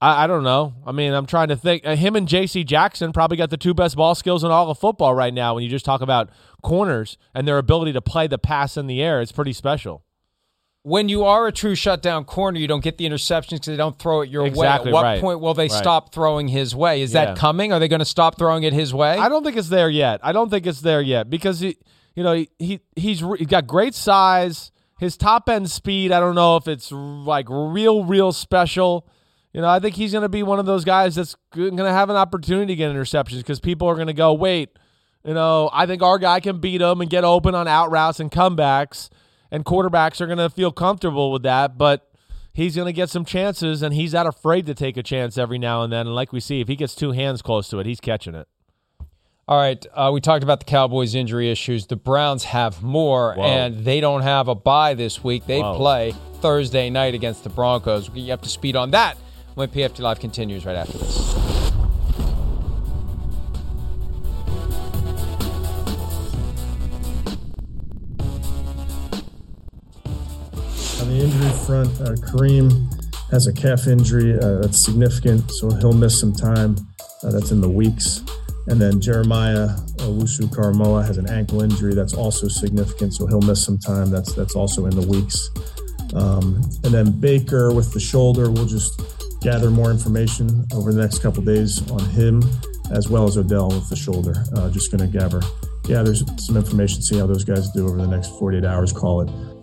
I, 0.00 0.24
I 0.24 0.26
don't 0.28 0.44
know. 0.44 0.74
I 0.86 0.92
mean, 0.92 1.12
I'm 1.12 1.26
trying 1.26 1.48
to 1.48 1.56
think. 1.56 1.84
Uh, 1.84 1.96
him 1.96 2.14
and 2.14 2.28
J.C. 2.28 2.62
Jackson 2.62 3.12
probably 3.12 3.36
got 3.36 3.50
the 3.50 3.56
two 3.56 3.74
best 3.74 3.96
ball 3.96 4.14
skills 4.14 4.44
in 4.44 4.52
all 4.52 4.70
of 4.70 4.78
football 4.78 5.12
right 5.12 5.34
now. 5.34 5.56
When 5.56 5.64
you 5.64 5.68
just 5.68 5.84
talk 5.84 6.00
about 6.00 6.30
corners 6.62 7.18
and 7.34 7.48
their 7.48 7.58
ability 7.58 7.92
to 7.94 8.00
play 8.00 8.28
the 8.28 8.38
pass 8.38 8.76
in 8.76 8.86
the 8.86 9.02
air, 9.02 9.20
it's 9.20 9.32
pretty 9.32 9.52
special. 9.52 10.04
When 10.88 11.08
you 11.08 11.24
are 11.24 11.46
a 11.46 11.52
true 11.52 11.74
shutdown 11.74 12.24
corner, 12.24 12.58
you 12.58 12.66
don't 12.66 12.82
get 12.82 12.98
the 12.98 13.04
interceptions 13.06 13.50
because 13.50 13.66
they 13.66 13.76
don't 13.76 13.98
throw 13.98 14.22
it 14.22 14.30
your 14.30 14.46
Exactly 14.46 14.90
way. 14.90 14.98
At 14.98 15.02
what 15.02 15.02
right. 15.04 15.20
point 15.20 15.40
will 15.40 15.54
they 15.54 15.64
Right. 15.64 15.70
stop 15.72 16.12
throwing 16.12 16.48
his 16.48 16.74
way? 16.74 17.02
Is 17.02 17.12
Yeah. 17.12 17.26
that 17.26 17.36
coming? 17.36 17.72
Are 17.72 17.78
they 17.78 17.88
going 17.88 17.98
to 18.00 18.04
stop 18.06 18.38
throwing 18.38 18.62
it 18.62 18.72
his 18.72 18.94
way? 18.94 19.18
I 19.18 19.28
don't 19.28 19.44
think 19.44 19.56
it's 19.56 19.68
there 19.68 19.90
yet. 19.90 20.20
I 20.22 20.32
don't 20.32 20.50
think 20.50 20.66
it's 20.66 20.80
there 20.80 21.00
yet 21.02 21.28
because 21.28 21.60
he, 21.60 21.76
you 22.16 22.22
know, 22.22 22.32
he, 22.34 22.48
he 22.58 22.80
he's 22.96 23.20
he's 23.38 23.46
got 23.48 23.66
great 23.66 23.94
size. 23.94 24.72
His 24.98 25.16
top 25.16 25.48
end 25.48 25.70
speed, 25.70 26.10
I 26.10 26.18
don't 26.18 26.34
know 26.34 26.56
if 26.56 26.66
it's 26.66 26.90
like 26.90 27.46
real, 27.48 28.04
real 28.04 28.32
special. 28.32 29.06
You 29.52 29.60
know, 29.60 29.68
I 29.68 29.78
think 29.78 29.94
he's 29.94 30.12
going 30.12 30.22
to 30.22 30.28
be 30.28 30.42
one 30.42 30.58
of 30.58 30.66
those 30.66 30.84
guys 30.84 31.14
that's 31.14 31.36
going 31.54 31.76
to 31.76 31.92
have 31.92 32.10
an 32.10 32.16
opportunity 32.16 32.72
to 32.72 32.76
get 32.76 32.90
interceptions 32.92 33.38
because 33.38 33.60
people 33.60 33.88
are 33.88 33.94
going 33.94 34.08
to 34.08 34.12
go, 34.12 34.32
wait, 34.34 34.70
you 35.24 35.34
know, 35.34 35.70
I 35.72 35.86
think 35.86 36.02
our 36.02 36.18
guy 36.18 36.40
can 36.40 36.58
beat 36.60 36.80
him 36.80 37.00
and 37.00 37.08
get 37.08 37.24
open 37.24 37.54
on 37.54 37.66
out 37.68 37.90
routes 37.90 38.20
and 38.20 38.30
comebacks, 38.30 39.08
and 39.50 39.64
quarterbacks 39.64 40.20
are 40.20 40.26
going 40.26 40.38
to 40.38 40.50
feel 40.50 40.72
comfortable 40.72 41.32
with 41.32 41.42
that. 41.42 41.78
But 41.78 42.10
he's 42.52 42.76
going 42.76 42.86
to 42.86 42.92
get 42.92 43.10
some 43.10 43.24
chances, 43.24 43.82
and 43.82 43.94
he's 43.94 44.12
not 44.12 44.26
afraid 44.26 44.66
to 44.66 44.74
take 44.74 44.96
a 44.96 45.02
chance 45.02 45.38
every 45.38 45.58
now 45.58 45.82
and 45.82 45.92
then. 45.92 46.06
And 46.06 46.14
like 46.14 46.32
we 46.32 46.40
see, 46.40 46.60
if 46.60 46.68
he 46.68 46.76
gets 46.76 46.94
two 46.94 47.12
hands 47.12 47.42
close 47.42 47.68
to 47.68 47.78
it, 47.78 47.86
he's 47.86 48.00
catching 48.00 48.34
it. 48.34 48.48
All 49.46 49.56
right, 49.56 49.86
uh, 49.94 50.10
we 50.12 50.20
talked 50.20 50.42
about 50.42 50.58
the 50.58 50.66
Cowboys' 50.66 51.14
injury 51.14 51.50
issues. 51.50 51.86
The 51.86 51.96
Browns 51.96 52.44
have 52.44 52.82
more, 52.82 53.32
Whoa. 53.32 53.44
and 53.44 53.82
they 53.82 53.98
don't 53.98 54.20
have 54.20 54.46
a 54.46 54.54
bye 54.54 54.92
this 54.92 55.24
week. 55.24 55.46
They 55.46 55.60
Whoa. 55.60 55.74
play 55.74 56.14
Thursday 56.40 56.90
night 56.90 57.14
against 57.14 57.44
the 57.44 57.50
Broncos. 57.50 58.10
You 58.12 58.34
up 58.34 58.42
to 58.42 58.48
speed 58.50 58.76
on 58.76 58.90
that 58.90 59.16
when 59.54 59.70
PFT 59.70 60.00
Live 60.00 60.20
continues 60.20 60.66
right 60.66 60.76
after 60.76 60.98
this. 60.98 61.57
On 71.00 71.08
the 71.08 71.20
injury 71.22 71.50
front, 71.64 71.88
uh, 72.00 72.14
Kareem 72.26 72.92
has 73.30 73.46
a 73.46 73.52
calf 73.52 73.86
injury 73.86 74.38
uh, 74.38 74.58
that's 74.60 74.78
significant, 74.78 75.50
so 75.50 75.70
he'll 75.76 75.92
miss 75.92 76.18
some 76.18 76.32
time. 76.32 76.76
Uh, 77.22 77.30
that's 77.32 77.50
in 77.50 77.60
the 77.60 77.68
weeks. 77.68 78.22
And 78.68 78.80
then 78.80 79.00
Jeremiah 79.00 79.68
Owusu 79.98 80.46
Koramoah 80.50 81.06
has 81.06 81.18
an 81.18 81.28
ankle 81.28 81.62
injury 81.62 81.94
that's 81.94 82.14
also 82.14 82.48
significant, 82.48 83.14
so 83.14 83.26
he'll 83.26 83.40
miss 83.40 83.64
some 83.64 83.78
time. 83.78 84.10
That's 84.10 84.34
that's 84.34 84.54
also 84.54 84.86
in 84.86 84.94
the 84.94 85.06
weeks. 85.06 85.50
Um, 86.14 86.62
and 86.84 86.92
then 86.92 87.10
Baker 87.18 87.72
with 87.72 87.92
the 87.92 88.00
shoulder, 88.00 88.50
we'll 88.50 88.66
just 88.66 89.00
gather 89.40 89.70
more 89.70 89.90
information 89.90 90.66
over 90.74 90.92
the 90.92 91.00
next 91.00 91.20
couple 91.20 91.42
days 91.42 91.88
on 91.90 92.04
him, 92.10 92.42
as 92.92 93.08
well 93.08 93.24
as 93.24 93.36
Odell 93.36 93.68
with 93.68 93.88
the 93.88 93.96
shoulder. 93.96 94.44
Uh, 94.54 94.70
just 94.70 94.92
going 94.92 95.10
to 95.10 95.18
gather 95.18 95.40
gather 95.84 96.14
some 96.14 96.56
information, 96.56 97.00
see 97.00 97.18
how 97.18 97.26
those 97.26 97.44
guys 97.44 97.70
do 97.70 97.88
over 97.88 97.96
the 97.96 98.06
next 98.06 98.38
48 98.38 98.64
hours. 98.64 98.92
Call 98.92 99.22
it. 99.22 99.57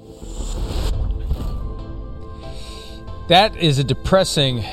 That 3.28 3.56
is 3.58 3.80
a 3.80 3.84
depressing 3.84 4.64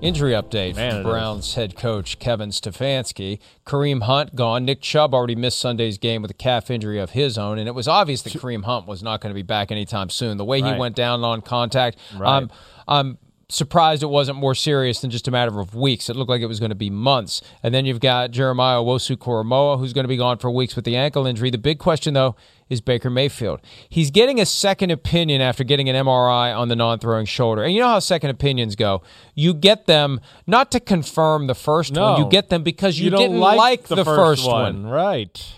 injury 0.00 0.32
update 0.32 0.76
Man, 0.76 1.02
for 1.02 1.10
Browns 1.10 1.54
head 1.56 1.76
coach 1.76 2.18
Kevin 2.18 2.48
Stefanski. 2.48 3.38
Kareem 3.66 4.02
Hunt 4.04 4.34
gone. 4.34 4.64
Nick 4.64 4.80
Chubb 4.80 5.12
already 5.12 5.34
missed 5.34 5.58
Sunday's 5.58 5.98
game 5.98 6.22
with 6.22 6.30
a 6.30 6.34
calf 6.34 6.70
injury 6.70 6.98
of 6.98 7.10
his 7.10 7.36
own, 7.36 7.58
and 7.58 7.68
it 7.68 7.72
was 7.74 7.86
obvious 7.86 8.22
that 8.22 8.32
Kareem 8.32 8.64
Hunt 8.64 8.86
was 8.86 9.02
not 9.02 9.20
going 9.20 9.30
to 9.30 9.34
be 9.34 9.42
back 9.42 9.70
anytime 9.70 10.08
soon. 10.08 10.38
The 10.38 10.44
way 10.44 10.62
Right. 10.62 10.72
he 10.72 10.78
went 10.80 10.96
down 10.96 11.22
on 11.22 11.42
contact, 11.42 11.98
um, 12.14 12.20
Right. 12.20 12.30
I'm, 12.36 12.50
I'm 12.88 13.18
surprised 13.50 14.02
it 14.02 14.06
wasn't 14.06 14.38
more 14.38 14.54
serious 14.54 15.00
than 15.00 15.10
just 15.10 15.28
a 15.28 15.30
matter 15.30 15.60
of 15.60 15.74
weeks. 15.74 16.08
It 16.08 16.16
looked 16.16 16.30
like 16.30 16.40
it 16.40 16.46
was 16.46 16.60
going 16.60 16.70
to 16.70 16.74
be 16.76 16.88
months. 16.90 17.42
And 17.62 17.74
then 17.74 17.84
you've 17.84 18.00
got 18.00 18.30
Jeremiah 18.30 18.78
Owusu 18.78 19.16
Koramoah, 19.16 19.78
who's 19.78 19.92
going 19.92 20.04
to 20.04 20.08
be 20.08 20.16
gone 20.18 20.38
for 20.38 20.50
weeks 20.50 20.76
with 20.76 20.86
the 20.86 20.96
ankle 20.96 21.26
injury. 21.26 21.50
The 21.50 21.58
big 21.58 21.78
question, 21.78 22.14
though, 22.14 22.36
is 22.68 22.80
Baker 22.80 23.10
Mayfield. 23.10 23.60
He's 23.88 24.10
getting 24.10 24.40
a 24.40 24.46
second 24.46 24.90
opinion 24.90 25.40
after 25.40 25.64
getting 25.64 25.88
an 25.88 25.96
MRI 25.96 26.56
on 26.56 26.68
the 26.68 26.76
non 26.76 26.98
throwing 26.98 27.26
shoulder. 27.26 27.62
And 27.62 27.72
you 27.72 27.80
know 27.80 27.88
how 27.88 27.98
second 27.98 28.30
opinions 28.30 28.76
go. 28.76 29.02
You 29.34 29.54
get 29.54 29.86
them 29.86 30.20
not 30.46 30.70
to 30.72 30.80
confirm 30.80 31.46
the 31.46 31.54
first 31.54 31.92
No. 31.92 32.12
one, 32.12 32.22
you 32.22 32.28
get 32.28 32.48
them 32.48 32.62
because 32.62 32.98
you, 32.98 33.10
don't 33.10 33.20
didn't 33.20 33.38
like, 33.38 33.88
the, 33.88 34.04
first, 34.04 34.46
one. 34.46 34.86
Right. 34.86 35.54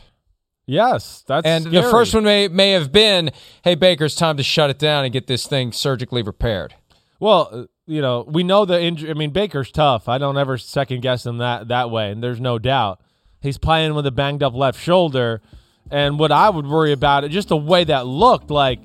Yes, 0.66 1.24
that's 1.26 1.46
And 1.46 1.64
the 1.64 1.82
first 1.82 2.14
one 2.14 2.22
may, 2.22 2.46
may 2.46 2.70
have 2.70 2.92
been, 2.92 3.32
hey, 3.64 3.74
Baker, 3.74 4.04
it's 4.04 4.14
time 4.14 4.36
to 4.36 4.42
shut 4.44 4.70
it 4.70 4.78
down 4.78 5.04
and 5.04 5.12
get 5.12 5.26
this 5.26 5.46
thing 5.46 5.72
surgically 5.72 6.22
repaired. 6.22 6.74
Well, 7.18 7.48
uh, 7.50 7.64
you 7.86 8.00
know, 8.00 8.24
we 8.28 8.44
know 8.44 8.64
the 8.64 8.80
injury. 8.80 9.10
I 9.10 9.14
mean, 9.14 9.30
Baker's 9.30 9.72
tough. 9.72 10.08
I 10.08 10.18
don't 10.18 10.38
ever 10.38 10.56
second 10.56 11.02
guess 11.02 11.26
him 11.26 11.38
that 11.38 11.68
that 11.68 11.90
way, 11.90 12.12
and 12.12 12.22
there's 12.22 12.40
no 12.40 12.58
doubt 12.58 13.00
he's 13.40 13.58
playing 13.58 13.94
with 13.94 14.06
a 14.06 14.12
banged 14.12 14.44
up 14.44 14.54
left 14.54 14.80
shoulder. 14.80 15.42
And 15.90 16.18
what 16.18 16.30
I 16.32 16.48
would 16.48 16.66
worry 16.66 16.92
about 16.92 17.24
it, 17.24 17.30
just 17.30 17.48
the 17.48 17.56
way 17.56 17.84
that 17.84 18.06
looked 18.06 18.50
like. 18.50 18.78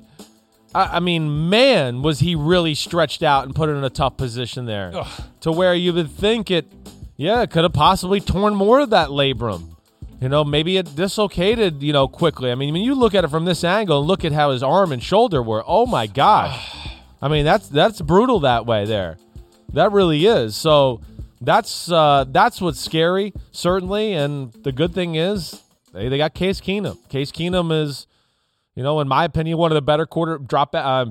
I, 0.74 0.96
I 0.96 1.00
mean, 1.00 1.48
man, 1.48 2.02
was 2.02 2.20
he 2.20 2.34
really 2.34 2.74
stretched 2.74 3.22
out 3.22 3.44
and 3.44 3.54
put 3.54 3.68
in 3.68 3.82
a 3.84 3.90
tough 3.90 4.16
position 4.16 4.66
there, 4.66 4.92
to 5.40 5.52
where 5.52 5.74
you 5.74 5.92
would 5.92 6.10
think 6.10 6.50
it, 6.50 6.66
yeah, 7.16 7.42
it 7.42 7.50
could 7.50 7.62
have 7.62 7.72
possibly 7.72 8.20
torn 8.20 8.54
more 8.54 8.80
of 8.80 8.90
that 8.90 9.10
labrum. 9.10 9.76
You 10.20 10.28
know, 10.28 10.44
maybe 10.44 10.78
it 10.78 10.96
dislocated, 10.96 11.82
you 11.82 11.92
know, 11.92 12.08
quickly. 12.08 12.50
I 12.50 12.54
mean, 12.54 12.72
when 12.72 12.82
you 12.82 12.94
look 12.94 13.14
at 13.14 13.22
it 13.22 13.28
from 13.28 13.44
this 13.44 13.62
angle 13.62 14.00
and 14.00 14.08
look 14.08 14.24
at 14.24 14.32
how 14.32 14.50
his 14.50 14.62
arm 14.62 14.90
and 14.90 15.02
shoulder 15.02 15.42
were, 15.42 15.62
oh 15.66 15.86
my 15.86 16.06
gosh. 16.06 16.88
I 17.20 17.28
mean, 17.28 17.44
that's 17.44 17.68
that's 17.68 18.00
brutal 18.00 18.40
that 18.40 18.66
way 18.66 18.84
there. 18.86 19.18
That 19.74 19.92
really 19.92 20.26
is. 20.26 20.56
So 20.56 21.02
that's 21.40 21.90
uh, 21.90 22.24
that's 22.28 22.60
what's 22.60 22.80
scary, 22.80 23.34
certainly. 23.50 24.14
And 24.14 24.52
the 24.52 24.72
good 24.72 24.94
thing 24.94 25.16
is 25.16 25.62
they, 25.96 26.08
they 26.08 26.18
got 26.18 26.34
Case 26.34 26.60
Keenum. 26.60 26.96
Case 27.08 27.32
Keenum 27.32 27.72
is, 27.72 28.06
you 28.74 28.82
know, 28.82 29.00
in 29.00 29.08
my 29.08 29.24
opinion, 29.24 29.58
one 29.58 29.72
of 29.72 29.74
the 29.74 29.82
better 29.82 30.06
quarter 30.06 30.38
drop 30.38 30.74
uh, 30.74 31.06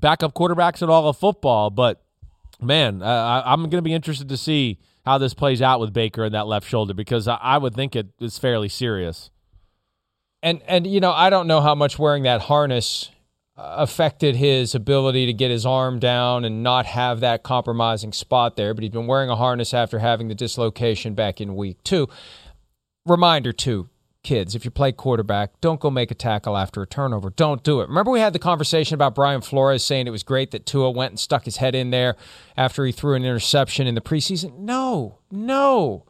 backup 0.00 0.34
quarterbacks 0.34 0.82
in 0.82 0.88
all 0.88 1.08
of 1.08 1.16
football. 1.16 1.70
But 1.70 2.02
man, 2.60 3.02
uh, 3.02 3.42
I'm 3.44 3.60
going 3.60 3.70
to 3.72 3.82
be 3.82 3.94
interested 3.94 4.28
to 4.28 4.36
see 4.36 4.78
how 5.04 5.18
this 5.18 5.34
plays 5.34 5.62
out 5.62 5.80
with 5.80 5.92
Baker 5.92 6.24
and 6.24 6.34
that 6.34 6.46
left 6.46 6.66
shoulder 6.66 6.94
because 6.94 7.28
I, 7.28 7.36
I 7.36 7.58
would 7.58 7.74
think 7.74 7.94
it 7.94 8.08
is 8.18 8.38
fairly 8.38 8.68
serious. 8.68 9.30
And 10.42 10.62
and 10.66 10.86
you 10.86 11.00
know, 11.00 11.12
I 11.12 11.30
don't 11.30 11.46
know 11.46 11.60
how 11.60 11.74
much 11.74 11.98
wearing 11.98 12.24
that 12.24 12.42
harness 12.42 13.10
uh, 13.56 13.76
affected 13.78 14.36
his 14.36 14.74
ability 14.74 15.26
to 15.26 15.32
get 15.32 15.50
his 15.50 15.64
arm 15.64 15.98
down 15.98 16.44
and 16.44 16.62
not 16.62 16.86
have 16.86 17.20
that 17.20 17.42
compromising 17.42 18.12
spot 18.12 18.56
there, 18.56 18.74
but 18.74 18.82
he's 18.82 18.92
been 18.92 19.06
wearing 19.06 19.30
a 19.30 19.36
harness 19.36 19.72
after 19.72 19.98
having 19.98 20.28
the 20.28 20.34
dislocation 20.34 21.14
back 21.14 21.40
in 21.40 21.56
week 21.56 21.82
2. 21.84 22.08
Reminder 23.06 23.52
too, 23.52 23.88
kids, 24.26 24.56
if 24.56 24.64
you 24.64 24.70
play 24.72 24.90
quarterback, 24.90 25.52
don't 25.60 25.78
go 25.78 25.88
make 25.88 26.10
a 26.10 26.14
tackle 26.14 26.56
after 26.56 26.82
a 26.82 26.86
turnover. 26.86 27.30
Don't 27.30 27.62
do 27.62 27.80
it. 27.80 27.88
Remember 27.88 28.10
we 28.10 28.18
had 28.18 28.32
the 28.32 28.40
conversation 28.40 28.94
about 28.94 29.14
Brian 29.14 29.40
Flores 29.40 29.84
saying 29.84 30.08
it 30.08 30.10
was 30.10 30.24
great 30.24 30.50
that 30.50 30.66
Tua 30.66 30.90
went 30.90 31.12
and 31.12 31.20
stuck 31.20 31.44
his 31.44 31.58
head 31.58 31.76
in 31.76 31.90
there 31.90 32.16
after 32.56 32.84
he 32.84 32.90
threw 32.90 33.14
an 33.14 33.24
interception 33.24 33.86
in 33.86 33.94
the 33.94 34.00
preseason? 34.00 34.58
No. 34.58 35.18
No. 35.30 36.04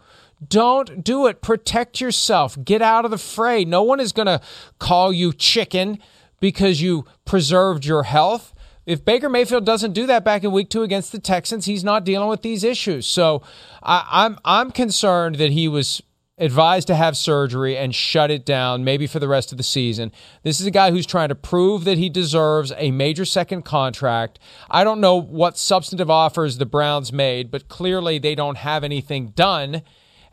Don't 0.49 1.05
do 1.05 1.27
it. 1.27 1.43
Protect 1.43 2.01
yourself. 2.01 2.57
Get 2.65 2.81
out 2.81 3.05
of 3.05 3.11
the 3.11 3.19
fray. 3.19 3.67
No 3.67 3.83
one 3.83 4.01
is 4.01 4.13
going 4.13 4.27
to 4.27 4.41
call 4.79 5.13
you 5.13 5.35
chicken 5.35 5.99
because 6.41 6.81
you 6.81 7.05
preserved 7.27 7.85
your 7.85 8.05
health. 8.05 8.55
If 8.87 9.05
Baker 9.05 9.29
Mayfield 9.29 9.67
doesn't 9.67 9.93
do 9.93 10.07
that 10.07 10.25
back 10.25 10.43
in 10.43 10.53
week 10.53 10.71
two 10.71 10.83
against 10.83 11.13
the 11.13 11.19
Texans, 11.19 11.67
he's 11.67 11.85
not 11.85 12.05
dealing 12.05 12.29
with 12.29 12.41
these 12.41 12.65
issues. 12.65 13.07
So 13.07 13.43
I, 13.83 14.07
I'm 14.11 14.39
I'm 14.45 14.71
concerned 14.71 15.37
that 15.37 15.51
he 15.51 15.69
was 15.69 16.03
advised 16.39 16.87
to 16.89 16.95
have 16.95 17.17
surgery 17.17 17.77
and 17.79 17.95
shut 17.95 18.31
it 18.31 18.45
down 18.45 18.85
maybe 18.85 19.07
for 19.07 19.19
the 19.19 19.29
rest 19.29 19.53
of 19.53 19.59
the 19.59 19.65
season. 19.65 20.13
This 20.43 20.61
is 20.61 20.67
a 20.67 20.71
guy 20.71 20.91
who's 20.91 21.07
trying 21.07 21.31
to 21.31 21.35
prove 21.35 21.85
that 21.85 21.97
he 21.97 22.09
deserves 22.11 22.73
a 22.77 22.91
major 22.91 23.25
second 23.25 23.63
contract. 23.63 24.39
I 24.71 24.85
don't 24.85 25.01
know 25.01 25.17
what 25.17 25.57
substantive 25.57 26.11
offers 26.11 26.59
the 26.59 26.67
Browns 26.67 27.13
made, 27.13 27.51
but 27.51 27.69
clearly 27.69 28.19
they 28.19 28.35
don't 28.35 28.59
have 28.59 28.85
anything 28.85 29.29
done. 29.29 29.81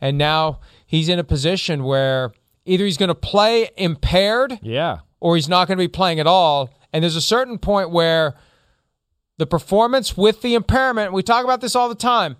And 0.02 0.18
now 0.18 0.60
he's 0.86 1.08
in 1.08 1.20
a 1.20 1.24
position 1.24 1.86
where 1.86 2.34
either 2.66 2.84
he's 2.84 2.98
going 2.98 3.08
to 3.08 3.16
play 3.16 3.70
impaired 3.78 4.60
Yeah. 4.62 5.00
or 5.22 5.36
he's 5.38 5.48
not 5.48 5.70
going 5.70 5.78
to 5.78 5.84
be 5.84 5.88
playing 5.88 6.20
at 6.20 6.28
all. 6.28 6.70
And 6.92 7.02
there's 7.02 7.16
a 7.16 7.22
certain 7.22 7.58
point 7.58 7.92
where 7.92 8.36
the 9.38 9.48
performance 9.48 10.18
with 10.18 10.42
the 10.42 10.54
impairment, 10.54 11.14
we 11.14 11.24
talk 11.24 11.46
about 11.46 11.62
this 11.62 11.76
all 11.78 11.88
the 11.88 11.96
time. 11.96 12.36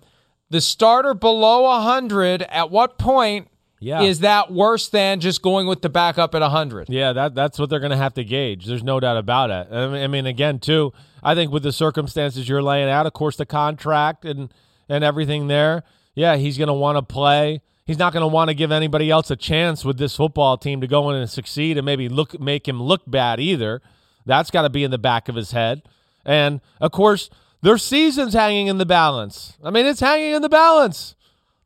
The 0.50 0.60
starter 0.60 1.14
below 1.14 1.62
100, 1.62 2.42
at 2.42 2.70
what 2.70 2.98
point 2.98 3.48
Yeah. 3.84 4.02
is 4.02 4.20
that 4.20 4.50
worse 4.50 4.88
than 4.88 5.20
just 5.20 5.42
going 5.42 5.66
with 5.66 5.82
the 5.82 5.90
backup 5.90 6.34
at 6.34 6.40
100? 6.40 6.88
Yeah, 6.88 7.12
that 7.12 7.34
that's 7.34 7.58
what 7.58 7.68
they're 7.68 7.80
going 7.80 7.90
to 7.90 7.96
have 7.96 8.14
to 8.14 8.24
gauge. 8.24 8.64
There's 8.66 8.82
no 8.82 8.98
doubt 8.98 9.18
about 9.18 9.50
it. 9.50 9.68
I 9.70 9.86
mean, 9.88 10.02
I 10.02 10.06
mean, 10.06 10.26
again, 10.26 10.58
too, 10.58 10.92
I 11.22 11.34
think 11.34 11.52
with 11.52 11.62
the 11.62 11.72
circumstances 11.72 12.48
you're 12.48 12.62
laying 12.62 12.88
out, 12.88 13.06
of 13.06 13.12
course, 13.12 13.36
the 13.36 13.46
contract 13.46 14.24
and 14.24 14.52
and 14.88 15.04
everything 15.04 15.48
there, 15.48 15.82
yeah, 16.14 16.36
he's 16.36 16.56
going 16.58 16.68
to 16.68 16.74
want 16.74 16.96
to 16.96 17.02
play. 17.02 17.60
He's 17.86 17.98
not 17.98 18.14
going 18.14 18.22
to 18.22 18.26
want 18.26 18.48
to 18.48 18.54
give 18.54 18.72
anybody 18.72 19.10
else 19.10 19.30
a 19.30 19.36
chance 19.36 19.84
with 19.84 19.98
this 19.98 20.16
football 20.16 20.56
team 20.56 20.80
to 20.80 20.86
go 20.86 21.10
in 21.10 21.16
and 21.16 21.28
succeed 21.28 21.76
and 21.76 21.84
maybe 21.84 22.08
look 22.08 22.40
make 22.40 22.66
him 22.66 22.82
look 22.82 23.02
bad 23.06 23.40
either. 23.40 23.82
That's 24.24 24.50
got 24.50 24.62
to 24.62 24.70
be 24.70 24.84
in 24.84 24.90
the 24.90 24.98
back 24.98 25.28
of 25.28 25.34
his 25.34 25.50
head. 25.50 25.82
And 26.24 26.62
of 26.80 26.92
course, 26.92 27.28
their 27.60 27.76
season's 27.76 28.32
hanging 28.32 28.68
in 28.68 28.78
the 28.78 28.86
balance. 28.86 29.58
I 29.62 29.70
mean, 29.70 29.84
it's 29.84 30.00
hanging 30.00 30.34
in 30.34 30.42
the 30.42 30.48
balance. 30.48 31.14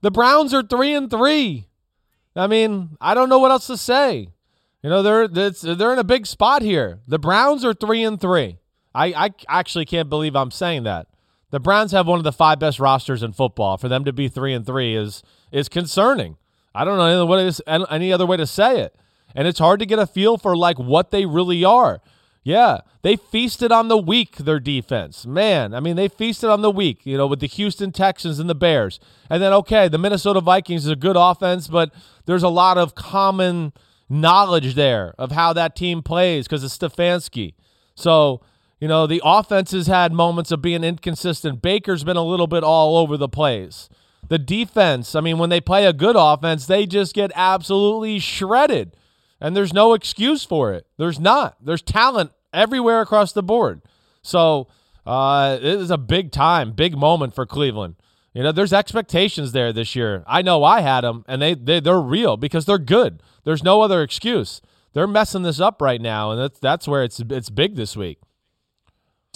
The 0.00 0.10
Browns 0.10 0.52
are 0.54 0.62
three 0.62 0.92
and 0.92 1.10
three. 1.10 1.67
I 2.36 2.46
mean, 2.46 2.96
I 3.00 3.14
don't 3.14 3.28
know 3.28 3.38
what 3.38 3.50
else 3.50 3.66
to 3.66 3.76
say. 3.76 4.28
You 4.82 4.90
know, 4.90 5.02
they're 5.02 5.28
they're 5.28 5.92
in 5.92 5.98
a 5.98 6.04
big 6.04 6.26
spot 6.26 6.62
here. 6.62 7.00
The 7.08 7.18
Browns 7.18 7.64
are 7.64 7.74
three 7.74 8.04
and 8.04 8.20
three. 8.20 8.58
I, 8.94 9.06
I 9.26 9.30
actually 9.48 9.84
can't 9.84 10.08
believe 10.08 10.36
I'm 10.36 10.50
saying 10.50 10.84
that. 10.84 11.08
The 11.50 11.60
Browns 11.60 11.92
have 11.92 12.06
one 12.06 12.18
of 12.18 12.24
the 12.24 12.32
five 12.32 12.58
best 12.58 12.78
rosters 12.78 13.22
in 13.22 13.32
football. 13.32 13.76
For 13.76 13.88
them 13.88 14.04
to 14.04 14.12
be 14.12 14.28
three 14.28 14.54
and 14.54 14.64
three 14.64 14.94
is 14.94 15.22
is 15.50 15.68
concerning. 15.68 16.36
I 16.74 16.84
don't 16.84 16.98
know 16.98 17.04
any 17.04 17.14
other 17.14 17.26
way 17.26 17.50
to, 17.50 17.86
any 17.90 18.12
other 18.12 18.26
way 18.26 18.36
to 18.36 18.46
say 18.46 18.80
it. 18.80 18.94
And 19.34 19.48
it's 19.48 19.58
hard 19.58 19.80
to 19.80 19.86
get 19.86 19.98
a 19.98 20.06
feel 20.06 20.38
for 20.38 20.56
like 20.56 20.78
what 20.78 21.10
they 21.10 21.26
really 21.26 21.64
are. 21.64 22.00
Yeah, 22.42 22.80
they 23.02 23.16
feasted 23.16 23.72
on 23.72 23.88
the 23.88 23.98
weak, 23.98 24.36
their 24.36 24.60
defense. 24.60 25.26
Man, 25.26 25.74
I 25.74 25.80
mean, 25.80 25.96
they 25.96 26.08
feasted 26.08 26.48
on 26.48 26.62
the 26.62 26.70
weak, 26.70 27.04
you 27.04 27.16
know, 27.16 27.26
with 27.26 27.40
the 27.40 27.46
Houston 27.46 27.92
Texans 27.92 28.38
and 28.38 28.48
the 28.48 28.54
Bears. 28.54 29.00
And 29.28 29.42
then, 29.42 29.52
okay, 29.52 29.88
the 29.88 29.98
Minnesota 29.98 30.40
Vikings 30.40 30.84
is 30.84 30.90
a 30.90 30.96
good 30.96 31.16
offense, 31.16 31.68
but 31.68 31.92
there's 32.24 32.42
a 32.42 32.48
lot 32.48 32.78
of 32.78 32.94
common 32.94 33.72
knowledge 34.08 34.74
there 34.74 35.14
of 35.18 35.32
how 35.32 35.52
that 35.52 35.76
team 35.76 36.02
plays 36.02 36.46
because 36.46 36.64
it's 36.64 36.78
Stefanski. 36.78 37.54
So, 37.94 38.40
you 38.80 38.88
know, 38.88 39.06
the 39.06 39.20
offense 39.24 39.72
has 39.72 39.86
had 39.86 40.12
moments 40.12 40.50
of 40.50 40.62
being 40.62 40.84
inconsistent. 40.84 41.60
Baker's 41.60 42.04
been 42.04 42.16
a 42.16 42.24
little 42.24 42.46
bit 42.46 42.62
all 42.64 42.96
over 42.96 43.16
the 43.16 43.28
place. 43.28 43.88
The 44.28 44.38
defense, 44.38 45.14
I 45.14 45.20
mean, 45.20 45.38
when 45.38 45.50
they 45.50 45.60
play 45.60 45.86
a 45.86 45.92
good 45.92 46.16
offense, 46.16 46.66
they 46.66 46.86
just 46.86 47.14
get 47.14 47.32
absolutely 47.34 48.18
shredded. 48.18 48.94
And 49.40 49.56
there's 49.56 49.72
no 49.72 49.94
excuse 49.94 50.44
for 50.44 50.72
it. 50.72 50.86
There's 50.96 51.20
not. 51.20 51.56
There's 51.64 51.82
talent 51.82 52.32
everywhere 52.52 53.00
across 53.00 53.32
the 53.32 53.42
board. 53.42 53.82
So 54.22 54.68
uh, 55.06 55.58
it 55.60 55.64
is 55.64 55.90
a 55.90 55.98
big 55.98 56.32
time, 56.32 56.72
big 56.72 56.96
moment 56.96 57.34
for 57.34 57.46
Cleveland. 57.46 57.96
You 58.34 58.42
know, 58.42 58.52
there's 58.52 58.72
expectations 58.72 59.52
there 59.52 59.72
this 59.72 59.96
year. 59.96 60.22
I 60.26 60.42
know 60.42 60.62
I 60.62 60.80
had 60.80 61.00
them, 61.02 61.24
and 61.26 61.40
they, 61.40 61.54
they 61.54 61.80
they're 61.80 62.00
real 62.00 62.36
because 62.36 62.66
they're 62.66 62.78
good. 62.78 63.22
There's 63.44 63.64
no 63.64 63.80
other 63.80 64.02
excuse. 64.02 64.60
They're 64.92 65.06
messing 65.06 65.42
this 65.42 65.60
up 65.60 65.80
right 65.80 66.00
now, 66.00 66.30
and 66.30 66.40
that's 66.40 66.58
that's 66.58 66.86
where 66.86 67.02
it's 67.02 67.20
it's 67.20 67.50
big 67.50 67.76
this 67.76 67.96
week. 67.96 68.20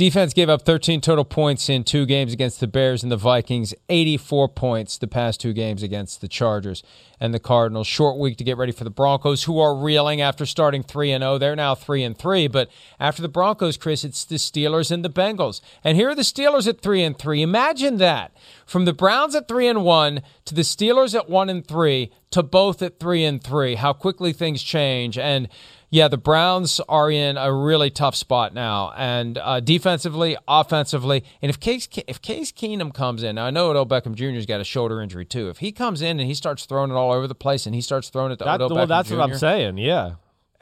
Defense 0.03 0.35
gave 0.35 0.49
up 0.49 0.63
13 0.63 1.01
total 1.01 1.25
points 1.25 1.69
in 1.69 1.85
two 1.85 2.07
games 2.07 2.33
against 2.33 2.59
the 2.59 2.67
Bears 2.67 3.05
and 3.05 3.13
the 3.13 3.17
Vikings, 3.17 3.73
84 3.89 4.49
points 4.49 4.99
the 4.99 5.07
past 5.07 5.41
two 5.41 5.53
games 5.53 5.81
against 5.81 6.21
the 6.21 6.27
Chargers 6.27 6.83
and 7.21 7.33
the 7.33 7.39
Cardinals. 7.39 7.87
Short 7.87 8.19
week 8.19 8.37
to 8.39 8.43
get 8.43 8.57
ready 8.57 8.73
for 8.73 8.83
the 8.83 8.91
Broncos, 8.91 9.45
who 9.45 9.61
are 9.61 9.77
reeling 9.77 10.21
after 10.21 10.45
starting 10.45 10.83
3 10.83 11.13
and 11.13 11.23
0. 11.23 11.39
They're 11.39 11.55
now 11.55 11.77
3 11.77 12.03
and 12.03 12.19
3, 12.19 12.49
but 12.49 12.69
after 12.99 13.23
the 13.23 13.29
Broncos, 13.29 13.77
Chris, 13.77 14.03
it's 14.03 14.25
the 14.25 14.39
Steelers 14.39 14.91
and 14.91 15.05
the 15.05 15.09
Bengals. 15.09 15.61
And 15.85 15.97
here 15.97 16.09
are 16.09 16.17
the 16.17 16.23
Steelers 16.23 16.67
at 16.67 16.81
3 16.81 17.05
and 17.05 17.17
3. 17.17 17.41
Imagine 17.41 17.99
that. 17.99 18.37
From 18.67 18.87
the 18.87 18.93
Browns 18.93 19.37
at 19.37 19.47
3 19.47 19.69
and 19.69 19.85
1 19.85 20.21
to 20.47 20.55
the 20.57 20.63
Steelers 20.63 21.15
at 21.15 21.31
1 21.31 21.49
and 21.49 21.65
3 21.65 22.11
to 22.33 22.43
both 22.43 22.83
at 22.83 22.99
3 22.99 23.23
and 23.23 23.41
3. 23.41 23.77
How 23.77 23.93
quickly 23.93 24.33
things 24.33 24.65
change 24.65 25.17
and 25.17 25.49
yeah, 25.95 26.09
the 26.09 26.17
Browns 26.17 26.81
are 26.89 27.11
in 27.11 27.37
a 27.37 27.53
really 27.53 27.91
tough 27.91 28.17
spot 28.17 28.55
now, 28.55 28.93
and 28.97 29.37
uh, 29.37 29.61
defensively, 29.61 30.39
offensively, 30.49 31.23
and 31.43 31.51
if 31.51 31.61
Case 31.61 31.87
if 32.09 32.23
Case 32.23 32.51
Keenum 32.51 32.95
comes 32.95 33.23
in, 33.23 33.35
now 33.35 33.45
I 33.45 33.51
know 33.51 33.69
Odell 33.71 33.85
Beckham 33.85 34.15
Jr.'s 34.15 34.47
got 34.47 34.59
a 34.59 34.65
shoulder 34.65 35.03
injury 35.03 35.27
too. 35.27 35.51
If 35.51 35.59
he 35.59 35.71
comes 35.71 36.01
in 36.01 36.19
and 36.19 36.27
he 36.27 36.33
starts 36.33 36.65
throwing 36.65 36.91
it 36.91 36.95
all 36.95 37.13
over 37.13 37.27
the 37.29 37.35
place, 37.35 37.67
and 37.67 37.75
he 37.75 37.83
starts 37.83 38.09
throwing 38.09 38.33
it 38.33 38.39
to 38.39 38.45
That- 38.45 38.63
Odell 38.63 38.75
well, 38.75 38.87
Beckham 38.87 38.89
that's 38.89 39.09
Jr., 39.11 39.17
what 39.17 39.31
I'm 39.31 39.37
saying. 39.39 39.77
Yeah. 39.77 40.15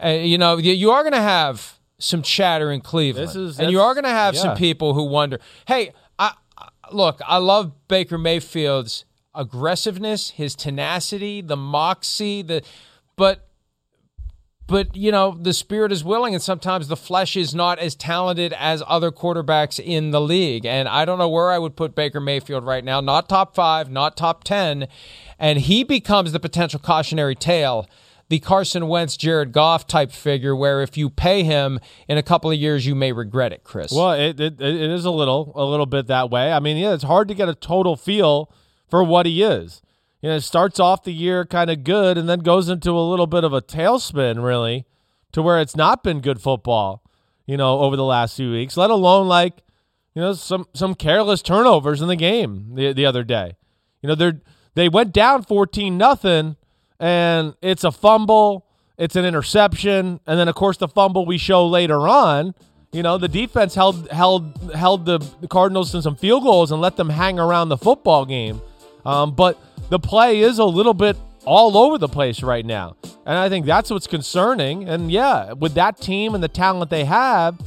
uh, 0.05 0.09
you 0.09 0.37
know, 0.37 0.57
you, 0.57 0.73
you 0.73 0.91
are 0.91 1.03
going 1.05 1.13
to 1.13 1.21
have 1.23 1.79
some 1.99 2.23
chatter 2.23 2.73
in 2.73 2.81
Cleveland, 2.81 3.29
This 3.29 3.37
is- 3.37 3.61
and 3.61 3.71
you 3.71 3.81
are 3.81 3.95
going 3.95 4.05
to 4.05 4.11
have 4.11 4.35
yeah. 4.35 4.41
some 4.41 4.57
people 4.57 4.95
who 4.95 5.05
wonder, 5.05 5.39
hey, 5.69 5.93
I, 6.19 6.33
I- 6.59 6.69
look, 6.91 7.21
I 7.25 7.37
love 7.37 7.73
Baker 7.87 8.19
Mayfield's 8.19 9.05
aggressiveness, 9.33 10.31
his 10.31 10.57
tenacity, 10.57 11.41
the 11.41 11.57
moxie, 11.57 12.43
the, 12.43 12.63
but 13.17 13.47
but 14.71 14.95
you 14.97 15.11
know 15.13 15.37
the 15.39 15.53
spirit 15.53 15.93
is 15.93 16.03
willing 16.05 16.33
and 16.33 16.43
sometimes 16.43 16.89
the 16.89 16.97
flesh 16.97 17.37
is 17.37 17.55
not 17.55 17.79
as 17.79 17.95
talented 17.95 18.55
as 18.55 18.83
other 18.87 19.11
quarterbacks 19.11 19.79
in 19.79 20.13
the 20.13 20.21
league 20.21 20.65
and 20.65 20.89
i 20.89 21.05
don't 21.05 21.19
know 21.19 21.29
where 21.29 21.51
i 21.51 21.59
would 21.59 21.77
put 21.77 21.95
baker 21.95 22.21
mayfield 22.21 22.65
right 22.65 22.85
now 22.85 23.01
not 23.01 23.29
top 23.29 23.55
five 23.55 23.91
not 23.91 24.17
top 24.17 24.45
10 24.45 24.87
and 25.39 25.59
he 25.59 25.85
becomes 25.85 26.33
the 26.33 26.41
potential 26.41 26.79
cautionary 26.79 27.35
tale 27.35 27.89
the 28.29 28.39
carson 28.39 28.87
wentz 28.87 29.17
jared 29.17 29.53
goff 29.53 29.87
type 29.87 30.13
figure 30.13 30.55
where 30.55 30.81
if 30.83 30.97
you 30.97 31.11
pay 31.11 31.43
him 31.43 31.81
in 32.07 32.17
a 32.17 32.23
couple 32.23 32.51
of 32.51 32.57
years 32.57 32.87
you 32.87 32.95
may 32.95 33.13
regret 33.13 33.53
it 33.53 33.65
chris 33.65 33.91
Well, 33.93 34.13
it, 34.13 34.39
it 34.39 34.61
it 34.61 34.91
is 34.91 35.05
a 35.05 35.11
little 35.11 35.53
a 35.57 35.65
little 35.65 35.87
bit 35.87 36.07
that 36.07 36.31
way. 36.31 36.53
I 36.53 36.61
mean, 36.61 36.77
yeah, 36.77 36.95
it's 36.95 37.03
hard 37.03 37.27
to 37.29 37.35
get 37.35 37.49
a 37.49 37.55
total 37.55 37.97
feel 37.97 38.51
for 38.89 39.03
what 39.03 39.27
he 39.27 39.43
is. 39.43 39.83
You 40.21 40.29
know, 40.29 40.37
it 40.37 40.43
starts 40.43 40.79
off 40.79 41.05
the 41.05 41.13
year 41.13 41.45
kind 41.47 41.71
of 41.71 41.85
good 41.85 42.19
and 42.19 42.29
then 42.29 42.41
goes 42.41 42.69
into 42.69 42.91
a 42.91 43.09
little 43.09 43.27
bit 43.27 43.45
of 43.45 43.53
a 43.53 43.63
tailspin, 43.63 44.45
really, 44.45 44.85
to 45.33 45.41
where 45.41 45.61
it's 45.61 45.77
not 45.77 46.03
been 46.03 46.21
good 46.21 46.41
football. 46.41 47.03
You 47.47 47.57
know, 47.57 47.81
over 47.81 47.97
the 47.97 48.05
last 48.05 48.37
few 48.37 48.53
weeks, 48.53 48.77
let 48.77 48.91
alone 48.91 49.27
like, 49.27 49.55
you 50.15 50.23
know, 50.23 50.35
some 50.35 50.67
some 50.73 50.95
careless 50.95 51.43
turnovers 51.43 52.01
in 52.01 52.09
the 52.09 52.17
game 52.17 52.75
the 52.75 52.93
the 52.93 53.07
other 53.07 53.25
day. 53.25 53.57
You 54.03 54.09
know, 54.09 54.15
they're 54.15 54.41
they 54.75 54.89
went 54.89 55.13
down 55.13 55.43
fourteen 55.43 55.99
nothing, 55.99 56.57
and 57.01 57.55
it's 57.61 57.83
a 57.83 57.91
fumble, 57.91 58.67
it's 58.99 59.17
an 59.17 59.25
interception, 59.25 60.21
and 60.27 60.39
then 60.39 60.47
of 60.47 60.55
course 60.55 60.77
the 60.77 60.87
fumble 60.87 61.27
we 61.27 61.39
show 61.39 61.67
later 61.67 62.07
on. 62.07 62.55
You 62.93 63.03
know, 63.03 63.19
the 63.19 63.29
defense 63.29 63.75
held 63.75 64.09
held 64.11 64.73
held 64.73 65.07
the 65.07 65.19
Cardinals 65.49 65.91
to 65.93 66.03
some 66.03 66.17
field 66.17 66.45
goals 66.45 66.71
and 66.71 66.81
let 66.81 66.97
them 66.97 67.09
hang 67.09 67.41
around 67.41 67.69
the 67.69 67.79
football 67.79 68.25
game. 68.27 68.61
Um, 69.05 69.35
but 69.35 69.59
the 69.91 69.99
play 69.99 70.41
is 70.41 70.59
a 70.59 70.65
little 70.65 70.95
bit 70.95 71.17
all 71.45 71.77
over 71.77 71.99
the 71.99 72.09
place 72.09 72.43
right 72.43 72.65
now, 72.65 72.97
and 73.27 73.37
I 73.37 73.49
think 73.49 73.67
that's 73.67 73.91
what's 73.91 74.07
concerning. 74.07 74.89
And 74.89 75.11
yeah, 75.11 75.53
with 75.53 75.75
that 75.75 75.99
team 75.99 76.35
and 76.35 76.43
the 76.43 76.49
talent 76.49 76.91
they 76.91 77.05
have, 77.05 77.61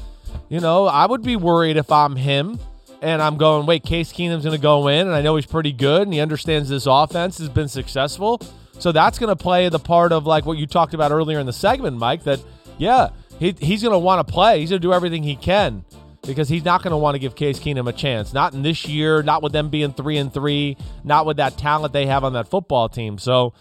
you 0.50 0.60
know, 0.60 0.86
I 0.86 1.06
would 1.06 1.22
be 1.22 1.36
worried 1.36 1.78
if 1.78 1.92
I'm 1.92 2.16
him 2.16 2.60
and 3.02 3.22
I'm 3.22 3.36
going, 3.36 3.66
wait, 3.66 3.84
Case 3.84 4.14
Keenum's 4.14 4.46
going 4.46 4.56
to 4.56 4.62
go 4.62 4.88
in, 4.88 5.08
and 5.08 5.16
I 5.16 5.22
know 5.22 5.36
he's 5.36 5.46
pretty 5.46 5.74
good, 5.74 6.04
and 6.04 6.14
he 6.14 6.22
understands 6.22 6.70
this 6.70 6.86
offense 6.88 7.38
has 7.38 7.50
been 7.50 7.68
successful. 7.68 8.42
So 8.80 8.94
that's 8.94 9.20
going 9.20 9.28
to 9.28 9.36
play 9.36 9.68
the 9.68 9.78
part 9.78 10.14
of 10.14 10.26
like 10.26 10.46
what 10.46 10.58
you 10.58 10.66
talked 10.66 10.94
about 10.94 11.12
earlier 11.12 11.40
in 11.40 11.46
the 11.46 11.54
segment, 11.54 11.98
Mike. 11.98 12.24
That 12.24 12.40
yeah, 12.78 13.10
he, 13.40 13.54
he's 13.60 13.82
going 13.82 13.92
to 13.92 14.00
want 14.00 14.26
to 14.26 14.34
play. 14.34 14.62
He's 14.62 14.70
going 14.70 14.82
to 14.82 14.88
do 14.88 14.94
everything 14.94 15.22
he 15.22 15.36
can 15.36 15.84
because 16.26 16.50
he's 16.50 16.66
not 16.66 16.84
going 16.84 16.92
to 16.92 16.98
want 16.98 17.16
to 17.16 17.20
give 17.20 17.36
Case 17.36 17.60
Keenum 17.60 17.88
a 17.88 17.94
chance. 17.94 18.34
Not 18.34 18.54
in 18.54 18.62
this 18.62 18.88
year. 18.88 19.24
Not 19.24 19.44
with 19.44 19.52
them 19.52 19.70
being 19.70 19.94
three 19.94 20.18
and 20.18 20.34
three. 20.34 20.78
Not 21.04 21.26
with 21.26 21.38
that 21.38 21.58
talent 21.58 21.94
they 21.94 22.06
have 22.06 22.24
on 22.24 22.34
that 22.34 22.48
football 22.48 22.90
team. 22.90 23.18
So 23.18 23.54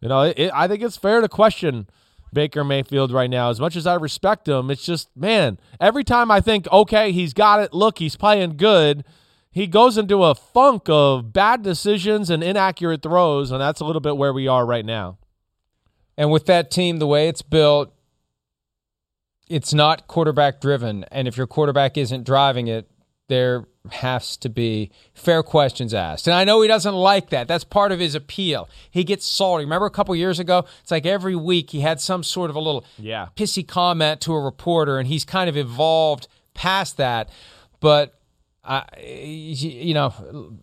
you 0.00 0.08
know, 0.08 0.22
it, 0.22 0.50
I 0.54 0.66
think 0.66 0.82
it's 0.82 0.96
fair 0.96 1.20
to 1.20 1.28
question 1.28 1.86
Baker 2.32 2.64
Mayfield 2.64 3.12
right 3.12 3.28
now. 3.28 3.50
As 3.50 3.60
much 3.60 3.76
as 3.76 3.86
I 3.86 3.94
respect 3.94 4.48
him, 4.48 4.70
it's 4.70 4.84
just, 4.84 5.14
man, 5.16 5.58
every 5.80 6.04
time 6.04 6.30
I 6.30 6.40
think, 6.40 6.66
okay, 6.72 7.12
he's 7.12 7.34
got 7.34 7.60
it, 7.60 7.74
look, 7.74 7.98
he's 7.98 8.16
playing 8.16 8.56
good, 8.56 9.04
he 9.50 9.66
goes 9.66 9.98
into 9.98 10.24
a 10.24 10.34
funk 10.34 10.84
of 10.88 11.32
bad 11.32 11.62
decisions 11.62 12.30
and 12.30 12.42
inaccurate 12.42 13.02
throws, 13.02 13.50
and 13.50 13.60
that's 13.60 13.80
a 13.80 13.84
little 13.84 14.00
bit 14.00 14.16
where 14.16 14.32
we 14.32 14.48
are 14.48 14.64
right 14.64 14.84
now. 14.84 15.18
And 16.16 16.30
with 16.30 16.46
that 16.46 16.70
team, 16.70 16.98
the 16.98 17.06
way 17.06 17.28
it's 17.28 17.42
built, 17.42 17.92
it's 19.50 19.74
not 19.74 20.06
quarterback 20.06 20.60
driven. 20.60 21.04
And 21.10 21.28
if 21.28 21.36
your 21.36 21.46
quarterback 21.46 21.98
isn't 21.98 22.24
driving 22.24 22.68
it, 22.68 22.88
there 23.28 23.66
has 23.90 24.36
to 24.38 24.48
be 24.48 24.90
fair 25.14 25.42
questions 25.42 25.92
asked. 25.94 26.26
And 26.26 26.34
I 26.34 26.44
know 26.44 26.60
he 26.62 26.68
doesn't 26.68 26.94
like 26.94 27.30
that. 27.30 27.48
That's 27.48 27.64
part 27.64 27.92
of 27.92 27.98
his 28.00 28.14
appeal. 28.14 28.68
He 28.90 29.04
gets 29.04 29.26
salty. 29.26 29.64
Remember 29.64 29.86
a 29.86 29.90
couple 29.90 30.14
years 30.16 30.38
ago? 30.38 30.64
It's 30.82 30.90
like 30.90 31.06
every 31.06 31.36
week 31.36 31.70
he 31.70 31.80
had 31.80 32.00
some 32.00 32.22
sort 32.22 32.50
of 32.50 32.56
a 32.56 32.60
little 32.60 32.84
Yeah. 32.98 33.28
pissy 33.36 33.66
comment 33.66 34.20
to 34.22 34.34
a 34.34 34.40
reporter, 34.40 34.98
and 34.98 35.06
he's 35.08 35.24
kind 35.24 35.48
of 35.48 35.56
evolved 35.56 36.28
past 36.54 36.96
that. 36.96 37.28
But 37.80 38.14
I, 38.62 38.84
you 39.02 39.94
know, 39.94 40.12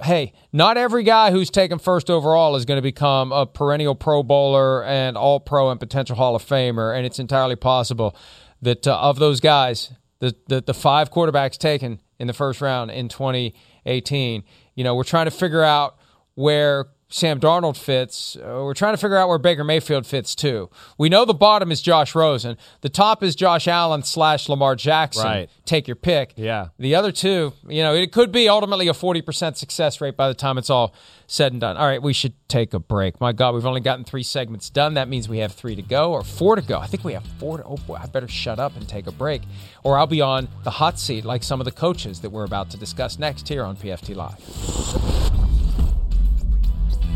hey, 0.04 0.34
not 0.54 0.78
every 0.78 1.04
guy 1.04 1.32
who's 1.32 1.50
taken 1.50 1.80
first 1.80 2.10
overall 2.12 2.56
is 2.56 2.64
going 2.66 2.78
to 2.78 2.82
become 2.84 3.32
a 3.32 3.46
perennial 3.48 3.96
Pro 3.96 4.22
Bowler 4.24 4.84
and 4.84 5.18
All 5.18 5.40
Pro 5.40 5.72
and 5.72 5.80
potential 5.80 6.16
Hall 6.16 6.36
of 6.36 6.44
Famer, 6.46 6.96
and 6.96 7.06
it's 7.06 7.18
entirely 7.18 7.56
possible 7.56 8.16
that 8.62 8.88
uh, 8.88 8.98
of 9.00 9.20
those 9.20 9.40
guys, 9.40 9.92
the, 10.20 10.36
the 10.48 10.62
the 10.62 10.74
five 10.74 11.12
quarterbacks 11.12 11.58
taken 11.58 12.02
in 12.20 12.28
the 12.28 12.34
first 12.34 12.62
round 12.62 12.92
in 12.92 13.08
2018, 13.08 14.44
you 14.76 14.84
know, 14.84 14.96
we're 14.96 15.04
trying 15.04 15.26
to 15.26 15.32
figure 15.32 15.64
out 15.64 15.98
where 16.36 16.88
Sam 17.10 17.40
Darnold 17.40 17.78
fits. 17.78 18.36
Uh, 18.36 18.62
we're 18.64 18.74
trying 18.74 18.94
to 18.94 18.98
figure 18.98 19.16
out 19.16 19.30
where 19.30 19.38
Baker 19.38 19.64
Mayfield 19.64 20.06
fits 20.06 20.36
too. 20.36 20.70
We 20.98 21.08
know 21.08 21.24
the 21.24 21.34
bottom 21.34 21.72
is 21.72 21.82
Josh 21.82 22.14
Rosen. 22.14 22.58
The 22.82 22.90
top 22.90 23.24
is 23.24 23.34
Josh 23.36 23.68
Allen 23.68 24.04
slash 24.04 24.50
Lamar 24.50 24.76
Jackson. 24.76 25.24
Right. 25.24 25.50
Take 25.66 25.88
your 25.88 25.96
pick. 25.96 26.34
Yeah. 26.36 26.68
The 26.78 26.96
other 26.96 27.14
two, 27.14 27.54
you 27.68 27.82
know, 27.82 27.94
it 27.94 28.12
could 28.12 28.34
be 28.34 28.50
ultimately 28.50 28.90
a 28.90 28.94
40% 28.94 29.56
success 29.56 30.02
rate 30.02 30.18
by 30.18 30.28
the 30.28 30.34
time 30.34 30.58
it's 30.58 30.70
all 30.70 30.94
said 31.28 31.54
and 31.54 31.62
done. 31.62 31.78
All 31.78 31.86
right, 31.86 32.02
we 32.02 32.12
should 32.14 32.34
take 32.50 32.74
a 32.74 32.80
break. 32.80 33.22
My 33.22 33.32
God, 33.32 33.54
we've 33.54 33.66
only 33.66 33.82
gotten 33.82 34.04
three 34.04 34.24
segments 34.24 34.70
done. 34.70 34.96
That 34.96 35.08
means 35.08 35.30
we 35.30 35.40
have 35.40 35.54
three 35.54 35.76
to 35.76 35.82
go 35.82 36.12
or 36.12 36.24
four 36.24 36.58
to 36.58 36.62
go. 36.62 36.80
I 36.80 36.88
think 36.88 37.04
we 37.06 37.14
have 37.14 37.26
four 37.40 37.58
to, 37.58 37.64
oh 37.64 37.78
boy, 37.78 37.96
I 37.96 38.06
better 38.08 38.28
shut 38.28 38.60
up 38.60 38.76
and 38.76 38.88
take 38.88 39.08
a 39.08 39.12
break 39.12 39.44
or 39.84 39.98
I'll 39.98 40.08
be 40.08 40.22
on 40.22 40.50
the 40.64 40.72
hot 40.72 41.00
seat 41.00 41.24
like 41.24 41.44
some 41.44 41.62
of 41.62 41.66
the 41.66 41.72
coaches 41.72 42.20
that 42.22 42.30
we're 42.30 42.46
about 42.46 42.70
to 42.72 42.78
discuss 42.78 43.18
next 43.18 43.48
here 43.48 43.64
on 43.64 43.78
PFT 43.78 44.16
Live. 44.16 45.67